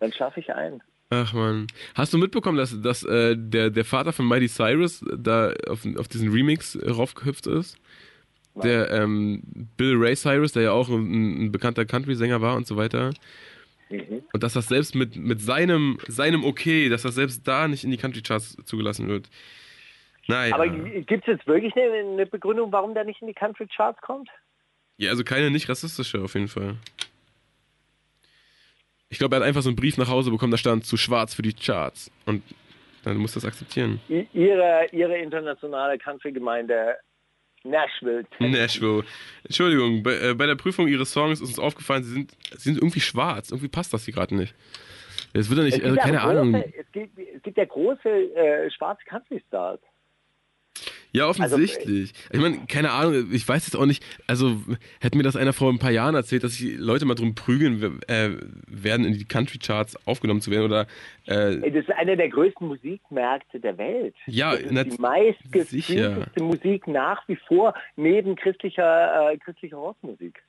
dann 0.00 0.12
schlafe 0.12 0.40
ich 0.40 0.52
ein. 0.54 0.80
Ach 1.10 1.32
man. 1.32 1.66
Hast 1.94 2.12
du 2.12 2.18
mitbekommen, 2.18 2.58
dass, 2.58 2.80
dass 2.82 3.02
äh, 3.02 3.34
der, 3.36 3.70
der 3.70 3.84
Vater 3.84 4.12
von 4.12 4.26
Mighty 4.28 4.46
Cyrus 4.48 5.04
da 5.16 5.52
auf, 5.68 5.86
auf 5.98 6.08
diesen 6.08 6.30
Remix 6.30 6.74
äh, 6.74 6.90
raufgehüpft 6.90 7.46
ist? 7.46 7.78
Der 8.62 8.90
ähm, 8.90 9.42
Bill 9.76 9.96
Ray 9.96 10.16
Cyrus, 10.16 10.52
der 10.52 10.62
ja 10.62 10.72
auch 10.72 10.88
ein, 10.88 11.46
ein 11.46 11.52
bekannter 11.52 11.84
Country-Sänger 11.84 12.40
war 12.40 12.56
und 12.56 12.66
so 12.66 12.76
weiter. 12.76 13.12
Mhm. 13.90 14.22
Und 14.32 14.42
dass 14.42 14.52
das 14.52 14.68
selbst 14.68 14.94
mit, 14.94 15.16
mit 15.16 15.40
seinem, 15.40 15.98
seinem 16.06 16.44
Okay, 16.44 16.88
dass 16.88 17.02
das 17.02 17.14
selbst 17.14 17.46
da 17.46 17.68
nicht 17.68 17.84
in 17.84 17.90
die 17.90 17.96
Country-Charts 17.96 18.58
zugelassen 18.64 19.08
wird. 19.08 19.28
Naja. 20.28 20.54
Aber 20.54 20.68
gibt 20.68 21.26
es 21.26 21.26
jetzt 21.26 21.46
wirklich 21.46 21.74
eine, 21.74 21.94
eine 21.94 22.26
Begründung, 22.26 22.70
warum 22.70 22.94
der 22.94 23.04
nicht 23.04 23.20
in 23.22 23.28
die 23.28 23.34
Country 23.34 23.66
Charts 23.66 24.00
kommt? 24.02 24.28
Ja, 24.98 25.10
also 25.10 25.24
keine 25.24 25.50
nicht 25.50 25.68
rassistische 25.68 26.20
auf 26.22 26.34
jeden 26.34 26.48
Fall. 26.48 26.76
Ich 29.08 29.18
glaube, 29.18 29.36
er 29.36 29.40
hat 29.40 29.48
einfach 29.48 29.62
so 29.62 29.70
einen 29.70 29.76
Brief 29.76 29.96
nach 29.96 30.08
Hause 30.08 30.30
bekommen, 30.30 30.50
da 30.50 30.58
stand 30.58 30.84
zu 30.84 30.98
schwarz 30.98 31.32
für 31.34 31.40
die 31.40 31.54
Charts. 31.54 32.10
Und 32.26 32.42
dann 33.04 33.16
muss 33.16 33.32
das 33.32 33.46
akzeptieren. 33.46 34.00
Ihre, 34.08 34.86
ihre 34.92 35.16
internationale 35.16 35.96
Country-Gemeinde 35.96 36.96
Nashville, 37.64 38.24
Tennessee. 38.36 38.60
Nashville. 38.60 39.04
Entschuldigung, 39.44 40.02
bei, 40.02 40.14
äh, 40.14 40.34
bei 40.34 40.46
der 40.46 40.54
Prüfung 40.54 40.88
ihres 40.88 41.12
Songs 41.12 41.40
ist 41.40 41.48
uns 41.48 41.58
aufgefallen, 41.58 42.02
sie 42.02 42.12
sind, 42.12 42.36
sie 42.52 42.70
sind 42.70 42.78
irgendwie 42.78 43.00
schwarz. 43.00 43.50
Irgendwie 43.50 43.68
passt 43.68 43.92
das 43.92 44.04
hier 44.04 44.14
gerade 44.14 44.34
nicht. 44.34 44.54
Es 45.32 45.50
wird 45.50 45.58
ja 45.60 45.66
Es 45.66 45.74
nicht, 45.74 45.84
also 45.84 45.96
ja 45.96 46.02
keine 46.02 46.18
große, 46.18 46.30
Ahnung. 46.30 46.54
Es 46.54 46.92
gibt, 46.92 47.18
es 47.18 47.42
gibt 47.42 47.58
ja 47.58 47.64
große 47.64 48.08
äh, 48.08 48.70
schwarze 48.70 49.04
Country-Stars. 49.04 49.80
Ja, 51.12 51.26
Also, 51.26 51.42
offensichtlich. 51.42 52.12
ich 52.30 52.38
meine, 52.40 52.66
keine 52.66 52.90
Ahnung, 52.92 53.32
ich 53.32 53.48
weiß 53.48 53.66
jetzt 53.66 53.76
auch 53.76 53.86
nicht, 53.86 54.04
also 54.26 54.60
hätte 55.00 55.16
mir 55.16 55.22
das 55.22 55.36
einer 55.36 55.52
vor 55.52 55.72
ein 55.72 55.78
paar 55.78 55.90
Jahren 55.90 56.14
erzählt, 56.14 56.44
dass 56.44 56.56
sich 56.56 56.76
Leute 56.78 57.06
mal 57.06 57.14
drum 57.14 57.34
prügeln 57.34 58.00
äh, 58.08 58.30
werden, 58.66 59.06
in 59.06 59.14
die 59.14 59.24
Country-Charts 59.24 60.06
aufgenommen 60.06 60.40
zu 60.42 60.50
werden 60.50 60.64
oder 60.66 60.86
äh, 61.26 61.70
Das 61.70 61.84
ist 61.84 61.90
einer 61.92 62.16
der 62.16 62.28
größten 62.28 62.68
Musikmärkte 62.68 63.58
der 63.58 63.78
Welt. 63.78 64.14
Ja, 64.26 64.52
das 64.56 64.60
ist 64.88 64.98
die 64.98 65.00
meistgespielte 65.00 65.64
sicher. 65.66 66.26
Musik 66.40 66.86
nach 66.86 67.26
wie 67.26 67.36
vor 67.36 67.74
neben 67.96 68.36
christlicher, 68.36 69.30
äh, 69.32 69.38
christlicher 69.38 69.76
Rockmusik. 69.78 70.42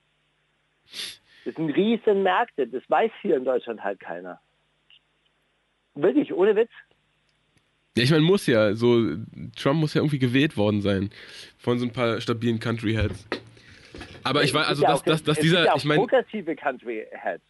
Das 1.45 1.55
sind 1.55 1.70
riesen 1.70 2.24
Märkte. 2.24 2.68
Das 2.68 2.84
weiß 2.89 3.12
hier 3.22 3.38
in 3.38 3.45
Deutschland 3.45 3.82
halt 3.84 3.99
keiner. 3.99 4.39
Wirklich, 5.95 6.34
ohne 6.34 6.55
Witz. 6.55 6.70
Ja, 7.99 8.03
ich 8.05 8.11
meine, 8.11 8.23
muss 8.23 8.47
ja, 8.47 8.73
so, 8.73 9.15
Trump 9.55 9.79
muss 9.79 9.93
ja 9.93 10.01
irgendwie 10.01 10.19
gewählt 10.19 10.57
worden 10.57 10.81
sein 10.81 11.09
von 11.57 11.77
so 11.79 11.85
ein 11.85 11.91
paar 11.91 12.21
stabilen 12.21 12.59
Country-Heads. 12.59 13.27
Aber 14.23 14.43
ich 14.43 14.53
weiß, 14.53 14.67
also, 14.67 14.83
dass, 14.83 15.03
dass, 15.03 15.23
dass 15.23 15.39
dieser, 15.39 15.65
ja 15.65 15.73
ich 15.75 15.85
meine, 15.85 15.99
progressive 16.01 16.55
Country-Heads. 16.55 17.43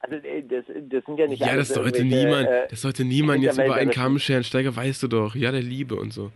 Also 0.00 0.16
äh, 0.16 0.42
das, 0.42 0.64
das 0.66 1.04
sind 1.04 1.18
ja 1.18 1.26
nicht 1.26 1.40
ja, 1.40 1.56
das 1.56 1.68
sollte 1.68 2.04
niemand, 2.04 2.48
äh, 2.48 2.66
das 2.68 2.82
sollte 2.82 3.04
niemand 3.04 3.42
jetzt 3.42 3.58
über 3.58 3.74
einen 3.74 3.90
Kamm 3.90 4.18
scheren, 4.18 4.44
Steiger, 4.44 4.74
weißt 4.74 5.02
du 5.02 5.08
doch, 5.08 5.34
ja, 5.34 5.50
der 5.52 5.62
Liebe 5.62 5.96
und 5.96 6.12
so. 6.12 6.32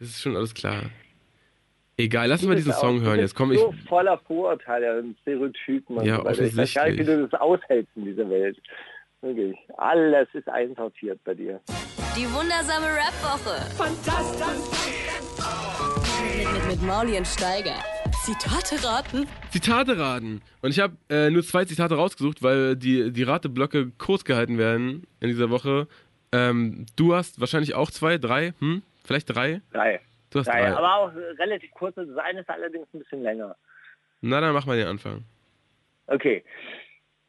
Das 0.00 0.08
ist 0.08 0.22
schon 0.22 0.36
alles 0.36 0.54
klar. 0.54 0.82
Egal, 1.96 2.28
lassen 2.28 2.48
wir 2.48 2.54
Du 2.54 2.56
diesen 2.56 2.72
Song 2.72 3.02
hören 3.02 3.18
jetzt. 3.18 3.34
bist 3.34 3.36
Komm, 3.36 3.52
ich, 3.52 3.60
so 3.60 3.72
voller 3.86 4.18
Vorurteile 4.26 4.98
und 4.98 5.16
Stereotypen 5.20 5.98
und 5.98 6.04
Ja, 6.04 6.16
so 6.16 6.24
weiter. 6.24 6.42
Ich 6.42 6.56
weiß 6.56 6.74
gar 6.74 6.88
nicht, 6.88 6.98
wie 6.98 7.04
du 7.04 7.28
das 7.28 7.40
aushältst 7.40 7.92
in 7.96 8.06
dieser 8.06 8.28
Welt. 8.28 8.56
Wirklich. 9.22 9.56
Alles 9.76 10.28
ist 10.34 10.48
einsortiert 10.48 11.22
bei 11.24 11.34
dir. 11.34 11.60
Die 12.16 12.26
wundersame 12.34 12.86
Rap-Woche. 12.86 13.54
Fantastisch. 13.76 14.92
Mit, 16.36 16.52
mit, 16.52 16.66
mit 16.70 16.82
Mauli 16.82 17.16
und 17.16 17.26
Steiger. 17.26 17.76
Zitate 18.24 18.84
raten. 18.84 19.26
Zitate 19.50 19.98
raten. 19.98 20.42
Und 20.60 20.70
ich 20.70 20.80
habe 20.80 20.96
äh, 21.08 21.30
nur 21.30 21.42
zwei 21.42 21.64
Zitate 21.64 21.94
rausgesucht, 21.94 22.42
weil 22.42 22.76
die, 22.76 23.12
die 23.12 23.22
Rateblöcke 23.22 23.92
kurz 23.98 24.24
gehalten 24.24 24.58
werden 24.58 25.06
in 25.20 25.28
dieser 25.28 25.50
Woche. 25.50 25.86
Ähm, 26.32 26.86
du 26.96 27.14
hast 27.14 27.40
wahrscheinlich 27.40 27.74
auch 27.74 27.90
zwei, 27.90 28.18
drei, 28.18 28.54
hm? 28.58 28.82
Vielleicht 29.04 29.34
drei? 29.34 29.60
Drei. 29.72 30.00
Du 30.30 30.38
hast 30.38 30.46
Drei. 30.46 30.62
drei. 30.62 30.76
Aber 30.76 30.96
auch 30.96 31.12
relativ 31.38 31.70
kurz. 31.72 31.94
Das 31.94 32.08
eine 32.18 32.40
ist 32.40 32.48
allerdings 32.48 32.86
ein 32.94 33.00
bisschen 33.00 33.22
länger. 33.22 33.56
Na, 34.20 34.40
dann 34.40 34.54
mach 34.54 34.66
mal 34.66 34.76
den 34.76 34.86
Anfang. 34.86 35.24
Okay. 36.06 36.44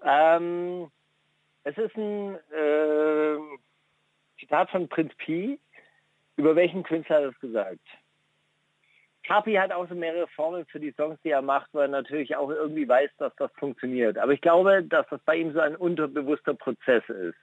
Ähm, 0.06 0.88
es 1.64 1.78
ist 1.78 1.96
ein 1.96 2.38
ähm, 2.56 3.60
Zitat 4.40 4.70
von 4.70 4.88
Prinz 4.90 5.14
Pi. 5.16 5.60
Über 6.36 6.56
welchen 6.56 6.84
Künstler 6.84 7.18
hat 7.18 7.24
er 7.24 7.30
es 7.30 7.40
gesagt? 7.40 7.80
Kapi 9.24 9.54
hat 9.54 9.72
auch 9.72 9.88
so 9.88 9.96
mehrere 9.96 10.28
Formeln 10.28 10.66
für 10.66 10.80
die 10.80 10.92
Songs, 10.92 11.18
die 11.24 11.30
er 11.30 11.42
macht, 11.42 11.74
weil 11.74 11.84
er 11.84 11.88
natürlich 11.90 12.36
auch 12.36 12.50
irgendwie 12.50 12.88
weiß, 12.88 13.10
dass 13.18 13.34
das 13.38 13.52
funktioniert. 13.54 14.18
Aber 14.18 14.34
ich 14.34 14.42
glaube, 14.42 14.84
dass 14.84 15.08
das 15.10 15.22
bei 15.22 15.38
ihm 15.38 15.54
so 15.54 15.60
ein 15.60 15.76
unterbewusster 15.76 16.54
Prozess 16.54 17.08
ist. 17.08 17.38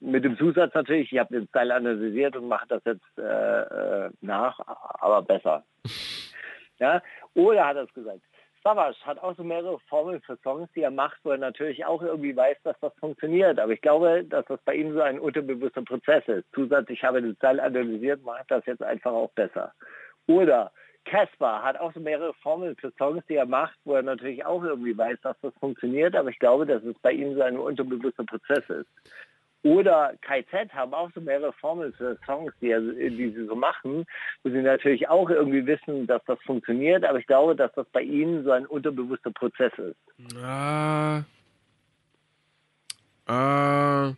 Mit 0.00 0.24
dem 0.24 0.36
Zusatz 0.36 0.74
natürlich, 0.74 1.12
ich 1.12 1.18
habe 1.18 1.34
den 1.34 1.48
Style 1.48 1.74
analysiert 1.74 2.36
und 2.36 2.46
mache 2.46 2.66
das 2.68 2.82
jetzt 2.84 3.18
äh, 3.18 4.06
äh, 4.06 4.10
nach, 4.20 4.60
aber 5.00 5.22
besser. 5.22 5.64
Ja? 6.80 7.00
Oder 7.34 7.68
hat 7.68 7.76
er 7.76 7.84
es 7.84 7.94
gesagt? 7.94 8.20
Savage 8.64 8.96
hat 9.04 9.22
auch 9.22 9.36
so 9.36 9.44
mehrere 9.44 9.78
Formeln 9.90 10.22
für 10.22 10.38
Songs, 10.42 10.70
die 10.74 10.80
er 10.80 10.90
macht, 10.90 11.18
wo 11.22 11.30
er 11.30 11.38
natürlich 11.38 11.84
auch 11.84 12.02
irgendwie 12.02 12.34
weiß, 12.34 12.56
dass 12.64 12.80
das 12.80 12.94
funktioniert. 12.98 13.58
Aber 13.60 13.72
ich 13.72 13.82
glaube, 13.82 14.24
dass 14.24 14.46
das 14.46 14.58
bei 14.64 14.74
ihm 14.74 14.94
so 14.94 15.02
ein 15.02 15.20
unterbewusster 15.20 15.82
Prozess 15.82 16.26
ist. 16.26 16.46
Zusatz, 16.54 16.88
ich 16.88 17.04
habe 17.04 17.20
den 17.20 17.36
Style 17.36 17.62
analysiert, 17.62 18.24
mache 18.24 18.44
das 18.48 18.64
jetzt 18.64 18.82
einfach 18.82 19.12
auch 19.12 19.30
besser. 19.32 19.74
Oder 20.26 20.72
Casper 21.04 21.62
hat 21.62 21.78
auch 21.78 21.92
so 21.92 22.00
mehrere 22.00 22.32
Formeln 22.34 22.74
für 22.76 22.90
Songs, 22.96 23.22
die 23.28 23.34
er 23.34 23.44
macht, 23.44 23.78
wo 23.84 23.94
er 23.94 24.02
natürlich 24.02 24.46
auch 24.46 24.64
irgendwie 24.64 24.96
weiß, 24.96 25.18
dass 25.22 25.36
das 25.42 25.52
funktioniert. 25.60 26.16
Aber 26.16 26.30
ich 26.30 26.38
glaube, 26.38 26.64
dass 26.64 26.82
es 26.84 26.98
bei 27.00 27.12
ihm 27.12 27.34
so 27.34 27.42
ein 27.42 27.58
unterbewusster 27.58 28.24
Prozess 28.24 28.64
ist. 28.70 28.88
Oder 29.64 30.12
KZ 30.20 30.74
haben 30.74 30.92
auch 30.92 31.10
so 31.14 31.22
mehrere 31.22 31.54
Formeln 31.54 31.94
für 31.94 32.18
Songs, 32.26 32.52
die, 32.60 32.68
die 32.68 33.30
sie 33.30 33.46
so 33.46 33.56
machen, 33.56 34.04
wo 34.42 34.50
sie 34.50 34.60
natürlich 34.60 35.08
auch 35.08 35.30
irgendwie 35.30 35.66
wissen, 35.66 36.06
dass 36.06 36.22
das 36.26 36.38
funktioniert, 36.42 37.02
aber 37.02 37.18
ich 37.18 37.26
glaube, 37.26 37.56
dass 37.56 37.72
das 37.72 37.86
bei 37.90 38.02
ihnen 38.02 38.44
so 38.44 38.50
ein 38.50 38.66
unterbewusster 38.66 39.30
Prozess 39.30 39.72
ist. 39.78 40.36
Ah. 40.44 41.22
Ah. 43.26 44.12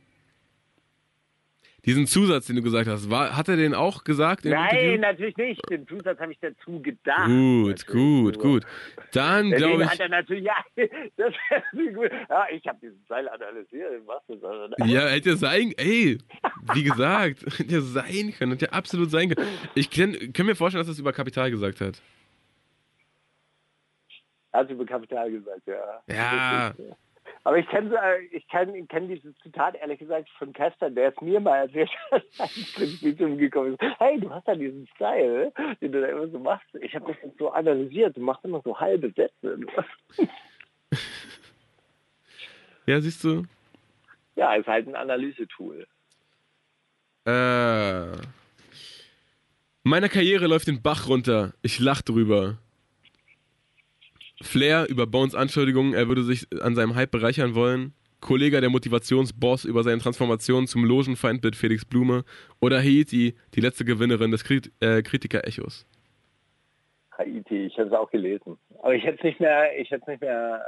Diesen 1.86 2.06
Zusatz, 2.08 2.46
den 2.48 2.56
du 2.56 2.62
gesagt 2.62 2.88
hast, 2.88 3.08
war, 3.10 3.36
hat 3.36 3.48
er 3.48 3.56
den 3.56 3.72
auch 3.72 4.02
gesagt? 4.02 4.44
Nein, 4.44 5.00
natürlich 5.00 5.36
nicht. 5.36 5.70
Den 5.70 5.86
Zusatz 5.86 6.18
habe 6.18 6.32
ich 6.32 6.38
dazu 6.40 6.82
gedacht. 6.82 7.26
Gut, 7.28 7.68
Natürlich 7.68 7.86
gut, 7.86 8.38
gut. 8.40 8.66
Dann 9.12 9.50
glaube 9.52 9.86
hat 9.86 9.94
ich. 9.94 10.00
er 10.00 10.08
natürlich, 10.08 10.44
ja, 10.44 10.56
das 11.16 11.32
gut. 11.72 12.10
Ja, 12.28 12.46
ich 12.50 12.66
habe 12.66 12.78
diesen 12.82 13.04
Seil 13.08 13.28
analysiert. 13.28 14.02
Was? 14.04 14.22
Ja, 14.88 15.06
hätte 15.06 15.36
sein, 15.36 15.72
ey, 15.76 16.18
wie 16.74 16.82
gesagt, 16.82 17.42
hätte 17.58 17.72
ja 17.74 17.80
sein 17.80 18.34
können, 18.36 18.52
hätte 18.52 18.66
ja 18.66 18.72
absolut 18.72 19.10
sein 19.10 19.28
können. 19.28 19.48
Ich 19.76 19.88
kann, 19.88 20.32
kann 20.32 20.46
mir 20.46 20.56
vorstellen, 20.56 20.80
dass 20.80 20.88
er 20.88 20.92
es 20.92 20.98
über 20.98 21.12
Kapital 21.12 21.50
gesagt 21.52 21.80
hat. 21.80 22.02
Hat 24.52 24.70
über 24.70 24.84
Kapital 24.86 25.30
gesagt, 25.30 25.62
ja. 25.66 26.02
Ja. 26.08 26.74
Aber 27.46 27.58
ich 27.58 27.68
kenne 27.68 27.96
ich 28.32 28.44
kenn, 28.48 28.88
kenn 28.88 29.06
dieses 29.06 29.32
Zitat 29.38 29.76
ehrlich 29.76 30.00
gesagt 30.00 30.28
von 30.30 30.52
Kester, 30.52 30.90
der 30.90 31.10
es 31.10 31.20
mir 31.20 31.38
mal 31.38 31.58
erzählt 31.58 31.90
hat, 32.10 32.24
als 32.38 32.56
ich 32.56 33.00
ins 33.20 33.38
gekommen 33.38 33.74
ist. 33.74 34.00
Hey, 34.00 34.18
du 34.18 34.28
hast 34.30 34.48
da 34.48 34.56
diesen 34.56 34.88
Style, 34.96 35.52
den 35.80 35.92
du 35.92 36.00
da 36.00 36.08
immer 36.08 36.26
so 36.26 36.40
machst. 36.40 36.66
Ich 36.80 36.92
habe 36.96 37.06
das 37.06 37.22
jetzt 37.22 37.38
so 37.38 37.50
analysiert. 37.50 38.16
Du 38.16 38.20
machst 38.20 38.44
immer 38.44 38.60
so 38.64 38.78
halbe 38.80 39.12
Sätze. 39.12 39.60
Ja, 42.88 43.00
siehst 43.00 43.24
du? 43.24 43.42
Ja, 44.36 44.54
ist 44.54 44.68
halt 44.68 44.86
ein 44.86 44.94
Analysetool. 44.94 45.88
Äh. 47.24 48.12
Meine 49.82 50.08
Karriere 50.08 50.46
läuft 50.46 50.68
den 50.68 50.82
Bach 50.82 51.08
runter. 51.08 51.52
Ich 51.62 51.80
lach 51.80 52.00
drüber. 52.02 52.58
Flair 54.42 54.86
über 54.88 55.06
Bones 55.06 55.34
Anschuldigungen, 55.34 55.94
er 55.94 56.08
würde 56.08 56.22
sich 56.22 56.46
an 56.60 56.74
seinem 56.74 56.94
Hype 56.94 57.10
bereichern 57.10 57.54
wollen. 57.54 57.94
Kollege 58.20 58.60
der 58.60 58.70
Motivationsboss 58.70 59.64
über 59.64 59.82
seine 59.82 60.00
Transformation 60.00 60.66
zum 60.66 60.84
Logenfeindbild 60.84 61.54
Felix 61.54 61.84
Blume. 61.84 62.24
Oder 62.60 62.78
Haiti, 62.78 63.34
die 63.54 63.60
letzte 63.60 63.84
Gewinnerin 63.84 64.30
des 64.30 64.42
Krit 64.44 64.72
äh, 64.80 65.02
Kritiker-Echos. 65.02 65.86
Haiti, 67.16 67.66
ich 67.66 67.78
habe 67.78 67.88
es 67.88 67.94
auch 67.94 68.10
gelesen. 68.10 68.58
Aber 68.82 68.94
ich 68.94 69.04
hätte 69.04 69.18
es 69.18 69.24
nicht 69.24 69.40
mehr, 69.40 69.78
ich 69.78 69.90
hätte 69.90 70.10
nicht 70.10 70.20
mehr, 70.20 70.62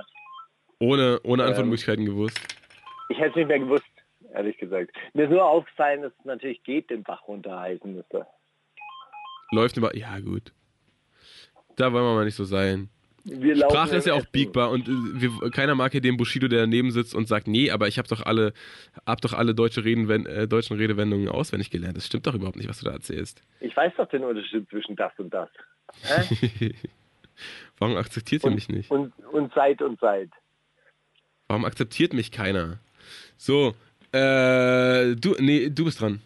äh, 0.00 0.84
Ohne, 0.84 1.20
ohne 1.24 1.42
Ähm. 1.42 1.48
Antwortmöglichkeiten 1.48 2.04
gewusst. 2.04 2.40
ich 3.10 3.18
hätte 3.18 3.30
es 3.30 3.36
nicht 3.36 3.48
mehr 3.48 3.58
gewusst, 3.60 3.84
ehrlich 4.32 4.56
gesagt. 4.58 4.90
Mir 5.12 5.24
ist 5.24 5.30
nur 5.30 5.44
aufgefallen, 5.44 6.02
dass 6.02 6.12
es 6.18 6.24
natürlich 6.24 6.62
geht, 6.62 6.90
den 6.90 7.02
Bach 7.02 7.22
runter 7.28 7.60
heißen 7.60 7.92
müsste. 7.94 8.26
Läuft 9.52 9.76
über. 9.76 9.94
Ja, 9.96 10.18
gut. 10.20 10.52
Da 11.76 11.92
wollen 11.92 12.04
wir 12.04 12.14
mal 12.14 12.24
nicht 12.24 12.34
so 12.36 12.44
sein. 12.44 12.88
Wir 13.24 13.56
laufen 13.56 13.74
Sprache 13.74 13.96
ist 13.96 14.06
ja 14.06 14.14
auch 14.14 14.26
biegbar 14.26 14.70
und 14.70 14.86
äh, 14.86 14.92
wir, 14.92 15.50
keiner 15.50 15.74
mag 15.74 15.92
hier 15.92 16.02
den 16.02 16.16
Bushido, 16.18 16.46
der 16.46 16.60
daneben 16.60 16.90
sitzt 16.90 17.14
und 17.14 17.26
sagt, 17.26 17.46
nee, 17.46 17.70
aber 17.70 17.88
ich 17.88 17.96
habe 17.96 18.06
doch 18.06 18.24
alle, 18.24 18.52
hab 19.06 19.22
doch 19.22 19.32
alle 19.32 19.54
deutsche 19.54 19.84
Reden, 19.84 20.08
äh, 20.26 20.46
deutschen 20.46 20.76
Redewendungen 20.76 21.28
auswendig 21.28 21.70
gelernt. 21.70 21.96
Das 21.96 22.06
stimmt 22.06 22.26
doch 22.26 22.34
überhaupt 22.34 22.56
nicht, 22.56 22.68
was 22.68 22.80
du 22.80 22.84
da 22.84 22.92
erzählst. 22.92 23.42
Ich 23.60 23.74
weiß 23.74 23.94
doch 23.96 24.08
den 24.08 24.24
Unterschied 24.24 24.68
zwischen 24.68 24.94
das 24.94 25.12
und 25.16 25.32
das. 25.32 25.48
Warum 27.78 27.96
akzeptiert 27.96 28.44
ihr 28.44 28.50
mich 28.50 28.68
nicht? 28.68 28.90
Und, 28.90 29.12
und 29.32 29.52
seit 29.54 29.80
und 29.80 29.98
seit. 30.00 30.30
Warum 31.48 31.64
akzeptiert 31.64 32.12
mich 32.12 32.30
keiner? 32.30 32.78
So, 33.36 33.74
äh, 34.12 35.16
du, 35.16 35.34
nee, 35.38 35.70
du 35.70 35.84
bist 35.84 36.00
dran. 36.00 36.20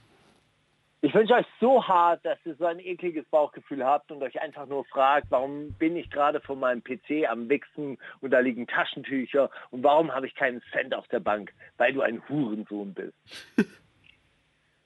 Ich 1.01 1.15
wünsche 1.15 1.35
euch 1.35 1.47
so 1.61 1.87
hart, 1.87 2.25
dass 2.25 2.39
ihr 2.45 2.57
so 2.57 2.67
ein 2.67 2.81
ekliges 2.81 3.25
Bauchgefühl 3.27 3.85
habt 3.85 4.11
und 4.11 4.21
euch 4.21 4.41
einfach 4.41 4.67
nur 4.67 4.85
fragt, 4.87 5.29
warum 5.31 5.73
bin 5.75 5.97
ich 5.97 6.11
gerade 6.11 6.41
vor 6.41 6.57
meinem 6.57 6.83
PC 6.83 7.29
am 7.29 7.49
Wichsen 7.49 7.99
und 8.21 8.33
da 8.33 8.41
liegen 8.41 8.67
Taschentücher 8.67 9.49
und 9.71 9.85
warum 9.85 10.13
habe 10.13 10.27
ich 10.27 10.35
keinen 10.35 10.61
Cent 10.73 10.95
auf 10.95 11.07
der 11.07 11.21
Bank? 11.21 11.53
Weil 11.77 11.93
du 11.93 12.01
ein 12.01 12.21
Hurensohn 12.29 12.95
bist. 12.95 13.15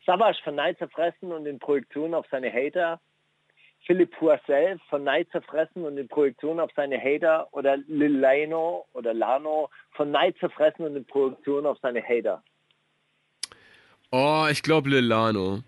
Savage 0.05 0.39
von 0.45 0.55
Neid 0.55 0.77
zerfressen 0.77 1.33
und 1.33 1.47
in 1.47 1.59
Projektionen 1.59 2.15
auf 2.15 2.27
seine 2.31 2.53
Hater. 2.53 3.01
Philipp 3.87 4.13
Poisel 4.13 4.79
von 4.91 5.05
Neid 5.05 5.29
zerfressen 5.31 5.85
und 5.85 5.97
in 5.97 6.09
Projektionen 6.09 6.61
auf 6.61 6.71
seine 6.77 7.01
Hater. 7.01 7.49
Oder 7.53 7.79
Lil 7.89 8.19
Lano 8.19 8.87
oder 8.93 9.15
Lano 9.15 9.71
von 9.93 10.11
Neid 10.11 10.37
zerfressen 10.39 10.85
und 10.85 10.95
in 10.95 11.07
Projektionen 11.07 11.67
auf 11.67 11.79
seine 11.81 12.03
Hater. 12.03 12.43
Oh, 14.11 14.47
ich 14.51 14.63
glaube 14.63 14.91
Lilano. 14.91 15.63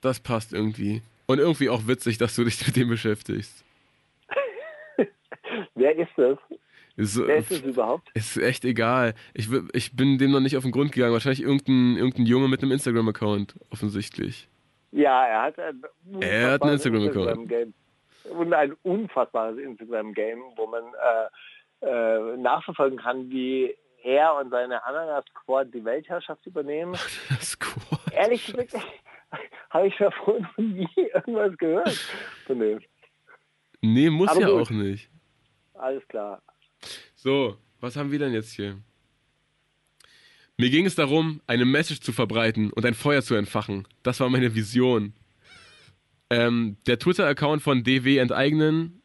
Das 0.00 0.20
passt 0.20 0.52
irgendwie. 0.52 1.02
Und 1.26 1.38
irgendwie 1.38 1.68
auch 1.68 1.86
witzig, 1.86 2.18
dass 2.18 2.34
du 2.34 2.44
dich 2.44 2.64
mit 2.66 2.76
dem 2.76 2.88
beschäftigst. 2.88 3.64
Wer 5.74 5.96
ist 5.96 6.10
das? 6.16 6.38
Ist, 6.96 7.16
Wer 7.26 7.36
ist 7.36 7.50
das 7.50 7.60
überhaupt? 7.62 8.08
ist 8.14 8.36
echt 8.36 8.64
egal. 8.64 9.14
Ich, 9.32 9.48
ich 9.72 9.96
bin 9.96 10.18
dem 10.18 10.32
noch 10.32 10.40
nicht 10.40 10.56
auf 10.56 10.64
den 10.64 10.72
Grund 10.72 10.92
gegangen. 10.92 11.12
Wahrscheinlich 11.12 11.42
irgendein, 11.42 11.96
irgendein 11.96 12.26
Junge 12.26 12.48
mit 12.48 12.62
einem 12.62 12.72
Instagram-Account, 12.72 13.54
offensichtlich. 13.70 14.48
Ja, 14.92 15.24
er 15.24 15.42
hat 15.42 15.58
ein, 15.58 15.82
Er 16.20 16.52
hat 16.52 16.62
einen 16.62 16.72
Instagram-Account. 16.74 17.28
Instagram-Game. 17.28 17.74
Und 18.38 18.52
ein 18.52 18.74
unfassbares 18.82 19.58
Instagram-Game, 19.58 20.40
wo 20.56 20.66
man 20.66 20.82
äh, 21.82 21.86
äh, 21.86 22.36
nachverfolgen 22.36 22.98
kann, 22.98 23.30
wie 23.30 23.74
er 24.02 24.34
und 24.36 24.50
seine 24.50 24.84
Ananas-Squad 24.84 25.72
die 25.72 25.84
Weltherrschaft 25.84 26.44
übernehmen. 26.46 26.96
Das 27.28 27.52
Squad. 27.52 28.00
Ehrlich 28.12 28.44
gesagt, 28.46 28.74
habe 29.70 29.88
ich 29.88 29.96
davon 29.96 30.42
noch 30.42 30.58
nie 30.58 30.88
irgendwas 31.14 31.56
gehört 31.58 31.90
von 32.46 32.58
dem. 32.58 32.80
Nee, 33.80 34.10
muss 34.10 34.28
Aber 34.30 34.40
ja 34.40 34.50
gut. 34.50 34.62
auch 34.62 34.70
nicht. 34.70 35.08
Alles 35.74 36.06
klar. 36.08 36.42
So, 37.14 37.56
was 37.80 37.96
haben 37.96 38.12
wir 38.12 38.18
denn 38.18 38.32
jetzt 38.32 38.52
hier? 38.52 38.78
Mir 40.58 40.68
ging 40.68 40.84
es 40.84 40.94
darum, 40.94 41.40
eine 41.46 41.64
Message 41.64 42.00
zu 42.00 42.12
verbreiten 42.12 42.70
und 42.70 42.84
ein 42.84 42.92
Feuer 42.92 43.22
zu 43.22 43.34
entfachen. 43.34 43.88
Das 44.02 44.20
war 44.20 44.28
meine 44.28 44.54
Vision. 44.54 45.14
Ähm, 46.28 46.76
der 46.86 46.98
Twitter-Account 46.98 47.62
von 47.62 47.82
DW 47.82 48.18
enteignen, 48.18 49.00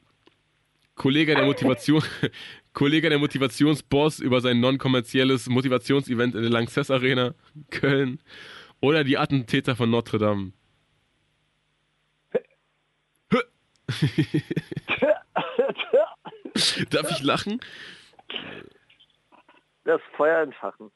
Kollege 0.96 1.34
der 1.34 1.46
Motivation, 1.46 2.04
Kollege 2.74 3.10
der 3.10 3.20
Motivationsboss 3.20 4.20
über 4.20 4.42
sein 4.42 4.60
non-kommerzielles 4.60 5.48
Motivationsevent 5.48 6.36
in 6.36 6.42
der 6.42 6.52
Lanxess 6.52 6.92
Arena, 6.92 7.34
Köln, 7.72 8.20
oder 8.82 9.04
die 9.04 9.18
Attentäter 9.18 9.76
von 9.76 9.90
Notre 9.90 10.20
Dame. 10.20 10.54
Darf 16.90 17.12
ich 17.12 17.22
lachen? 17.22 17.60
Das 19.84 20.02
Feuer 20.18 20.42
entfachen. 20.42 20.92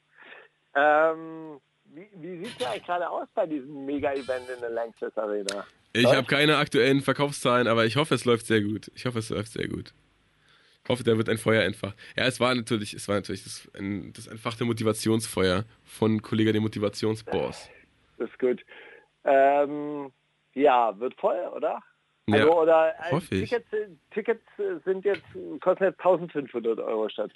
Ähm, 0.74 1.60
wie 1.84 2.08
wie 2.16 2.44
sieht 2.44 2.60
es 2.60 2.66
eigentlich 2.66 2.84
gerade 2.84 3.08
aus 3.08 3.28
bei 3.34 3.46
diesem 3.46 3.86
Mega-Event 3.86 4.48
in 4.54 4.60
der 4.60 4.70
Lanxess 4.70 5.16
Arena? 5.16 5.64
Ich 5.92 6.06
habe 6.06 6.26
keine 6.26 6.56
aktuellen 6.56 7.00
Verkaufszahlen, 7.00 7.66
aber 7.66 7.84
ich 7.84 7.96
hoffe, 7.96 8.14
es 8.14 8.24
läuft 8.24 8.46
sehr 8.46 8.62
gut. 8.62 8.90
Ich 8.94 9.06
hoffe, 9.06 9.18
es 9.18 9.30
läuft 9.30 9.52
sehr 9.52 9.68
gut. 9.68 9.92
Ich 10.84 10.88
hoffe, 10.88 11.04
da 11.04 11.16
wird 11.16 11.28
ein 11.28 11.38
Feuer 11.38 11.62
entfacht. 11.62 11.96
Ja, 12.16 12.24
es 12.24 12.40
war 12.40 12.54
natürlich, 12.54 12.94
es 12.94 13.06
war 13.08 13.16
natürlich 13.16 13.44
das, 13.44 13.70
ein, 13.78 14.12
das 14.12 14.26
entfachte 14.26 14.64
Motivationsfeuer 14.64 15.64
von 15.84 16.22
Kollege 16.22 16.52
dem 16.52 16.62
Motivationsboss. 16.62 17.68
Das 18.18 18.28
ist 18.30 18.38
gut. 18.38 18.64
Ähm, 19.24 20.10
ja, 20.54 20.98
wird 20.98 21.14
voll, 21.20 21.38
oder? 21.54 21.80
Ja, 22.26 22.36
Also, 22.36 22.60
oder 22.60 22.94
äh. 23.10 23.20
Tickets, 23.20 23.66
Tickets 24.12 24.44
sind 24.84 25.04
jetzt, 25.04 25.24
kosten 25.60 25.84
jetzt 25.84 26.00
1500 26.00 26.78
Euro 26.78 27.08
statt. 27.08 27.32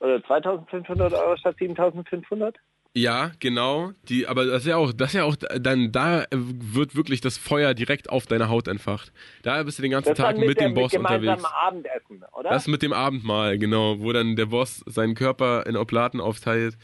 Oder 0.00 0.22
2500 0.24 1.12
Euro 1.12 1.36
statt 1.36 1.56
7500? 1.58 2.56
Ja, 2.94 3.32
genau. 3.40 3.92
Die, 4.10 4.26
aber 4.26 4.44
das 4.44 4.62
ist 4.62 4.68
ja 4.68 4.76
auch, 4.76 4.92
das 4.92 5.08
ist 5.08 5.14
ja 5.14 5.24
auch 5.24 5.34
dann, 5.36 5.92
da 5.92 6.26
wird 6.30 6.94
wirklich 6.94 7.22
das 7.22 7.38
Feuer 7.38 7.72
direkt 7.72 8.10
auf 8.10 8.26
deine 8.26 8.50
Haut 8.50 8.68
entfacht. 8.68 9.12
Da 9.42 9.62
bist 9.62 9.78
du 9.78 9.82
den 9.82 9.92
ganzen 9.92 10.10
Das 10.10 10.18
Tag 10.18 10.36
dann 10.36 10.44
mit, 10.44 10.60
der- 10.60 10.68
dem 10.68 10.74
Boss 10.74 10.92
mit 10.92 11.00
unterwegs. 11.00 11.42
Abendessen, 11.44 12.22
oder? 12.32 12.50
Das 12.50 12.66
mit 12.66 12.82
dem 12.82 12.92
Abendmahl, 12.92 13.56
genau, 13.58 14.00
wo 14.00 14.12
dann 14.12 14.36
der 14.36 14.46
Boss 14.46 14.82
seinen 14.86 15.14
Körper 15.14 15.64
in 15.66 15.76
Oblaten 15.76 16.20
aufteilt 16.20 16.76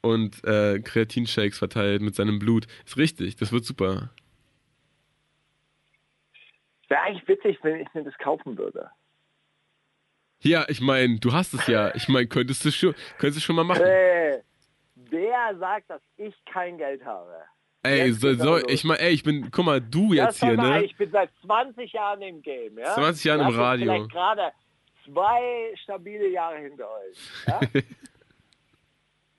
und 0.00 0.42
äh, 0.44 0.80
Kreatinshakes 0.80 1.58
verteilt 1.58 2.00
mit 2.00 2.14
seinem 2.14 2.38
Blut. 2.38 2.66
Ist 2.86 2.96
richtig, 2.96 3.36
das 3.36 3.52
wird 3.52 3.66
super. 3.66 4.10
Wäre 6.88 7.02
eigentlich 7.02 7.28
witzig, 7.28 7.58
wenn 7.62 7.80
ich 7.80 7.92
mir 7.92 8.04
das 8.04 8.16
kaufen 8.16 8.56
würde. 8.56 8.90
Ja, 10.40 10.64
ich 10.68 10.80
meine, 10.80 11.18
du 11.18 11.32
hast 11.32 11.52
es 11.54 11.66
ja. 11.66 11.94
Ich 11.94 12.08
meine, 12.08 12.26
könntest 12.28 12.64
du 12.64 12.70
schon, 12.70 12.94
könntest 13.18 13.38
du 13.38 13.40
schon 13.44 13.56
mal 13.56 13.64
machen. 13.64 13.82
Äh, 13.82 14.40
wer 14.94 15.56
sagt, 15.58 15.90
dass 15.90 16.02
ich 16.16 16.34
kein 16.44 16.78
Geld 16.78 17.04
habe? 17.04 17.34
Ey, 17.82 18.12
so, 18.12 18.32
so, 18.32 18.56
ich 18.66 18.82
meine, 18.84 19.00
ey, 19.00 19.12
ich 19.12 19.22
bin, 19.22 19.50
guck 19.50 19.64
mal, 19.66 19.80
du 19.80 20.14
jetzt 20.14 20.42
hier, 20.42 20.54
mal, 20.54 20.80
ne? 20.80 20.84
Ich 20.84 20.96
bin 20.96 21.10
seit 21.10 21.30
20 21.44 21.92
Jahren 21.92 22.22
im 22.22 22.40
Game, 22.40 22.78
ja? 22.78 22.94
20 22.94 23.24
Jahren 23.24 23.40
im 23.40 23.54
Radio. 23.54 24.08
Gerade 24.08 24.52
zwei 25.04 25.74
stabile 25.82 26.28
Jahre 26.28 26.58
hinter 26.58 26.88
euch. 26.90 27.18
Ja? 27.46 27.60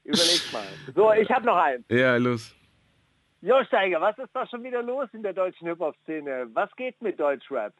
Überlegt 0.04 0.54
mal. 0.54 0.68
So, 0.94 1.12
ich 1.14 1.30
habe 1.32 1.46
noch 1.46 1.58
einen. 1.58 1.84
Ja, 1.90 2.18
los. 2.18 2.56
Jo, 3.42 3.64
Steiger, 3.64 4.00
was 4.00 4.18
ist 4.20 4.30
da 4.34 4.48
schon 4.48 4.64
wieder 4.64 4.84
los 4.84 5.10
in 5.14 5.24
der 5.24 5.34
deutschen 5.34 5.68
Hip-Hop-Szene? 5.68 6.48
Was 6.54 6.76
geht 6.76 7.02
mit 7.02 7.20
Deutschrap? 7.20 7.74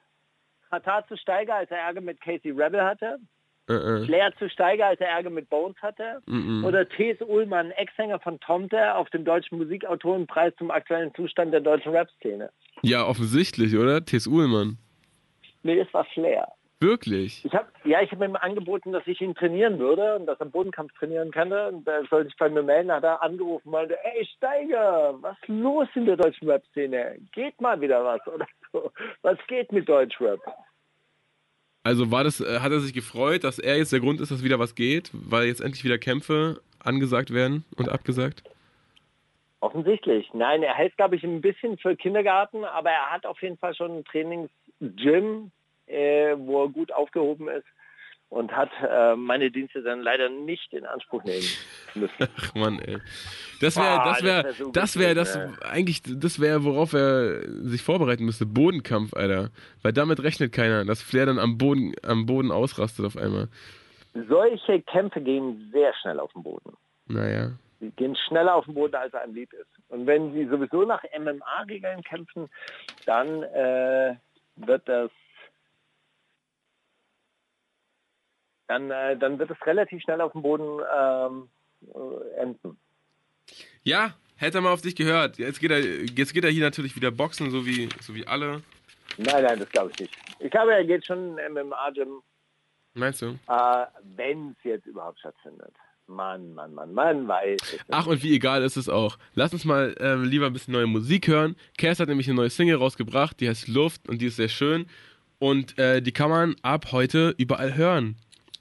Katar 0.70 1.08
zu 1.08 1.16
Steiger, 1.16 1.56
als 1.56 1.70
er 1.70 1.78
Ärger 1.78 2.02
mit 2.02 2.20
Casey 2.22 2.52
Rebel 2.52 2.84
hatte? 2.84 3.20
Äh, 3.68 3.74
äh. 3.74 4.06
Flair 4.06 4.32
zu 4.38 4.50
Steiger, 4.50 4.88
als 4.88 5.00
er 5.00 5.10
Ärger 5.10 5.30
mit 5.30 5.50
Bones 5.50 5.76
hatte? 5.82 6.22
Mhm. 6.28 6.64
Oder 6.66 6.88
T.S. 6.88 7.20
Ullmann, 7.22 7.72
Ex-Sänger 7.72 8.20
von 8.20 8.40
Tomte, 8.40 8.96
auf 8.96 9.10
dem 9.10 9.26
Deutschen 9.26 9.58
Musikautorenpreis 9.58 10.54
zum 10.58 10.72
aktuellen 10.72 11.14
Zustand 11.16 11.54
der 11.54 11.62
deutschen 11.62 11.92
Rap-Szene? 11.92 12.52
Ja, 12.82 13.06
offensichtlich, 13.06 13.76
oder? 13.76 14.06
T.S. 14.06 14.28
Uhlmann. 14.28 14.78
Nee, 15.64 15.78
das 15.78 15.92
war 15.94 16.06
Flair. 16.06 16.48
Wirklich? 16.80 17.44
Ich 17.46 17.54
hab, 17.54 17.72
ja, 17.86 18.02
ich 18.02 18.12
habe 18.12 18.26
ihm 18.26 18.36
angeboten, 18.36 18.92
dass 18.92 19.08
ich 19.08 19.22
ihn 19.22 19.34
trainieren 19.34 19.80
würde 19.80 20.18
und 20.18 20.26
dass 20.26 20.40
er 20.40 20.46
Bodenkampf 20.46 20.94
trainieren 20.94 21.32
könnte. 21.32 21.70
Und 21.70 21.88
er 21.88 22.06
soll 22.10 22.26
sich 22.26 22.36
bei 22.38 22.50
mir 22.50 22.62
melden, 22.62 22.92
hat 22.92 23.04
er 23.04 23.24
angerufen 23.24 23.70
und 23.70 23.72
meinte, 23.72 23.98
ey 24.04 24.26
Steiger, 24.38 25.16
was 25.22 25.38
ist 25.42 25.48
los 25.48 25.88
in 25.96 26.06
der 26.06 26.18
deutschen 26.18 26.50
Rap-Szene? 26.50 27.18
Geht 27.32 27.60
mal 27.62 27.80
wieder 27.80 28.04
was 28.04 28.22
oder 28.28 28.46
so. 28.72 28.92
Was 29.22 29.38
geht 29.48 29.72
mit 29.72 29.88
Deutschrap? 29.88 30.40
Also 31.86 32.10
war 32.10 32.24
das, 32.24 32.42
äh, 32.42 32.62
hat 32.62 32.72
er 32.72 32.80
sich 32.80 32.96
gefreut, 32.96 33.44
dass 33.44 33.60
er 33.60 33.78
jetzt 33.78 33.94
der 33.94 34.00
Grund 34.00 34.20
ist, 34.20 34.32
dass 34.32 34.44
wieder 34.44 34.58
was 34.58 34.74
geht, 34.74 35.12
weil 35.14 35.46
jetzt 35.46 35.62
endlich 35.62 35.84
wieder 35.84 36.00
Kämpfe 36.00 36.60
angesagt 36.80 37.32
werden 37.32 37.64
und 37.78 37.90
abgesagt? 37.90 38.44
Offensichtlich. 39.60 40.28
Nein, 40.34 40.64
er 40.64 40.74
hält, 40.74 40.98
glaube 40.98 41.16
ich, 41.16 41.24
ein 41.24 41.42
bisschen 41.42 41.78
für 41.78 41.96
Kindergarten, 41.96 42.66
aber 42.66 42.90
er 42.90 43.12
hat 43.12 43.28
auf 43.28 43.40
jeden 43.44 43.58
Fall 43.58 43.76
schon 43.76 44.00
ein 44.00 44.04
Trainings-Gym, 44.06 45.52
äh, 45.86 46.36
wo 46.38 46.64
er 46.64 46.70
gut 46.70 46.92
aufgehoben 46.92 47.50
ist 47.50 47.68
und 48.30 48.52
hat 48.56 48.70
äh, 48.82 49.16
meine 49.16 49.52
Dienste 49.52 49.82
dann 49.82 50.02
leider 50.02 50.30
nicht 50.30 50.74
in 50.74 50.86
Anspruch 50.86 51.24
nehmen 51.24 51.46
müssen. 51.94 52.28
Ach 52.38 52.56
Mann, 52.56 52.80
ey. 52.80 52.98
Das 53.62 53.78
wäre, 53.78 54.02
Ah, 54.02 54.06
das 54.06 54.18
das 54.18 54.24
wäre, 54.24 54.44
wär 54.44 54.54
so 54.54 54.72
das 54.72 55.00
wäre, 55.00 55.16
das 55.16 55.34
gewesen, 55.34 55.58
eigentlich, 55.64 56.02
das 56.04 56.40
wäre, 56.42 56.64
worauf 56.64 56.94
er 56.94 57.42
sich 57.64 57.82
vorbereiten 57.82 58.26
müsste. 58.26 58.46
Bodenkampf, 58.46 59.14
Alter. 59.14 59.52
Weil 59.82 59.94
damit 59.94 60.22
rechnet 60.22 60.52
keiner, 60.52 60.84
dass 60.86 61.02
Flair 61.02 61.28
dann 61.28 61.40
am 61.40 61.58
Boden, 61.58 61.94
am 62.04 62.26
Boden 62.26 62.52
ausrastet 62.52 63.06
auf 63.06 63.16
einmal. 63.18 63.48
Solche 64.30 64.82
Kämpfe 64.82 65.22
gehen 65.22 65.70
sehr 65.72 65.94
schnell 66.02 66.20
auf 66.20 66.32
den 66.34 66.44
Boden. 66.44 66.74
Naja. 67.08 67.52
Sie 67.80 67.92
gehen 67.92 68.16
schneller 68.28 68.56
auf 68.56 68.66
den 68.66 68.74
Boden, 68.74 68.96
als 68.96 69.14
einem 69.14 69.36
lieb 69.36 69.52
ist. 69.54 69.68
Und 69.90 70.08
wenn 70.08 70.34
sie 70.34 70.46
sowieso 70.48 70.84
nach 70.84 71.04
MMA-Regeln 71.18 72.02
kämpfen, 72.04 72.50
dann 73.06 73.44
äh, 73.44 74.16
wird 74.56 74.88
das 74.88 75.12
dann, 78.68 78.92
äh, 78.92 79.18
dann 79.18 79.40
wird 79.40 79.52
es 79.52 79.66
relativ 79.66 80.02
schnell 80.02 80.22
auf 80.22 80.32
dem 80.32 80.42
Boden 80.42 80.82
ähm, 80.98 81.50
äh, 81.94 82.42
enden. 82.42 82.78
Ja, 83.84 84.16
hätte 84.38 84.58
er 84.58 84.62
mal 84.62 84.72
auf 84.74 84.82
dich 84.82 84.96
gehört. 84.96 85.38
Jetzt 85.38 85.60
geht 85.60 85.72
er, 85.72 85.80
jetzt 85.80 86.34
geht 86.34 86.44
er 86.44 86.50
hier 86.50 86.64
natürlich 86.64 86.96
wieder 86.96 87.12
boxen, 87.12 87.52
so 87.52 87.66
wie, 87.66 87.90
so 88.02 88.16
wie 88.16 88.26
alle. 88.26 88.62
Nein, 89.18 89.44
nein, 89.44 89.60
das 89.60 89.70
glaube 89.70 89.92
ich 89.94 90.00
nicht. 90.00 90.18
Ich 90.40 90.52
glaube, 90.52 90.74
er 90.74 90.84
geht 90.84 91.06
schon 91.06 91.38
dem 91.38 91.74
Arjum, 91.74 92.22
Meinst 92.94 93.22
du? 93.22 93.38
äh, 93.48 93.86
wenn 94.16 94.50
es 94.58 94.64
jetzt 94.64 94.86
überhaupt 94.88 95.20
stattfindet. 95.20 95.74
Mann, 96.08 96.54
Mann, 96.54 96.74
Mann, 96.74 96.94
Mann, 96.94 97.28
weiß 97.28 97.60
nicht. 97.74 97.86
Ach, 97.90 98.06
und 98.06 98.22
wie 98.22 98.36
egal 98.36 98.62
ist 98.64 98.78
es 98.78 98.90
auch. 98.90 99.18
Lass 99.34 99.54
uns 99.54 99.66
mal 99.66 99.96
ähm, 100.00 100.24
lieber 100.24 100.46
ein 100.46 100.54
bisschen 100.54 100.74
neue 100.74 100.86
Musik 100.86 101.28
hören. 101.28 101.56
Cass 101.80 102.00
hat 102.00 102.10
nämlich 102.10 102.28
eine 102.28 102.36
neue 102.36 102.50
Single 102.52 102.76
rausgebracht, 102.78 103.40
die 103.40 103.50
heißt 103.50 103.68
Luft 103.68 104.08
und 104.08 104.22
die 104.22 104.28
ist 104.28 104.36
sehr 104.36 104.50
schön. 104.50 104.86
Und 105.40 105.78
äh, 105.80 106.02
die 106.02 106.12
kann 106.12 106.30
man 106.30 106.56
ab 106.62 106.92
heute 106.92 107.34
überall 107.38 107.76
hören. 107.76 108.18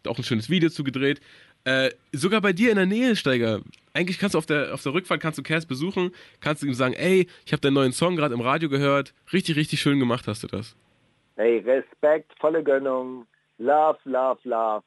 Auch 0.07 0.19
ein 0.19 0.25
schönes 0.25 0.51
Video 0.51 0.69
zugedreht. 0.69 1.21
Äh, 1.65 1.91
sogar 2.13 2.41
bei 2.41 2.53
dir 2.53 2.71
in 2.71 2.77
der 2.77 2.87
Nähe, 2.87 3.17
Steiger. 3.17 3.61
Eigentlich 3.95 4.19
kannst 4.19 4.35
du 4.35 4.39
auf 4.39 4.47
der, 4.47 4.75
auf 4.75 4.83
der 4.83 4.93
Rückfahrt 4.93 5.21
kannst 5.21 5.39
du 5.39 5.43
Cass 5.43 5.67
besuchen, 5.67 6.13
kannst 6.41 6.63
du 6.63 6.67
ihm 6.67 6.75
sagen, 6.75 6.95
ey, 6.95 7.29
ich 7.47 7.53
habe 7.53 7.61
deinen 7.61 7.75
neuen 7.75 7.93
Song 7.93 8.17
gerade 8.17 8.35
im 8.35 8.41
Radio 8.41 8.69
gehört. 8.69 9.15
Richtig, 9.33 9.57
richtig 9.57 9.81
schön 9.81 9.99
gemacht 9.99 10.27
hast 10.29 10.43
du 10.43 10.47
das. 10.47 10.77
Hey, 11.37 11.59
Respekt, 11.59 12.33
volle 12.39 12.63
Gönnung, 12.63 13.27
Love, 13.59 13.99
Love, 14.05 14.41
Love. 14.45 14.85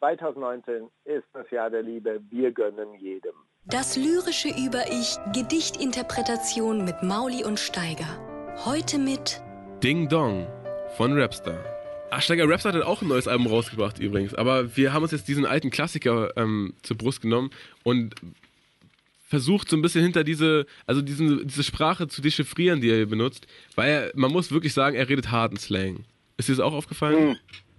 2019 0.00 0.88
ist 1.04 1.24
das 1.32 1.50
Jahr 1.50 1.70
der 1.70 1.82
Liebe. 1.82 2.20
Wir 2.30 2.50
gönnen 2.52 2.94
jedem. 2.98 3.32
Das 3.66 3.96
lyrische 3.96 4.48
Über-Ich, 4.48 5.16
Gedichtinterpretation 5.32 6.84
mit 6.84 7.02
Mauli 7.02 7.44
und 7.44 7.58
Steiger. 7.58 8.06
Heute 8.64 8.98
mit 8.98 9.42
Ding 9.82 10.08
Dong 10.08 10.46
von 10.96 11.18
Rapstar. 11.18 11.75
Ach, 12.10 12.22
Steiger 12.22 12.48
Rapstar 12.48 12.72
hat 12.72 12.82
auch 12.82 13.02
ein 13.02 13.08
neues 13.08 13.28
Album 13.28 13.46
rausgebracht 13.46 13.98
übrigens. 13.98 14.34
Aber 14.34 14.76
wir 14.76 14.92
haben 14.92 15.02
uns 15.02 15.12
jetzt 15.12 15.28
diesen 15.28 15.44
alten 15.44 15.70
Klassiker 15.70 16.36
ähm, 16.36 16.74
zur 16.82 16.96
Brust 16.96 17.20
genommen 17.20 17.50
und 17.82 18.14
versucht 19.28 19.68
so 19.68 19.76
ein 19.76 19.82
bisschen 19.82 20.02
hinter 20.02 20.22
diese, 20.22 20.66
also 20.86 21.02
diesen, 21.02 21.46
diese 21.46 21.64
Sprache 21.64 22.06
zu 22.06 22.22
dechiffrieren, 22.22 22.80
die 22.80 22.90
er 22.90 22.96
hier 22.96 23.08
benutzt. 23.08 23.46
Weil 23.74 23.90
er, 23.90 24.12
man 24.14 24.30
muss 24.30 24.52
wirklich 24.52 24.72
sagen, 24.72 24.96
er 24.96 25.08
redet 25.08 25.30
harten 25.30 25.56
Slang. 25.56 26.04
Ist 26.36 26.48
dir 26.48 26.52
das 26.52 26.60
auch 26.60 26.74
aufgefallen? 26.74 27.38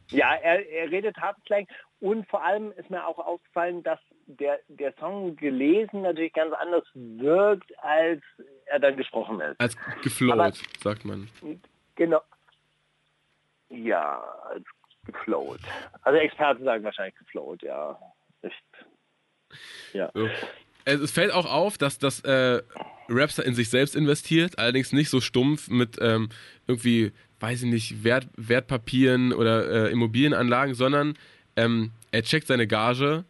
Ja, 0.10 0.34
er, 0.36 0.68
er 0.70 0.92
redet 0.92 1.18
Hartslang 1.18 1.68
und 2.00 2.28
vor 2.30 2.44
allem 2.44 2.72
ist 2.74 2.90
mir 2.90 3.06
auch 3.06 3.20
aufgefallen, 3.20 3.84
dass 3.84 4.00
der, 4.28 4.60
der 4.68 4.94
Song 5.00 5.36
gelesen 5.36 6.02
natürlich 6.02 6.34
ganz 6.34 6.54
anders 6.54 6.84
wirkt, 6.94 7.72
als 7.80 8.22
er 8.66 8.80
dann 8.80 8.98
gesprochen 8.98 9.40
ist. 9.42 9.60
Als 9.60 9.76
geflowt, 10.04 10.62
sagt 10.82 11.06
man. 11.06 11.30
Genau. 11.96 12.22
Ja, 13.70 14.22
als 14.50 14.66
geflowt. 15.08 15.60
Also 16.02 16.20
Experten 16.20 16.64
sagen 16.64 16.84
wahrscheinlich 16.84 17.16
geflowt, 17.16 17.64
ja. 17.64 17.98
Ich, 18.42 18.54
ja. 19.94 20.12
So. 20.14 20.30
Es, 20.86 21.12
fällt 21.12 21.32
auch 21.32 21.46
auf, 21.46 21.78
dass 21.78 21.98
das 21.98 22.22
äh, 22.22 22.62
Rapstar 23.10 23.46
in 23.46 23.56
sich 23.56 23.70
selbst 23.70 23.96
investiert, 23.96 24.58
allerdings 24.58 24.94
nicht 24.94 25.10
so 25.10 25.20
stumpf 25.20 25.70
mit 25.70 25.98
ähm, 26.00 26.30
irgendwie, 26.68 27.12
weiß 27.40 27.64
ich 27.64 27.70
nicht, 27.70 28.04
Wert, 28.04 28.28
Wertpapieren 28.38 29.34
oder 29.34 29.88
äh, 29.88 29.92
Immobilienanlagen, 29.92 30.76
sondern 30.76 31.18
ähm, 31.56 31.92
er 32.12 32.24
checkt 32.24 32.48
seine 32.48 32.68
Gage 32.68 33.26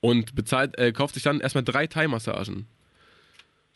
und 0.00 0.34
bezahlt, 0.34 0.78
äh, 0.78 0.92
kauft 0.92 1.14
sich 1.14 1.22
dann 1.22 1.40
erstmal 1.40 1.64
drei 1.64 1.86
Thai-Massagen. 1.86 2.66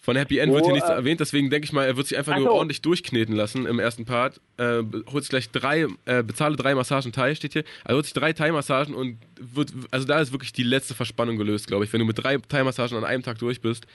Von 0.02 0.16
Happy 0.16 0.38
End 0.38 0.50
wird 0.52 0.62
Oh, 0.62 0.66
hier 0.66 0.74
nichts 0.74 0.88
äh, 0.88 0.92
erwähnt, 0.94 1.20
deswegen 1.20 1.50
denke 1.50 1.66
ich 1.66 1.72
mal, 1.74 1.84
er 1.86 1.94
wird 1.96 2.06
sich 2.06 2.16
einfach 2.16 2.32
Ach 2.32 2.38
nur 2.38 2.46
so. 2.48 2.52
ordentlich 2.54 2.80
durchkneten 2.80 3.34
lassen 3.36 3.66
im 3.66 3.78
ersten 3.78 4.06
Part. 4.06 4.40
Äh, 4.56 4.82
holt 5.12 5.24
sich 5.24 5.28
gleich 5.28 5.50
drei, 5.50 5.86
äh, 6.06 6.22
bezahle 6.22 6.56
drei 6.56 6.74
Massagen 6.74 7.12
Thai, 7.12 7.34
steht 7.34 7.52
hier. 7.52 7.64
Also 7.84 7.96
holt 7.96 8.06
sich 8.06 8.14
drei 8.14 8.32
Thai-Massagen 8.32 8.94
und 8.94 9.18
wird, 9.38 9.72
also 9.90 10.06
da 10.06 10.20
ist 10.20 10.32
wirklich 10.32 10.54
die 10.54 10.62
letzte 10.62 10.94
Verspannung 10.94 11.36
gelöst, 11.36 11.66
glaube 11.66 11.84
ich, 11.84 11.92
wenn 11.92 12.00
du 12.00 12.06
mit 12.06 12.18
drei 12.22 12.38
Thai-Massagen 12.38 12.96
an 12.96 13.04
einem 13.04 13.22
Tag 13.22 13.38
durch 13.40 13.60
bist. 13.60 13.86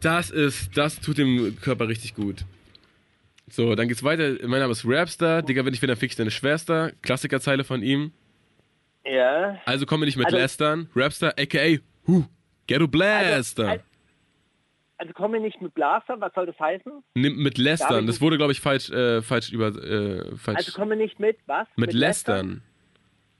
Das 0.00 0.30
ist, 0.30 0.76
das 0.76 1.00
tut 1.00 1.18
dem 1.18 1.56
Körper 1.60 1.88
richtig 1.88 2.14
gut. 2.14 2.44
So, 3.50 3.74
dann 3.74 3.88
geht's 3.88 4.02
weiter. 4.02 4.36
Mein 4.46 4.60
Name 4.60 4.72
ist 4.72 4.84
Rapstar. 4.84 5.42
Digga, 5.42 5.64
wenn 5.64 5.72
ich 5.74 5.80
bin, 5.80 5.88
dann 5.88 5.96
fick 5.96 6.10
ich 6.10 6.16
deine 6.16 6.30
Schwester. 6.30 6.92
Klassikerzeile 7.02 7.64
von 7.64 7.82
ihm. 7.82 8.12
Ja. 9.04 9.58
Also 9.64 9.86
kommen 9.86 10.02
wir 10.02 10.06
nicht 10.06 10.16
mit 10.18 10.26
Also- 10.26 10.36
Lästern. 10.36 10.88
Rapstar, 10.94 11.32
aka, 11.38 11.78
hu, 12.06 12.24
Ghetto 12.66 12.86
Blaster. 12.86 13.28
Also, 13.30 13.62
also 13.62 13.82
kommen 15.14 15.34
wir 15.34 15.40
nicht 15.40 15.60
mit 15.60 15.74
Blaster, 15.74 16.20
was 16.20 16.32
soll 16.34 16.46
das 16.46 16.58
heißen? 16.58 16.92
Nimm 17.14 17.42
mit 17.42 17.58
Lästern. 17.58 18.06
Das 18.06 18.20
wurde, 18.20 18.36
glaube 18.36 18.52
ich, 18.52 18.60
falsch, 18.60 18.90
äh, 18.90 19.22
falsch 19.22 19.50
über, 19.52 19.68
äh, 19.68 20.36
falsch. 20.36 20.56
Also 20.58 20.72
kommen 20.72 20.90
wir 20.90 20.96
nicht 20.96 21.18
mit 21.20 21.38
was? 21.46 21.66
mit 21.76 21.92
Lästern. 21.92 22.62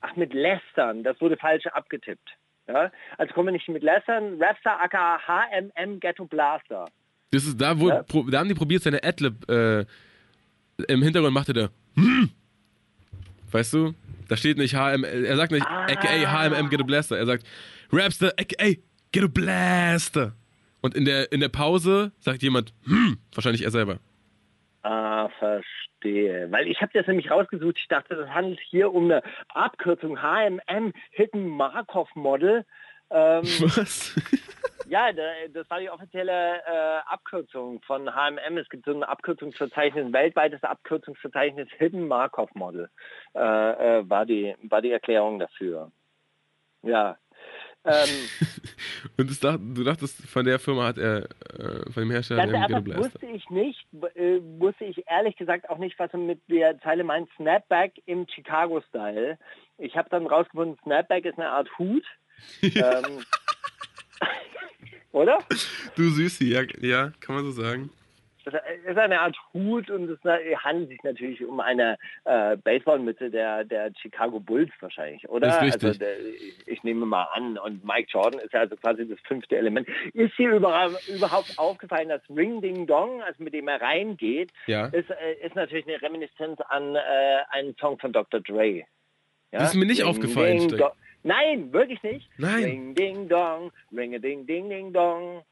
Ach, 0.00 0.14
mit 0.16 0.32
Lästern. 0.32 1.02
Das 1.02 1.20
wurde 1.20 1.36
falsch 1.36 1.66
abgetippt. 1.66 2.28
Ja? 2.68 2.90
Also 3.16 3.34
kommen 3.34 3.48
wir 3.48 3.52
nicht 3.52 3.68
mit 3.68 3.82
Lästern. 3.82 4.40
Rapstar 4.40 4.80
aka 4.80 5.18
HMM 5.26 5.98
Ghetto 6.00 6.24
Blaster. 6.26 6.86
Das 7.32 7.44
ist 7.44 7.60
da, 7.60 7.78
wo, 7.78 7.88
Ja. 7.88 8.02
pro, 8.04 8.22
da 8.22 8.38
haben 8.38 8.48
die 8.48 8.54
probiert, 8.54 8.82
seine 8.82 9.02
Adlib 9.02 9.48
äh, 9.50 9.84
im 10.86 11.02
Hintergrund 11.02 11.34
machte 11.34 11.52
der. 11.52 11.70
Hm. 11.96 12.30
Weißt 13.50 13.72
du? 13.74 13.94
Da 14.28 14.36
steht 14.36 14.58
nicht 14.58 14.74
HM, 14.74 15.04
er 15.04 15.36
sagt 15.36 15.52
nicht 15.52 15.66
Ah. 15.66 15.86
aka 15.86 16.08
HMM 16.08 16.68
Get 16.70 16.80
a 16.80 16.84
Blaster. 16.84 17.16
Er 17.18 17.26
sagt 17.26 17.44
Rapster 17.90 18.32
aka 18.38 18.74
Get 19.10 19.24
a 19.24 19.26
Blaster. 19.26 20.34
Und 20.88 20.94
in 20.94 21.04
der, 21.04 21.30
in 21.32 21.40
der 21.40 21.50
Pause 21.50 22.12
sagt 22.18 22.42
jemand, 22.42 22.72
hm, 22.84 23.18
wahrscheinlich 23.34 23.62
er 23.62 23.70
selber. 23.70 23.98
Ah, 24.84 25.28
verstehe. 25.38 26.50
Weil 26.50 26.66
ich 26.66 26.80
habe 26.80 26.92
das 26.94 27.06
nämlich 27.06 27.30
rausgesucht. 27.30 27.76
Ich 27.76 27.88
dachte, 27.88 28.14
das 28.14 28.30
handelt 28.30 28.58
hier 28.70 28.90
um 28.94 29.04
eine 29.04 29.22
Abkürzung 29.48 30.18
HMM 30.22 30.94
Hidden 31.10 31.46
Markov 31.46 32.08
Model. 32.14 32.64
Ähm, 33.10 33.42
Was? 33.76 34.14
ja, 34.88 35.12
da- 35.12 35.22
das 35.52 35.68
war 35.68 35.78
die 35.78 35.90
offizielle 35.90 36.56
äh, 36.64 37.00
Abkürzung 37.04 37.82
von 37.82 38.08
HMM. 38.08 38.56
Es 38.56 38.70
gibt 38.70 38.86
so 38.86 38.92
ein 38.94 39.02
Abkürzungsverzeichnis, 39.02 40.06
ein 40.06 40.12
weltweites 40.14 40.62
Abkürzungsverzeichnis 40.62 41.68
Hidden 41.76 42.08
Markov 42.08 42.48
Model. 42.54 42.88
Äh, 43.34 43.40
äh, 43.98 44.08
war, 44.08 44.24
die, 44.24 44.54
war 44.62 44.80
die 44.80 44.92
Erklärung 44.92 45.38
dafür. 45.38 45.92
Ja. 46.82 47.18
Ähm, 47.88 48.28
Und 49.16 49.44
dacht, 49.44 49.60
du 49.60 49.84
dachtest, 49.84 50.28
von 50.28 50.44
der 50.44 50.58
Firma 50.58 50.86
hat 50.86 50.98
er, 50.98 51.24
äh, 51.58 51.90
von 51.90 52.02
dem 52.02 52.10
Hersteller 52.10 52.42
hat 52.42 52.70
er 52.70 52.82
Ghetto 52.82 52.98
wusste 52.98 53.26
ich 53.26 53.48
nicht, 53.50 53.86
äh, 54.14 54.38
wusste 54.58 54.84
ich 54.84 55.02
ehrlich 55.08 55.36
gesagt 55.36 55.68
auch 55.70 55.78
nicht, 55.78 55.98
was 55.98 56.12
er 56.12 56.18
mit 56.18 56.40
der 56.48 56.78
Zeile 56.80 57.04
meint, 57.04 57.28
Snapback 57.36 57.94
im 58.06 58.26
Chicago-Style. 58.28 59.38
Ich 59.78 59.96
habe 59.96 60.08
dann 60.10 60.26
rausgefunden, 60.26 60.78
Snapback 60.82 61.24
ist 61.24 61.38
eine 61.38 61.48
Art 61.48 61.68
Hut. 61.78 62.04
ähm, 62.62 63.24
oder? 65.12 65.38
Du 65.96 66.10
Süßi, 66.10 66.52
ja, 66.52 66.62
ja, 66.80 67.12
kann 67.20 67.36
man 67.36 67.44
so 67.44 67.52
sagen. 67.52 67.90
Das 68.50 68.62
ist 68.86 68.98
eine 68.98 69.20
Art 69.20 69.36
Hut 69.52 69.90
und 69.90 70.08
es 70.10 70.18
handelt 70.62 70.88
sich 70.88 71.02
natürlich 71.02 71.44
um 71.44 71.60
eine 71.60 71.96
äh, 72.24 72.56
Baseballmütze 72.56 73.30
der, 73.30 73.64
der 73.64 73.92
Chicago 74.00 74.40
Bulls 74.40 74.70
wahrscheinlich, 74.80 75.28
oder? 75.28 75.48
Ist 75.48 75.62
richtig. 75.62 75.84
Also 75.84 75.98
der, 75.98 76.16
ich, 76.66 76.82
nehme 76.84 77.06
mal 77.06 77.28
an. 77.34 77.58
Und 77.58 77.84
Mike 77.84 78.08
Jordan 78.10 78.40
ist 78.40 78.52
ja 78.52 78.60
also 78.60 78.76
quasi 78.76 79.08
das 79.08 79.18
fünfte 79.26 79.56
Element. 79.56 79.88
Ist 80.14 80.34
hier 80.36 80.52
überhaupt, 80.52 81.58
aufgefallen, 81.58 82.08
dass 82.08 82.22
Ring 82.34 82.60
Ding 82.60 82.86
Dong, 82.86 83.22
also 83.22 83.42
mit 83.42 83.54
dem 83.54 83.68
er 83.68 83.80
reingeht, 83.80 84.52
Ja. 84.66 84.86
ist, 84.86 85.10
äh, 85.10 85.46
ist 85.46 85.54
natürlich 85.54 85.86
eine 85.86 86.00
Reminiszenz 86.00 86.60
an 86.68 86.94
äh, 86.94 87.00
einen 87.50 87.76
Song 87.76 87.98
von 87.98 88.12
Dr. 88.12 88.40
Dre. 88.40 88.78
Ja? 88.78 88.84
Das 89.50 89.70
ist 89.70 89.74
mir 89.74 89.86
nicht 89.86 90.02
Ring, 90.02 90.08
aufgefallen, 90.08 90.68
Ding. 90.68 90.82
Nein, 91.22 91.72
wirklich 91.72 92.02
nicht. 92.02 92.28
Nein. 92.38 92.64
Ring 92.64 92.94
Ding 92.94 93.28
Dong, 93.28 93.72
Ring 93.94 94.20
Ding 94.20 94.46
Ding 94.46 94.68
Ding 94.68 94.92
Dong. 94.92 95.42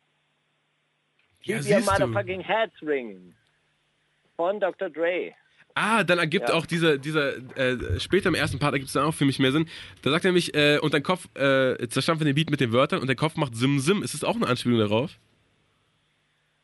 Ja, 1.46 1.58
Keep 1.58 1.66
your 1.70 1.80
siehst 1.80 1.88
du. 1.88 2.06
motherfucking 2.06 2.40
heads 2.40 2.74
ringing. 2.82 3.34
Von 4.36 4.60
Dr. 4.60 4.90
Dre. 4.90 5.32
Ah, 5.74 6.04
dann 6.04 6.18
ergibt 6.18 6.48
Ja. 6.48 6.54
auch 6.54 6.64
dieser, 6.66 6.96
dieser 6.98 7.36
äh, 7.56 8.00
später 8.00 8.28
im 8.28 8.34
ersten 8.34 8.58
Part 8.58 8.72
ergibt 8.72 8.88
es 8.88 8.94
dann 8.94 9.04
auch 9.04 9.14
für 9.14 9.24
mich 9.26 9.38
mehr 9.38 9.52
Sinn. 9.52 9.68
Da 10.02 10.10
sagt 10.10 10.24
er 10.24 10.28
nämlich, 10.28 10.54
äh, 10.54 10.78
und 10.78 10.94
dein 10.94 11.02
Kopf 11.02 11.26
äh, 11.34 11.86
zerstampft 11.88 12.24
den 12.24 12.34
Beat 12.34 12.50
mit 12.50 12.60
den 12.60 12.72
Wörtern 12.72 13.00
und 13.00 13.06
der 13.08 13.16
Kopf 13.16 13.36
macht 13.36 13.54
Sim 13.54 13.78
Sim. 13.78 14.02
Ist 14.02 14.14
das 14.14 14.24
auch 14.24 14.36
eine 14.36 14.46
Anspielung 14.46 14.78
darauf? 14.78 15.18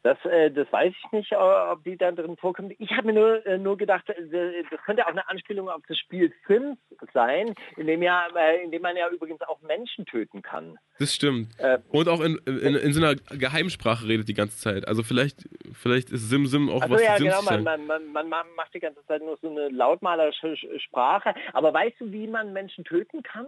Das, 0.04 0.18
äh, 0.24 0.50
das 0.50 0.66
weiß 0.72 0.92
ich 0.98 1.12
nicht, 1.12 1.30
äh, 1.30 1.36
ob 1.36 1.84
die 1.84 1.96
da 1.96 2.10
drin 2.10 2.36
vorkommt. 2.36 2.74
Ich 2.80 2.90
habe 2.90 3.06
mir 3.06 3.12
nur, 3.12 3.46
äh, 3.46 3.56
nur 3.56 3.76
gedacht, 3.78 4.04
das 4.08 4.80
könnte 4.84 5.06
auch 5.06 5.10
eine 5.12 5.28
Anspielung 5.28 5.68
auf 5.68 5.80
das 5.86 5.96
Spiel 5.96 6.32
Sims 6.48 6.76
sein, 7.14 7.54
in 7.76 7.86
dem, 7.86 8.02
ja, 8.02 8.26
äh, 8.36 8.64
in 8.64 8.72
dem 8.72 8.82
man 8.82 8.96
ja 8.96 9.08
übrigens 9.10 9.40
auch 9.42 9.60
Menschen 9.62 10.04
töten 10.04 10.42
kann. 10.42 10.76
Das 10.98 11.14
stimmt. 11.14 11.50
Und 11.90 12.08
auch 12.08 12.20
in, 12.20 12.36
in, 12.46 12.74
in 12.74 12.92
so 12.92 13.00
einer 13.04 13.14
Geheimsprache 13.14 14.08
redet 14.08 14.28
die 14.28 14.34
ganze 14.34 14.56
Zeit. 14.58 14.88
Also 14.88 15.04
vielleicht, 15.04 15.48
vielleicht 15.72 16.10
ist 16.10 16.28
Sim 16.28 16.46
Sim 16.46 16.68
auch 16.68 16.82
Also 16.82 16.94
was 16.94 17.02
ja, 17.04 17.16
Sims 17.16 17.46
genau, 17.46 17.62
man, 17.62 17.86
man, 17.86 18.06
man, 18.12 18.28
man 18.28 18.46
macht 18.56 18.74
die 18.74 18.80
ganze 18.80 19.04
Zeit 19.06 19.20
nur 19.22 19.36
so 19.40 19.50
eine 19.50 19.68
lautmalerische 19.68 20.48
Sch- 20.54 20.80
Sprache. 20.80 21.32
Aber 21.52 21.72
weißt 21.72 22.00
du, 22.00 22.10
wie 22.10 22.26
man 22.26 22.52
Menschen 22.52 22.82
töten 22.84 23.22
kann 23.22 23.46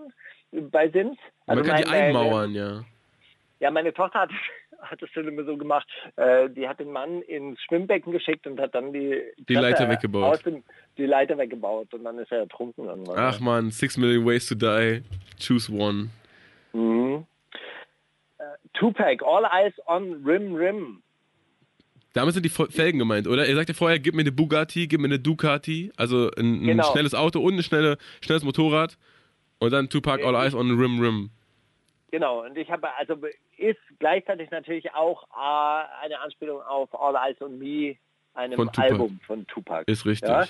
bei 0.52 0.88
Sims? 0.88 1.18
Man 1.46 1.58
Also 1.58 1.68
kann 1.68 1.82
die 1.82 1.88
mein- 1.88 2.12
mein- 2.12 2.16
einmauern, 2.16 2.54
ja. 2.54 2.84
Ja, 3.60 3.70
meine 3.70 3.94
Tochter 3.94 4.20
hat, 4.20 4.30
hat 4.84 5.02
das 5.02 5.10
schon 5.10 5.26
immer 5.28 5.44
so 5.44 5.56
gemacht. 5.56 5.86
Äh, 6.16 6.48
die 6.50 6.68
hat 6.68 6.80
den 6.80 6.90
Mann 6.92 7.22
ins 7.22 7.60
Schwimmbecken 7.62 8.12
geschickt 8.12 8.46
und 8.46 8.60
hat 8.60 8.74
dann 8.74 8.92
die, 8.92 9.20
Die 9.48 9.54
Leiter 9.54 9.88
weggebaut. 9.88 10.44
Dem, 10.46 10.62
die 10.98 11.06
Leiter 11.06 11.36
weggebaut 11.38 11.92
und 11.94 12.04
dann 12.04 12.18
ist 12.18 12.30
er 12.30 12.38
ertrunken 12.40 12.84
irgendwann. 12.86 13.18
Ach 13.18 13.40
man, 13.40 13.70
Six 13.70 13.96
Million 13.96 14.24
Ways 14.26 14.46
to 14.46 14.54
Die. 14.54 15.02
Choose 15.44 15.72
one. 15.72 16.10
Mhm. 16.72 17.26
Äh, 18.38 18.44
Tupac, 18.74 19.24
All 19.24 19.44
Eyes 19.44 19.74
on 19.86 20.22
Rim 20.24 20.54
Rim. 20.54 21.00
Damit 22.12 22.34
sind 22.34 22.44
die 22.44 22.48
Felgen 22.48 23.00
gemeint, 23.00 23.26
oder? 23.26 23.44
Er 23.46 23.56
sagte 23.56 23.74
vorher, 23.74 23.98
gib 23.98 24.14
mir 24.14 24.20
eine 24.20 24.30
Bugatti, 24.30 24.86
gib 24.86 25.00
mir 25.00 25.06
eine 25.08 25.18
Ducati, 25.18 25.90
also 25.96 26.30
ein, 26.38 26.62
ein 26.62 26.66
Genau. 26.66 26.92
schnelles 26.92 27.12
Auto 27.12 27.40
und 27.40 27.56
ein 27.56 27.62
schnelle, 27.64 27.98
schnelles 28.20 28.44
Motorrad. 28.44 28.96
Und 29.58 29.72
dann 29.72 29.88
Tupac 29.88 30.24
All 30.24 30.34
Eyes 30.36 30.54
on 30.54 30.78
Rim 30.78 31.00
Rim. 31.00 31.30
Genau, 32.14 32.44
und 32.44 32.56
ich 32.56 32.70
habe, 32.70 32.86
also 32.96 33.16
ist 33.56 33.80
gleichzeitig 33.98 34.48
natürlich 34.52 34.94
auch 34.94 35.24
äh, 35.32 36.04
eine 36.04 36.20
Anspielung 36.20 36.62
auf 36.62 36.88
All 36.94 37.16
Eyes 37.16 37.42
on 37.42 37.58
Me, 37.58 37.96
einem 38.34 38.54
Von. 38.54 38.70
Album 38.76 39.18
von 39.26 39.44
Tupac. 39.48 39.90
Ist 39.90 40.06
richtig. 40.06 40.28
Ja. 40.28 40.46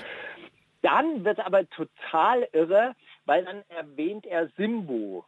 Dann 0.82 1.24
wird 1.24 1.40
aber 1.40 1.66
total 1.70 2.46
irre, 2.52 2.94
weil 3.24 3.46
dann 3.46 3.62
erwähnt 3.70 4.26
er 4.26 4.50
Simbo. 4.58 5.24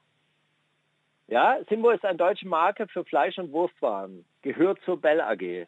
Ja, 1.29 1.57
Simbo 1.71 1.89
ist 1.89 2.05
eine 2.05 2.19
deutsche 2.19 2.47
Marke 2.47 2.87
für 2.87 3.03
Fleisch- 3.07 3.39
und 3.39 3.51
Wurstwaren. 3.53 4.27
Gehört 4.43 4.79
zur 4.85 5.01
Bell 5.01 5.23
AG. 5.23 5.67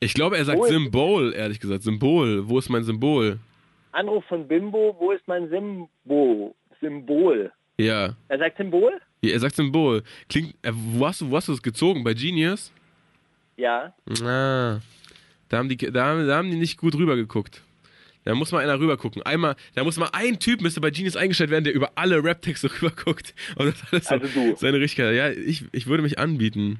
Ich 0.00 0.14
glaube, 0.14 0.38
er 0.38 0.46
sagt 0.46 0.60
Wo 0.60 0.64
Symbol, 0.64 1.34
ehrlich 1.34 1.60
gesagt. 1.60 1.82
Symbol. 1.82 2.48
Wo 2.48 2.58
ist 2.58 2.70
mein 2.70 2.84
Symbol? 2.84 3.38
Anruf 3.92 4.24
von 4.24 4.48
Bimbo, 4.48 4.96
wo 4.98 5.10
ist 5.10 5.28
mein 5.28 5.50
Simbo? 5.50 6.54
Symbol. 6.80 7.52
Ja. 7.76 8.14
Er 8.28 8.38
sagt 8.38 8.56
Symbol? 8.56 8.98
Er 9.32 9.40
sagt 9.40 9.56
Symbol. 9.56 10.02
Klingt. 10.28 10.54
Äh, 10.62 10.72
wo 10.74 11.06
hast 11.06 11.20
du, 11.20 11.30
wo 11.30 11.36
hast 11.36 11.48
du 11.48 11.52
das 11.52 11.62
gezogen? 11.62 12.04
Bei 12.04 12.14
Genius? 12.14 12.72
Ja. 13.56 13.94
Ah. 14.22 14.80
Da 15.48 15.58
haben 15.58 15.68
die, 15.68 15.76
da, 15.76 16.04
haben- 16.06 16.26
da 16.26 16.36
haben 16.36 16.50
die 16.50 16.56
nicht 16.56 16.78
gut 16.78 16.94
rübergeguckt. 16.94 17.62
Da 18.24 18.34
muss 18.34 18.50
mal 18.52 18.60
einer 18.62 18.80
rübergucken. 18.80 19.22
Einmal, 19.22 19.54
da 19.74 19.84
muss 19.84 19.98
mal 19.98 20.08
ein 20.12 20.38
Typ 20.40 20.62
müsste 20.62 20.80
bei 20.80 20.90
Genius 20.90 21.14
eingestellt 21.14 21.50
werden, 21.50 21.64
der 21.64 21.74
über 21.74 21.92
alle 21.94 22.24
Rap-Texte 22.24 22.70
rüberguckt. 22.82 23.34
Und 23.56 23.66
das 23.66 23.92
alles 23.92 24.08
so 24.08 24.14
Also 24.14 24.26
du. 24.28 24.56
seine 24.56 24.80
Richtigkeit. 24.80 25.14
Ja, 25.14 25.28
ich, 25.30 25.64
ich 25.72 25.86
würde 25.86 26.02
mich 26.02 26.18
anbieten. 26.18 26.78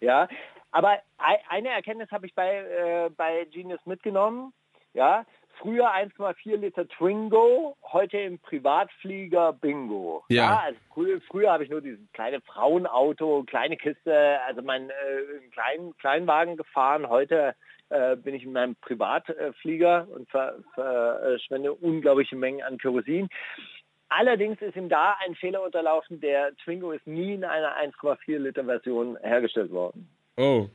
Ja, 0.00 0.26
aber 0.70 0.98
ei- 1.18 1.38
eine 1.50 1.68
Erkenntnis 1.68 2.10
habe 2.10 2.26
ich 2.26 2.34
bei, 2.34 2.48
äh, 2.56 3.10
bei 3.16 3.46
Genius 3.52 3.80
mitgenommen. 3.84 4.52
Ja, 4.94 5.26
früher 5.58 5.90
1,4 5.92 6.56
Liter 6.56 6.86
Twingo, 6.88 7.76
heute 7.92 8.18
im 8.18 8.38
Privatflieger 8.38 9.52
Bingo. 9.54 10.24
Ja. 10.28 10.60
also 10.64 10.78
früher, 10.92 11.20
früher 11.22 11.52
habe 11.52 11.64
ich 11.64 11.70
nur 11.70 11.80
dieses 11.80 12.00
kleine 12.12 12.40
Frauenauto, 12.42 13.44
kleine 13.46 13.76
Kiste, 13.76 14.38
also 14.46 14.62
meinen 14.62 14.90
äh, 14.90 14.94
kleinen 15.52 15.96
Kleinwagen 15.98 16.56
gefahren. 16.56 17.08
Heute 17.08 17.54
äh, 17.90 18.16
bin 18.16 18.34
ich 18.34 18.44
in 18.44 18.52
meinem 18.52 18.76
Privatflieger 18.76 20.06
und 20.14 20.28
ver- 20.30 20.56
verschwende 20.74 21.72
unglaubliche 21.72 22.36
Mengen 22.36 22.62
an 22.62 22.78
Kerosin. 22.78 23.28
Allerdings 24.08 24.60
ist 24.62 24.76
ihm 24.76 24.88
da 24.88 25.16
ein 25.26 25.34
Fehler 25.34 25.62
unterlaufen. 25.62 26.20
Der 26.20 26.54
Twingo 26.56 26.92
ist 26.92 27.06
nie 27.06 27.34
in 27.34 27.44
einer 27.44 27.74
1,4 27.76 28.38
Liter 28.38 28.64
Version 28.64 29.16
hergestellt 29.22 29.70
worden. 29.72 30.08
Oh. 30.36 30.68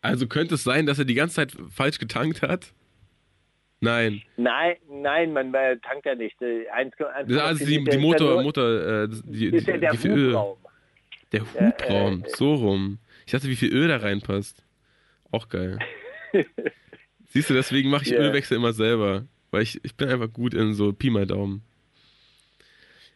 Also 0.00 0.26
könnte 0.26 0.54
es 0.54 0.64
sein, 0.64 0.86
dass 0.86 0.98
er 0.98 1.04
die 1.04 1.14
ganze 1.14 1.36
Zeit 1.36 1.52
falsch 1.70 1.98
getankt 1.98 2.42
hat? 2.42 2.72
Nein. 3.82 4.22
Nein, 4.36 4.76
nein, 4.88 5.32
man 5.32 5.52
äh, 5.54 5.76
tankt 5.78 6.06
ja 6.06 6.14
nicht. 6.14 6.40
Äh, 6.40 6.68
1, 6.68 6.94
1, 7.00 7.36
Also 7.36 7.64
die, 7.66 7.82
die 7.82 7.98
Motor, 7.98 8.40
Motor, 8.42 8.80
äh, 8.80 9.08
die, 9.10 9.46
ist 9.46 9.66
ja 9.66 9.76
der. 9.76 9.92
Hubraum. 9.92 10.56
Der 11.32 11.40
Hubraum, 11.40 12.22
äh, 12.24 12.28
so 12.28 12.54
rum. 12.54 12.98
Ich 13.26 13.32
dachte, 13.32 13.48
wie 13.48 13.56
viel 13.56 13.74
Öl 13.74 13.88
da 13.88 13.96
reinpasst. 13.96 14.64
Auch 15.32 15.48
geil. 15.48 15.80
Siehst 17.26 17.50
du, 17.50 17.54
deswegen 17.54 17.90
mache 17.90 18.04
ich 18.04 18.10
Ja. 18.10 18.18
Ölwechsel 18.18 18.56
immer 18.56 18.72
selber. 18.72 19.24
Weil 19.50 19.62
ich, 19.62 19.84
ich 19.84 19.96
bin 19.96 20.08
einfach 20.08 20.32
gut 20.32 20.54
in 20.54 20.74
so 20.74 20.92
Pi 20.92 21.10
mal 21.10 21.26
Daumen. 21.26 21.62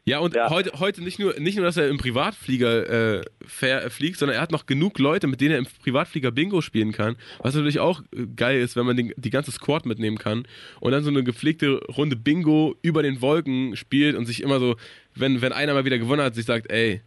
Ja, 0.09 0.21
und 0.21 0.37
Ja. 0.37 0.51
heute, 0.51 0.71
heute 0.79 1.03
nicht, 1.03 1.19
nur, 1.19 1.35
nicht 1.41 1.57
nur, 1.57 1.65
dass 1.65 1.77
er 1.77 1.89
im 1.89 1.99
Privatflieger 1.99 3.19
äh, 3.19 3.25
äh, 3.63 3.91
fliegt, 3.91 4.19
sondern 4.19 4.37
er 4.37 4.41
hat 4.41 4.53
noch 4.53 4.67
genug 4.67 5.01
Leute, 5.01 5.27
mit 5.27 5.41
denen 5.41 5.51
er 5.53 5.59
im 5.59 5.67
Privatflieger 5.83 6.31
Bingo 6.31 6.61
spielen 6.61 6.93
kann. 6.93 7.17
Was 7.41 7.57
natürlich 7.57 7.81
auch 7.81 8.03
äh, 8.15 8.27
geil 8.37 8.61
ist, 8.61 8.77
wenn 8.77 8.87
man 8.87 8.97
den, 8.97 9.13
die 9.17 9.31
ganze 9.31 9.51
Squad 9.51 9.85
mitnehmen 9.85 10.17
kann 10.17 10.47
und 10.81 10.93
dann 10.93 11.03
so 11.03 11.11
eine 11.11 11.25
gepflegte 11.25 11.81
Runde 11.97 12.15
Bingo 12.15 12.77
über 12.83 13.03
den 13.03 13.21
Wolken 13.21 13.75
spielt 13.75 14.15
und 14.17 14.27
sich 14.27 14.45
immer 14.45 14.61
so, 14.61 14.77
wenn, 15.17 15.43
wenn 15.43 15.53
einer 15.53 15.75
mal 15.75 15.85
wieder 15.85 15.99
gewonnen 15.99 16.23
hat, 16.23 16.37
sich 16.37 16.45
sagt, 16.45 16.71
ey, 16.71 17.01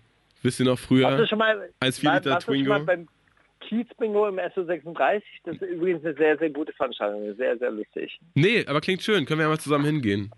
wisst 0.44 0.60
ihr 0.60 0.66
noch 0.66 0.78
früher? 0.78 1.10
Mal, 1.10 1.70
1,4 1.80 2.04
war- 2.06 2.16
Liter 2.16 2.40
Twingo. 2.40 2.76
Kiez-Bingo 3.62 4.28
im 4.28 4.40
SO36? 4.40 5.22
Das 5.46 5.56
ist 5.56 5.62
übrigens 5.62 6.04
eine 6.04 6.16
sehr, 6.16 6.38
sehr 6.38 6.50
gute 6.50 6.74
Veranstaltung. 6.74 7.36
Sehr, 7.38 7.58
sehr 7.58 7.72
lustig. 7.72 8.20
Nee, 8.34 8.66
aber 8.66 8.82
klingt 8.82 9.02
schön. 9.04 9.26
Können 9.26 9.40
wir 9.40 9.44
ja 9.46 9.50
mal 9.50 9.60
zusammen 9.60 9.86
hingehen. 9.86 10.32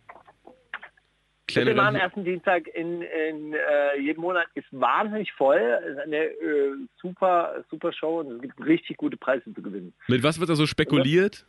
Kleine 1.48 1.74
mal 1.74 1.88
am 1.88 1.96
ersten 1.96 2.24
Dienstag 2.24 2.68
in, 2.68 3.02
in 3.02 3.54
äh, 3.54 4.00
jedem 4.00 4.22
Monat 4.22 4.48
ist 4.54 4.68
wahnsinnig 4.72 5.32
voll. 5.34 5.60
Ist 5.90 6.00
eine 6.00 6.18
äh, 6.18 6.76
super, 7.02 7.64
super 7.70 7.92
Show 7.92 8.20
und 8.20 8.32
es 8.32 8.42
gibt 8.42 8.66
richtig 8.66 8.98
gute 8.98 9.18
Preise 9.18 9.54
zu 9.54 9.62
gewinnen. 9.62 9.94
Mit 10.08 10.24
was 10.24 10.40
wird 10.40 10.50
da 10.50 10.56
so 10.56 10.66
spekuliert? 10.66 11.46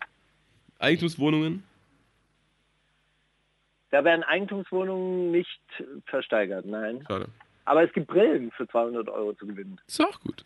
Eigentumswohnungen? 0.79 1.63
Da 3.91 4.05
werden 4.05 4.25
Eigentumswohnungen 4.25 5.31
nicht 5.31 5.61
versteigert, 6.07 6.65
nein. 6.65 7.05
Schade. 7.07 7.27
Aber 7.65 7.85
es 7.85 7.93
gibt 7.93 8.09
Brillen 8.09 8.51
für 8.53 8.67
200 8.67 9.09
Euro 9.09 9.35
zu 9.35 9.47
gewinnen. 9.47 9.81
Ist 9.87 10.01
auch 10.01 10.19
gut. 10.21 10.45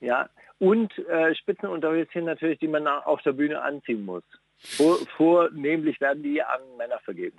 Ja, 0.00 0.30
und 0.58 0.96
äh, 1.08 1.34
Spitzenunterhöschen 1.34 2.24
natürlich, 2.24 2.58
die 2.60 2.68
man 2.68 2.86
auf 2.86 3.20
der 3.22 3.32
Bühne 3.32 3.60
anziehen 3.60 4.04
muss. 4.04 4.22
Vor, 4.58 4.98
vornehmlich 5.16 6.00
werden 6.00 6.22
die 6.22 6.42
an 6.42 6.60
Männer 6.78 6.98
vergeben, 7.00 7.36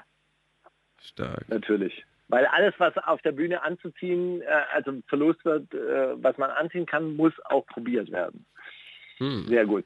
Stark. 1.07 1.47
natürlich. 1.49 2.03
Weil 2.29 2.45
alles, 2.47 2.73
was 2.77 2.97
auf 2.97 3.21
der 3.21 3.31
Bühne 3.31 3.63
anzuziehen, 3.63 4.41
äh, 4.41 4.45
also 4.73 4.91
verlost 5.07 5.43
wird, 5.45 5.73
äh, 5.73 6.21
was 6.21 6.37
man 6.37 6.49
anziehen 6.51 6.85
kann, 6.85 7.15
muss 7.15 7.33
auch 7.45 7.65
probiert 7.67 8.11
werden. 8.11 8.45
Hm. 9.17 9.45
Sehr 9.47 9.65
gut. 9.65 9.85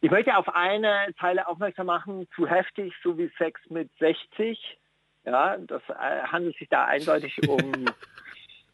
Ich 0.00 0.10
möchte 0.10 0.34
auf 0.36 0.48
eine 0.54 1.08
Zeile 1.18 1.46
aufmerksam 1.46 1.86
machen, 1.86 2.26
zu 2.34 2.46
heftig, 2.46 2.94
so 3.02 3.18
wie 3.18 3.30
Sex 3.36 3.60
mit 3.68 3.90
60. 3.98 4.78
Ja, 5.26 5.58
das 5.58 5.82
äh, 5.88 6.22
handelt 6.22 6.56
sich 6.56 6.68
da 6.68 6.86
eindeutig 6.86 7.36
um, 7.48 7.84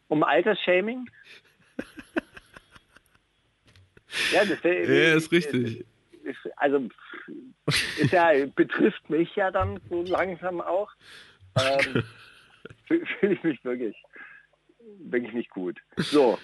um 0.08 0.22
Altersshaming. 0.22 1.08
Ja, 4.32 4.44
das 4.44 4.62
Ja, 4.62 5.14
ist 5.16 5.32
richtig. 5.32 5.84
Ist, 6.22 6.38
also 6.56 6.88
ist 7.66 8.12
ja, 8.12 8.30
betrifft 8.54 9.08
mich 9.10 9.34
ja 9.36 9.50
dann 9.50 9.80
so 9.88 10.02
langsam 10.02 10.60
auch. 10.60 10.90
Ähm, 11.56 12.02
Fühle 12.86 13.06
fühl 13.06 13.32
ich 13.32 13.42
mich 13.42 13.64
wirklich, 13.64 13.96
wirklich 15.00 15.32
nicht 15.32 15.50
gut. 15.50 15.78
So. 15.96 16.38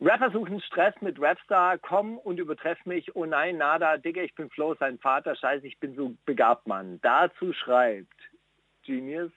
Rapper 0.00 0.30
suchen 0.32 0.60
Stress 0.60 0.94
mit 1.00 1.20
Rapstar, 1.20 1.78
komm 1.78 2.18
und 2.18 2.38
übertreff 2.38 2.84
mich. 2.84 3.14
Oh 3.14 3.24
nein, 3.24 3.58
nada, 3.58 3.96
Digga, 3.96 4.22
ich 4.22 4.34
bin 4.34 4.50
Flo, 4.50 4.74
sein 4.74 4.98
Vater, 4.98 5.36
scheiße, 5.36 5.66
ich 5.66 5.78
bin 5.78 5.94
so 5.94 6.14
begabt, 6.26 6.66
Mann. 6.66 6.98
Dazu 7.02 7.52
schreibt 7.52 8.12
Genius. 8.82 9.30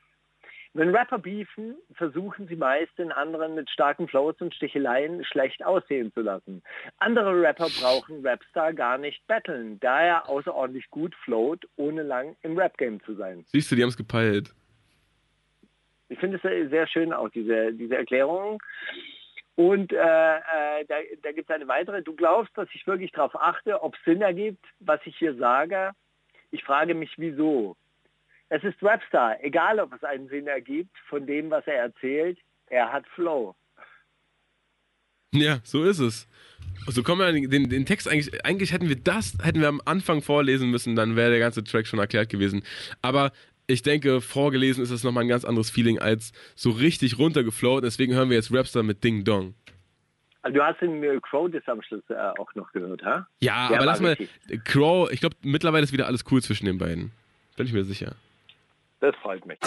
Wenn 0.73 0.93
Rapper 0.95 1.19
beefen, 1.19 1.75
versuchen 1.93 2.47
sie 2.47 2.55
meist 2.55 2.95
den 2.97 3.11
anderen 3.11 3.55
mit 3.55 3.69
starken 3.69 4.07
Flows 4.07 4.35
und 4.39 4.53
Sticheleien 4.53 5.23
schlecht 5.25 5.65
aussehen 5.65 6.11
zu 6.13 6.21
lassen. 6.21 6.61
Andere 6.97 7.41
Rapper 7.41 7.67
brauchen 7.79 8.25
Rapstar 8.25 8.73
gar 8.73 8.97
nicht 8.97 9.25
battlen, 9.27 9.79
da 9.79 10.01
er 10.01 10.29
außerordentlich 10.29 10.89
gut 10.89 11.15
float, 11.23 11.67
ohne 11.77 12.03
lang 12.03 12.35
im 12.41 12.57
Rap-Game 12.57 13.01
zu 13.03 13.15
sein. 13.15 13.43
Siehst 13.47 13.71
du, 13.71 13.75
die 13.75 13.83
haben 13.83 13.89
es 13.89 13.97
gepeilt. 13.97 14.53
Ich 16.09 16.19
finde 16.19 16.37
es 16.37 16.69
sehr- 16.71 16.87
schön 16.87 17.13
auch, 17.13 17.29
diese, 17.29 17.73
diese 17.73 17.97
Erklärung. 17.97 18.61
Und 19.55 19.91
äh, 19.91 19.95
äh, 19.97 20.85
da, 20.87 20.95
da 21.23 21.31
gibt 21.31 21.49
es 21.49 21.55
eine 21.55 21.67
weitere. 21.67 22.03
Du 22.03 22.15
glaubst, 22.15 22.55
dass 22.57 22.69
ich 22.73 22.85
wirklich 22.85 23.11
darauf 23.11 23.35
achte, 23.35 23.81
ob 23.81 23.95
es 23.95 24.03
Sinn 24.05 24.21
ergibt, 24.21 24.63
was 24.79 24.99
ich 25.05 25.17
hier 25.17 25.35
sage? 25.35 25.91
Ich 26.51 26.63
frage 26.63 26.93
mich, 26.93 27.11
wieso? 27.17 27.75
Es 28.49 28.63
ist 28.63 28.81
Rapstar, 28.81 29.43
egal 29.43 29.79
ob 29.79 29.93
es 29.93 30.03
einen 30.03 30.29
Sinn 30.29 30.47
ergibt 30.47 30.95
von 31.09 31.25
dem, 31.25 31.49
was 31.49 31.65
er 31.67 31.75
erzählt, 31.75 32.37
er 32.67 32.93
hat 32.93 33.05
Flow. 33.07 33.55
Ja, 35.33 35.59
so 35.63 35.83
ist 35.83 35.99
es. 35.99 36.27
So 36.87 37.03
kommen 37.03 37.19
wir 37.19 37.27
an 37.27 37.49
den, 37.49 37.69
den 37.69 37.85
Text 37.85 38.07
eigentlich, 38.07 38.45
eigentlich 38.45 38.71
hätten 38.71 38.87
wir 38.87 38.95
das, 38.95 39.37
hätten 39.43 39.59
wir 39.59 39.67
am 39.67 39.81
Anfang 39.83 40.21
vorlesen 40.21 40.69
müssen, 40.71 40.95
dann 40.95 41.15
wäre 41.17 41.31
der 41.31 41.39
ganze 41.39 41.63
Track 41.63 41.87
schon 41.87 41.99
erklärt 41.99 42.29
gewesen. 42.29 42.63
Aber 43.01 43.31
ich 43.67 43.81
denke, 43.83 44.21
vorgelesen 44.21 44.81
ist 44.81 44.91
das 44.91 45.03
nochmal 45.03 45.25
ein 45.25 45.27
ganz 45.27 45.43
anderes 45.45 45.69
Feeling 45.69 45.99
als 45.99 46.31
so 46.55 46.71
richtig 46.71 47.19
runtergeflowt. 47.19 47.83
Deswegen 47.83 48.13
hören 48.13 48.29
wir 48.29 48.37
jetzt 48.37 48.53
Rapstar 48.53 48.81
mit 48.83 49.03
Ding 49.03 49.23
Dong. 49.25 49.53
Also 50.41 50.57
du 50.59 50.63
hast 50.63 50.81
den 50.81 51.03
äh, 51.03 51.19
Crow 51.21 51.51
Diss 51.51 51.67
am 51.67 51.81
Schluss 51.81 52.03
äh, 52.09 52.15
auch 52.15 52.53
noch 52.55 52.71
gehört, 52.71 53.03
ha? 53.03 53.27
Ja, 53.41 53.67
Der 53.67 53.77
aber 53.77 53.85
lass 53.85 53.99
mal, 53.99 54.13
richtig. 54.13 54.63
Crow, 54.63 55.11
ich 55.11 55.19
glaube, 55.19 55.35
mittlerweile 55.41 55.83
ist 55.83 55.91
wieder 55.91 56.07
alles 56.07 56.23
cool 56.31 56.41
zwischen 56.41 56.65
den 56.65 56.77
beiden. 56.77 57.11
Bin 57.57 57.67
ich 57.67 57.73
mir 57.73 57.83
sicher. 57.83 58.15
Das 59.01 59.13
freut 59.17 59.45
mich. 59.45 59.59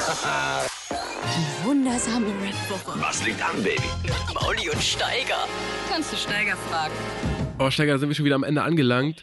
Wundersame 1.63 2.27
Rap-Woche. 2.27 2.99
Was 3.01 3.25
liegt 3.27 3.43
an, 3.45 3.63
Baby? 3.63 3.83
Mauli 4.35 4.71
und 4.71 4.83
Steiger. 4.83 5.47
Kannst 5.91 6.13
du 6.13 6.17
Steiger 6.17 6.57
fragen? 6.57 6.95
Oh, 7.59 7.71
Steiger, 7.71 7.93
da 7.93 7.99
sind 7.99 8.09
wir 8.09 8.15
schon 8.15 8.25
wieder 8.25 8.37
am 8.37 8.45
Ende 8.45 8.63
angelangt 8.63 9.23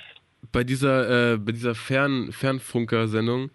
bei 0.51 0.63
dieser, 0.63 1.33
äh, 1.33 1.37
bei 1.37 1.51
dieser 1.51 1.73
Fern, 1.73 2.31
Fernfunker-Sendung. 2.31 3.49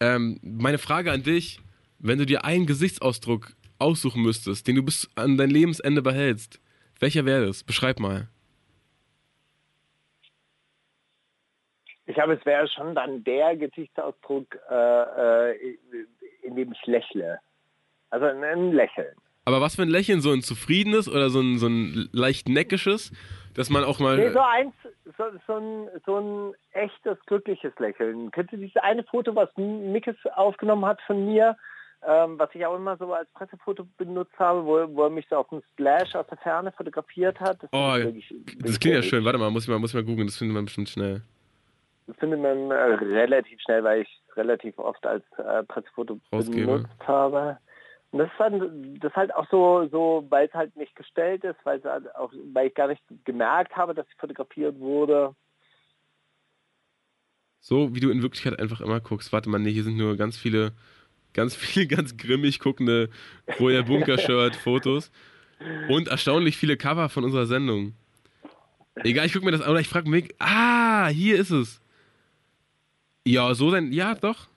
Ähm, 0.00 0.40
meine 0.42 0.78
Frage 0.78 1.12
an 1.12 1.22
dich, 1.22 1.60
wenn 1.98 2.18
du 2.18 2.26
dir 2.26 2.44
einen 2.44 2.66
Gesichtsausdruck 2.66 3.52
aussuchen 3.78 4.22
müsstest, 4.22 4.66
den 4.66 4.76
du 4.76 4.82
bis 4.82 5.10
an 5.14 5.36
dein 5.36 5.50
Lebensende 5.50 6.02
behältst, 6.02 6.60
welcher 6.98 7.24
wäre 7.24 7.44
es? 7.44 7.64
Beschreib 7.64 8.00
mal. 8.00 8.28
Ich 12.06 12.14
glaube, 12.14 12.34
es 12.34 12.44
wäre 12.44 12.66
schon 12.68 12.94
dann 12.94 13.22
der 13.24 13.56
Gesichtsausdruck, 13.56 14.58
äh, 14.70 15.52
äh, 15.52 15.76
in 16.42 16.56
dem 16.56 16.72
ich 16.72 16.86
lächle. 16.86 17.38
Also 18.10 18.26
ein 18.26 18.72
Lächeln. 18.72 19.14
Aber 19.44 19.60
was 19.60 19.76
für 19.76 19.82
ein 19.82 19.88
Lächeln? 19.88 20.20
So 20.20 20.32
ein 20.32 20.42
zufriedenes 20.42 21.08
oder 21.08 21.30
so 21.30 21.40
ein, 21.40 21.58
so 21.58 21.68
ein 21.68 22.08
leicht 22.12 22.48
neckisches? 22.48 23.12
Dass 23.60 23.68
man 23.68 23.84
auch 23.84 23.98
mal. 23.98 24.16
Nee, 24.16 24.30
so 24.30 24.40
eins, 24.40 24.72
so, 25.18 25.24
so, 25.46 25.56
ein, 25.58 25.88
so 26.06 26.16
ein 26.16 26.54
echtes, 26.72 27.18
glückliches 27.26 27.74
Lächeln. 27.78 28.30
Könnt 28.30 28.50
ihr 28.52 28.58
dieses 28.58 28.78
eine 28.78 29.04
Foto, 29.04 29.36
was 29.36 29.54
Mickes 29.58 30.16
aufgenommen 30.34 30.86
hat 30.86 30.98
von 31.02 31.26
mir, 31.26 31.58
ähm, 32.08 32.38
was 32.38 32.48
ich 32.54 32.64
auch 32.64 32.74
immer 32.74 32.96
so 32.96 33.12
als 33.12 33.28
Pressefoto 33.32 33.86
benutzt 33.98 34.32
habe, 34.38 34.64
wo, 34.64 34.96
wo 34.96 35.02
er 35.02 35.10
mich 35.10 35.26
so 35.28 35.36
auf 35.36 35.50
dem 35.50 35.60
Splash 35.72 36.14
aus 36.14 36.26
der 36.28 36.38
Ferne 36.38 36.72
fotografiert 36.72 37.38
hat. 37.38 37.62
Das, 37.62 37.68
oh, 37.74 37.96
wirklich, 37.96 38.34
das 38.60 38.80
klingt 38.80 38.96
ja 38.96 39.02
schön. 39.02 39.26
Warte 39.26 39.38
mal, 39.38 39.50
muss 39.50 39.64
ich 39.64 39.68
mal, 39.68 39.78
muss 39.78 39.90
ich 39.90 39.94
mal 39.94 40.04
googeln, 40.04 40.28
das 40.28 40.38
findet 40.38 40.54
man 40.54 40.64
bestimmt 40.64 40.88
schnell. 40.88 41.20
Das 42.06 42.16
findet 42.16 42.40
man 42.40 42.70
äh, 42.70 42.74
relativ 42.74 43.60
schnell, 43.60 43.84
weil 43.84 44.00
ich 44.00 44.22
es 44.26 44.36
relativ 44.38 44.78
oft 44.78 45.04
als 45.04 45.22
äh, 45.36 45.62
Pressefoto 45.64 46.18
Rausgebe. 46.32 46.64
benutzt 46.64 47.06
habe. 47.06 47.58
Das 48.12 48.26
ist, 48.26 48.40
dann, 48.40 48.98
das 48.98 49.12
ist 49.12 49.16
halt 49.16 49.34
auch 49.34 49.48
so, 49.50 49.88
so 49.90 50.26
weil 50.30 50.48
es 50.48 50.54
halt 50.54 50.74
nicht 50.76 50.96
gestellt 50.96 51.44
ist, 51.44 51.58
weil, 51.64 51.80
halt 51.84 52.12
auch, 52.16 52.32
weil 52.52 52.66
ich 52.66 52.74
gar 52.74 52.88
nicht 52.88 53.02
gemerkt 53.24 53.76
habe, 53.76 53.94
dass 53.94 54.06
ich 54.08 54.16
fotografiert 54.16 54.78
wurde. 54.80 55.34
So 57.60 57.94
wie 57.94 58.00
du 58.00 58.10
in 58.10 58.22
Wirklichkeit 58.22 58.58
einfach 58.58 58.80
immer 58.80 59.00
guckst. 59.00 59.32
Warte 59.32 59.48
mal, 59.48 59.58
nee, 59.58 59.72
hier 59.72 59.84
sind 59.84 59.96
nur 59.96 60.16
ganz 60.16 60.36
viele, 60.36 60.72
ganz 61.34 61.54
viele 61.56 61.86
ganz 61.86 62.16
grimmig 62.16 62.58
guckende 62.58 63.10
Royal 63.60 63.84
Bunker-Shirt, 63.84 64.56
Fotos. 64.56 65.12
Und 65.88 66.08
erstaunlich 66.08 66.56
viele 66.56 66.76
Cover 66.76 67.10
von 67.10 67.22
unserer 67.22 67.46
Sendung. 67.46 67.94
Egal, 68.96 69.26
ich 69.26 69.32
gucke 69.32 69.44
mir 69.44 69.52
das 69.52 69.60
an 69.60 69.70
oder 69.70 69.80
ich 69.80 69.88
frage 69.88 70.08
mich, 70.08 70.34
ah, 70.38 71.08
hier 71.08 71.38
ist 71.38 71.50
es. 71.50 71.80
Ja, 73.26 73.54
so 73.54 73.70
denn, 73.70 73.92
ja, 73.92 74.14
doch. 74.14 74.48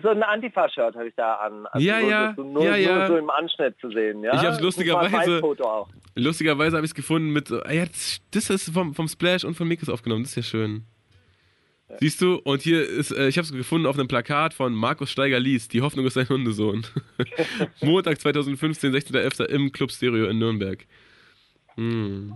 So 0.00 0.08
ein 0.08 0.22
Antifa-Shirt 0.22 0.94
habe 0.94 1.08
ich 1.08 1.14
da 1.16 1.34
an. 1.34 1.66
Also 1.66 1.86
ja, 1.86 2.00
ja, 2.00 2.32
so, 2.34 2.42
nur, 2.42 2.64
ja, 2.64 2.76
ja. 2.76 2.98
Nur 2.98 3.06
so 3.08 3.16
im 3.18 3.30
Anschnitt 3.30 3.78
zu 3.78 3.90
sehen. 3.90 4.22
Ja? 4.22 4.34
Ich 4.34 4.40
habe 4.40 4.54
es 4.54 4.60
lustigerweise, 4.60 5.42
lustigerweise 6.14 6.76
habe 6.76 6.86
ich 6.86 6.92
es 6.92 6.94
gefunden 6.94 7.30
mit, 7.30 7.50
ja, 7.50 7.84
das 8.30 8.50
ist 8.50 8.70
vom, 8.72 8.94
vom 8.94 9.08
Splash 9.08 9.44
und 9.44 9.54
von 9.54 9.68
Mikis 9.68 9.90
aufgenommen. 9.90 10.22
Das 10.22 10.30
ist 10.30 10.36
ja 10.36 10.42
schön. 10.42 10.86
Ja. 11.90 11.96
Siehst 12.00 12.22
du? 12.22 12.36
Und 12.36 12.62
hier 12.62 12.88
ist, 12.88 13.10
äh, 13.10 13.28
ich 13.28 13.36
habe 13.36 13.44
es 13.44 13.52
gefunden 13.52 13.86
auf 13.86 13.98
einem 13.98 14.08
Plakat 14.08 14.54
von 14.54 14.72
Markus 14.72 15.10
Steiger 15.10 15.38
liest. 15.38 15.74
Die 15.74 15.82
Hoffnung 15.82 16.06
ist 16.06 16.14
sein 16.14 16.28
Hundesohn. 16.28 16.86
Montag 17.82 18.18
2015, 18.18 18.94
16.11. 18.94 19.44
im 19.44 19.72
Club 19.72 19.92
Stereo 19.92 20.26
in 20.26 20.38
Nürnberg. 20.38 20.86
Hm. 21.74 22.34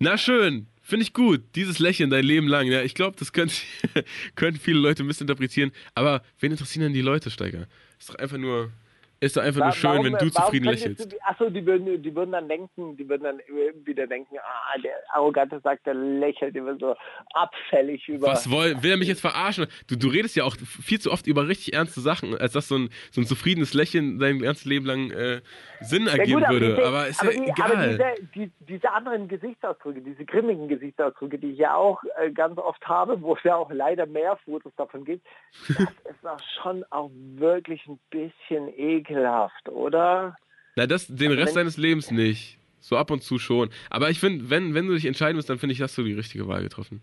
Na 0.00 0.18
schön. 0.18 0.66
Finde 0.86 1.02
ich 1.02 1.12
gut. 1.12 1.42
Dieses 1.56 1.80
Lächeln 1.80 2.10
dein 2.10 2.24
Leben 2.24 2.46
lang. 2.46 2.68
Ja, 2.68 2.80
ich 2.80 2.94
glaube, 2.94 3.16
das 3.18 3.32
können, 3.32 3.50
können 4.36 4.56
viele 4.56 4.78
Leute 4.78 5.02
missinterpretieren. 5.02 5.72
Aber 5.96 6.22
wen 6.38 6.52
interessieren 6.52 6.84
denn 6.84 6.92
die 6.92 7.00
Leute, 7.00 7.28
Steiger? 7.28 7.66
Ist 7.98 8.08
doch 8.08 8.14
einfach 8.14 8.38
nur 8.38 8.70
ist 9.18 9.36
doch 9.36 9.42
einfach 9.42 9.62
nur 9.62 9.72
schön, 9.72 9.90
warum, 9.90 10.04
wenn 10.04 10.12
du 10.18 10.30
zufrieden 10.30 10.66
lächelst. 10.66 11.10
Du, 11.10 11.16
achso, 11.24 11.48
die 11.48 11.64
würden, 11.64 12.02
die 12.02 12.14
würden 12.14 12.32
dann 12.32 12.48
denken, 12.48 12.96
die 12.98 13.08
würden 13.08 13.22
dann 13.22 13.40
wieder 13.84 14.06
denken, 14.06 14.36
ah, 14.38 14.78
der 14.78 14.92
Arrogante 15.14 15.58
sagt, 15.60 15.86
der 15.86 15.94
lächelt 15.94 16.54
immer 16.54 16.76
so 16.76 16.94
abfällig 17.32 18.06
über. 18.08 18.26
Was 18.26 18.50
will, 18.50 18.76
will 18.82 18.90
er 18.90 18.96
mich 18.98 19.08
jetzt 19.08 19.22
verarschen? 19.22 19.68
Du, 19.86 19.96
du 19.96 20.08
redest 20.08 20.36
ja 20.36 20.44
auch 20.44 20.54
viel 20.56 21.00
zu 21.00 21.10
oft 21.10 21.26
über 21.26 21.48
richtig 21.48 21.72
ernste 21.72 22.02
Sachen, 22.02 22.36
als 22.36 22.52
dass 22.52 22.68
so 22.68 22.76
ein, 22.76 22.90
so 23.10 23.22
ein 23.22 23.26
zufriedenes 23.26 23.72
Lächeln 23.72 24.18
dein 24.18 24.40
ganzes 24.40 24.66
Leben 24.66 24.84
lang 24.84 25.10
äh, 25.10 25.40
Sinn 25.80 26.08
ergeben 26.08 26.42
ja, 26.42 26.50
gut, 26.50 26.60
würde. 26.60 26.86
Aber 26.86 27.06
ist 27.06 27.22
aber 27.22 27.32
ja 27.32 27.40
die, 27.42 27.50
egal. 27.50 27.72
Aber 27.72 27.86
diese, 27.86 28.28
die, 28.34 28.50
diese 28.68 28.92
anderen 28.92 29.28
Gesichtsausdrücke, 29.28 30.02
diese 30.02 30.26
grimmigen 30.26 30.68
Gesichtsausdrücke, 30.68 31.38
die 31.38 31.52
ich 31.52 31.58
ja 31.58 31.74
auch 31.74 32.02
äh, 32.20 32.30
ganz 32.30 32.58
oft 32.58 32.86
habe, 32.86 33.22
wo 33.22 33.34
es 33.34 33.42
ja 33.44 33.56
auch 33.56 33.70
leider 33.72 34.04
mehr 34.04 34.36
Fotos 34.44 34.74
davon 34.76 35.06
gibt, 35.06 35.26
das 35.68 35.78
ist 36.10 36.26
auch 36.26 36.40
schon 36.60 36.84
auch 36.90 37.10
wirklich 37.14 37.86
ein 37.86 37.98
bisschen 38.10 38.68
eklig 38.76 39.05
ekelhaft, 39.08 39.68
oder? 39.68 40.36
Na, 40.76 40.86
das 40.86 41.06
den 41.06 41.30
also 41.30 41.42
Rest 41.42 41.56
deines 41.56 41.76
Lebens 41.76 42.10
nicht. 42.10 42.58
So 42.80 42.96
ab 42.96 43.10
und 43.10 43.22
zu 43.22 43.38
schon. 43.38 43.70
Aber 43.90 44.10
ich 44.10 44.20
finde, 44.20 44.48
wenn, 44.48 44.74
wenn 44.74 44.86
du 44.86 44.94
dich 44.94 45.06
entscheiden 45.06 45.36
musst, 45.36 45.50
dann 45.50 45.58
finde 45.58 45.72
ich, 45.72 45.82
hast 45.82 45.98
du 45.98 46.04
die 46.04 46.12
richtige 46.12 46.46
Wahl 46.46 46.62
getroffen. 46.62 47.00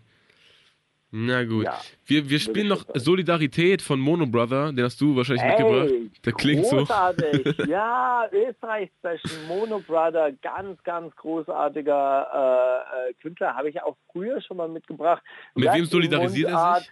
Na 1.16 1.44
gut. 1.44 1.64
Ja, 1.64 1.78
wir, 2.06 2.28
wir 2.28 2.40
spielen 2.40 2.66
noch 2.66 2.84
Solidarität 2.94 3.82
von 3.82 4.00
Mono 4.00 4.26
Brother, 4.26 4.72
den 4.72 4.84
hast 4.84 5.00
du 5.00 5.14
wahrscheinlich 5.14 5.44
hey, 5.44 5.62
mitgebracht. 5.62 5.90
Der 6.24 6.32
klingt 6.32 6.64
großartig. 6.64 7.56
so. 7.56 7.64
ja, 7.70 8.26
Österreich 8.32 8.90
Special, 8.98 9.46
Mono 9.46 9.78
Brother, 9.78 10.32
ganz, 10.42 10.82
ganz 10.82 11.14
großartiger 11.14 12.26
äh, 12.34 13.10
äh, 13.10 13.14
Künstler, 13.22 13.54
habe 13.54 13.68
ich 13.68 13.80
auch 13.80 13.96
früher 14.10 14.40
schon 14.40 14.56
mal 14.56 14.68
mitgebracht. 14.68 15.22
Mit 15.54 15.72
wem 15.72 15.84
solidarisiert 15.84 16.50
er 16.50 16.80
sich? 16.80 16.90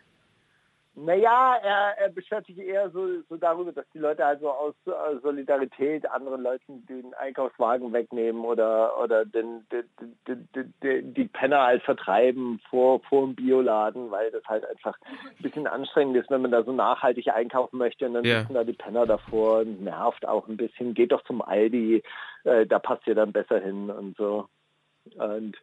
Naja, 0.95 1.57
er, 1.63 1.99
er 1.99 2.09
beschwert 2.11 2.45
sich 2.45 2.59
eher 2.59 2.91
so, 2.91 3.23
so 3.27 3.39
darüber, 3.39 3.73
dass 3.73 3.89
die 3.95 3.99
Leute 3.99 4.27
also 4.27 4.51
aus 4.51 4.75
äh, 4.85 5.19
Solidarität 5.23 6.09
anderen 6.11 6.43
Leuten 6.43 6.85
den 6.85 7.15
Einkaufswagen 7.15 7.95
wegnehmen 7.95 8.45
oder, 8.45 9.01
oder 9.03 9.25
den, 9.25 9.67
den, 9.71 10.49
den, 10.83 11.15
die 11.15 11.25
Penner 11.25 11.63
halt 11.63 11.83
vertreiben 11.83 12.61
vor, 12.69 13.01
vor 13.09 13.25
dem 13.25 13.35
Bioladen, 13.35 14.11
weil 14.11 14.31
das 14.33 14.45
halt 14.45 14.69
einfach 14.69 14.99
ein 15.07 15.43
bisschen 15.43 15.67
anstrengend 15.67 16.19
ist, 16.19 16.31
wenn 16.31 16.43
man 16.43 16.51
da 16.51 16.63
so 16.63 16.73
nachhaltig 16.73 17.29
einkaufen 17.29 17.79
möchte 17.79 18.05
und 18.05 18.13
dann 18.13 18.27
yeah. 18.27 18.41
sitzen 18.41 18.55
da 18.55 18.65
die 18.65 18.75
Penner 18.75 19.07
davor 19.07 19.61
und 19.61 19.83
nervt 19.83 20.29
auch 20.29 20.47
ein 20.47 20.59
bisschen. 20.59 20.93
Geht 20.93 21.13
doch 21.13 21.25
zum 21.25 21.41
Aldi, 21.41 22.03
äh, 22.45 22.67
da 22.67 22.79
passt 22.79 23.07
ihr 23.07 23.15
dann 23.15 23.33
besser 23.33 23.61
hin 23.61 23.89
und 23.89 24.15
so. 24.19 24.47
Und 25.17 25.57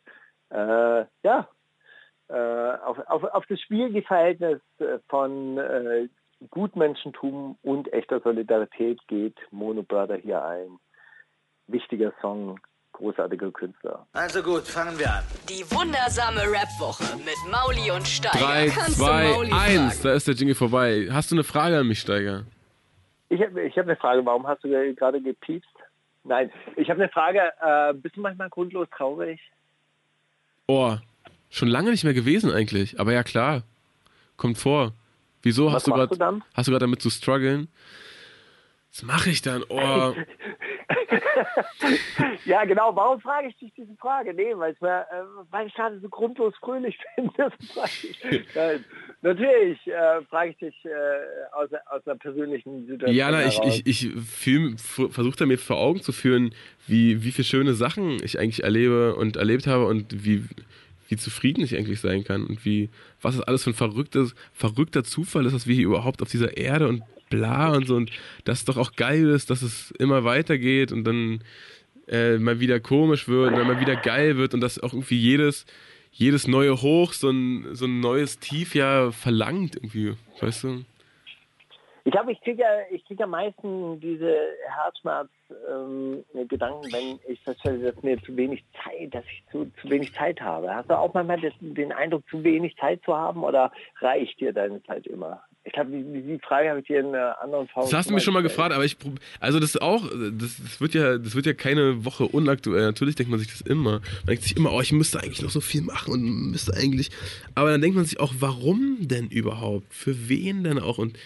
äh, 0.49 1.05
ja, 1.23 1.47
auf, 2.33 2.99
auf, 3.07 3.23
auf 3.23 3.45
das 3.47 3.59
schwierige 3.61 4.01
Verhältnis 4.03 4.61
äh, 4.79 4.99
von 5.07 5.57
äh, 5.57 6.07
Gutmenschentum 6.51 7.57
und 7.63 7.91
echter 7.91 8.19
Solidarität 8.21 8.99
geht 9.07 9.37
Mono 9.51 9.83
Brother 9.83 10.15
hier 10.15 10.43
ein. 10.43 10.79
Wichtiger 11.67 12.13
Song, 12.21 12.59
großartiger 12.93 13.51
Künstler. 13.51 14.07
Also 14.13 14.41
gut, 14.41 14.63
fangen 14.63 14.97
wir 14.97 15.11
an. 15.11 15.23
Die 15.47 15.63
wundersame 15.71 16.41
Rap-Woche 16.41 17.17
mit 17.17 17.37
Mauli 17.51 17.91
und 17.91 18.07
Steiger. 18.07 18.39
3, 18.39 18.69
2, 18.69 19.53
1, 19.53 20.01
da 20.01 20.13
ist 20.13 20.27
der 20.27 20.35
Jingle 20.35 20.55
vorbei. 20.55 21.07
Hast 21.11 21.31
du 21.31 21.35
eine 21.35 21.43
Frage 21.43 21.77
an 21.77 21.87
mich, 21.87 21.99
Steiger? 21.99 22.45
Ich 23.29 23.41
habe 23.41 23.61
ich 23.61 23.77
hab 23.77 23.85
eine 23.85 23.95
Frage, 23.95 24.25
warum 24.25 24.47
hast 24.47 24.63
du 24.63 24.69
gerade 24.95 25.21
gepiepst? 25.21 25.69
Nein, 26.23 26.51
ich 26.75 26.89
habe 26.89 27.01
eine 27.01 27.11
Frage, 27.11 27.51
äh, 27.61 27.93
bist 27.93 28.17
du 28.17 28.21
manchmal 28.21 28.49
grundlos 28.49 28.87
traurig? 28.95 29.39
Oh, 30.67 30.95
Schon 31.49 31.67
lange 31.67 31.91
nicht 31.91 32.03
mehr 32.03 32.13
gewesen 32.13 32.51
eigentlich, 32.51 32.99
aber 32.99 33.13
ja 33.13 33.23
klar, 33.23 33.63
kommt 34.37 34.57
vor. 34.57 34.93
Wieso 35.41 35.67
Was 35.67 35.75
hast 35.75 35.87
du 35.87 35.93
gerade 35.93 36.41
hast 36.53 36.67
du 36.67 36.71
gerade 36.71 36.83
damit 36.83 37.01
zu 37.01 37.09
strugglen? 37.09 37.69
Was 38.91 39.03
mache 39.03 39.29
ich 39.29 39.41
dann? 39.41 39.63
Oh. 39.69 40.13
ja, 42.45 42.65
genau. 42.65 42.95
Warum 42.95 43.21
frage 43.21 43.49
ich 43.49 43.57
dich 43.57 43.71
diese 43.77 43.95
Frage? 43.95 44.33
Nee, 44.33 44.53
weil, 44.55 44.73
ich, 44.73 44.81
äh, 44.81 45.03
weil 45.51 45.67
ich 45.67 45.73
gerade 45.75 45.99
so 45.99 46.09
grundlos 46.09 46.55
fröhlich 46.59 46.97
bin. 47.15 47.29
Natürlich 49.21 49.85
äh, 49.87 50.21
frage 50.29 50.51
ich 50.51 50.57
dich 50.57 50.85
äh, 50.85 50.89
aus, 51.51 51.69
aus 51.91 52.05
einer 52.07 52.17
persönlichen 52.17 52.87
Situation. 52.87 53.15
Ja, 53.15 53.29
na, 53.29 53.45
ich, 53.45 53.59
ich, 53.59 53.85
ich 53.85 54.11
versuche 55.11 55.37
da 55.37 55.45
mir 55.45 55.59
vor 55.59 55.77
Augen 55.77 56.01
zu 56.01 56.11
führen, 56.11 56.55
wie, 56.87 57.23
wie 57.23 57.31
viele 57.31 57.45
schöne 57.45 57.73
Sachen 57.75 58.17
ich 58.23 58.39
eigentlich 58.39 58.63
erlebe 58.63 59.15
und 59.15 59.37
erlebt 59.37 59.67
habe 59.67 59.85
und 59.85 60.25
wie, 60.25 60.45
wie 61.09 61.17
zufrieden 61.17 61.63
ich 61.63 61.75
eigentlich 61.75 61.99
sein 61.99 62.23
kann 62.23 62.45
und 62.45 62.63
wie, 62.65 62.89
was 63.21 63.35
es 63.35 63.41
alles 63.41 63.63
für 63.63 63.71
ein 63.71 63.75
verrücktes, 63.75 64.35
verrückter 64.53 65.03
Zufall 65.03 65.45
ist, 65.45 65.53
dass 65.53 65.67
wir 65.67 65.75
hier 65.75 65.85
überhaupt 65.85 66.21
auf 66.21 66.29
dieser 66.29 66.55
Erde 66.55 66.87
und 66.87 67.03
bla 67.29 67.75
und 67.75 67.87
so 67.87 67.95
und 67.95 68.11
das 68.43 68.65
doch 68.65 68.77
auch 68.77 68.93
geil 68.93 69.27
ist, 69.29 69.49
dass 69.49 69.61
es 69.61 69.91
immer 69.91 70.23
weitergeht 70.23 70.91
und 70.91 71.03
dann 71.03 71.43
äh, 72.07 72.37
mal 72.37 72.59
wieder 72.59 72.79
komisch 72.79 73.27
wird 73.27 73.51
und 73.51 73.57
dann 73.57 73.67
mal 73.67 73.81
wieder 73.81 73.95
geil 73.95 74.37
wird 74.37 74.53
und 74.53 74.61
dass 74.61 74.79
auch 74.79 74.93
irgendwie 74.93 75.19
jedes, 75.19 75.65
jedes 76.11 76.47
neue 76.47 76.81
Hoch 76.81 77.13
so 77.13 77.29
ein, 77.29 77.75
so 77.75 77.85
ein 77.85 77.99
neues 77.99 78.39
Tief 78.39 78.75
ja 78.75 79.11
verlangt 79.11 79.75
irgendwie, 79.75 80.13
weißt 80.41 80.63
du? 80.63 80.85
Ich 82.03 82.11
glaube, 82.11 82.31
ich 82.31 82.41
kriege 82.41 82.61
ja, 82.61 82.69
ich 82.91 83.03
kriege 83.05 83.23
am 83.23 83.31
meisten 83.31 83.99
diese 83.99 84.35
Herzschmerz-Gedanken, 84.67 86.85
ähm, 86.85 86.93
wenn 86.93 87.19
ich 87.31 87.41
feststelle, 87.41 87.91
dass 87.91 88.03
mir 88.03 88.21
zu 88.23 88.35
wenig 88.35 88.63
Zeit, 88.83 89.13
dass 89.13 89.23
ich 89.25 89.43
zu, 89.51 89.71
zu 89.81 89.89
wenig 89.89 90.13
Zeit 90.13 90.41
habe. 90.41 90.73
Hast 90.73 90.89
du 90.89 90.97
auch 90.97 91.13
manchmal 91.13 91.41
das, 91.41 91.53
den 91.59 91.91
Eindruck, 91.91 92.23
zu 92.29 92.43
wenig 92.43 92.75
Zeit 92.77 93.01
zu 93.03 93.15
haben 93.15 93.43
oder 93.43 93.71
reicht 93.99 94.39
dir 94.39 94.53
deine 94.53 94.81
Zeit 94.83 95.07
immer? 95.07 95.43
Ich 95.65 95.73
glaube, 95.73 95.91
die, 95.91 96.21
die, 96.21 96.39
Frage 96.39 96.69
habe 96.69 96.79
ich 96.79 96.87
dir 96.87 97.01
in 97.01 97.07
einer 97.07 97.39
anderen 97.41 97.67
Form. 97.67 97.85
Das 97.85 97.93
hast 97.93 98.09
du 98.09 98.13
mich 98.13 98.23
schon 98.23 98.33
mal 98.33 98.41
gefragt, 98.41 98.73
aber 98.73 98.85
ich, 98.85 98.97
also 99.39 99.59
das 99.59 99.75
ist 99.75 99.81
auch, 99.81 100.03
das, 100.03 100.57
das, 100.57 100.81
wird 100.81 100.93
ja, 100.93 101.17
das 101.17 101.35
wird 101.35 101.45
ja 101.45 101.53
keine 101.53 102.05
Woche 102.05 102.25
unaktuell. 102.25 102.85
Natürlich 102.85 103.15
denkt 103.15 103.29
man 103.29 103.39
sich 103.39 103.49
das 103.49 103.61
immer. 103.61 103.99
Man 103.99 104.25
denkt 104.29 104.43
sich 104.43 104.55
immer, 104.55 104.71
oh, 104.71 104.79
ich 104.79 104.93
müsste 104.93 105.19
eigentlich 105.19 105.41
noch 105.41 105.49
so 105.49 105.61
viel 105.61 105.81
machen 105.81 106.13
und 106.13 106.51
müsste 106.51 106.73
eigentlich. 106.75 107.11
Aber 107.55 107.71
dann 107.71 107.81
denkt 107.81 107.97
man 107.97 108.05
sich 108.05 108.19
auch, 108.19 108.33
warum 108.39 108.97
denn 109.01 109.27
überhaupt? 109.27 109.93
Für 109.93 110.29
wen 110.29 110.63
denn 110.63 110.79
auch? 110.79 110.97
Und 110.97 111.19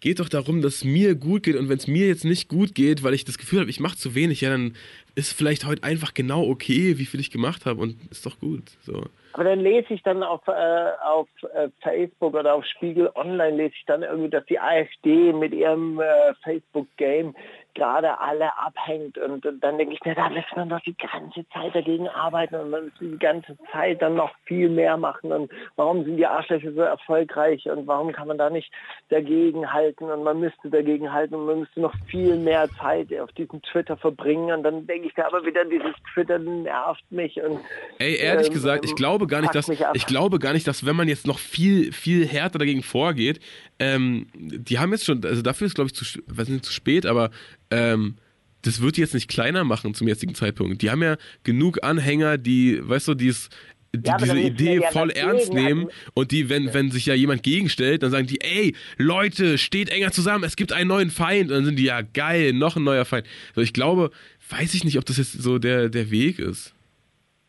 geht 0.00 0.20
doch 0.20 0.28
darum, 0.28 0.62
dass 0.62 0.76
es 0.76 0.84
mir 0.84 1.14
gut 1.14 1.42
geht 1.42 1.56
und 1.56 1.68
wenn 1.68 1.76
es 1.76 1.86
mir 1.86 2.06
jetzt 2.06 2.24
nicht 2.24 2.48
gut 2.48 2.74
geht, 2.74 3.02
weil 3.02 3.14
ich 3.14 3.24
das 3.24 3.38
Gefühl 3.38 3.60
habe, 3.60 3.70
ich 3.70 3.80
mache 3.80 3.96
zu 3.96 4.14
wenig, 4.14 4.40
ja, 4.40 4.50
dann 4.50 4.74
ist 5.14 5.32
vielleicht 5.32 5.66
heute 5.66 5.82
einfach 5.82 6.14
genau 6.14 6.48
okay, 6.48 6.98
wie 6.98 7.04
viel 7.04 7.20
ich 7.20 7.30
gemacht 7.30 7.66
habe 7.66 7.80
und 7.80 7.96
ist 8.10 8.24
doch 8.24 8.38
gut. 8.38 8.64
So. 8.82 9.04
Aber 9.32 9.44
dann 9.44 9.60
lese 9.60 9.94
ich 9.94 10.02
dann 10.02 10.22
auf, 10.22 10.46
äh, 10.48 10.90
auf 11.04 11.28
äh, 11.54 11.68
Facebook 11.82 12.34
oder 12.34 12.54
auf 12.54 12.64
Spiegel 12.64 13.10
Online, 13.14 13.56
lese 13.56 13.74
ich 13.76 13.84
dann 13.86 14.02
irgendwie, 14.02 14.30
dass 14.30 14.44
die 14.46 14.58
AfD 14.58 15.32
mit 15.32 15.52
ihrem 15.52 16.00
äh, 16.00 16.34
Facebook-Game 16.42 17.34
gerade 17.74 18.18
alle 18.18 18.56
abhängt. 18.58 19.18
Und, 19.18 19.44
und 19.46 19.62
dann 19.62 19.78
denke 19.78 19.94
ich 19.94 20.00
mir, 20.04 20.14
da 20.14 20.28
lässt 20.28 20.54
man 20.56 20.68
doch 20.68 20.80
die 20.80 20.96
ganze 20.96 21.46
Zeit 21.50 21.74
dagegen 21.74 22.08
arbeiten 22.08 22.54
und 22.56 22.70
man 22.70 22.84
müsste 22.86 23.06
die 23.06 23.18
ganze 23.18 23.56
Zeit 23.72 24.02
dann 24.02 24.14
noch 24.14 24.32
viel 24.44 24.68
mehr 24.68 24.96
machen. 24.96 25.32
Und 25.32 25.50
warum 25.76 26.04
sind 26.04 26.16
die 26.16 26.26
Arschlöcher 26.26 26.72
so 26.72 26.80
erfolgreich 26.80 27.66
und 27.66 27.86
warum 27.86 28.12
kann 28.12 28.28
man 28.28 28.38
da 28.38 28.50
nicht 28.50 28.72
dagegen 29.08 29.72
halten 29.72 30.04
und 30.04 30.24
man 30.24 30.40
müsste 30.40 30.70
dagegen 30.70 31.12
halten 31.12 31.34
und 31.34 31.46
man 31.46 31.60
müsste 31.60 31.80
noch 31.80 31.94
viel 32.06 32.36
mehr 32.36 32.68
Zeit 32.80 33.08
auf 33.20 33.32
diesem 33.32 33.62
Twitter 33.62 33.96
verbringen. 33.96 34.52
Und 34.52 34.62
dann 34.62 34.86
denke 34.86 35.08
ich 35.08 35.14
da 35.14 35.26
aber 35.26 35.44
wieder, 35.44 35.64
dieses 35.64 35.94
Twitter 36.12 36.38
nervt 36.38 37.04
mich. 37.10 37.40
Und, 37.40 37.60
Ey, 37.98 38.16
ehrlich 38.16 38.48
ähm, 38.48 38.54
gesagt, 38.54 38.84
ich 38.84 38.94
glaube 38.94 39.26
gar 39.26 39.40
nicht, 39.40 39.54
dass 39.54 39.68
ich 39.68 40.06
glaube 40.06 40.38
gar 40.38 40.52
nicht, 40.52 40.66
dass 40.66 40.86
wenn 40.86 40.96
man 40.96 41.08
jetzt 41.08 41.26
noch 41.26 41.38
viel 41.38 41.92
viel 41.92 42.26
härter 42.26 42.58
dagegen 42.58 42.82
vorgeht, 42.82 43.40
ähm, 43.78 44.26
die 44.34 44.78
haben 44.78 44.92
jetzt 44.92 45.04
schon, 45.04 45.24
also 45.24 45.42
dafür 45.42 45.66
ist 45.66 45.74
glaube 45.74 45.88
ich 45.88 45.94
zu, 45.94 46.04
weiß 46.26 46.48
nicht, 46.48 46.64
zu 46.64 46.72
spät, 46.72 47.06
aber 47.06 47.30
ähm, 47.70 48.16
das 48.62 48.80
wird 48.80 48.96
die 48.96 49.00
jetzt 49.00 49.14
nicht 49.14 49.28
kleiner 49.28 49.64
machen 49.64 49.94
zum 49.94 50.08
jetzigen 50.08 50.34
Zeitpunkt. 50.34 50.82
Die 50.82 50.90
haben 50.90 51.02
ja 51.02 51.16
genug 51.44 51.82
Anhänger, 51.82 52.36
die, 52.36 52.78
weißt 52.82 53.08
du, 53.08 53.14
dies, 53.14 53.48
die 53.94 54.06
Ja, 54.06 54.18
diese 54.18 54.38
Idee 54.38 54.80
ja 54.80 54.90
voll 54.90 55.10
ernst 55.10 55.52
nehmen 55.52 55.86
also- 55.86 55.94
und 56.14 56.30
die, 56.30 56.48
wenn, 56.48 56.72
wenn 56.74 56.90
sich 56.90 57.06
ja 57.06 57.14
jemand 57.14 57.42
gegenstellt, 57.42 58.02
dann 58.02 58.10
sagen 58.10 58.26
die, 58.26 58.40
ey, 58.40 58.74
Leute, 58.98 59.58
steht 59.58 59.88
enger 59.88 60.12
zusammen, 60.12 60.44
es 60.44 60.56
gibt 60.56 60.72
einen 60.72 60.88
neuen 60.88 61.10
Feind. 61.10 61.50
Und 61.50 61.56
dann 61.56 61.64
sind 61.64 61.76
die, 61.76 61.84
ja, 61.84 62.02
geil, 62.02 62.52
noch 62.52 62.76
ein 62.76 62.84
neuer 62.84 63.04
Feind. 63.04 63.26
So, 63.54 63.60
ich 63.62 63.72
glaube, 63.72 64.10
weiß 64.50 64.74
ich 64.74 64.84
nicht, 64.84 64.98
ob 64.98 65.06
das 65.06 65.16
jetzt 65.16 65.32
so 65.32 65.58
der, 65.58 65.88
der 65.88 66.10
Weg 66.10 66.38
ist. 66.38 66.74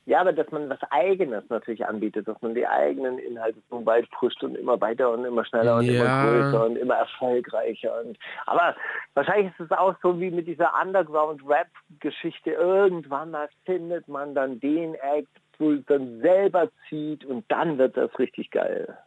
Ja, 0.05 0.21
aber 0.21 0.33
dass 0.33 0.49
man 0.51 0.67
was 0.69 0.79
Eigenes 0.89 1.43
natürlich 1.49 1.85
anbietet, 1.85 2.27
dass 2.27 2.41
man 2.41 2.55
die 2.55 2.65
eigenen 2.65 3.19
Inhalte 3.19 3.59
so 3.69 3.85
weit 3.85 4.09
pusht 4.09 4.43
und 4.43 4.55
immer 4.55 4.81
weiter 4.81 5.11
und 5.11 5.25
immer 5.25 5.45
schneller 5.45 5.77
und 5.77 5.85
Ja. 5.85 5.93
immer 5.93 6.27
größer 6.27 6.65
und 6.65 6.75
immer 6.75 6.95
erfolgreicher. 6.95 8.01
Und, 8.01 8.17
aber 8.47 8.75
wahrscheinlich 9.13 9.51
ist 9.51 9.59
es 9.59 9.71
auch 9.71 9.95
so 10.01 10.19
wie 10.19 10.31
mit 10.31 10.47
dieser 10.47 10.71
Underground-Rap-Geschichte. 10.81 12.51
Irgendwann 12.51 13.31
mal 13.31 13.49
findet 13.65 14.07
man 14.07 14.33
dann 14.33 14.59
den 14.59 14.95
Act, 14.95 15.29
wo 15.59 15.71
es 15.71 15.85
dann 15.85 16.19
selber 16.21 16.69
zieht 16.89 17.23
und 17.23 17.45
dann 17.51 17.77
wird 17.77 17.95
das 17.95 18.17
richtig 18.17 18.49
geil. 18.49 18.97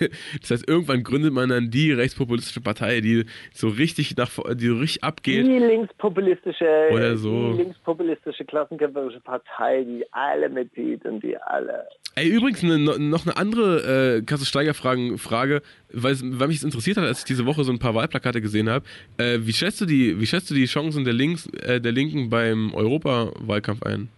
Das 0.40 0.50
heißt, 0.50 0.68
irgendwann 0.68 1.02
gründet 1.02 1.32
man 1.32 1.48
dann 1.48 1.70
die 1.70 1.92
rechtspopulistische 1.92 2.60
Partei, 2.60 3.00
die 3.00 3.24
so 3.52 3.68
richtig 3.68 4.16
nach 4.16 4.30
die 4.54 4.66
so 4.66 4.76
richtig 4.76 5.04
abgeht. 5.04 5.46
Die 5.46 5.58
linkspopulistische, 5.58 6.88
Oder 6.92 7.16
so. 7.16 7.52
die 7.52 7.62
linkspopulistische 7.62 8.44
klassenkämpferische 8.44 9.20
Partei, 9.20 9.84
die 9.84 10.04
alle 10.12 10.48
mitzieht 10.48 11.04
und 11.04 11.22
die 11.22 11.36
alle 11.36 11.84
Ey, 12.14 12.28
übrigens 12.28 12.64
eine, 12.64 12.78
noch 12.78 13.26
eine 13.26 13.36
andere 13.36 14.16
äh, 14.18 14.22
Kasse 14.22 14.44
Steiger 14.44 14.74
Fragen 14.74 15.18
Frage, 15.18 15.62
weil, 15.92 16.12
es- 16.14 16.22
weil 16.24 16.48
mich 16.48 16.56
das 16.56 16.64
interessiert 16.64 16.96
hat, 16.96 17.04
als 17.04 17.20
ich 17.20 17.24
diese 17.26 17.46
Woche 17.46 17.62
so 17.62 17.70
ein 17.70 17.78
paar 17.78 17.94
Wahlplakate 17.94 18.40
gesehen 18.40 18.68
habe. 18.68 18.84
Äh, 19.18 19.38
wie 19.42 19.52
schätzt 19.52 19.80
du 19.80 19.86
die, 19.86 20.20
wie 20.20 20.26
schätzt 20.26 20.50
du 20.50 20.54
die 20.54 20.64
Chancen 20.66 21.04
der 21.04 21.14
Links, 21.14 21.46
äh, 21.62 21.80
der 21.80 21.92
Linken 21.92 22.28
beim 22.28 22.74
Europawahlkampf 22.74 23.82
ein? 23.84 24.08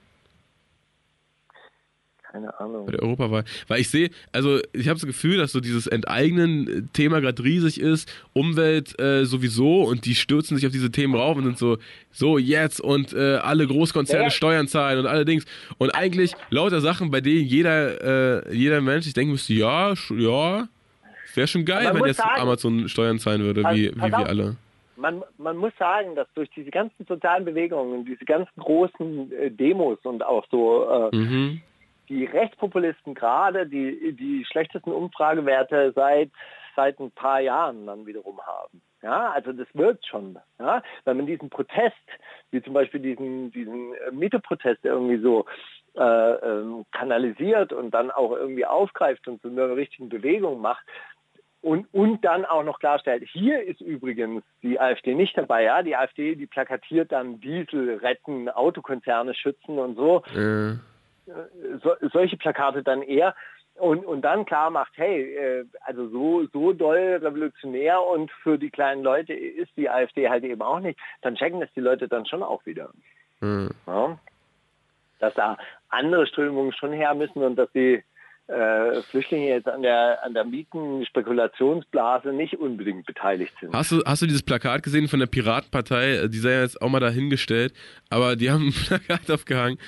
Keine 2.30 2.58
Ahnung. 2.60 2.86
Bei 2.86 2.92
der 2.92 3.02
Europawahl. 3.02 3.44
Weil 3.68 3.80
ich 3.80 3.88
sehe, 3.90 4.10
also 4.32 4.58
ich 4.72 4.88
habe 4.88 4.98
das 4.98 5.06
Gefühl, 5.06 5.38
dass 5.38 5.52
so 5.52 5.60
dieses 5.60 5.86
Enteignen-Thema 5.86 7.20
gerade 7.20 7.42
riesig 7.42 7.80
ist, 7.80 8.10
Umwelt 8.32 8.98
äh, 9.00 9.24
sowieso 9.24 9.82
und 9.82 10.04
die 10.06 10.14
stürzen 10.14 10.56
sich 10.56 10.66
auf 10.66 10.72
diese 10.72 10.90
Themen 10.90 11.14
rauf 11.14 11.36
und 11.36 11.44
sind 11.44 11.58
so, 11.58 11.78
so 12.10 12.38
jetzt 12.38 12.80
und 12.80 13.12
äh, 13.12 13.36
alle 13.36 13.66
Großkonzerne 13.66 14.24
Ja. 14.24 14.30
Steuern 14.30 14.68
zahlen 14.68 14.98
und 15.00 15.06
allerdings. 15.06 15.44
Und 15.78 15.90
eigentlich 15.94 16.32
lauter 16.50 16.80
Sachen, 16.80 17.10
bei 17.10 17.20
denen 17.20 17.44
jeder, 17.46 18.46
äh, 18.48 18.54
jeder 18.54 18.80
Mensch 18.80 19.04
sich 19.04 19.14
denken 19.14 19.32
müsste, 19.32 19.54
ja, 19.54 19.94
ja, 20.16 20.68
wäre 21.34 21.46
schon 21.46 21.64
geil, 21.64 21.90
wenn 21.94 22.04
jetzt 22.06 22.18
sagen- 22.18 22.40
Amazon 22.40 22.88
Steuern 22.88 23.18
zahlen 23.18 23.42
würde, 23.42 23.62
Pass- 23.62 23.76
wie, 23.76 23.90
pass 23.90 24.08
wie 24.08 24.12
wir 24.12 24.26
alle. 24.28 24.56
Man, 24.96 25.22
man 25.38 25.56
muss 25.56 25.72
sagen, 25.78 26.14
dass 26.14 26.28
durch 26.34 26.50
diese 26.54 26.70
ganzen 26.70 27.06
sozialen 27.08 27.46
Bewegungen, 27.46 28.04
diese 28.04 28.24
ganzen 28.26 28.52
großen 28.60 29.32
äh, 29.32 29.50
Demos 29.50 29.96
und 30.02 30.22
auch 30.22 30.44
so 30.50 31.10
äh, 31.12 31.16
Mhm. 31.16 31.60
Die 32.10 32.24
Rechtspopulisten 32.26 33.14
gerade 33.14 33.66
die, 33.66 34.12
die 34.12 34.44
schlechtesten 34.44 34.92
Umfragewerte 34.92 35.92
seit, 35.94 36.30
seit 36.76 36.98
ein 36.98 37.12
paar 37.12 37.40
Jahren 37.40 37.86
dann 37.86 38.04
wiederum 38.04 38.38
haben. 38.46 38.82
Ja, 39.02 39.30
also 39.30 39.52
das 39.52 39.68
wirkt 39.72 40.04
schon. 40.06 40.38
Ja, 40.58 40.82
wenn 41.04 41.16
man 41.16 41.26
diesen 41.26 41.48
Protest, 41.48 41.96
wie 42.50 42.62
zum 42.62 42.74
Beispiel 42.74 43.00
diesen, 43.00 43.50
diesen 43.52 43.94
äh, 43.94 44.10
Mieterprotest 44.10 44.84
irgendwie 44.84 45.18
so 45.18 45.46
äh, 45.96 46.02
ähm, 46.02 46.84
kanalisiert 46.92 47.72
und 47.72 47.92
dann 47.92 48.10
auch 48.10 48.32
irgendwie 48.32 48.66
aufgreift 48.66 49.26
und 49.26 49.40
zu 49.40 49.48
einer 49.48 49.74
richtigen 49.74 50.10
Bewegung 50.10 50.60
macht, 50.60 50.84
und, 51.62 51.92
und 51.92 52.24
dann 52.24 52.46
auch 52.46 52.64
noch 52.64 52.78
klarstellt, 52.78 53.22
hier 53.30 53.62
ist 53.62 53.82
übrigens 53.82 54.42
die 54.62 54.80
AfD 54.80 55.14
nicht 55.14 55.36
dabei. 55.36 55.64
Ja? 55.64 55.82
Die 55.82 55.94
AfD, 55.94 56.34
die 56.34 56.46
plakatiert 56.46 57.12
dann 57.12 57.38
Diesel 57.40 57.96
retten, 57.96 58.48
Autokonzerne 58.48 59.34
schützen 59.34 59.78
und 59.78 59.96
so 59.96 60.22
Äh, 60.34 60.78
so, 61.82 61.94
solche 62.12 62.36
Plakate 62.36 62.82
dann 62.82 63.02
eher 63.02 63.34
und, 63.80 64.04
und 64.04 64.22
dann 64.22 64.44
klar 64.44 64.70
macht, 64.70 64.92
hey, 64.96 65.34
äh, 65.34 65.64
also 65.82 66.08
so, 66.08 66.46
so 66.52 66.72
doll 66.72 67.18
revolutionär 67.22 68.02
und 68.02 68.30
für 68.42 68.58
die 68.58 68.70
kleinen 68.70 69.02
Leute 69.02 69.32
ist 69.32 69.70
die 69.76 69.88
AfD 69.88 70.28
halt 70.28 70.44
eben 70.44 70.62
auch 70.62 70.80
nicht, 70.80 70.98
dann 71.22 71.34
checken 71.34 71.60
das 71.60 71.70
die 71.74 71.80
Leute 71.80 72.08
dann 72.08 72.26
schon 72.26 72.42
auch 72.42 72.64
wieder. 72.66 72.90
äh. 73.42 73.68
Ja? 73.86 74.18
Dass 75.18 75.34
da 75.34 75.56
andere 75.88 76.26
Strömungen 76.26 76.72
schon 76.72 76.92
her 76.92 77.14
müssen 77.14 77.42
und 77.42 77.56
dass 77.56 77.70
die 77.72 78.02
äh, 78.50 79.02
Flüchtlinge 79.02 79.48
jetzt 79.48 79.68
an 79.68 79.82
der, 79.82 80.24
an 80.24 80.34
der 80.34 80.44
Mieten-Spekulationsblase 80.44 82.32
nicht 82.32 82.58
unbedingt 82.58 83.06
beteiligt 83.06 83.54
sind. 83.60 83.72
Hast 83.72 83.92
du, 83.92 84.02
hast 84.04 84.22
du 84.22 84.26
dieses 84.26 84.42
Plakat 84.42 84.82
gesehen 84.82 85.08
von 85.08 85.20
der 85.20 85.26
Piratenpartei? 85.26 86.26
Die 86.26 86.38
sei 86.38 86.52
ja 86.52 86.62
jetzt 86.62 86.82
auch 86.82 86.88
mal 86.88 87.00
dahingestellt, 87.00 87.72
aber 88.08 88.36
die 88.36 88.50
haben 88.50 88.68
ein 88.68 88.72
Plakat 88.86 89.30
aufgehangen, 89.30 89.78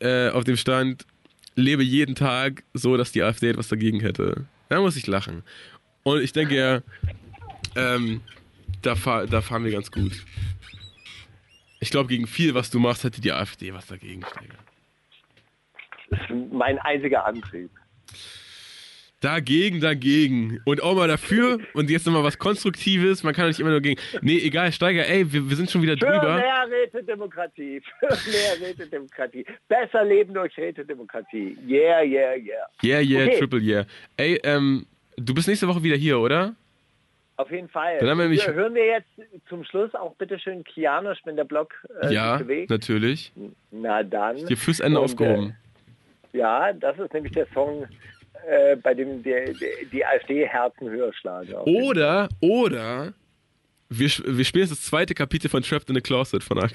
äh, 0.00 0.30
auf 0.30 0.44
dem 0.44 0.56
stand, 0.56 1.06
lebe 1.54 1.82
jeden 1.82 2.14
Tag 2.14 2.64
so, 2.74 2.96
dass 2.96 3.12
die 3.12 3.22
AfD 3.22 3.50
etwas 3.50 3.68
dagegen 3.68 4.00
hätte. 4.00 4.46
Da 4.68 4.80
muss 4.80 4.96
ich 4.96 5.06
lachen. 5.06 5.42
Und 6.02 6.22
ich 6.22 6.32
denke 6.32 6.56
ja, 6.56 6.82
ähm, 7.76 8.22
da, 8.82 8.96
fahr, 8.96 9.26
da 9.26 9.40
fahren 9.40 9.64
wir 9.64 9.72
ganz 9.72 9.90
gut. 9.90 10.24
Ich 11.80 11.90
glaube, 11.90 12.08
gegen 12.08 12.26
viel, 12.26 12.54
was 12.54 12.70
du 12.70 12.78
machst, 12.78 13.04
hätte 13.04 13.20
die 13.20 13.32
AfD 13.32 13.72
was 13.74 13.86
dagegen. 13.86 14.22
Das 16.10 16.20
ist 16.20 16.30
mein 16.52 16.78
einziger 16.78 17.24
Antrieb. 17.24 17.70
Dagegen, 19.22 19.80
dagegen. 19.80 20.60
Und 20.64 20.82
auch 20.82 20.96
mal 20.96 21.06
dafür. 21.08 21.58
Und 21.74 21.88
jetzt 21.88 22.06
nochmal 22.06 22.24
was 22.24 22.38
Konstruktives. 22.38 23.22
Man 23.22 23.34
kann 23.34 23.46
nicht 23.46 23.60
immer 23.60 23.70
nur 23.70 23.80
gegen. 23.80 24.00
Nee, 24.20 24.38
egal, 24.38 24.72
Steiger, 24.72 25.06
ey, 25.06 25.32
wir, 25.32 25.48
wir 25.48 25.56
sind 25.56 25.70
schon 25.70 25.80
wieder 25.80 25.92
Für 25.96 26.06
drüber. 26.06 26.34
mehr 26.36 26.66
Rätedemokratie. 26.68 27.80
Für 28.00 28.30
mehr 28.30 28.68
Rätedemokratie. 28.68 29.46
Besser 29.68 30.04
leben 30.04 30.34
durch 30.34 30.56
Rätedemokratie. 30.58 31.56
Yeah, 31.66 32.02
yeah, 32.02 32.34
yeah. 32.34 32.66
Yeah, 32.82 33.00
yeah, 33.00 33.26
Okay. 33.26 33.38
triple 33.38 33.60
yeah. 33.60 33.86
Ey, 34.16 34.40
ähm, 34.42 34.86
du 35.16 35.32
bist 35.32 35.46
nächste 35.46 35.68
Woche 35.68 35.82
wieder 35.82 35.96
hier, 35.96 36.18
oder? 36.18 36.54
Auf 37.36 37.50
jeden 37.50 37.68
Fall. 37.68 37.98
Dann 37.98 38.10
haben 38.10 38.18
wir 38.18 38.28
Hier 38.28 38.54
hören 38.54 38.74
wir 38.74 38.86
jetzt 38.86 39.08
zum 39.48 39.64
Schluss 39.64 39.94
auch 39.94 40.14
bitte 40.16 40.38
schön 40.38 40.64
Kianosch, 40.64 41.20
wenn 41.24 41.36
der 41.36 41.44
Blog 41.44 41.74
äh, 42.02 42.12
ja, 42.12 42.40
natürlich. 42.68 43.32
Na 43.70 44.02
dann. 44.02 44.44
Dir 44.46 44.56
fürs 44.56 44.80
Ende 44.80 44.98
Und, 44.98 45.04
aufgehoben. 45.06 45.56
Äh, 46.32 46.38
ja, 46.38 46.72
das 46.72 46.98
ist 46.98 47.12
nämlich 47.14 47.32
der 47.32 47.46
Song, 47.54 47.86
äh, 48.48 48.76
bei 48.76 48.94
dem 48.94 49.22
der, 49.22 49.52
der, 49.52 49.68
die 49.92 50.04
AfD 50.04 50.46
Herzen 50.46 50.88
höher 50.90 51.12
schlagen. 51.12 51.52
Oder, 51.64 52.28
oder, 52.40 53.14
wir, 53.98 54.08
wir 54.08 54.44
spielen 54.44 54.62
jetzt 54.62 54.72
das 54.72 54.82
zweite 54.82 55.14
Kapitel 55.14 55.48
von 55.48 55.62
Trapped 55.62 55.90
in 55.90 55.96
a 55.96 56.00
Closet 56.00 56.42
von 56.42 56.58
R. 56.58 56.70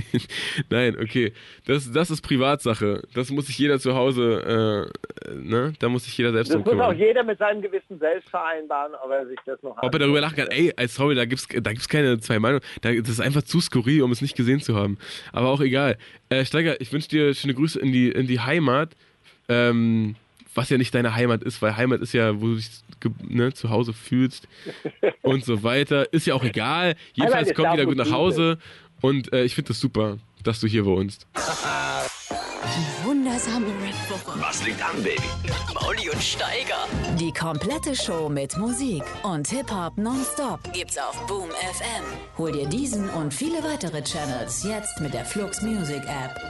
Nein, 0.70 0.96
okay. 0.98 1.32
Das, 1.66 1.90
das 1.92 2.10
ist 2.10 2.22
Privatsache. 2.22 3.02
Das 3.14 3.30
muss 3.30 3.46
sich 3.46 3.58
jeder 3.58 3.78
zu 3.78 3.94
Hause, 3.94 4.90
äh, 5.28 5.34
ne? 5.34 5.74
Da 5.78 5.88
muss 5.88 6.04
sich 6.04 6.16
jeder 6.16 6.32
selbst 6.32 6.54
Das 6.54 6.62
drum 6.62 6.78
muss 6.78 6.86
auch 6.86 6.92
jeder 6.92 7.22
mit 7.22 7.38
seinem 7.38 7.60
Gewissen 7.60 7.98
selbst 7.98 8.28
vereinbaren, 8.30 8.94
ob 8.94 9.10
er 9.10 9.26
sich 9.26 9.38
das 9.44 9.62
noch 9.62 9.76
Ob 9.82 9.92
er 9.92 9.98
darüber 9.98 10.20
lachen 10.20 10.36
kann, 10.36 10.48
ey, 10.48 10.72
ey, 10.76 10.88
sorry, 10.88 11.14
da 11.14 11.24
gibt's, 11.24 11.46
da 11.48 11.70
gibt's 11.70 11.88
keine 11.88 12.18
zwei 12.20 12.38
Meinungen. 12.38 12.62
Da, 12.80 12.92
das 12.92 13.10
ist 13.10 13.20
einfach 13.20 13.42
zu 13.42 13.60
skurril, 13.60 14.02
um 14.02 14.12
es 14.12 14.22
nicht 14.22 14.36
gesehen 14.36 14.60
zu 14.60 14.74
haben. 14.74 14.98
Aber 15.32 15.48
auch 15.48 15.60
egal. 15.60 15.98
Äh, 16.30 16.44
Steiger, 16.44 16.80
ich 16.80 16.92
wünsche 16.92 17.08
dir 17.08 17.34
schöne 17.34 17.54
Grüße 17.54 17.78
in 17.78 17.92
die, 17.92 18.10
in 18.10 18.26
die 18.26 18.40
Heimat. 18.40 18.96
Ähm, 19.48 20.16
was 20.54 20.70
ja 20.70 20.78
nicht 20.78 20.94
deine 20.94 21.14
Heimat 21.14 21.42
ist, 21.42 21.60
weil 21.62 21.76
Heimat 21.76 22.00
ist 22.00 22.12
ja, 22.12 22.40
wo 22.40 22.46
du 22.46 22.56
dich 22.56 22.70
ne, 23.28 23.52
zu 23.52 23.70
Hause 23.70 23.92
fühlst 23.92 24.48
und 25.22 25.44
so 25.44 25.62
weiter. 25.62 26.12
Ist 26.12 26.26
ja 26.26 26.34
auch 26.34 26.44
egal. 26.44 26.96
Jedenfalls 27.12 27.54
kommt 27.54 27.72
wieder 27.72 27.86
gut 27.86 27.96
nach 27.96 28.10
Hause 28.10 28.58
und 29.00 29.32
äh, 29.32 29.44
ich 29.44 29.54
finde 29.54 29.68
das 29.68 29.80
super, 29.80 30.18
dass 30.42 30.60
du 30.60 30.66
hier 30.66 30.84
wohnst. 30.84 31.26
Die 32.64 33.06
wundersame 33.06 33.66
Red 33.66 33.94
Booker. 34.08 34.40
Was 34.40 34.64
liegt 34.64 34.82
an, 34.82 34.96
Baby? 35.02 35.20
Mit 35.42 35.74
Mauli 35.74 36.08
und 36.08 36.22
Steiger. 36.22 36.88
Die 37.20 37.32
komplette 37.32 37.94
Show 37.94 38.28
mit 38.28 38.56
Musik 38.56 39.02
und 39.22 39.46
Hip-Hop 39.48 39.98
nonstop 39.98 40.60
gibt's 40.72 40.96
auf 40.96 41.26
Boom 41.26 41.50
FM. 41.50 42.04
Hol 42.38 42.52
dir 42.52 42.66
diesen 42.66 43.08
und 43.10 43.34
viele 43.34 43.62
weitere 43.62 44.02
Channels 44.02 44.64
jetzt 44.64 45.00
mit 45.00 45.12
der 45.12 45.24
Flux 45.26 45.60
Music 45.62 46.02
App. 46.04 46.40